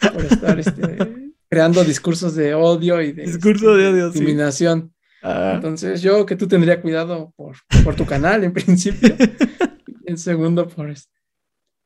por 0.00 0.24
estar 0.24 0.58
este, 0.58 1.32
creando 1.48 1.84
discursos 1.84 2.34
de 2.34 2.54
odio 2.54 3.00
y 3.00 3.12
de, 3.12 3.22
Discurso 3.22 3.76
de 3.76 3.88
odio, 3.88 4.10
discriminación. 4.10 4.92
Entonces, 5.22 6.02
yo 6.02 6.26
que 6.26 6.36
tú 6.36 6.46
tendría 6.46 6.82
cuidado 6.82 7.32
por, 7.34 7.56
por 7.82 7.94
tu 7.94 8.04
canal 8.04 8.44
en 8.44 8.52
principio. 8.52 9.14
en 10.06 10.18
segundo, 10.18 10.68
por, 10.68 10.90
este, 10.90 11.14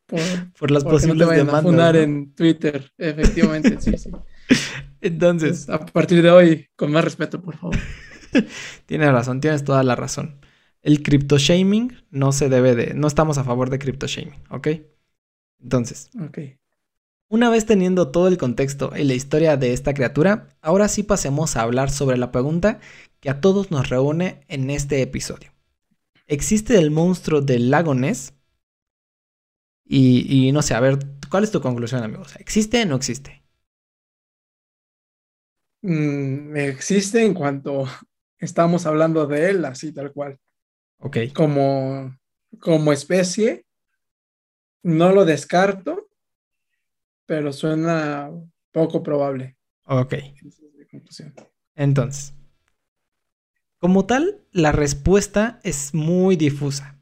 por, 0.07 0.21
por 0.59 0.71
las 0.73 0.83
posibles 0.83 1.19
no 1.19 1.29
te 1.29 1.37
demandas. 1.37 1.95
A 1.95 1.99
en 1.99 2.35
Twitter, 2.35 2.91
efectivamente, 2.99 3.77
sí, 3.81 3.97
sí. 3.97 4.11
Entonces, 5.01 5.69
a 5.69 5.85
partir 5.87 6.23
de 6.23 6.31
hoy, 6.31 6.67
con 6.77 6.93
más 6.93 7.05
respeto, 7.05 7.41
por 7.41 7.57
favor. 7.57 7.77
tienes 8.87 9.13
razón, 9.13 9.41
tienes 9.41 9.65
toda 9.65 9.83
la 9.83 9.97
razón. 9.97 10.41
El 10.83 11.03
crypto 11.03 11.39
shaming 11.39 11.93
no 12.11 12.33
se 12.33 12.49
debe 12.49 12.75
de. 12.75 12.95
No 12.95 13.07
estamos 13.07 13.39
a 13.39 13.45
favor 13.45 13.71
de 13.71 13.79
crypto 13.79 14.07
shaming, 14.07 14.43
¿ok? 14.51 14.69
Entonces. 15.61 16.11
Ok. 16.21 16.39
Una 17.31 17.51
vez 17.51 17.67
teniendo 17.67 18.11
todo 18.11 18.27
el 18.29 18.39
contexto 18.39 18.93
y 18.97 19.05
la 19.05 19.13
historia 19.13 19.59
de 19.59 19.75
esta 19.75 19.93
criatura, 19.93 20.49
ahora 20.63 20.89
sí 20.89 21.03
pasemos 21.03 21.57
a 21.57 21.63
hablar 21.63 21.91
sobre 21.91 22.17
la 22.17 22.33
pregunta 22.33 22.81
que 23.21 23.29
a 23.29 23.41
todos 23.41 23.71
nos 23.71 23.91
reúne 23.91 24.41
en 24.49 24.71
este 24.71 25.03
episodio. 25.03 25.53
¿Existe 26.27 26.79
el 26.79 26.91
monstruo 26.91 27.43
del 27.43 27.71
lago 27.71 27.95
Ness? 27.95 28.33
Y, 29.85 30.51
no 30.53 30.63
sé, 30.63 30.75
a 30.75 30.81
ver, 30.81 30.99
¿cuál 31.31 31.45
es 31.45 31.51
tu 31.51 31.61
conclusión, 31.61 32.03
amigos? 32.03 32.37
¿Existe 32.37 32.83
o 32.83 32.87
no 32.87 32.97
existe? 32.97 33.38
Mm, 35.83 36.57
existe 36.57 37.25
en 37.25 37.35
cuanto 37.35 37.85
estamos 38.39 38.87
hablando 38.87 39.27
de 39.27 39.51
él, 39.51 39.65
así 39.65 39.93
tal 39.93 40.13
cual. 40.13 40.39
Ok. 40.99 41.19
Como, 41.35 42.17
como 42.61 42.93
especie, 42.93 43.65
no 44.83 45.13
lo 45.13 45.25
descarto, 45.25 46.09
pero 47.27 47.53
suena 47.53 48.31
poco 48.73 49.03
probable. 49.03 49.57
Ok. 49.85 50.15
Entonces, 51.75 52.35
como 53.79 54.07
tal, 54.07 54.45
la 54.51 54.73
respuesta 54.73 55.61
es 55.63 55.95
muy 55.95 56.37
difusa. 56.37 56.99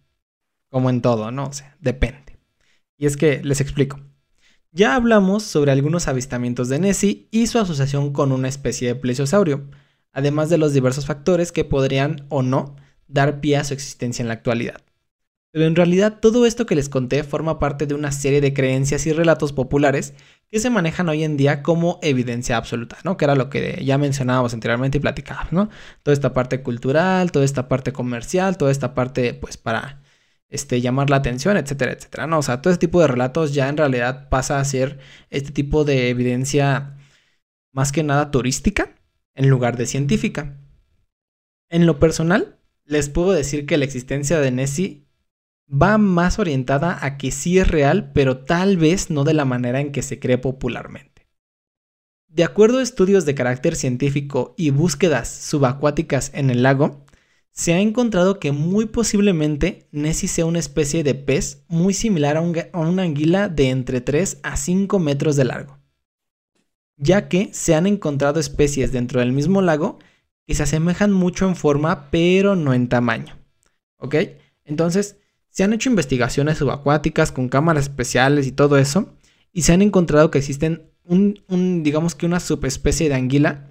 Como 0.69 0.91
en 0.91 1.01
todo, 1.01 1.31
¿no? 1.31 1.47
O 1.47 1.53
sea, 1.53 1.77
depende. 1.81 2.39
Y 2.99 3.07
es 3.07 3.17
que 3.17 3.43
les 3.43 3.61
explico. 3.61 4.01
Ya 4.77 4.95
hablamos 4.95 5.43
sobre 5.43 5.73
algunos 5.73 6.07
avistamientos 6.07 6.69
de 6.69 6.79
Nessie 6.79 7.29
y 7.31 7.47
su 7.47 7.59
asociación 7.59 8.13
con 8.13 8.31
una 8.31 8.47
especie 8.49 8.89
de 8.89 8.95
plesiosaurio, 8.95 9.71
además 10.13 10.51
de 10.51 10.59
los 10.59 10.75
diversos 10.75 11.07
factores 11.07 11.51
que 11.51 11.65
podrían 11.65 12.27
o 12.29 12.43
no 12.43 12.77
dar 13.09 13.41
pie 13.41 13.57
a 13.57 13.65
su 13.65 13.73
existencia 13.73 14.23
en 14.23 14.29
la 14.29 14.35
actualidad. 14.35 14.83
Pero 15.51 15.65
en 15.65 15.77
realidad 15.77 16.19
todo 16.21 16.45
esto 16.45 16.67
que 16.67 16.75
les 16.75 16.91
conté 16.91 17.25
forma 17.25 17.59
parte 17.59 17.87
de 17.87 17.95
una 17.95 18.13
serie 18.13 18.43
de 18.43 18.53
creencias 18.53 19.07
y 19.07 19.15
relatos 19.15 19.55
populares 19.55 20.13
que 20.51 20.61
se 20.61 20.69
manejan 20.69 21.09
hoy 21.09 21.25
en 21.25 21.39
día 21.39 21.63
como 21.63 21.99
evidencia 22.03 22.59
absoluta, 22.59 22.99
¿no? 23.03 23.17
Que 23.17 23.25
era 23.25 23.35
lo 23.35 23.49
que 23.49 23.83
ya 23.83 23.97
mencionábamos 23.97 24.53
anteriormente 24.53 24.99
y 24.99 25.01
platicábamos, 25.01 25.53
¿no? 25.55 25.71
Toda 26.03 26.13
esta 26.13 26.35
parte 26.35 26.63
cultural, 26.63 27.33
toda 27.33 27.47
esta 27.47 27.67
parte 27.67 27.95
comercial, 27.95 28.59
toda 28.59 28.73
esta 28.73 28.93
parte, 28.93 29.33
pues, 29.33 29.57
para 29.57 30.03
este, 30.49 30.81
llamar 30.81 31.11
la 31.11 31.17
atención, 31.17 31.57
etcétera, 31.57 31.93
etcétera, 31.93 32.27
¿no? 32.27 32.39
O 32.39 32.43
sea, 32.43 32.63
todo 32.63 32.73
este 32.73 32.87
tipo 32.87 33.01
de 33.01 33.09
relatos 33.09 33.55
ya 33.55 33.69
en 33.69 33.77
realidad 33.77 34.29
pasa 34.29 34.61
a 34.61 34.65
ser 34.65 34.99
este 35.31 35.53
tipo 35.53 35.85
de 35.85 36.09
evidencia 36.09 36.97
más 37.73 37.93
que 37.93 38.03
nada 38.03 38.31
turística 38.31 38.95
en 39.35 39.49
lugar 39.49 39.77
de 39.77 39.87
científica. 39.87 40.59
En 41.69 41.87
lo 41.87 41.99
personal, 41.99 42.59
les 42.85 43.09
puedo 43.09 43.33
decir 43.33 43.67
que 43.67 43.77
la 43.77 43.85
existencia 43.85 44.41
de 44.41 44.51
Nessie 44.51 45.07
va 45.71 45.99
más 45.99 46.39
orientada 46.39 47.05
a 47.05 47.19
que 47.19 47.31
sí 47.31 47.59
es 47.59 47.69
real, 47.69 48.13
pero 48.13 48.39
tal 48.39 48.77
vez 48.77 49.11
no 49.11 49.25
de 49.25 49.35
la 49.35 49.45
manera 49.45 49.81
en 49.81 49.93
que 49.93 50.03
se 50.03 50.21
cree 50.21 50.39
popularmente. 50.39 51.27
De 52.29 52.45
acuerdo 52.45 52.79
a 52.79 52.83
estudios 52.83 53.25
de 53.25 53.35
carácter 53.35 53.77
científico 53.77 54.55
y 54.57 54.71
búsquedas 54.71 55.29
subacuáticas 55.29 56.31
en 56.35 56.51
el 56.51 56.63
lago, 56.63 57.06
se 57.57 57.73
ha 57.73 57.81
encontrado 57.81 58.39
que 58.39 58.53
muy 58.53 58.85
posiblemente 58.85 59.89
Nessie 59.91 60.29
sea 60.29 60.45
una 60.45 60.59
especie 60.59 61.03
de 61.03 61.15
pez 61.15 61.65
muy 61.69 61.95
similar 61.95 62.37
a, 62.37 62.41
a 62.41 62.81
una 62.81 63.03
anguila 63.03 63.49
de 63.49 63.71
entre 63.71 64.03
3 64.03 64.41
a 64.43 64.59
5 64.59 64.99
metros 64.99 65.37
de 65.37 65.47
largo, 65.47 65.79
ya 66.99 67.29
que 67.29 67.49
se 67.55 67.75
han 67.75 67.87
encontrado 67.87 68.39
especies 68.39 68.93
dentro 68.93 69.21
del 69.21 69.33
mismo 69.33 69.63
lago 69.63 69.99
que 70.47 70.55
se 70.55 70.65
asemejan 70.65 71.13
mucho 71.13 71.49
en 71.49 71.57
forma 71.57 72.11
pero 72.11 72.57
no 72.57 72.75
en 72.75 72.89
tamaño. 72.89 73.39
¿Ok? 73.97 74.17
Entonces, 74.65 75.17
se 75.49 75.65
han 75.65 75.73
hecho 75.73 75.89
investigaciones 75.89 76.59
subacuáticas 76.59 77.33
con 77.33 77.49
cámaras 77.49 77.85
especiales 77.85 78.47
y 78.47 78.53
todo 78.53 78.77
eso, 78.77 79.17
y 79.51 79.63
se 79.63 79.73
han 79.73 79.81
encontrado 79.81 80.31
que 80.31 80.39
existen 80.39 80.93
un, 81.05 81.83
digamos 81.83 82.15
que 82.15 82.27
una 82.27 82.41
subespecie 82.41 83.09
de 83.09 83.15
anguila 83.15 83.67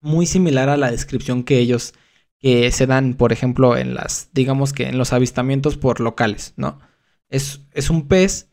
muy 0.00 0.24
similar 0.24 0.70
a 0.70 0.78
la 0.78 0.90
descripción 0.90 1.44
que 1.44 1.58
ellos 1.58 1.92
que 2.38 2.70
se 2.70 2.86
dan, 2.86 3.14
por 3.14 3.32
ejemplo, 3.32 3.76
en 3.76 3.94
las, 3.94 4.30
digamos 4.32 4.72
que 4.72 4.88
en 4.88 4.98
los 4.98 5.12
avistamientos 5.12 5.76
por 5.76 6.00
locales, 6.00 6.54
¿no? 6.56 6.80
Es, 7.28 7.62
es 7.72 7.90
un 7.90 8.08
pez 8.08 8.50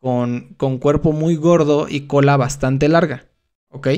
con, 0.00 0.54
con 0.56 0.78
cuerpo 0.78 1.12
muy 1.12 1.36
gordo 1.36 1.86
y 1.88 2.02
cola 2.06 2.36
bastante 2.36 2.88
larga, 2.88 3.26
¿ok? 3.68 3.88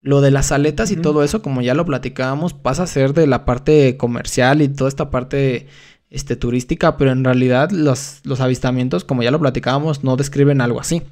Lo 0.00 0.20
de 0.20 0.32
las 0.32 0.50
aletas 0.52 0.90
y 0.90 0.96
todo 0.96 1.22
eso, 1.22 1.42
como 1.42 1.62
ya 1.62 1.74
lo 1.74 1.84
platicábamos, 1.86 2.54
pasa 2.54 2.84
a 2.84 2.86
ser 2.88 3.14
de 3.14 3.26
la 3.28 3.44
parte 3.44 3.96
comercial 3.96 4.60
y 4.60 4.68
toda 4.68 4.88
esta 4.88 5.10
parte 5.10 5.68
este, 6.10 6.34
turística, 6.36 6.96
pero 6.96 7.12
en 7.12 7.24
realidad 7.24 7.70
los, 7.70 8.20
los 8.24 8.40
avistamientos, 8.40 9.04
como 9.04 9.22
ya 9.22 9.30
lo 9.30 9.38
platicábamos, 9.40 10.02
no 10.02 10.16
describen 10.16 10.60
algo 10.60 10.80
así, 10.80 11.02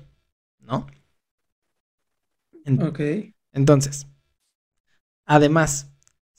¿no? 0.61 0.87
En- 2.65 2.81
Ok. 2.83 3.01
entonces, 3.53 4.07
además, 5.25 5.90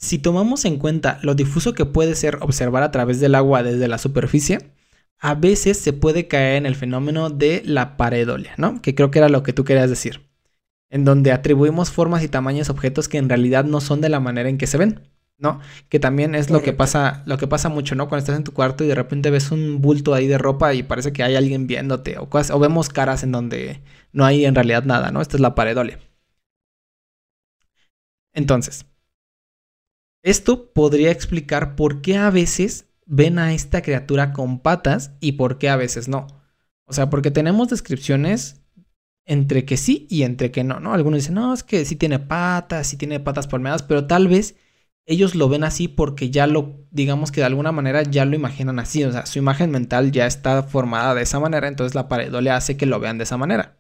si 0.02 0.20
tomamos 0.20 0.66
en 0.66 0.78
cuenta 0.80 1.20
lo 1.24 1.36
difuso 1.36 1.74
que 1.76 1.86
puede 1.86 2.16
ser 2.16 2.38
observar 2.42 2.84
a 2.84 2.92
través 2.92 3.20
del 3.22 3.36
agua 3.36 3.64
desde 3.64 3.88
la 3.88 4.00
superficie, 4.00 4.72
a 5.20 5.36
veces 5.36 5.78
se 5.80 5.94
puede 5.94 6.28
caer 6.28 6.56
en 6.58 6.66
el 6.66 6.76
fenómeno 6.76 7.30
de 7.30 7.62
la 7.66 7.98
pareidolia, 7.98 8.54
¿no? 8.58 8.82
Que 8.82 8.96
creo 8.96 9.12
que 9.12 9.20
era 9.20 9.30
lo 9.30 9.44
que 9.44 9.54
tú 9.54 9.64
querías 9.66 9.90
decir. 9.90 10.28
En 10.90 11.06
donde 11.06 11.32
atribuimos 11.32 11.92
formas 11.92 12.24
y 12.24 12.28
tamaños 12.30 12.70
a 12.70 12.74
objetos 12.74 13.08
que 13.10 13.18
en 13.18 13.30
realidad 13.30 13.66
no 13.66 13.82
son 13.82 14.02
de 14.02 14.10
la 14.10 14.20
manera 14.20 14.50
en 14.50 14.58
que 14.58 14.68
se 14.68 14.78
ven, 14.78 15.02
¿no? 15.38 15.60
Que 15.90 16.00
también 16.00 16.36
es 16.36 16.50
lo 16.50 16.62
que 16.64 16.74
pasa, 16.74 17.24
lo 17.26 17.38
que 17.38 17.48
pasa 17.48 17.70
mucho, 17.70 17.96
¿no? 17.96 18.10
Cuando 18.10 18.22
estás 18.22 18.38
en 18.38 18.44
tu 18.44 18.54
cuarto 18.54 18.84
y 18.84 18.88
de 18.88 18.96
repente 18.96 19.30
ves 19.32 19.52
un 19.52 19.82
bulto 19.82 20.14
ahí 20.14 20.28
de 20.28 20.38
ropa 20.38 20.74
y 20.74 20.84
parece 20.84 21.14
que 21.14 21.24
hay 21.24 21.36
alguien 21.36 21.68
viéndote, 21.68 22.18
o, 22.20 22.30
cosas- 22.30 22.52
o 22.56 22.60
vemos 22.60 22.90
caras 22.90 23.24
en 23.24 23.32
donde 23.32 23.82
no 24.14 24.26
hay 24.26 24.46
en 24.46 24.56
realidad 24.56 24.84
nada, 24.86 25.12
¿no? 25.12 25.22
Esta 25.22 25.38
es 25.38 25.42
la 25.42 25.56
pareidolia. 25.56 26.00
Entonces, 28.34 28.86
esto 30.24 30.72
podría 30.74 31.12
explicar 31.12 31.76
por 31.76 32.02
qué 32.02 32.18
a 32.18 32.30
veces 32.30 32.86
ven 33.06 33.40
a 33.40 33.54
esta 33.54 33.82
criatura 33.82 34.34
con 34.34 34.60
patas 34.60 35.12
y 35.20 35.34
por 35.34 35.58
qué 35.58 35.70
a 35.70 35.76
veces 35.76 36.08
no. 36.08 36.28
O 36.86 36.94
sea, 36.94 37.10
porque 37.10 37.32
tenemos 37.32 37.70
descripciones 37.70 38.62
entre 39.26 39.66
que 39.66 39.78
sí 39.78 40.08
y 40.10 40.24
entre 40.24 40.52
que 40.52 40.64
no, 40.64 40.80
¿no? 40.80 40.94
Algunos 40.94 41.20
dicen, 41.20 41.36
no, 41.36 41.54
es 41.54 41.64
que 41.64 41.86
sí 41.86 41.96
tiene 41.96 42.20
patas, 42.20 42.88
sí 42.88 42.98
tiene 42.98 43.20
patas 43.20 43.48
palmeadas, 43.48 43.84
pero 43.84 44.08
tal 44.08 44.28
vez 44.28 44.56
ellos 45.06 45.36
lo 45.36 45.50
ven 45.50 45.64
así 45.64 45.88
porque 45.88 46.30
ya 46.30 46.48
lo, 46.48 46.86
digamos 46.92 47.32
que 47.32 47.42
de 47.42 47.48
alguna 47.48 47.72
manera 47.72 48.04
ya 48.04 48.26
lo 48.26 48.36
imaginan 48.36 48.80
así, 48.80 49.04
o 49.04 49.12
sea, 49.12 49.26
su 49.26 49.40
imagen 49.40 49.72
mental 49.72 50.12
ya 50.12 50.26
está 50.26 50.64
formada 50.64 51.16
de 51.16 51.24
esa 51.24 51.40
manera, 51.40 51.68
entonces 51.68 51.96
la 51.96 52.08
pareidolia 52.08 52.56
hace 52.56 52.78
que 52.78 52.86
lo 52.86 53.00
vean 53.00 53.18
de 53.18 53.24
esa 53.24 53.38
manera. 53.38 53.78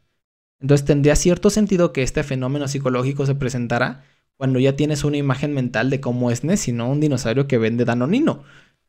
Entonces 0.60 0.86
tendría 0.86 1.16
cierto 1.16 1.50
sentido 1.50 1.92
que 1.94 2.04
este 2.04 2.24
fenómeno 2.24 2.68
psicológico 2.68 3.26
se 3.26 3.36
presentara 3.36 4.04
cuando 4.42 4.58
ya 4.58 4.76
tienes 4.76 5.04
una 5.04 5.18
imagen 5.18 5.54
mental 5.54 5.92
de 5.92 6.02
cómo 6.02 6.32
es 6.32 6.44
Nessie, 6.44 6.74
no 6.74 6.90
un 6.90 7.00
dinosaurio 7.00 7.46
que 7.46 7.60
vende 7.60 7.86
danonino. 7.86 8.44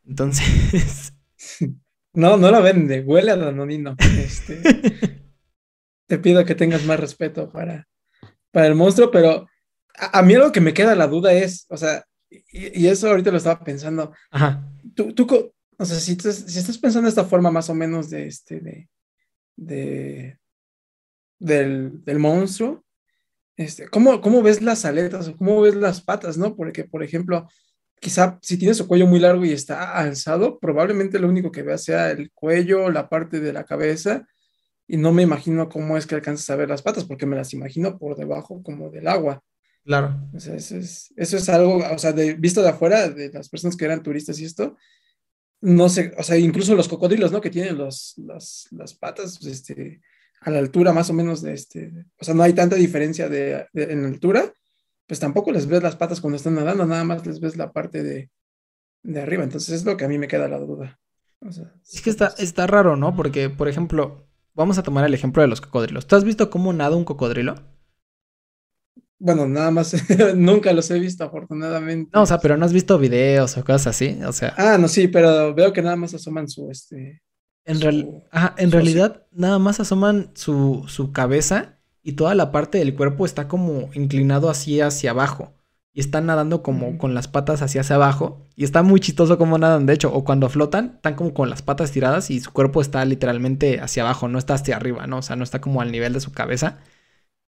Entonces, 0.06 1.12
No, 2.14 2.38
no 2.38 2.50
la 2.50 2.60
vende, 2.60 3.02
huele 3.02 3.32
a 3.32 3.36
danonino. 3.36 3.94
Este, 4.18 4.62
te 6.08 6.18
pido 6.18 6.46
que 6.46 6.54
tengas 6.54 6.86
más 6.86 6.98
respeto 6.98 7.52
para, 7.52 7.86
para 8.50 8.66
el 8.66 8.74
monstruo, 8.74 9.10
pero 9.10 9.46
a, 9.94 10.20
a 10.20 10.22
mí 10.22 10.32
algo 10.32 10.52
que 10.52 10.62
me 10.62 10.72
queda 10.72 10.94
la 10.94 11.06
duda 11.06 11.34
es, 11.34 11.66
o 11.68 11.76
sea, 11.76 12.02
y, 12.30 12.80
y 12.84 12.86
eso 12.86 13.10
ahorita 13.10 13.30
lo 13.30 13.36
estaba 13.36 13.62
pensando, 13.62 14.10
ajá, 14.30 14.66
tú, 14.94 15.12
tú 15.12 15.52
o 15.76 15.84
sea, 15.84 16.00
si, 16.00 16.16
si 16.16 16.58
estás 16.58 16.78
pensando 16.78 17.04
de 17.04 17.10
esta 17.10 17.26
forma 17.26 17.50
más 17.50 17.68
o 17.68 17.74
menos 17.74 18.08
de 18.08 18.26
este, 18.26 18.60
de, 18.60 18.88
de, 19.54 20.38
del, 21.38 22.02
del 22.06 22.18
monstruo, 22.18 22.82
este, 23.56 23.88
¿cómo, 23.88 24.20
cómo 24.20 24.42
ves 24.42 24.62
las 24.62 24.84
aletas 24.84 25.28
o 25.28 25.36
cómo 25.36 25.60
ves 25.60 25.74
las 25.74 26.00
patas, 26.00 26.38
no? 26.38 26.56
Porque, 26.56 26.84
por 26.84 27.02
ejemplo, 27.02 27.48
quizá 28.00 28.38
si 28.42 28.56
tiene 28.56 28.74
su 28.74 28.88
cuello 28.88 29.06
muy 29.06 29.20
largo 29.20 29.44
y 29.44 29.52
está 29.52 29.96
alzado, 29.96 30.58
probablemente 30.58 31.18
lo 31.18 31.28
único 31.28 31.52
que 31.52 31.62
veas 31.62 31.84
sea 31.84 32.10
el 32.10 32.30
cuello, 32.32 32.90
la 32.90 33.08
parte 33.08 33.40
de 33.40 33.52
la 33.52 33.64
cabeza, 33.64 34.26
y 34.88 34.96
no 34.96 35.12
me 35.12 35.22
imagino 35.22 35.68
cómo 35.68 35.96
es 35.96 36.06
que 36.06 36.14
alcanzas 36.14 36.50
a 36.50 36.56
ver 36.56 36.68
las 36.68 36.82
patas, 36.82 37.04
porque 37.04 37.26
me 37.26 37.36
las 37.36 37.54
imagino 37.54 37.98
por 37.98 38.16
debajo 38.16 38.62
como 38.62 38.90
del 38.90 39.08
agua. 39.08 39.42
claro. 39.84 40.28
O 40.34 40.40
sea, 40.40 40.56
eso 40.56 40.76
es, 40.76 41.12
eso 41.16 41.36
es 41.36 41.48
algo, 41.48 41.76
o 41.76 41.98
sea, 41.98 42.12
de, 42.12 42.34
visto 42.34 42.62
de 42.62 42.70
afuera, 42.70 43.08
de 43.08 43.30
las 43.30 43.48
personas 43.48 43.76
que 43.76 43.84
eran 43.84 44.02
turistas 44.02 44.38
y 44.40 44.44
esto, 44.44 44.76
no 45.60 45.88
sé, 45.88 46.12
o 46.18 46.24
sea, 46.24 46.36
incluso 46.36 46.74
los 46.74 46.88
cocodrilos, 46.88 47.30
¿no? 47.30 47.40
Que 47.40 47.50
tienen 47.50 47.78
los, 47.78 48.14
las, 48.16 48.66
las 48.72 48.94
patas, 48.94 49.38
pues, 49.38 49.52
este, 49.52 50.00
a 50.42 50.50
la 50.50 50.58
altura 50.58 50.92
más 50.92 51.10
o 51.10 51.14
menos 51.14 51.42
de 51.42 51.54
este, 51.54 51.92
o 52.20 52.24
sea, 52.24 52.34
no 52.34 52.42
hay 52.42 52.52
tanta 52.54 52.76
diferencia 52.76 53.28
de, 53.28 53.66
de- 53.72 53.92
en 53.92 54.04
altura, 54.04 54.52
pues 55.06 55.20
tampoco 55.20 55.52
les 55.52 55.66
ves 55.66 55.82
las 55.82 55.96
patas 55.96 56.20
cuando 56.20 56.36
están 56.36 56.54
nadando, 56.56 56.86
nada 56.86 57.04
más 57.04 57.26
les 57.26 57.40
ves 57.40 57.56
la 57.56 57.72
parte 57.72 58.02
de, 58.02 58.30
de 59.04 59.20
arriba, 59.22 59.44
entonces 59.44 59.74
es 59.74 59.84
lo 59.84 59.96
que 59.96 60.04
a 60.04 60.08
mí 60.08 60.18
me 60.18 60.28
queda 60.28 60.48
la 60.48 60.58
duda. 60.58 60.98
O 61.40 61.52
sea, 61.52 61.72
Es 61.84 62.02
que 62.02 62.10
está, 62.10 62.34
está 62.38 62.66
raro, 62.66 62.96
¿no? 62.96 63.14
Porque, 63.16 63.48
por 63.50 63.68
ejemplo, 63.68 64.26
vamos 64.54 64.78
a 64.78 64.82
tomar 64.82 65.04
el 65.04 65.14
ejemplo 65.14 65.42
de 65.42 65.48
los 65.48 65.60
cocodrilos. 65.60 66.06
¿Tú 66.06 66.16
has 66.16 66.24
visto 66.24 66.50
cómo 66.50 66.72
nada 66.72 66.96
un 66.96 67.04
cocodrilo? 67.04 67.54
Bueno, 69.18 69.46
nada 69.48 69.70
más, 69.70 69.94
nunca 70.36 70.72
los 70.72 70.90
he 70.90 70.98
visto 70.98 71.24
afortunadamente. 71.24 72.10
No, 72.12 72.22
o 72.22 72.26
sea, 72.26 72.38
pero 72.38 72.56
no 72.56 72.64
has 72.66 72.72
visto 72.72 72.98
videos 72.98 73.56
o 73.56 73.64
cosas 73.64 73.88
así. 73.88 74.18
O 74.26 74.32
sea, 74.32 74.54
Ah, 74.56 74.76
no, 74.78 74.88
sí, 74.88 75.08
pero 75.08 75.54
veo 75.54 75.72
que 75.72 75.82
nada 75.82 75.96
más 75.96 76.14
asoman 76.14 76.48
su, 76.48 76.70
este, 76.70 77.22
en, 77.64 77.76
su- 77.76 77.84
real- 77.84 78.24
ajá, 78.30 78.54
en 78.58 78.72
realidad 78.72 79.26
nada 79.32 79.58
más 79.58 79.80
asoman 79.80 80.30
su, 80.34 80.84
su 80.88 81.12
cabeza 81.12 81.78
y 82.02 82.12
toda 82.12 82.34
la 82.34 82.50
parte 82.52 82.78
del 82.78 82.94
cuerpo 82.94 83.24
está 83.26 83.48
como 83.48 83.90
inclinado 83.94 84.50
así 84.50 84.80
hacia 84.80 85.10
abajo. 85.12 85.52
Y 85.94 86.00
están 86.00 86.24
nadando 86.26 86.62
como 86.62 86.96
con 86.96 87.12
las 87.14 87.28
patas 87.28 87.60
hacia 87.60 87.82
hacia 87.82 87.96
abajo. 87.96 88.46
Y 88.56 88.64
está 88.64 88.82
muy 88.82 88.98
chistoso 88.98 89.36
como 89.36 89.58
nadan, 89.58 89.84
de 89.84 89.92
hecho. 89.92 90.10
O 90.12 90.24
cuando 90.24 90.48
flotan, 90.48 90.92
están 90.96 91.14
como 91.16 91.34
con 91.34 91.50
las 91.50 91.60
patas 91.60 91.92
tiradas 91.92 92.30
y 92.30 92.40
su 92.40 92.50
cuerpo 92.50 92.80
está 92.80 93.04
literalmente 93.04 93.78
hacia 93.78 94.02
abajo, 94.02 94.26
no 94.26 94.38
está 94.38 94.54
hacia 94.54 94.76
arriba, 94.76 95.06
¿no? 95.06 95.18
O 95.18 95.22
sea, 95.22 95.36
no 95.36 95.44
está 95.44 95.60
como 95.60 95.82
al 95.82 95.92
nivel 95.92 96.14
de 96.14 96.20
su 96.20 96.32
cabeza. 96.32 96.78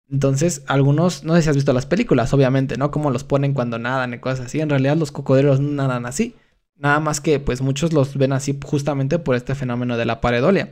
Entonces, 0.09 0.63
algunos, 0.67 1.23
no 1.23 1.35
sé 1.35 1.43
si 1.43 1.49
has 1.49 1.55
visto 1.55 1.73
las 1.73 1.85
películas, 1.85 2.33
obviamente, 2.33 2.77
¿no? 2.77 2.89
Como 2.91 3.11
los 3.11 3.23
ponen 3.23 3.53
cuando 3.53 3.77
nadan 3.79 4.13
y 4.13 4.19
cosas 4.19 4.47
así. 4.47 4.59
En 4.59 4.69
realidad 4.69 4.97
los 4.97 5.11
cocodrilos 5.11 5.59
no 5.59 5.71
nadan 5.71 6.05
así. 6.05 6.35
Nada 6.79 7.01
más 7.01 7.19
que, 7.19 7.39
pues 7.39 7.61
muchos 7.61 7.91
los 7.93 8.15
ven 8.17 8.31
así 8.33 8.57
justamente 8.65 9.19
por 9.19 9.35
este 9.35 9.53
fenómeno 9.53 9.97
de 9.97 10.05
la 10.05 10.21
pareidolia. 10.21 10.71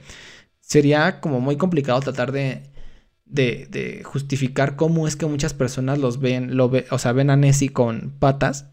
Sería 0.62 1.20
como 1.20 1.42
muy 1.42 1.58
complicado 1.58 2.00
tratar 2.00 2.32
de, 2.32 2.64
justificar 4.06 4.78
cómo 4.78 5.08
es 5.08 5.18
que 5.18 5.26
muchas 5.26 5.54
personas 5.54 6.00
los 6.00 6.20
ven, 6.22 6.56
lo 6.56 6.70
ve, 6.70 6.86
o 6.92 6.98
sea, 6.98 7.12
ven 7.12 7.30
a 7.30 7.36
Nessie 7.36 7.70
con 7.70 8.14
patas. 8.20 8.72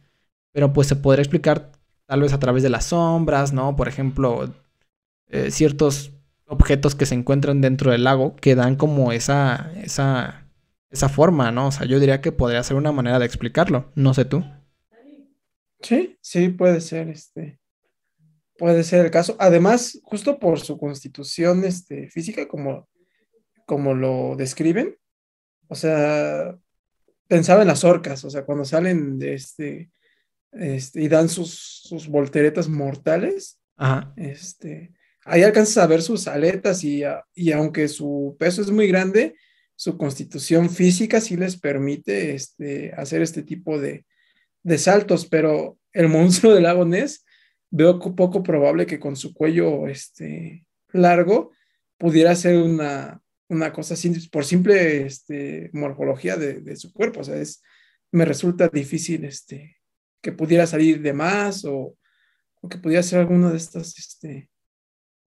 Pero 0.53 0.73
pues 0.73 0.87
se 0.87 0.97
podría 0.97 1.23
explicar 1.23 1.73
tal 2.07 2.21
vez 2.23 2.33
a 2.33 2.39
través 2.39 2.63
de 2.63 2.71
las 2.71 2.87
sombras, 2.87 3.53
¿no? 3.53 3.77
Por 3.77 3.89
ejemplo, 3.89 4.55
eh, 5.29 5.51
ciertos 5.51 6.13
objetos 6.47 6.95
que 6.95 7.07
se 7.07 7.15
encuentran 7.17 7.61
dentro 7.61 7.91
del 7.91 8.05
lago 8.05 8.37
que 8.37 8.55
dan 8.55 8.77
como 8.77 9.13
esa, 9.13 9.73
esa, 9.83 10.47
esa 10.91 11.09
forma, 11.09 11.51
¿no? 11.53 11.69
O 11.69 11.73
sea, 11.73 11.87
yo 11.87 11.99
diría 12.01 12.21
que 12.21 12.33
podría 12.33 12.63
ser 12.63 12.77
una 12.77 12.93
manera 12.93 13.19
de 13.19 13.27
explicarlo. 13.27 13.91
No 13.97 14.15
sé 14.15 14.25
tú. 14.25 14.45
Sí, 15.85 16.17
sí, 16.23 16.49
puede 16.49 16.81
ser, 16.81 17.09
este, 17.11 17.61
puede 18.57 18.83
ser 18.85 19.05
el 19.05 19.11
caso. 19.11 19.37
Además, 19.39 20.01
justo 20.03 20.39
por 20.39 20.59
su 20.61 20.79
constitución, 20.79 21.65
este, 21.65 22.09
física, 22.09 22.49
como, 22.49 22.89
como 23.67 23.93
lo 23.95 24.35
describen, 24.37 24.97
o 25.69 25.75
sea, 25.75 26.57
pensaba 27.29 27.63
en 27.63 27.69
las 27.69 27.85
orcas, 27.85 28.25
o 28.25 28.31
sea, 28.31 28.45
cuando 28.47 28.65
salen 28.65 29.19
de 29.19 29.35
este, 29.35 29.91
este, 30.53 31.03
y 31.03 31.09
dan 31.09 31.29
sus, 31.29 31.83
sus 31.85 32.09
volteretas 32.09 32.69
mortales, 32.69 33.61
Ajá. 33.77 34.15
este, 34.17 34.95
ahí 35.27 35.43
alcanzas 35.43 35.79
a 35.79 35.87
ver 35.87 36.01
sus 36.01 36.29
aletas 36.29 36.83
y, 36.83 37.05
a- 37.05 37.25
y 37.35 37.53
aunque 37.53 37.89
su 37.89 38.37
peso 38.39 38.63
es 38.63 38.71
muy 38.71 38.89
grande, 38.89 39.35
su 39.77 39.99
constitución 39.99 40.71
física 40.71 41.21
sí 41.21 41.37
les 41.37 41.59
permite 41.61 42.35
este, 42.35 42.93
hacer 42.97 43.21
este 43.21 43.43
tipo 43.43 43.79
de, 43.79 44.07
de 44.65 44.79
saltos, 44.79 45.27
pero 45.27 45.79
el 45.93 46.09
monstruo 46.09 46.55
del 46.55 46.65
lago 46.65 46.85
Ness 46.85 47.25
veo 47.71 48.01
co- 48.01 48.17
poco 48.17 48.43
probable 48.43 48.87
que 48.87 48.99
con 48.99 49.15
su 49.15 49.33
cuello 49.33 49.87
este, 49.87 50.67
largo 50.93 51.53
pudiera 51.99 52.35
ser 52.35 52.57
una, 52.57 53.23
una 53.49 53.73
cosa 53.73 53.95
así 53.95 54.11
por 54.29 54.45
simple 54.45 55.07
este, 55.07 55.71
morfología 55.73 56.37
de, 56.37 56.61
de 56.61 56.75
su 56.77 56.93
cuerpo. 56.93 57.21
O 57.21 57.25
sea, 57.25 57.37
es, 57.37 57.63
me 58.11 58.25
resulta 58.25 58.69
difícil 58.69 59.25
este, 59.25 59.77
que 60.21 60.33
pudiera 60.33 60.67
salir 60.67 61.01
de 61.03 61.13
más 61.13 61.65
o, 61.65 61.97
o 62.61 62.69
que 62.69 62.79
pudiera 62.79 63.03
ser 63.03 63.21
alguna 63.21 63.51
de 63.51 63.59
estas 63.59 63.97
este, 63.99 64.51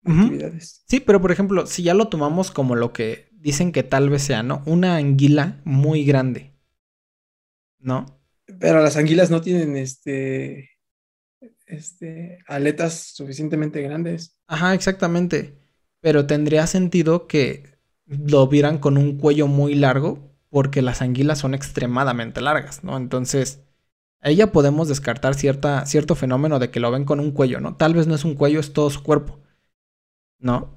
actividades. 0.06 0.84
Sí, 0.88 1.00
pero 1.00 1.20
por 1.22 1.32
ejemplo, 1.32 1.66
si 1.68 1.84
ya 1.84 1.94
lo 1.94 2.08
tomamos 2.08 2.52
como 2.52 2.76
lo 2.76 2.94
que 2.94 3.28
dicen 3.34 3.72
que 3.72 3.84
tal 3.84 4.10
vez 4.10 4.24
sea, 4.24 4.44
¿no? 4.44 4.64
Una 4.66 4.96
anguila 4.96 5.62
muy 5.66 6.06
grande. 6.06 6.54
¿No? 7.80 8.15
Pero 8.60 8.82
las 8.82 8.98
anguilas 8.98 9.30
no 9.30 9.42
tienen 9.42 9.76
este, 9.78 10.70
este, 11.66 12.40
aletas 12.48 13.14
suficientemente 13.14 13.82
grandes. 13.82 14.38
Ajá, 14.48 14.74
exactamente. 14.74 15.58
Pero 16.02 16.28
tendría 16.28 16.68
sentido 16.68 17.28
que 17.28 17.78
lo 18.06 18.48
vieran 18.48 18.78
con 18.78 18.98
un 18.98 19.18
cuello 19.18 19.48
muy 19.48 19.76
largo 19.76 20.32
porque 20.50 20.82
las 20.82 21.02
anguilas 21.02 21.40
son 21.40 21.54
extremadamente 21.54 22.40
largas, 22.40 22.84
¿no? 22.84 22.98
Entonces, 22.98 23.62
ahí 24.22 24.36
ya 24.36 24.52
podemos 24.52 24.88
descartar 24.88 25.36
cierta, 25.36 25.86
cierto 25.86 26.16
fenómeno 26.16 26.60
de 26.60 26.70
que 26.72 26.80
lo 26.80 26.92
ven 26.92 27.06
con 27.06 27.20
un 27.20 27.32
cuello, 27.32 27.60
¿no? 27.60 27.76
Tal 27.76 27.94
vez 27.94 28.08
no 28.08 28.16
es 28.16 28.24
un 28.24 28.36
cuello, 28.36 28.60
es 28.60 28.72
todo 28.72 28.90
su 28.90 29.04
cuerpo. 29.04 29.40
¿No? 30.46 30.70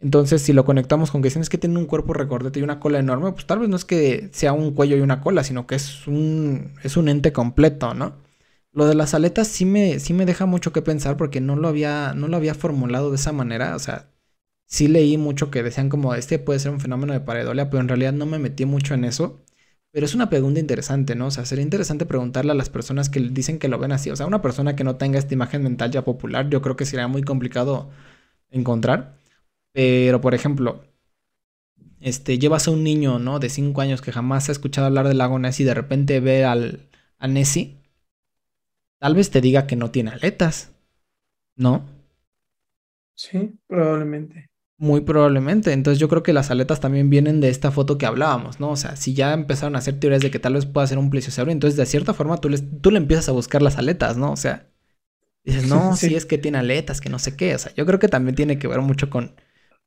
Entonces, 0.00 0.42
si 0.42 0.52
lo 0.52 0.64
conectamos 0.64 1.10
con 1.10 1.20
que 1.22 1.30
tienes 1.30 1.50
que 1.50 1.58
tiene 1.58 1.78
un 1.78 1.86
cuerpo 1.86 2.14
recordete 2.14 2.60
y 2.60 2.62
una 2.62 2.80
cola 2.80 3.00
enorme, 3.00 3.32
pues 3.32 3.46
tal 3.46 3.58
vez 3.58 3.68
no 3.68 3.76
es 3.76 3.84
que 3.84 4.30
sea 4.32 4.52
un 4.52 4.72
cuello 4.72 4.96
y 4.96 5.00
una 5.00 5.20
cola, 5.20 5.44
sino 5.44 5.66
que 5.66 5.74
es 5.74 6.06
un, 6.06 6.74
es 6.84 6.96
un 6.96 7.08
ente 7.08 7.32
completo, 7.32 7.92
¿no? 7.94 8.14
Lo 8.72 8.86
de 8.86 8.94
las 8.94 9.14
aletas 9.14 9.48
sí 9.48 9.64
me, 9.66 9.98
sí 9.98 10.14
me 10.14 10.26
deja 10.26 10.46
mucho 10.46 10.72
que 10.72 10.82
pensar 10.82 11.16
porque 11.16 11.40
no 11.40 11.56
lo 11.56 11.68
había, 11.68 12.14
no 12.14 12.28
lo 12.28 12.36
había 12.36 12.54
formulado 12.54 13.10
de 13.10 13.16
esa 13.16 13.32
manera. 13.32 13.74
O 13.76 13.78
sea, 13.80 14.10
sí 14.66 14.88
leí 14.88 15.18
mucho 15.18 15.50
que 15.50 15.62
decían 15.62 15.88
como 15.88 16.14
este 16.14 16.38
puede 16.38 16.60
ser 16.60 16.72
un 16.72 16.80
fenómeno 16.80 17.12
de 17.12 17.20
pareidolia, 17.20 17.70
pero 17.70 17.80
en 17.82 17.88
realidad 17.88 18.12
no 18.12 18.26
me 18.26 18.38
metí 18.38 18.64
mucho 18.66 18.94
en 18.94 19.04
eso. 19.04 19.40
Pero 19.92 20.06
es 20.06 20.14
una 20.14 20.30
pregunta 20.30 20.60
interesante, 20.60 21.16
¿no? 21.16 21.26
O 21.26 21.30
sea, 21.32 21.44
sería 21.44 21.64
interesante 21.64 22.06
preguntarle 22.06 22.52
a 22.52 22.54
las 22.54 22.70
personas 22.70 23.10
que 23.10 23.20
dicen 23.20 23.58
que 23.58 23.68
lo 23.68 23.78
ven 23.78 23.92
así. 23.92 24.10
O 24.10 24.16
sea, 24.16 24.26
una 24.26 24.42
persona 24.42 24.76
que 24.76 24.84
no 24.84 24.96
tenga 24.96 25.18
esta 25.18 25.34
imagen 25.34 25.62
mental 25.64 25.90
ya 25.90 26.04
popular, 26.04 26.48
yo 26.48 26.62
creo 26.62 26.76
que 26.76 26.86
sería 26.86 27.08
muy 27.08 27.22
complicado 27.22 27.90
encontrar. 28.50 29.16
Pero, 29.72 30.20
por 30.20 30.34
ejemplo, 30.34 30.82
este, 32.00 32.38
llevas 32.38 32.66
a 32.68 32.70
un 32.70 32.82
niño, 32.84 33.18
¿no? 33.18 33.38
De 33.38 33.48
5 33.48 33.80
años 33.80 34.00
que 34.02 34.12
jamás 34.12 34.48
ha 34.48 34.52
escuchado 34.52 34.86
hablar 34.86 35.06
del 35.08 35.18
lago 35.18 35.38
Nessie 35.38 35.64
y 35.64 35.66
de 35.66 35.74
repente 35.74 36.20
ve 36.20 36.44
al, 36.44 36.88
a 37.18 37.28
Nessie, 37.28 37.76
tal 38.98 39.14
vez 39.14 39.30
te 39.30 39.40
diga 39.40 39.66
que 39.66 39.76
no 39.76 39.90
tiene 39.90 40.10
aletas, 40.10 40.72
¿no? 41.56 41.84
Sí, 43.14 43.58
probablemente. 43.66 44.48
Muy 44.78 45.02
probablemente. 45.02 45.72
Entonces 45.72 45.98
yo 45.98 46.08
creo 46.08 46.22
que 46.22 46.32
las 46.32 46.50
aletas 46.50 46.80
también 46.80 47.10
vienen 47.10 47.40
de 47.40 47.50
esta 47.50 47.70
foto 47.70 47.98
que 47.98 48.06
hablábamos, 48.06 48.60
¿no? 48.60 48.70
O 48.70 48.76
sea, 48.76 48.96
si 48.96 49.12
ya 49.12 49.34
empezaron 49.34 49.76
a 49.76 49.78
hacer 49.80 50.00
teorías 50.00 50.22
de 50.22 50.30
que 50.30 50.38
tal 50.38 50.54
vez 50.54 50.64
pueda 50.64 50.86
ser 50.86 50.96
un 50.96 51.10
plesiosaurio, 51.10 51.52
entonces 51.52 51.76
de 51.76 51.84
cierta 51.84 52.14
forma 52.14 52.38
tú, 52.38 52.48
tú 52.80 52.90
le 52.90 52.96
empiezas 52.96 53.28
a 53.28 53.32
buscar 53.32 53.60
las 53.60 53.76
aletas, 53.76 54.16
¿no? 54.16 54.32
O 54.32 54.36
sea, 54.36 54.70
dices, 55.44 55.64
no, 55.68 55.96
sí. 55.96 56.14
es 56.14 56.26
que 56.26 56.38
tiene 56.38 56.58
aletas, 56.58 57.00
que 57.00 57.08
no 57.08 57.18
sé 57.18 57.36
qué. 57.36 57.54
O 57.54 57.58
sea, 57.58 57.72
yo 57.74 57.86
creo 57.86 57.98
que 57.98 58.08
también 58.08 58.34
tiene 58.34 58.58
que 58.58 58.68
ver 58.68 58.80
mucho 58.80 59.10
con, 59.10 59.34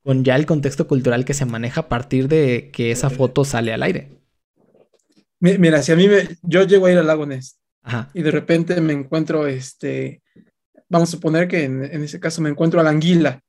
con 0.02 0.24
ya 0.24 0.36
el 0.36 0.46
contexto 0.46 0.86
cultural 0.86 1.24
que 1.24 1.34
se 1.34 1.46
maneja 1.46 1.82
a 1.82 1.88
partir 1.88 2.28
de 2.28 2.70
que 2.72 2.90
esa 2.90 3.10
foto 3.10 3.44
sale 3.44 3.72
al 3.72 3.82
aire. 3.82 4.10
Mira, 5.40 5.82
si 5.82 5.92
a 5.92 5.96
mí 5.96 6.08
me, 6.08 6.28
yo 6.42 6.62
llego 6.64 6.86
a 6.86 6.92
ir 6.92 6.98
al 6.98 7.06
lago 7.06 7.26
Ness 7.26 7.58
y 8.14 8.22
de 8.22 8.30
repente 8.30 8.80
me 8.80 8.94
encuentro, 8.94 9.46
este, 9.46 10.22
vamos 10.88 11.10
a 11.10 11.12
suponer 11.12 11.48
que 11.48 11.64
en, 11.64 11.84
en 11.84 12.02
ese 12.02 12.18
caso 12.18 12.40
me 12.40 12.48
encuentro 12.48 12.80
a 12.80 12.82
la 12.82 12.90
anguila, 12.90 13.42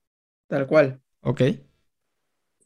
tal 0.47 0.67
cual. 0.67 0.99
Ok. 1.21 1.41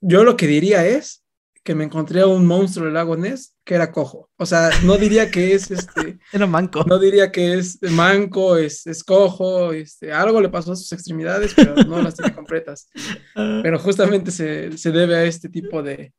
Yo 0.02 0.24
lo 0.24 0.36
que 0.36 0.48
diría 0.48 0.86
es 0.88 1.24
que 1.70 1.76
me 1.76 1.84
encontré 1.84 2.22
a 2.22 2.26
un 2.26 2.48
monstruo 2.48 2.86
del 2.86 2.96
lago 2.96 3.16
Ness 3.16 3.56
que 3.64 3.76
era 3.76 3.91
cojo. 3.91 4.32
O 4.38 4.46
sea, 4.48 4.72
no 4.86 4.98
diría 4.98 5.30
que 5.30 5.54
es 5.54 5.70
este. 5.70 6.18
era 6.34 6.48
manco. 6.48 6.84
No 6.84 6.98
diría 6.98 7.32
que 7.32 7.60
es 7.60 7.80
manco, 7.91 8.58
es, 8.58 8.88
es 8.88 9.04
cojo, 9.04 9.72
este, 9.72 10.12
algo 10.12 10.41
le 10.41 10.50
pasó 10.50 10.72
a 10.72 10.76
sus 10.76 10.91
extremidades, 10.94 11.54
pero 11.54 11.76
no 11.76 12.02
las 12.02 12.16
tiene 12.16 12.34
completas. 12.34 12.90
Pero 13.62 13.78
justamente 13.78 14.32
se, 14.32 14.76
se 14.80 14.91
debe 14.91 15.18
a 15.18 15.24
este 15.26 15.48
tipo 15.48 15.84
de, 15.84 16.12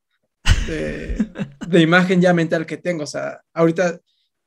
de, 0.68 1.16
de, 1.66 1.80
imagen 1.80 2.20
ya 2.20 2.32
mental 2.32 2.64
que 2.64 2.76
tengo. 2.76 3.02
O 3.02 3.08
sea, 3.08 3.40
ahorita 3.52 3.98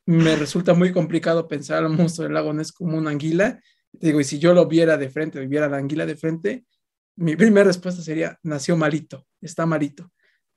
me 0.05 0.37
resulta 0.37 0.73
muy 0.73 0.93
complicado 0.93 1.49
pensar 1.49 1.83
al 1.83 1.89
monstruo 1.89 2.23
del 2.23 2.33
lago 2.33 2.53
Ness 2.53 2.71
como 2.71 2.97
una 2.97 3.09
anguila. 3.09 3.59
Digo, 3.91 4.21
y 4.21 4.23
si 4.23 4.39
yo 4.39 4.53
lo 4.53 4.67
viera 4.67 4.95
de 4.95 5.09
frente, 5.09 5.45
viera 5.47 5.67
la 5.67 5.79
anguila 5.79 6.05
de 6.05 6.15
frente, 6.15 6.63
mi 7.17 7.35
primera 7.35 7.65
respuesta 7.65 8.01
sería, 8.01 8.39
nació 8.41 8.77
malito, 8.77 9.27
está 9.41 9.65
malito. 9.65 10.09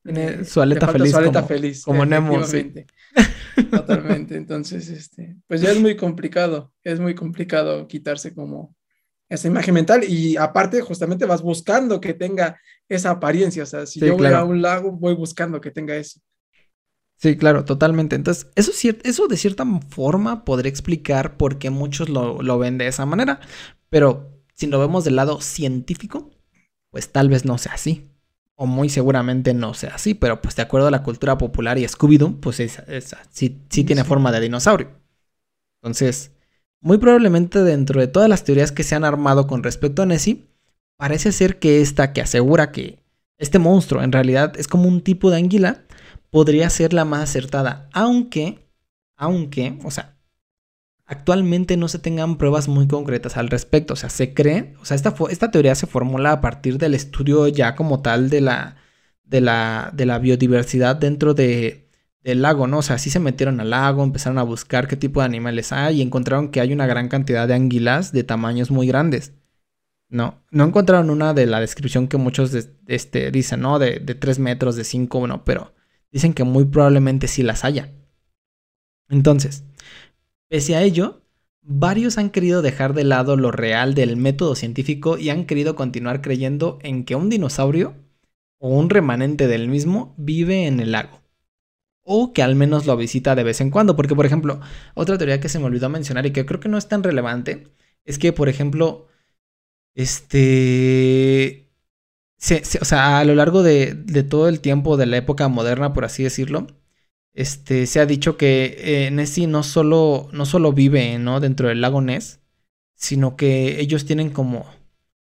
Tiene 0.06 0.26
eh, 0.26 0.44
su 0.44 0.60
aleta 0.60 0.88
feliz. 0.88 1.10
Su 1.10 1.18
aleta 1.18 1.40
como, 1.40 1.48
feliz. 1.48 1.84
Como 1.84 2.04
Nemo. 2.04 2.40
Totalmente. 3.70 4.36
Entonces, 4.36 4.88
este, 4.88 5.36
pues 5.46 5.60
ya 5.60 5.70
es 5.70 5.80
muy 5.80 5.96
complicado, 5.96 6.72
es 6.82 7.00
muy 7.00 7.14
complicado 7.14 7.86
quitarse 7.88 8.34
como 8.34 8.74
esa 9.28 9.48
imagen 9.48 9.74
mental 9.74 10.04
y 10.04 10.36
aparte 10.36 10.80
justamente 10.80 11.26
vas 11.26 11.42
buscando 11.42 12.00
que 12.00 12.14
tenga 12.14 12.60
esa 12.88 13.10
apariencia, 13.10 13.64
o 13.64 13.66
sea, 13.66 13.84
si 13.84 13.98
yo 13.98 14.16
voy 14.16 14.28
a 14.28 14.44
un 14.44 14.62
lago 14.62 14.92
voy 14.92 15.14
buscando 15.14 15.60
que 15.60 15.72
tenga 15.72 15.96
eso. 15.96 16.20
Sí, 17.16 17.36
claro, 17.36 17.64
totalmente. 17.64 18.14
Entonces, 18.14 18.48
eso, 18.54 18.70
eso 19.02 19.26
de 19.26 19.36
cierta 19.36 19.64
forma 19.88 20.44
podría 20.44 20.70
explicar 20.70 21.36
por 21.36 21.58
qué 21.58 21.70
muchos 21.70 22.08
lo, 22.08 22.42
lo 22.42 22.58
ven 22.58 22.78
de 22.78 22.86
esa 22.86 23.06
manera, 23.06 23.40
pero 23.88 24.36
si 24.54 24.66
lo 24.66 24.78
vemos 24.78 25.04
del 25.04 25.16
lado 25.16 25.40
científico, 25.40 26.30
pues 26.90 27.10
tal 27.10 27.28
vez 27.28 27.44
no 27.44 27.58
sea 27.58 27.72
así. 27.72 28.10
O 28.58 28.66
muy 28.66 28.88
seguramente 28.88 29.52
no 29.52 29.74
sea 29.74 29.96
así, 29.96 30.14
pero 30.14 30.40
pues 30.40 30.56
de 30.56 30.62
acuerdo 30.62 30.88
a 30.88 30.90
la 30.90 31.02
cultura 31.02 31.36
popular 31.36 31.78
y 31.78 31.84
Scooby-Doo, 31.84 32.40
pues 32.40 32.58
es, 32.60 32.82
sí, 33.30 33.60
sí 33.68 33.84
tiene 33.84 34.02
forma 34.02 34.32
de 34.32 34.40
dinosaurio. 34.40 34.88
Entonces, 35.82 36.32
muy 36.80 36.98
probablemente 36.98 37.62
dentro 37.62 38.00
de 38.00 38.08
todas 38.08 38.28
las 38.28 38.44
teorías 38.44 38.72
que 38.72 38.82
se 38.82 38.94
han 38.94 39.04
armado 39.04 39.46
con 39.46 39.62
respecto 39.62 40.02
a 40.02 40.06
Nessie, 40.06 40.46
parece 40.96 41.32
ser 41.32 41.58
que 41.58 41.82
esta 41.82 42.12
que 42.12 42.22
asegura 42.22 42.72
que 42.72 42.98
este 43.38 43.58
monstruo 43.58 44.02
en 44.02 44.12
realidad 44.12 44.54
es 44.58 44.68
como 44.68 44.88
un 44.88 45.02
tipo 45.02 45.30
de 45.30 45.36
anguila, 45.36 45.84
podría 46.30 46.70
ser 46.70 46.92
la 46.92 47.04
más 47.04 47.24
acertada. 47.24 47.88
Aunque, 47.92 48.66
aunque, 49.16 49.78
o 49.84 49.90
sea, 49.90 50.15
actualmente 51.06 51.76
no 51.76 51.88
se 51.88 51.98
tengan 51.98 52.36
pruebas 52.36 52.68
muy 52.68 52.88
concretas 52.88 53.36
al 53.36 53.48
respecto. 53.48 53.94
O 53.94 53.96
sea, 53.96 54.10
se 54.10 54.34
cree, 54.34 54.74
o 54.80 54.84
sea, 54.84 54.96
esta, 54.96 55.14
esta 55.30 55.50
teoría 55.50 55.74
se 55.74 55.86
formula 55.86 56.32
a 56.32 56.40
partir 56.40 56.78
del 56.78 56.94
estudio 56.94 57.48
ya 57.48 57.74
como 57.76 58.02
tal 58.02 58.28
de 58.28 58.40
la, 58.40 58.76
de 59.24 59.40
la, 59.40 59.90
de 59.94 60.06
la 60.06 60.18
biodiversidad 60.18 60.96
dentro 60.96 61.34
de, 61.34 61.88
del 62.22 62.42
lago, 62.42 62.66
¿no? 62.66 62.78
O 62.78 62.82
sea, 62.82 62.98
sí 62.98 63.10
se 63.10 63.20
metieron 63.20 63.60
al 63.60 63.70
lago, 63.70 64.02
empezaron 64.02 64.38
a 64.38 64.42
buscar 64.42 64.88
qué 64.88 64.96
tipo 64.96 65.20
de 65.20 65.26
animales 65.26 65.72
hay 65.72 65.98
y 65.98 66.02
encontraron 66.02 66.50
que 66.50 66.60
hay 66.60 66.72
una 66.72 66.86
gran 66.86 67.08
cantidad 67.08 67.46
de 67.48 67.54
anguilas 67.54 68.12
de 68.12 68.24
tamaños 68.24 68.70
muy 68.70 68.86
grandes. 68.88 69.32
No, 70.08 70.42
no 70.50 70.64
encontraron 70.64 71.10
una 71.10 71.34
de 71.34 71.46
la 71.46 71.60
descripción 71.60 72.08
que 72.08 72.16
muchos 72.16 72.52
este, 72.86 73.30
dicen, 73.30 73.60
¿no? 73.60 73.78
De, 73.78 73.98
de 74.00 74.14
3 74.14 74.38
metros, 74.38 74.76
de 74.76 74.84
5, 74.84 75.26
no, 75.26 75.44
pero 75.44 75.74
dicen 76.12 76.32
que 76.34 76.44
muy 76.44 76.64
probablemente 76.64 77.28
sí 77.28 77.42
las 77.42 77.64
haya. 77.64 77.92
Entonces, 79.08 79.64
Pese 80.48 80.77
a 80.77 80.82
ello, 80.82 81.23
varios 81.62 82.18
han 82.18 82.31
querido 82.31 82.62
dejar 82.62 82.94
de 82.94 83.05
lado 83.05 83.36
lo 83.36 83.51
real 83.51 83.94
del 83.94 84.16
método 84.16 84.55
científico 84.55 85.18
y 85.18 85.31
han 85.31 85.44
querido 85.47 85.74
continuar 85.74 86.23
creyendo 86.23 86.78
en 86.82 87.05
que 87.05 87.16
un 87.16 87.28
dinosaurio 87.28 87.94
o 88.59 88.68
un 88.70 88.89
remanente 88.90 89.48
del 89.48 89.68
mismo 89.68 90.14
vive 90.18 90.66
en 90.66 90.81
el 90.81 90.93
lago. 90.93 91.20
O 92.02 92.32
que 92.32 92.43
al 92.43 92.55
menos 92.55 92.86
lo 92.86 92.97
visita 92.97 93.35
de 93.35 93.43
vez 93.44 93.60
en 93.60 93.70
cuando. 93.70 93.97
Porque, 93.97 94.14
por 94.14 94.27
ejemplo, 94.27 94.60
otra 94.94 95.18
teoría 95.18 95.40
que 95.40 95.48
se 95.48 95.59
me 95.59 95.66
olvidó 95.66 95.89
mencionar 95.89 96.27
y 96.27 96.32
que 96.32 96.47
creo 96.47 96.60
que 96.60 96.68
no 96.68 96.78
es 96.78 96.89
tan 96.89 97.02
relevante 97.02 97.68
es 98.05 98.18
que, 98.18 98.32
por 98.32 98.48
ejemplo, 98.48 99.09
este... 99.94 101.70
o 102.81 102.85
sea, 102.85 103.18
a 103.18 103.24
lo 103.24 103.35
largo 103.35 103.62
de, 103.62 103.94
de 103.94 104.23
todo 104.23 104.48
el 104.48 104.60
tiempo 104.60 104.97
de 104.97 105.06
la 105.06 105.16
época 105.18 105.48
moderna, 105.48 105.93
por 105.93 106.05
así 106.05 106.23
decirlo, 106.23 106.68
este, 107.36 107.86
se 107.86 108.00
ha 108.00 108.06
dicho 108.06 108.38
que 108.38 108.76
eh, 108.78 109.10
Nessie 109.10 109.46
no 109.46 109.62
solo, 109.62 110.28
no 110.32 110.46
solo 110.46 110.72
vive 110.72 111.18
¿no? 111.18 111.38
dentro 111.38 111.68
del 111.68 111.82
lago 111.82 112.00
Ness, 112.00 112.40
sino 112.94 113.36
que 113.36 113.78
ellos 113.78 114.06
tienen 114.06 114.30
como, 114.30 114.64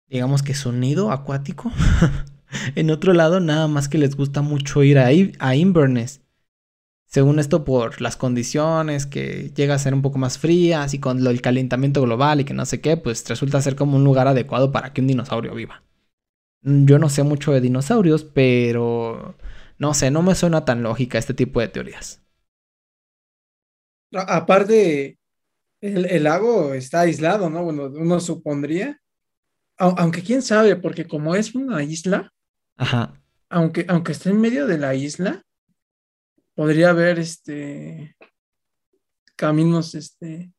digamos 0.07 0.41
que 0.41 0.55
su 0.55 0.71
nido 0.71 1.11
acuático. 1.11 1.73
en 2.75 2.89
otro 2.89 3.11
lado, 3.11 3.41
nada 3.41 3.67
más 3.67 3.89
que 3.89 3.97
les 3.97 4.15
gusta 4.15 4.41
mucho 4.41 4.81
ir 4.81 4.97
a, 4.97 5.53
Inverness. 5.53 6.21
Según 7.05 7.37
esto, 7.37 7.65
por 7.65 8.01
las 8.01 8.15
condiciones 8.15 9.05
que 9.05 9.51
llega 9.53 9.75
a 9.75 9.79
ser 9.79 9.93
un 9.93 10.01
poco 10.01 10.19
más 10.19 10.37
frías 10.37 10.93
y 10.93 10.99
con 10.99 11.27
el 11.27 11.41
calentamiento 11.41 12.01
global 12.01 12.39
y 12.39 12.45
que 12.45 12.53
no 12.53 12.65
sé 12.65 12.79
qué, 12.79 12.95
pues 12.95 13.27
resulta 13.27 13.61
ser 13.61 13.75
como 13.75 13.97
un 13.97 14.05
lugar 14.05 14.29
adecuado 14.29 14.71
para 14.71 14.93
que 14.93 15.01
un 15.01 15.07
dinosaurio 15.07 15.53
viva. 15.53 15.83
Yo 16.61 16.97
no 16.97 17.09
sé 17.09 17.23
mucho 17.23 17.51
de 17.51 17.59
dinosaurios, 17.59 18.23
pero 18.23 19.35
no 19.79 19.93
sé, 19.93 20.11
no 20.11 20.21
me 20.21 20.35
suena 20.35 20.63
tan 20.65 20.83
lógica 20.83 21.17
este 21.17 21.33
tipo 21.33 21.59
de 21.59 21.69
teorías. 21.69 22.21
Aparte, 24.13 25.17
el, 25.81 26.23
lago 26.23 26.73
está 26.73 27.01
aislado, 27.01 27.49
¿no? 27.49 27.63
Bueno, 27.63 27.85
uno 27.85 28.19
supondría. 28.19 28.99
Aunque 29.77 30.21
quién 30.21 30.41
sabe, 30.41 30.75
porque 30.75 31.07
como 31.07 31.35
es 31.35 31.55
una 31.55 31.81
isla, 31.83 32.31
Ajá. 32.79 33.13
Aunque, 33.49 33.85
aunque 33.89 34.13
esté 34.13 34.29
en 34.29 34.39
medio 34.39 34.67
de 34.67 34.77
la 34.77 34.95
isla, 34.95 35.43
podría 36.55 36.91
haber 36.91 37.19
este 37.19 38.15
caminos 39.35 39.95
este 39.95 40.51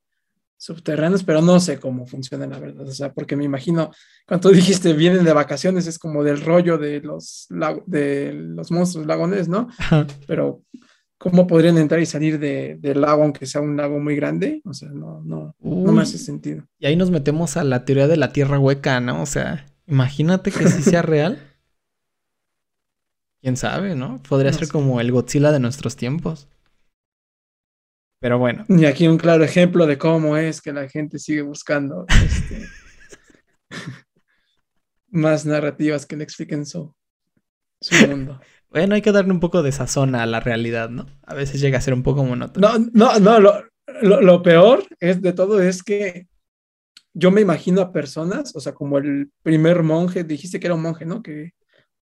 subterráneos, 0.61 1.25
pero 1.25 1.41
no 1.41 1.59
sé 1.59 1.81
cómo 1.81 2.07
funciona 2.07 2.47
la 2.47 2.59
verdad, 2.59 2.87
o 2.87 2.93
sea, 2.93 3.15
porque 3.15 3.35
me 3.35 3.45
imagino, 3.45 3.91
cuando 4.27 4.51
dijiste 4.51 4.93
vienen 4.93 5.25
de 5.25 5.33
vacaciones, 5.33 5.87
es 5.87 5.99
como 5.99 6.23
del 6.23 6.43
rollo 6.43 6.77
de 6.77 7.01
los, 7.01 7.47
de 7.87 8.35
los 8.35 8.71
monstruos 8.71 9.07
lagones, 9.07 9.49
¿no? 9.49 9.69
Pero, 10.27 10.63
¿cómo 11.17 11.47
podrían 11.47 11.79
entrar 11.79 11.99
y 12.01 12.05
salir 12.05 12.39
de, 12.39 12.77
del 12.79 13.01
lago, 13.01 13.23
aunque 13.23 13.47
sea 13.47 13.63
un 13.63 13.75
lago 13.75 13.99
muy 14.01 14.15
grande? 14.17 14.61
O 14.67 14.75
sea, 14.75 14.91
no, 14.91 15.23
no, 15.25 15.57
no 15.61 15.93
me 15.93 16.03
hace 16.03 16.19
sentido. 16.19 16.63
Y 16.79 16.85
ahí 16.85 16.95
nos 16.95 17.11
metemos 17.11 17.57
a 17.57 17.65
la 17.65 17.87
teoría 17.87 18.07
de 18.07 18.19
la 18.19 18.35
tierra 18.35 18.59
hueca, 18.59 19.01
¿no? 19.01 19.23
O 19.23 19.27
sea, 19.27 19.65
imagínate 19.87 20.51
que 20.51 20.69
sí 20.69 20.83
sea 20.83 21.01
real. 21.01 21.39
¿Quién 23.41 23.57
sabe, 23.57 23.95
no? 23.95 24.23
Podría 24.29 24.53
ser 24.53 24.69
como 24.69 25.01
el 25.01 25.11
Godzilla 25.11 25.53
de 25.53 25.61
nuestros 25.61 25.97
tiempos. 25.97 26.49
Pero 28.21 28.39
bueno. 28.39 28.67
Y 28.69 28.85
aquí 28.85 29.09
un 29.09 29.17
claro 29.17 29.43
ejemplo 29.43 29.87
de 29.87 29.97
cómo 29.99 30.37
es 30.37 30.61
que 30.61 30.73
la 30.73 30.89
gente 30.89 31.19
sigue 31.19 31.43
buscando 31.43 32.05
este, 32.09 32.67
más 35.09 35.47
narrativas 35.47 36.05
que 36.05 36.17
le 36.17 36.25
expliquen 36.25 36.67
su, 36.67 36.95
su 37.81 37.95
mundo. 38.09 38.41
Bueno, 38.69 38.95
hay 38.95 39.03
que 39.03 39.11
darle 39.11 39.33
un 39.33 39.41
poco 39.41 39.63
de 39.63 39.73
sazón 39.73 40.15
a 40.15 40.27
la 40.27 40.39
realidad, 40.39 40.91
¿no? 40.91 41.07
A 41.25 41.35
veces 41.35 41.61
llega 41.61 41.79
a 41.79 41.81
ser 41.81 41.95
un 41.95 42.03
poco 42.03 42.23
monótono. 42.23 42.79
No, 42.79 42.91
no, 42.93 43.19
no, 43.19 43.41
lo, 43.41 43.65
lo, 44.03 44.21
lo 44.21 44.43
peor 44.43 44.85
es 45.01 45.21
de 45.23 45.33
todo 45.33 45.61
es 45.61 45.83
que 45.83 46.29
yo 47.15 47.31
me 47.31 47.41
imagino 47.41 47.81
a 47.81 47.91
personas, 47.91 48.55
o 48.55 48.61
sea, 48.61 48.73
como 48.73 48.99
el 48.99 49.33
primer 49.43 49.83
monje, 49.83 50.25
dijiste 50.25 50.61
que 50.61 50.67
era 50.67 50.75
un 50.75 50.83
monje, 50.83 51.07
¿no? 51.07 51.23
Que 51.23 51.55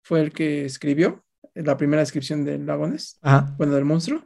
fue 0.01 0.21
el 0.21 0.31
que 0.31 0.65
escribió 0.65 1.23
la 1.53 1.77
primera 1.77 2.01
descripción 2.01 2.43
del 2.43 2.65
Lagones, 2.65 3.19
Ajá. 3.21 3.53
bueno, 3.57 3.73
del 3.75 3.85
monstruo. 3.85 4.23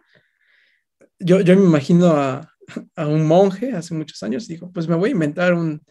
Yo, 1.20 1.41
yo 1.41 1.56
me 1.56 1.64
imagino 1.66 2.08
a, 2.08 2.50
a 2.96 3.08
un 3.08 3.26
monje 3.28 3.74
hace 3.74 3.94
muchos 3.94 4.22
años 4.24 4.46
y 4.50 4.54
dijo, 4.54 4.72
pues 4.72 4.88
me 4.88 4.96
voy 4.96 5.10
a 5.10 5.14
inventar 5.14 5.54
un, 5.54 5.82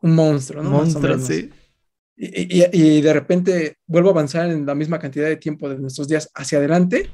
un 0.00 0.14
monstruo, 0.14 0.62
¿no? 0.62 0.70
Monstruo, 0.70 1.18
sí. 1.18 1.50
Y, 2.16 2.60
y- 2.62 2.70
y 2.72 3.00
de 3.02 3.12
repente 3.12 3.76
vuelvo 3.86 4.10
a 4.10 4.12
avanzar 4.12 4.50
en 4.50 4.64
la 4.66 4.74
misma 4.74 4.98
cantidad 4.98 5.26
de 5.26 5.36
tiempo 5.36 5.68
de 5.68 5.78
nuestros 5.78 6.06
días 6.08 6.30
hacia 6.34 6.58
adelante 6.58 7.10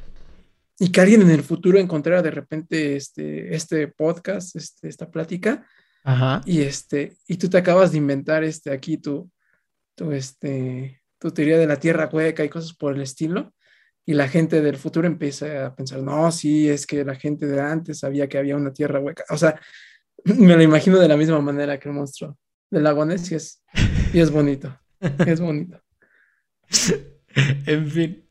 y 0.78 0.90
que 0.90 1.00
alguien 1.00 1.22
en 1.22 1.30
el 1.30 1.42
futuro 1.42 1.78
encontrara 1.78 2.22
de 2.22 2.30
repente 2.30 2.96
este, 2.96 3.54
este 3.54 3.88
podcast, 3.88 4.56
este, 4.56 4.88
esta 4.88 5.10
plática 5.10 5.66
Ajá. 6.04 6.40
y, 6.46 6.60
este, 6.62 7.16
y 7.26 7.36
tú 7.36 7.48
te 7.48 7.58
acabas 7.58 7.92
de 7.92 7.98
inventar 7.98 8.44
este, 8.44 8.70
aquí 8.70 8.96
tu, 8.98 9.30
tu, 9.94 10.12
este, 10.12 11.00
tu 11.18 11.30
teoría 11.30 11.58
de 11.58 11.66
la 11.66 11.76
tierra 11.76 12.08
hueca 12.12 12.44
y 12.44 12.48
cosas 12.48 12.74
por 12.74 12.94
el 12.94 13.02
estilo. 13.02 13.52
Y 14.10 14.14
la 14.14 14.26
gente 14.26 14.60
del 14.60 14.76
futuro 14.76 15.06
empieza 15.06 15.66
a 15.66 15.76
pensar, 15.76 16.02
no, 16.02 16.32
sí, 16.32 16.68
es 16.68 16.84
que 16.84 17.04
la 17.04 17.14
gente 17.14 17.46
de 17.46 17.60
antes 17.60 18.00
sabía 18.00 18.28
que 18.28 18.38
había 18.38 18.56
una 18.56 18.72
tierra 18.72 18.98
hueca. 18.98 19.22
O 19.30 19.38
sea, 19.38 19.60
me 20.24 20.56
lo 20.56 20.62
imagino 20.64 20.98
de 20.98 21.06
la 21.06 21.16
misma 21.16 21.40
manera 21.40 21.78
que 21.78 21.88
el 21.88 21.94
monstruo 21.94 22.36
del 22.72 22.82
lago 22.82 23.04
Ness 23.04 23.30
y 23.30 23.36
es, 23.36 23.62
y 24.12 24.18
es 24.18 24.32
bonito. 24.32 24.76
Es 25.24 25.40
bonito. 25.40 25.80
en 27.36 27.88
fin. 27.88 28.26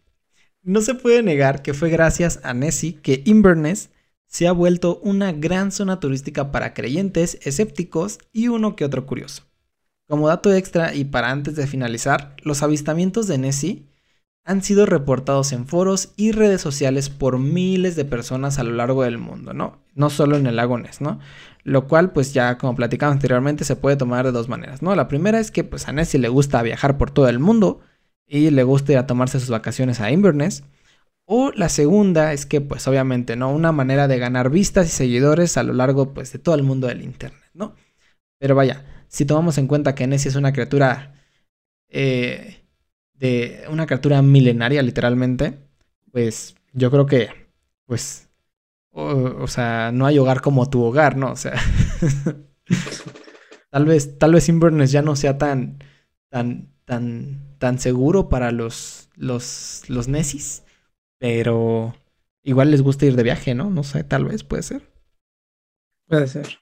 No 0.63 0.81
se 0.81 0.95
puede 0.95 1.23
negar 1.23 1.61
que 1.61 1.73
fue 1.73 1.89
gracias 1.89 2.41
a 2.43 2.53
Nessie 2.53 2.95
que 2.95 3.23
Inverness 3.23 3.89
se 4.27 4.49
ha 4.49 4.51
vuelto 4.51 4.99
una 5.01 5.31
gran 5.31 5.71
zona 5.71 6.01
turística 6.01 6.51
para 6.51 6.73
creyentes, 6.73 7.39
escépticos 7.43 8.19
y 8.33 8.49
uno 8.49 8.75
que 8.75 8.83
otro 8.83 9.05
curioso. 9.05 9.43
Como 10.09 10.27
dato 10.27 10.53
extra 10.53 10.93
y 10.93 11.05
para 11.05 11.31
antes 11.31 11.55
de 11.55 11.67
finalizar, 11.67 12.35
los 12.43 12.63
avistamientos 12.63 13.27
de 13.27 13.37
Nessie 13.37 13.88
han 14.49 14.63
sido 14.63 14.87
reportados 14.87 15.51
en 15.51 15.67
foros 15.67 16.11
y 16.15 16.31
redes 16.31 16.59
sociales 16.59 17.11
por 17.11 17.37
miles 17.37 17.95
de 17.95 18.03
personas 18.03 18.57
a 18.57 18.63
lo 18.63 18.71
largo 18.71 19.03
del 19.03 19.19
mundo, 19.19 19.53
¿no? 19.53 19.77
No 19.93 20.09
solo 20.09 20.37
en 20.37 20.47
el 20.47 20.55
lago 20.55 20.75
¿no? 20.99 21.19
Lo 21.63 21.87
cual, 21.87 22.13
pues 22.13 22.33
ya 22.33 22.57
como 22.57 22.75
platicamos 22.75 23.13
anteriormente, 23.13 23.63
se 23.63 23.75
puede 23.75 23.95
tomar 23.95 24.25
de 24.25 24.31
dos 24.31 24.49
maneras, 24.49 24.81
¿no? 24.81 24.95
La 24.95 25.07
primera 25.07 25.39
es 25.39 25.51
que 25.51 25.63
pues 25.63 25.87
a 25.87 25.91
Nessie 25.91 26.19
le 26.19 26.29
gusta 26.29 26.63
viajar 26.63 26.97
por 26.97 27.11
todo 27.11 27.29
el 27.29 27.37
mundo 27.37 27.81
y 28.25 28.49
le 28.49 28.63
gusta 28.63 28.91
ir 28.93 28.97
a 28.97 29.05
tomarse 29.05 29.39
sus 29.39 29.49
vacaciones 29.51 30.01
a 30.01 30.09
Inverness. 30.09 30.63
O 31.25 31.51
la 31.51 31.69
segunda 31.69 32.33
es 32.33 32.47
que, 32.47 32.59
pues 32.59 32.87
obviamente, 32.87 33.35
¿no? 33.35 33.51
Una 33.53 33.71
manera 33.71 34.07
de 34.07 34.17
ganar 34.17 34.49
vistas 34.49 34.87
y 34.87 34.89
seguidores 34.89 35.57
a 35.57 35.63
lo 35.63 35.73
largo, 35.73 36.11
pues, 36.15 36.33
de 36.33 36.39
todo 36.39 36.55
el 36.55 36.63
mundo 36.63 36.87
del 36.87 37.03
Internet, 37.03 37.51
¿no? 37.53 37.75
Pero 38.39 38.55
vaya, 38.55 38.83
si 39.09 39.25
tomamos 39.25 39.59
en 39.59 39.67
cuenta 39.67 39.93
que 39.93 40.07
Nessie 40.07 40.29
es 40.29 40.35
una 40.35 40.53
criatura, 40.53 41.13
eh, 41.89 42.58
de 43.19 43.65
una 43.69 43.85
criatura 43.85 44.21
milenaria, 44.21 44.81
literalmente, 44.81 45.59
pues 46.11 46.55
yo 46.73 46.89
creo 46.89 47.05
que, 47.05 47.29
pues, 47.85 48.29
o, 48.91 49.03
o 49.41 49.47
sea, 49.47 49.91
no 49.91 50.05
hay 50.05 50.17
hogar 50.17 50.41
como 50.41 50.69
tu 50.69 50.83
hogar, 50.83 51.17
¿no? 51.17 51.31
O 51.31 51.35
sea, 51.35 51.53
tal 53.69 53.85
vez, 53.85 54.17
tal 54.17 54.33
vez 54.33 54.49
Inverness 54.49 54.91
ya 54.91 55.01
no 55.01 55.15
sea 55.15 55.37
tan, 55.37 55.83
tan, 56.29 56.73
tan, 56.85 57.55
tan 57.57 57.79
seguro 57.79 58.29
para 58.29 58.51
los, 58.51 59.09
los, 59.15 59.83
los 59.89 60.07
Nessis, 60.07 60.63
pero 61.17 61.95
igual 62.41 62.71
les 62.71 62.81
gusta 62.81 63.05
ir 63.05 63.15
de 63.15 63.23
viaje, 63.23 63.53
¿no? 63.53 63.69
No 63.69 63.83
sé, 63.83 64.03
tal 64.03 64.25
vez 64.25 64.43
puede 64.43 64.63
ser. 64.63 64.89
Puede 66.07 66.27
ser. 66.27 66.59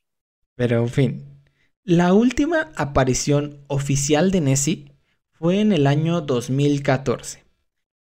Pero 0.56 0.82
en 0.82 0.90
fin. 0.90 1.26
La 1.84 2.14
última 2.14 2.72
aparición 2.76 3.64
oficial 3.68 4.32
de 4.32 4.42
Nessie 4.42 4.97
fue 5.40 5.60
en 5.60 5.72
el 5.72 5.86
año 5.86 6.22
2014, 6.22 7.44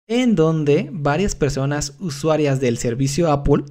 en 0.08 0.36
donde 0.36 0.90
varias 0.91 1.36
personas 1.36 1.95
usuarias 2.00 2.60
del 2.60 2.78
servicio 2.78 3.32
Apple, 3.32 3.64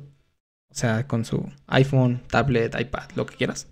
o 0.70 0.74
sea, 0.74 1.06
con 1.06 1.24
su 1.24 1.46
iPhone, 1.66 2.22
tablet, 2.28 2.74
iPad, 2.80 3.10
lo 3.14 3.26
que 3.26 3.36
quieras, 3.36 3.68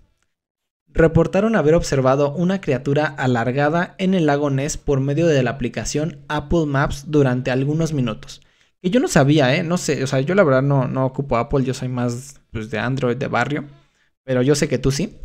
reportaron 0.87 1.55
haber 1.55 1.73
observado 1.73 2.33
una 2.33 2.61
criatura 2.61 3.05
alargada 3.05 3.95
en 3.97 4.13
el 4.13 4.27
lago 4.27 4.49
Ness 4.49 4.77
por 4.77 4.99
medio 4.99 5.25
de 5.25 5.41
la 5.41 5.51
aplicación 5.51 6.19
Apple 6.27 6.65
Maps 6.67 7.05
durante 7.07 7.49
algunos 7.49 7.93
minutos. 7.93 8.41
Que 8.81 8.91
yo 8.91 8.99
no 8.99 9.07
sabía, 9.07 9.55
¿eh? 9.55 9.63
No 9.63 9.77
sé, 9.77 10.03
o 10.03 10.07
sea, 10.07 10.21
yo 10.21 10.35
la 10.35 10.43
verdad 10.43 10.61
no, 10.61 10.87
no 10.87 11.05
ocupo 11.05 11.37
Apple, 11.37 11.63
yo 11.63 11.73
soy 11.73 11.87
más 11.87 12.39
pues, 12.51 12.69
de 12.69 12.77
Android, 12.77 13.17
de 13.17 13.27
barrio, 13.27 13.65
pero 14.23 14.41
yo 14.43 14.53
sé 14.53 14.67
que 14.67 14.77
tú 14.77 14.91
sí. 14.91 15.17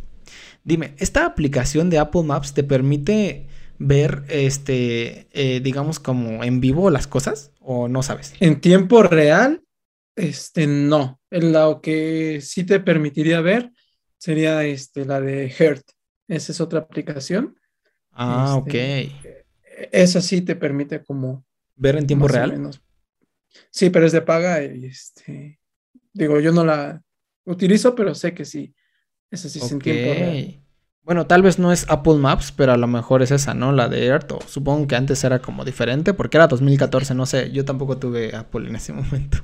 Dime, 0.63 0.95
¿esta 0.97 1.25
aplicación 1.25 1.89
de 1.89 1.99
Apple 1.99 2.23
Maps 2.23 2.53
te 2.53 2.63
permite 2.63 3.47
ver, 3.79 4.23
este, 4.29 5.27
eh, 5.31 5.59
digamos, 5.61 5.99
como 5.99 6.43
en 6.43 6.59
vivo 6.59 6.89
las 6.89 7.07
cosas? 7.07 7.51
¿O 7.59 7.87
no 7.87 8.03
sabes? 8.03 8.33
En 8.39 8.61
tiempo 8.61 9.03
real, 9.03 9.63
este, 10.15 10.67
no. 10.67 11.19
Lo 11.29 11.81
que 11.81 12.39
sí 12.41 12.63
te 12.63 12.79
permitiría 12.79 13.41
ver 13.41 13.71
sería 14.17 14.63
este, 14.63 15.05
la 15.05 15.21
de 15.21 15.49
Heart. 15.49 15.83
Esa 16.27 16.51
es 16.51 16.61
otra 16.61 16.79
aplicación. 16.79 17.57
Ah, 18.11 18.61
Este, 18.65 19.11
ok. 19.19 19.37
Esa 19.91 20.21
sí 20.21 20.41
te 20.41 20.55
permite 20.55 21.03
como 21.03 21.45
¿Ver 21.75 21.97
en 21.97 22.07
tiempo 22.07 22.27
real? 22.27 22.71
Sí, 23.69 23.89
pero 23.89 24.05
es 24.05 24.11
de 24.11 24.21
paga 24.21 24.63
y 24.63 24.85
este, 24.85 25.59
digo, 26.13 26.39
yo 26.39 26.51
no 26.51 26.65
la 26.65 27.01
utilizo, 27.45 27.93
pero 27.95 28.15
sé 28.15 28.33
que 28.33 28.45
sí. 28.45 28.73
Esa 29.29 29.49
sí 29.49 29.59
es 29.59 29.71
en 29.71 29.79
tiempo 29.79 30.13
real. 30.13 30.63
Bueno, 31.07 31.25
tal 31.25 31.41
vez 31.41 31.57
no 31.57 31.71
es 31.71 31.85
Apple 31.87 32.15
Maps, 32.15 32.51
pero 32.51 32.73
a 32.73 32.77
lo 32.77 32.85
mejor 32.85 33.21
es 33.21 33.31
esa, 33.31 33.53
¿no? 33.53 33.71
La 33.71 33.87
de 33.87 34.07
Earth. 34.07 34.29
O 34.33 34.41
supongo 34.45 34.87
que 34.87 34.97
antes 34.97 35.23
era 35.23 35.39
como 35.39 35.63
diferente, 35.63 36.13
porque 36.13 36.35
era 36.35 36.47
2014, 36.47 37.15
no 37.15 37.25
sé. 37.25 37.49
Yo 37.53 37.63
tampoco 37.63 37.97
tuve 37.97 38.35
Apple 38.35 38.67
en 38.67 38.75
ese 38.75 38.91
momento. 38.91 39.37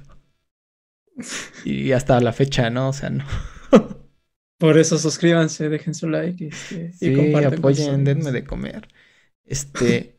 Y 1.63 1.91
hasta 1.91 2.19
la 2.19 2.33
fecha, 2.33 2.69
¿no? 2.71 2.89
O 2.89 2.93
sea, 2.93 3.11
no. 3.11 3.23
Por 4.57 4.77
eso 4.79 4.97
suscríbanse, 4.97 5.69
dejen 5.69 5.93
su 5.93 6.09
like 6.09 6.47
este, 6.47 6.91
y 6.99 7.09
Sí, 7.09 7.15
compartan. 7.15 7.61
con 7.61 7.75
sus 7.75 7.85
apoyen, 7.85 8.03
denme 8.03 8.31
de 8.31 8.43
comer. 8.43 8.87
Este. 9.45 10.17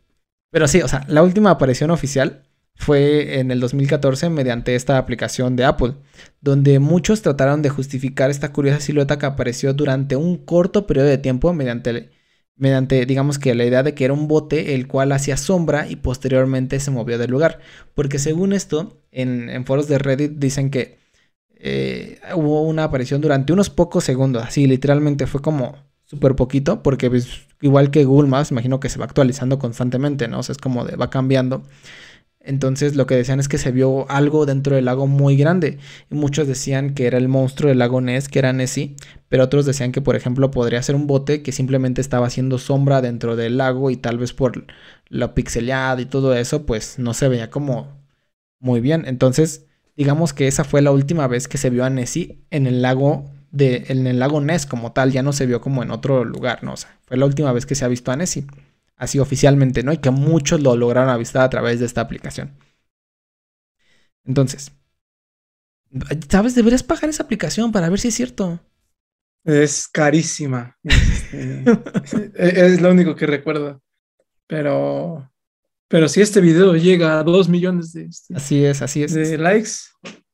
pero 0.50 0.68
sí, 0.68 0.80
o 0.82 0.88
sea, 0.88 1.04
la 1.08 1.24
última 1.24 1.50
aparición 1.50 1.90
oficial 1.90 2.46
fue 2.76 3.38
en 3.38 3.50
el 3.50 3.60
2014 3.60 4.30
mediante 4.30 4.74
esta 4.74 4.98
aplicación 4.98 5.56
de 5.56 5.64
Apple, 5.64 5.94
donde 6.40 6.78
muchos 6.80 7.22
trataron 7.22 7.62
de 7.62 7.70
justificar 7.70 8.30
esta 8.30 8.52
curiosa 8.52 8.80
silueta 8.80 9.18
que 9.18 9.26
apareció 9.26 9.72
durante 9.74 10.16
un 10.16 10.38
corto 10.38 10.86
periodo 10.86 11.06
de 11.06 11.18
tiempo 11.18 11.52
mediante, 11.54 12.10
mediante, 12.56 13.06
digamos 13.06 13.38
que 13.38 13.54
la 13.54 13.64
idea 13.64 13.82
de 13.82 13.94
que 13.94 14.04
era 14.04 14.14
un 14.14 14.28
bote 14.28 14.74
el 14.74 14.88
cual 14.88 15.12
hacía 15.12 15.36
sombra 15.36 15.88
y 15.88 15.96
posteriormente 15.96 16.80
se 16.80 16.90
movió 16.90 17.18
del 17.18 17.30
lugar. 17.30 17.60
Porque 17.94 18.18
según 18.18 18.52
esto, 18.52 19.02
en, 19.12 19.64
foros 19.66 19.88
de 19.88 19.98
Reddit 19.98 20.32
dicen 20.32 20.70
que 20.70 20.98
eh, 21.56 22.18
hubo 22.34 22.62
una 22.62 22.84
aparición 22.84 23.20
durante 23.20 23.52
unos 23.52 23.70
pocos 23.70 24.04
segundos, 24.04 24.42
así 24.42 24.66
literalmente 24.66 25.26
fue 25.26 25.40
como 25.40 25.76
súper 26.04 26.36
poquito, 26.36 26.82
porque 26.82 27.08
pues, 27.08 27.46
igual 27.60 27.90
que 27.90 28.04
Google 28.04 28.28
Maps, 28.28 28.50
imagino 28.50 28.80
que 28.80 28.88
se 28.88 28.98
va 28.98 29.06
actualizando 29.06 29.58
constantemente, 29.58 30.28
¿no? 30.28 30.40
O 30.40 30.42
sea, 30.42 30.52
es 30.52 30.58
como 30.58 30.84
de 30.84 30.96
va 30.96 31.10
cambiando. 31.10 31.64
Entonces 32.44 32.94
lo 32.94 33.06
que 33.06 33.16
decían 33.16 33.40
es 33.40 33.48
que 33.48 33.58
se 33.58 33.72
vio 33.72 34.08
algo 34.10 34.44
dentro 34.46 34.76
del 34.76 34.84
lago 34.84 35.06
muy 35.06 35.36
grande. 35.36 35.78
Y 36.10 36.14
muchos 36.14 36.46
decían 36.46 36.94
que 36.94 37.06
era 37.06 37.18
el 37.18 37.28
monstruo 37.28 37.70
del 37.70 37.78
lago 37.78 38.00
Ness, 38.00 38.28
que 38.28 38.38
era 38.38 38.52
Nessie. 38.52 38.96
Pero 39.28 39.44
otros 39.44 39.64
decían 39.64 39.92
que, 39.92 40.02
por 40.02 40.14
ejemplo, 40.14 40.50
podría 40.50 40.82
ser 40.82 40.94
un 40.94 41.06
bote 41.06 41.42
que 41.42 41.52
simplemente 41.52 42.00
estaba 42.00 42.26
haciendo 42.26 42.58
sombra 42.58 43.00
dentro 43.00 43.34
del 43.36 43.56
lago 43.56 43.90
y 43.90 43.96
tal 43.96 44.18
vez 44.18 44.32
por 44.32 44.64
lo 45.08 45.34
pixeleado 45.34 46.00
y 46.02 46.06
todo 46.06 46.34
eso, 46.34 46.66
pues 46.66 46.98
no 46.98 47.14
se 47.14 47.28
veía 47.28 47.50
como 47.50 47.98
muy 48.60 48.80
bien. 48.80 49.04
Entonces, 49.06 49.66
digamos 49.96 50.32
que 50.32 50.46
esa 50.46 50.64
fue 50.64 50.82
la 50.82 50.92
última 50.92 51.26
vez 51.26 51.48
que 51.48 51.58
se 51.58 51.70
vio 51.70 51.84
a 51.84 51.90
Nessie 51.90 52.38
en 52.50 52.66
el 52.66 52.82
lago 52.82 53.30
de, 53.52 53.86
en 53.88 54.06
el 54.06 54.18
lago 54.18 54.40
Ness 54.40 54.66
como 54.66 54.92
tal. 54.92 55.12
Ya 55.12 55.22
no 55.22 55.32
se 55.32 55.46
vio 55.46 55.60
como 55.60 55.82
en 55.82 55.90
otro 55.90 56.24
lugar, 56.24 56.62
¿no? 56.62 56.74
O 56.74 56.76
sea, 56.76 56.98
fue 57.06 57.16
la 57.16 57.26
última 57.26 57.52
vez 57.52 57.64
que 57.66 57.74
se 57.74 57.84
ha 57.84 57.88
visto 57.88 58.12
a 58.12 58.16
Nessie 58.16 58.46
así 58.96 59.18
oficialmente, 59.18 59.82
¿no? 59.82 59.92
Y 59.92 59.98
que 59.98 60.10
muchos 60.10 60.60
lo 60.60 60.76
lograron 60.76 61.10
avistar 61.10 61.42
a 61.42 61.50
través 61.50 61.80
de 61.80 61.86
esta 61.86 62.00
aplicación. 62.00 62.56
Entonces, 64.24 64.72
¿sabes? 66.28 66.54
Deberías 66.54 66.82
pagar 66.82 67.10
esa 67.10 67.22
aplicación 67.22 67.72
para 67.72 67.88
ver 67.88 68.00
si 68.00 68.08
es 68.08 68.14
cierto. 68.14 68.60
Es 69.44 69.88
carísima. 69.88 70.76
Este, 70.82 71.64
es 72.34 72.80
lo 72.80 72.90
único 72.90 73.14
que 73.14 73.26
recuerdo. 73.26 73.82
Pero, 74.46 75.30
pero 75.88 76.08
si 76.08 76.20
este 76.20 76.40
video 76.40 76.74
llega 76.76 77.18
a 77.18 77.22
dos 77.22 77.48
millones 77.48 77.92
de, 77.92 78.04
este, 78.06 78.34
Así 78.34 78.64
es, 78.64 78.82
así 78.82 79.02
es. 79.02 79.12
de 79.12 79.38
likes, 79.38 79.70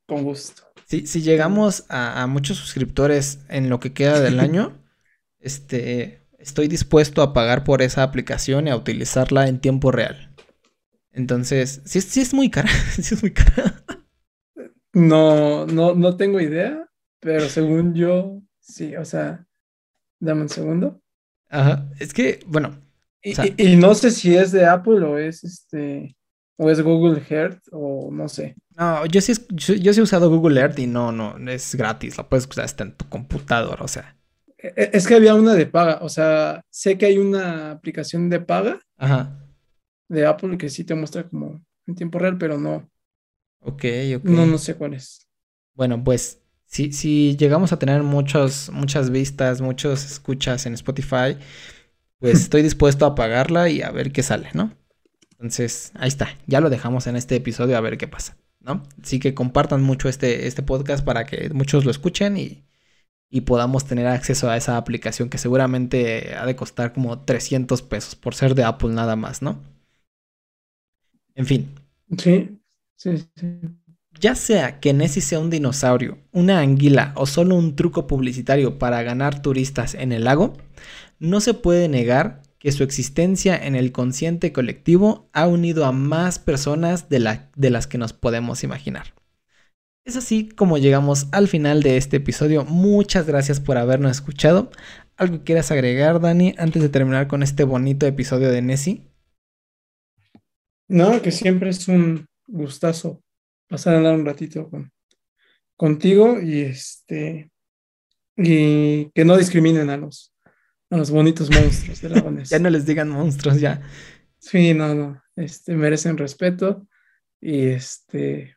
con 0.07 0.23
gusto. 0.23 0.63
Si, 0.87 1.07
si 1.07 1.23
llegamos 1.23 1.85
a, 1.89 2.23
a 2.23 2.27
muchos 2.27 2.57
suscriptores 2.57 3.41
en 3.49 3.69
lo 3.69 3.81
que 3.81 3.93
queda 3.93 4.21
del 4.21 4.41
año, 4.41 4.81
este, 5.41 6.20
estoy 6.41 6.69
dispuesto 6.69 7.23
a 7.23 7.33
pagar 7.33 7.65
por 7.65 7.83
esa 7.83 8.03
aplicación 8.03 8.67
y 8.67 8.71
a 8.71 8.77
utilizarla 8.77 9.49
en 9.49 9.61
tiempo 9.61 9.93
real. 9.93 10.35
Entonces, 11.13 11.83
sí, 11.85 12.01
sí 12.01 12.21
es 12.21 12.35
muy 12.35 12.51
cara, 12.51 12.69
sí 13.01 13.15
es 13.15 13.23
muy 13.23 13.33
cara. 13.33 13.85
No, 14.93 15.67
no, 15.67 15.95
no 15.95 16.17
tengo 16.17 16.41
idea, 16.41 16.89
pero 17.21 17.49
según 17.49 17.95
yo, 17.95 18.43
sí, 18.61 18.97
o 18.97 19.05
sea, 19.05 19.47
dame 20.19 20.43
un 20.43 20.49
segundo. 20.49 21.01
Ajá, 21.49 21.89
es 21.99 22.13
que, 22.13 22.41
bueno. 22.47 22.81
Y, 23.23 23.35
y, 23.63 23.77
no 23.77 23.95
sé 23.95 24.11
si 24.11 24.35
es 24.35 24.51
de 24.51 24.65
Apple 24.65 25.05
o 25.05 25.19
es 25.19 25.45
este, 25.45 26.17
o 26.57 26.71
es 26.71 26.81
Google 26.81 27.23
Earth 27.29 27.63
o 27.71 28.11
no 28.11 28.29
sé. 28.29 28.57
No, 28.77 29.05
yo 29.07 29.21
sí, 29.21 29.35
yo, 29.51 29.75
yo 29.75 29.93
sí 29.93 30.01
he 30.01 30.03
usado 30.03 30.31
Google 30.31 30.61
Earth 30.61 30.79
y 30.79 30.87
no, 30.87 31.13
no, 31.13 31.37
es 31.51 31.75
gratis, 31.75 32.17
lo 32.17 32.29
puedes 32.29 32.47
usar 32.47 32.65
hasta 32.65 32.85
en 32.85 32.93
tu 32.93 33.09
computadora, 33.09 33.85
o 33.85 33.89
sea. 33.89 34.17
E, 34.63 34.73
e, 34.77 34.91
es 34.93 35.07
que 35.07 35.15
había 35.15 35.35
una 35.35 35.55
de 35.55 35.67
paga, 35.67 35.99
o 36.03 36.09
sea, 36.09 36.63
sé 36.71 36.99
que 36.99 37.07
hay 37.07 37.19
una 37.19 37.73
aplicación 37.73 38.29
de 38.29 38.41
paga 38.41 38.81
Ajá. 38.97 39.39
de 40.09 40.27
Apple 40.27 40.59
que 40.59 40.69
sí 40.69 40.85
te 40.85 40.95
muestra 40.95 41.29
como 41.29 41.61
en 41.87 41.95
tiempo 41.95 42.19
real, 42.19 42.39
pero 42.39 42.59
no. 42.59 42.89
Ok, 43.61 43.85
ok. 44.17 44.25
No, 44.25 44.47
no 44.47 44.59
sé 44.59 44.75
cuál 44.75 44.95
es. 44.95 45.27
Bueno, 45.75 46.03
pues 46.03 46.43
si, 46.67 46.93
si 46.93 47.37
llegamos 47.37 47.73
a 47.73 47.79
tener 47.79 48.03
muchos, 48.03 48.71
muchas 48.71 49.11
vistas, 49.11 49.61
muchos 49.61 50.05
escuchas 50.05 50.67
en 50.67 50.75
Spotify, 50.75 51.37
pues 52.19 52.35
estoy 52.43 52.63
dispuesto 52.63 53.07
a 53.07 53.15
pagarla 53.15 53.69
y 53.69 53.83
a 53.83 53.91
ver 53.91 54.13
qué 54.13 54.23
sale, 54.23 54.51
¿no? 54.55 54.73
Entonces, 55.33 55.93
ahí 55.95 56.09
está, 56.09 56.37
ya 56.47 56.61
lo 56.61 56.69
dejamos 56.69 57.07
en 57.07 57.17
este 57.17 57.37
episodio 57.37 57.77
a 57.77 57.81
ver 57.81 57.97
qué 57.97 58.07
pasa, 58.07 58.37
¿no? 58.61 58.83
Así 59.03 59.19
que 59.19 59.33
compartan 59.35 59.83
mucho 59.83 60.09
este, 60.09 60.47
este 60.47 60.63
podcast 60.63 61.03
para 61.03 61.25
que 61.25 61.49
muchos 61.51 61.87
lo 61.87 61.91
escuchen 61.91 62.37
y, 62.37 62.63
y 63.31 63.43
podamos 63.43 63.87
tener 63.87 64.07
acceso 64.07 64.51
a 64.51 64.57
esa 64.57 64.77
aplicación 64.77 65.31
que 65.31 65.39
seguramente 65.39 66.35
ha 66.37 66.47
de 66.47 66.57
costar 66.57 66.93
como 66.93 67.21
300 67.21 67.83
pesos 67.83 68.15
por 68.17 68.35
ser 68.35 68.55
de 68.55 68.65
Apple 68.65 68.91
nada 68.91 69.17
más, 69.17 69.43
¿no? 69.43 69.61
En 71.35 71.47
fin. 71.47 71.75
Sí, 72.19 72.61
Sí, 72.97 73.15
Ya 74.21 74.35
sea 74.35 74.79
que 74.79 74.93
Nessie 74.93 75.23
sea 75.23 75.39
un 75.39 75.49
dinosaurio, 75.49 76.19
una 76.33 76.61
anguila 76.61 77.15
o 77.17 77.25
solo 77.25 77.55
un 77.55 77.77
truco 77.77 78.07
publicitario 78.07 78.79
para 78.79 79.03
ganar 79.03 79.41
turistas 79.41 79.95
en 79.95 80.13
el 80.13 80.25
lago, 80.25 80.53
no 81.19 81.41
se 81.41 81.55
puede 81.55 81.89
negar 81.89 82.43
que 82.59 82.73
su 82.73 82.83
existencia 82.85 83.57
en 83.57 83.75
el 83.75 83.93
consciente 83.93 84.53
colectivo 84.53 85.31
ha 85.33 85.47
unido 85.47 85.87
a 85.87 85.93
más 85.93 86.39
personas 86.39 87.09
de, 87.09 87.41
de 87.57 87.71
las 87.71 87.87
que 87.87 87.97
nos 87.97 88.13
podemos 88.13 88.65
imaginar. 88.65 89.15
Es 90.05 90.17
así 90.17 90.49
como 90.49 90.79
llegamos 90.79 91.29
al 91.33 91.47
final 91.47 91.83
de 91.83 91.97
este 91.97 92.17
episodio. 92.17 92.65
Muchas 92.65 93.27
gracias 93.27 93.61
por 93.61 93.77
habernos 93.77 94.13
escuchado. 94.13 94.71
¿Algo 95.17 95.45
quieras 95.45 95.71
agregar, 95.71 96.21
Dani, 96.21 96.55
antes 96.57 96.81
de 96.81 96.89
terminar 96.89 97.29
con 97.29 97.43
este 97.43 97.65
bonito 97.65 98.07
episodio 98.07 98.51
de 98.51 98.63
Nessie? 98.63 99.11
No, 100.89 101.21
que 101.21 101.31
siempre 101.31 101.71
es 101.71 101.87
un 101.89 102.27
gustazo 102.47 103.23
pasar 103.69 103.95
a 103.95 103.99
hablar 103.99 104.17
un 104.17 104.27
ratito 104.27 104.69
con, 104.69 104.91
contigo 105.77 106.41
y 106.41 106.63
este 106.63 107.51
y 108.37 109.11
que 109.11 109.25
no 109.25 109.37
discriminen 109.37 109.91
a 109.91 109.97
los 109.97 110.35
a 110.91 110.97
los 110.97 111.11
bonitos 111.11 111.51
monstruos 111.51 112.01
de 112.01 112.09
la 112.09 112.43
ya 112.45 112.59
no 112.59 112.71
les 112.71 112.87
digan 112.87 113.09
monstruos 113.09 113.61
ya. 113.61 113.83
Sí, 114.39 114.75
no, 114.75 114.95
no, 114.95 115.23
este 115.37 115.77
merecen 115.77 116.19
respeto 116.19 116.89
y 117.41 117.69
este 117.69 118.57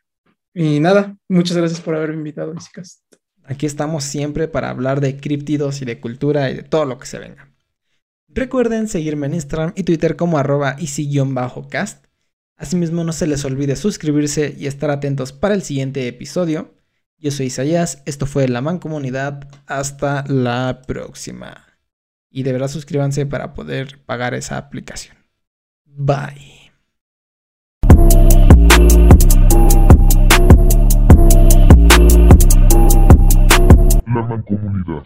y 0.54 0.80
nada, 0.80 1.16
muchas 1.28 1.56
gracias 1.56 1.80
por 1.80 1.94
haberme 1.94 2.16
invitado, 2.16 2.54
chicas. 2.56 3.02
Aquí 3.42 3.66
estamos 3.66 4.04
siempre 4.04 4.48
para 4.48 4.70
hablar 4.70 5.00
de 5.00 5.18
críptidos 5.18 5.82
y 5.82 5.84
de 5.84 6.00
cultura 6.00 6.50
y 6.50 6.54
de 6.54 6.62
todo 6.62 6.86
lo 6.86 6.98
que 6.98 7.06
se 7.06 7.18
venga. 7.18 7.52
Recuerden 8.28 8.88
seguirme 8.88 9.26
en 9.26 9.34
Instagram 9.34 9.72
y 9.76 9.82
Twitter 9.82 10.16
como 10.16 10.38
arroba 10.38 10.76
easy-cast 10.78 12.06
Asimismo, 12.56 13.02
no 13.04 13.12
se 13.12 13.26
les 13.26 13.44
olvide 13.44 13.76
suscribirse 13.76 14.54
y 14.56 14.66
estar 14.66 14.90
atentos 14.90 15.32
para 15.32 15.54
el 15.54 15.62
siguiente 15.62 16.06
episodio. 16.06 16.74
Yo 17.18 17.30
soy 17.30 17.46
Isaías, 17.46 18.02
esto 18.06 18.26
fue 18.26 18.48
La 18.48 18.60
Mancomunidad, 18.60 19.48
hasta 19.66 20.24
la 20.28 20.82
próxima. 20.86 21.66
Y 22.30 22.42
de 22.42 22.52
verdad 22.52 22.68
suscríbanse 22.68 23.26
para 23.26 23.54
poder 23.54 24.04
pagar 24.04 24.34
esa 24.34 24.56
aplicación. 24.56 25.16
Bye. 25.84 26.63
La 34.34 34.38
Mancomunidad. 34.38 35.04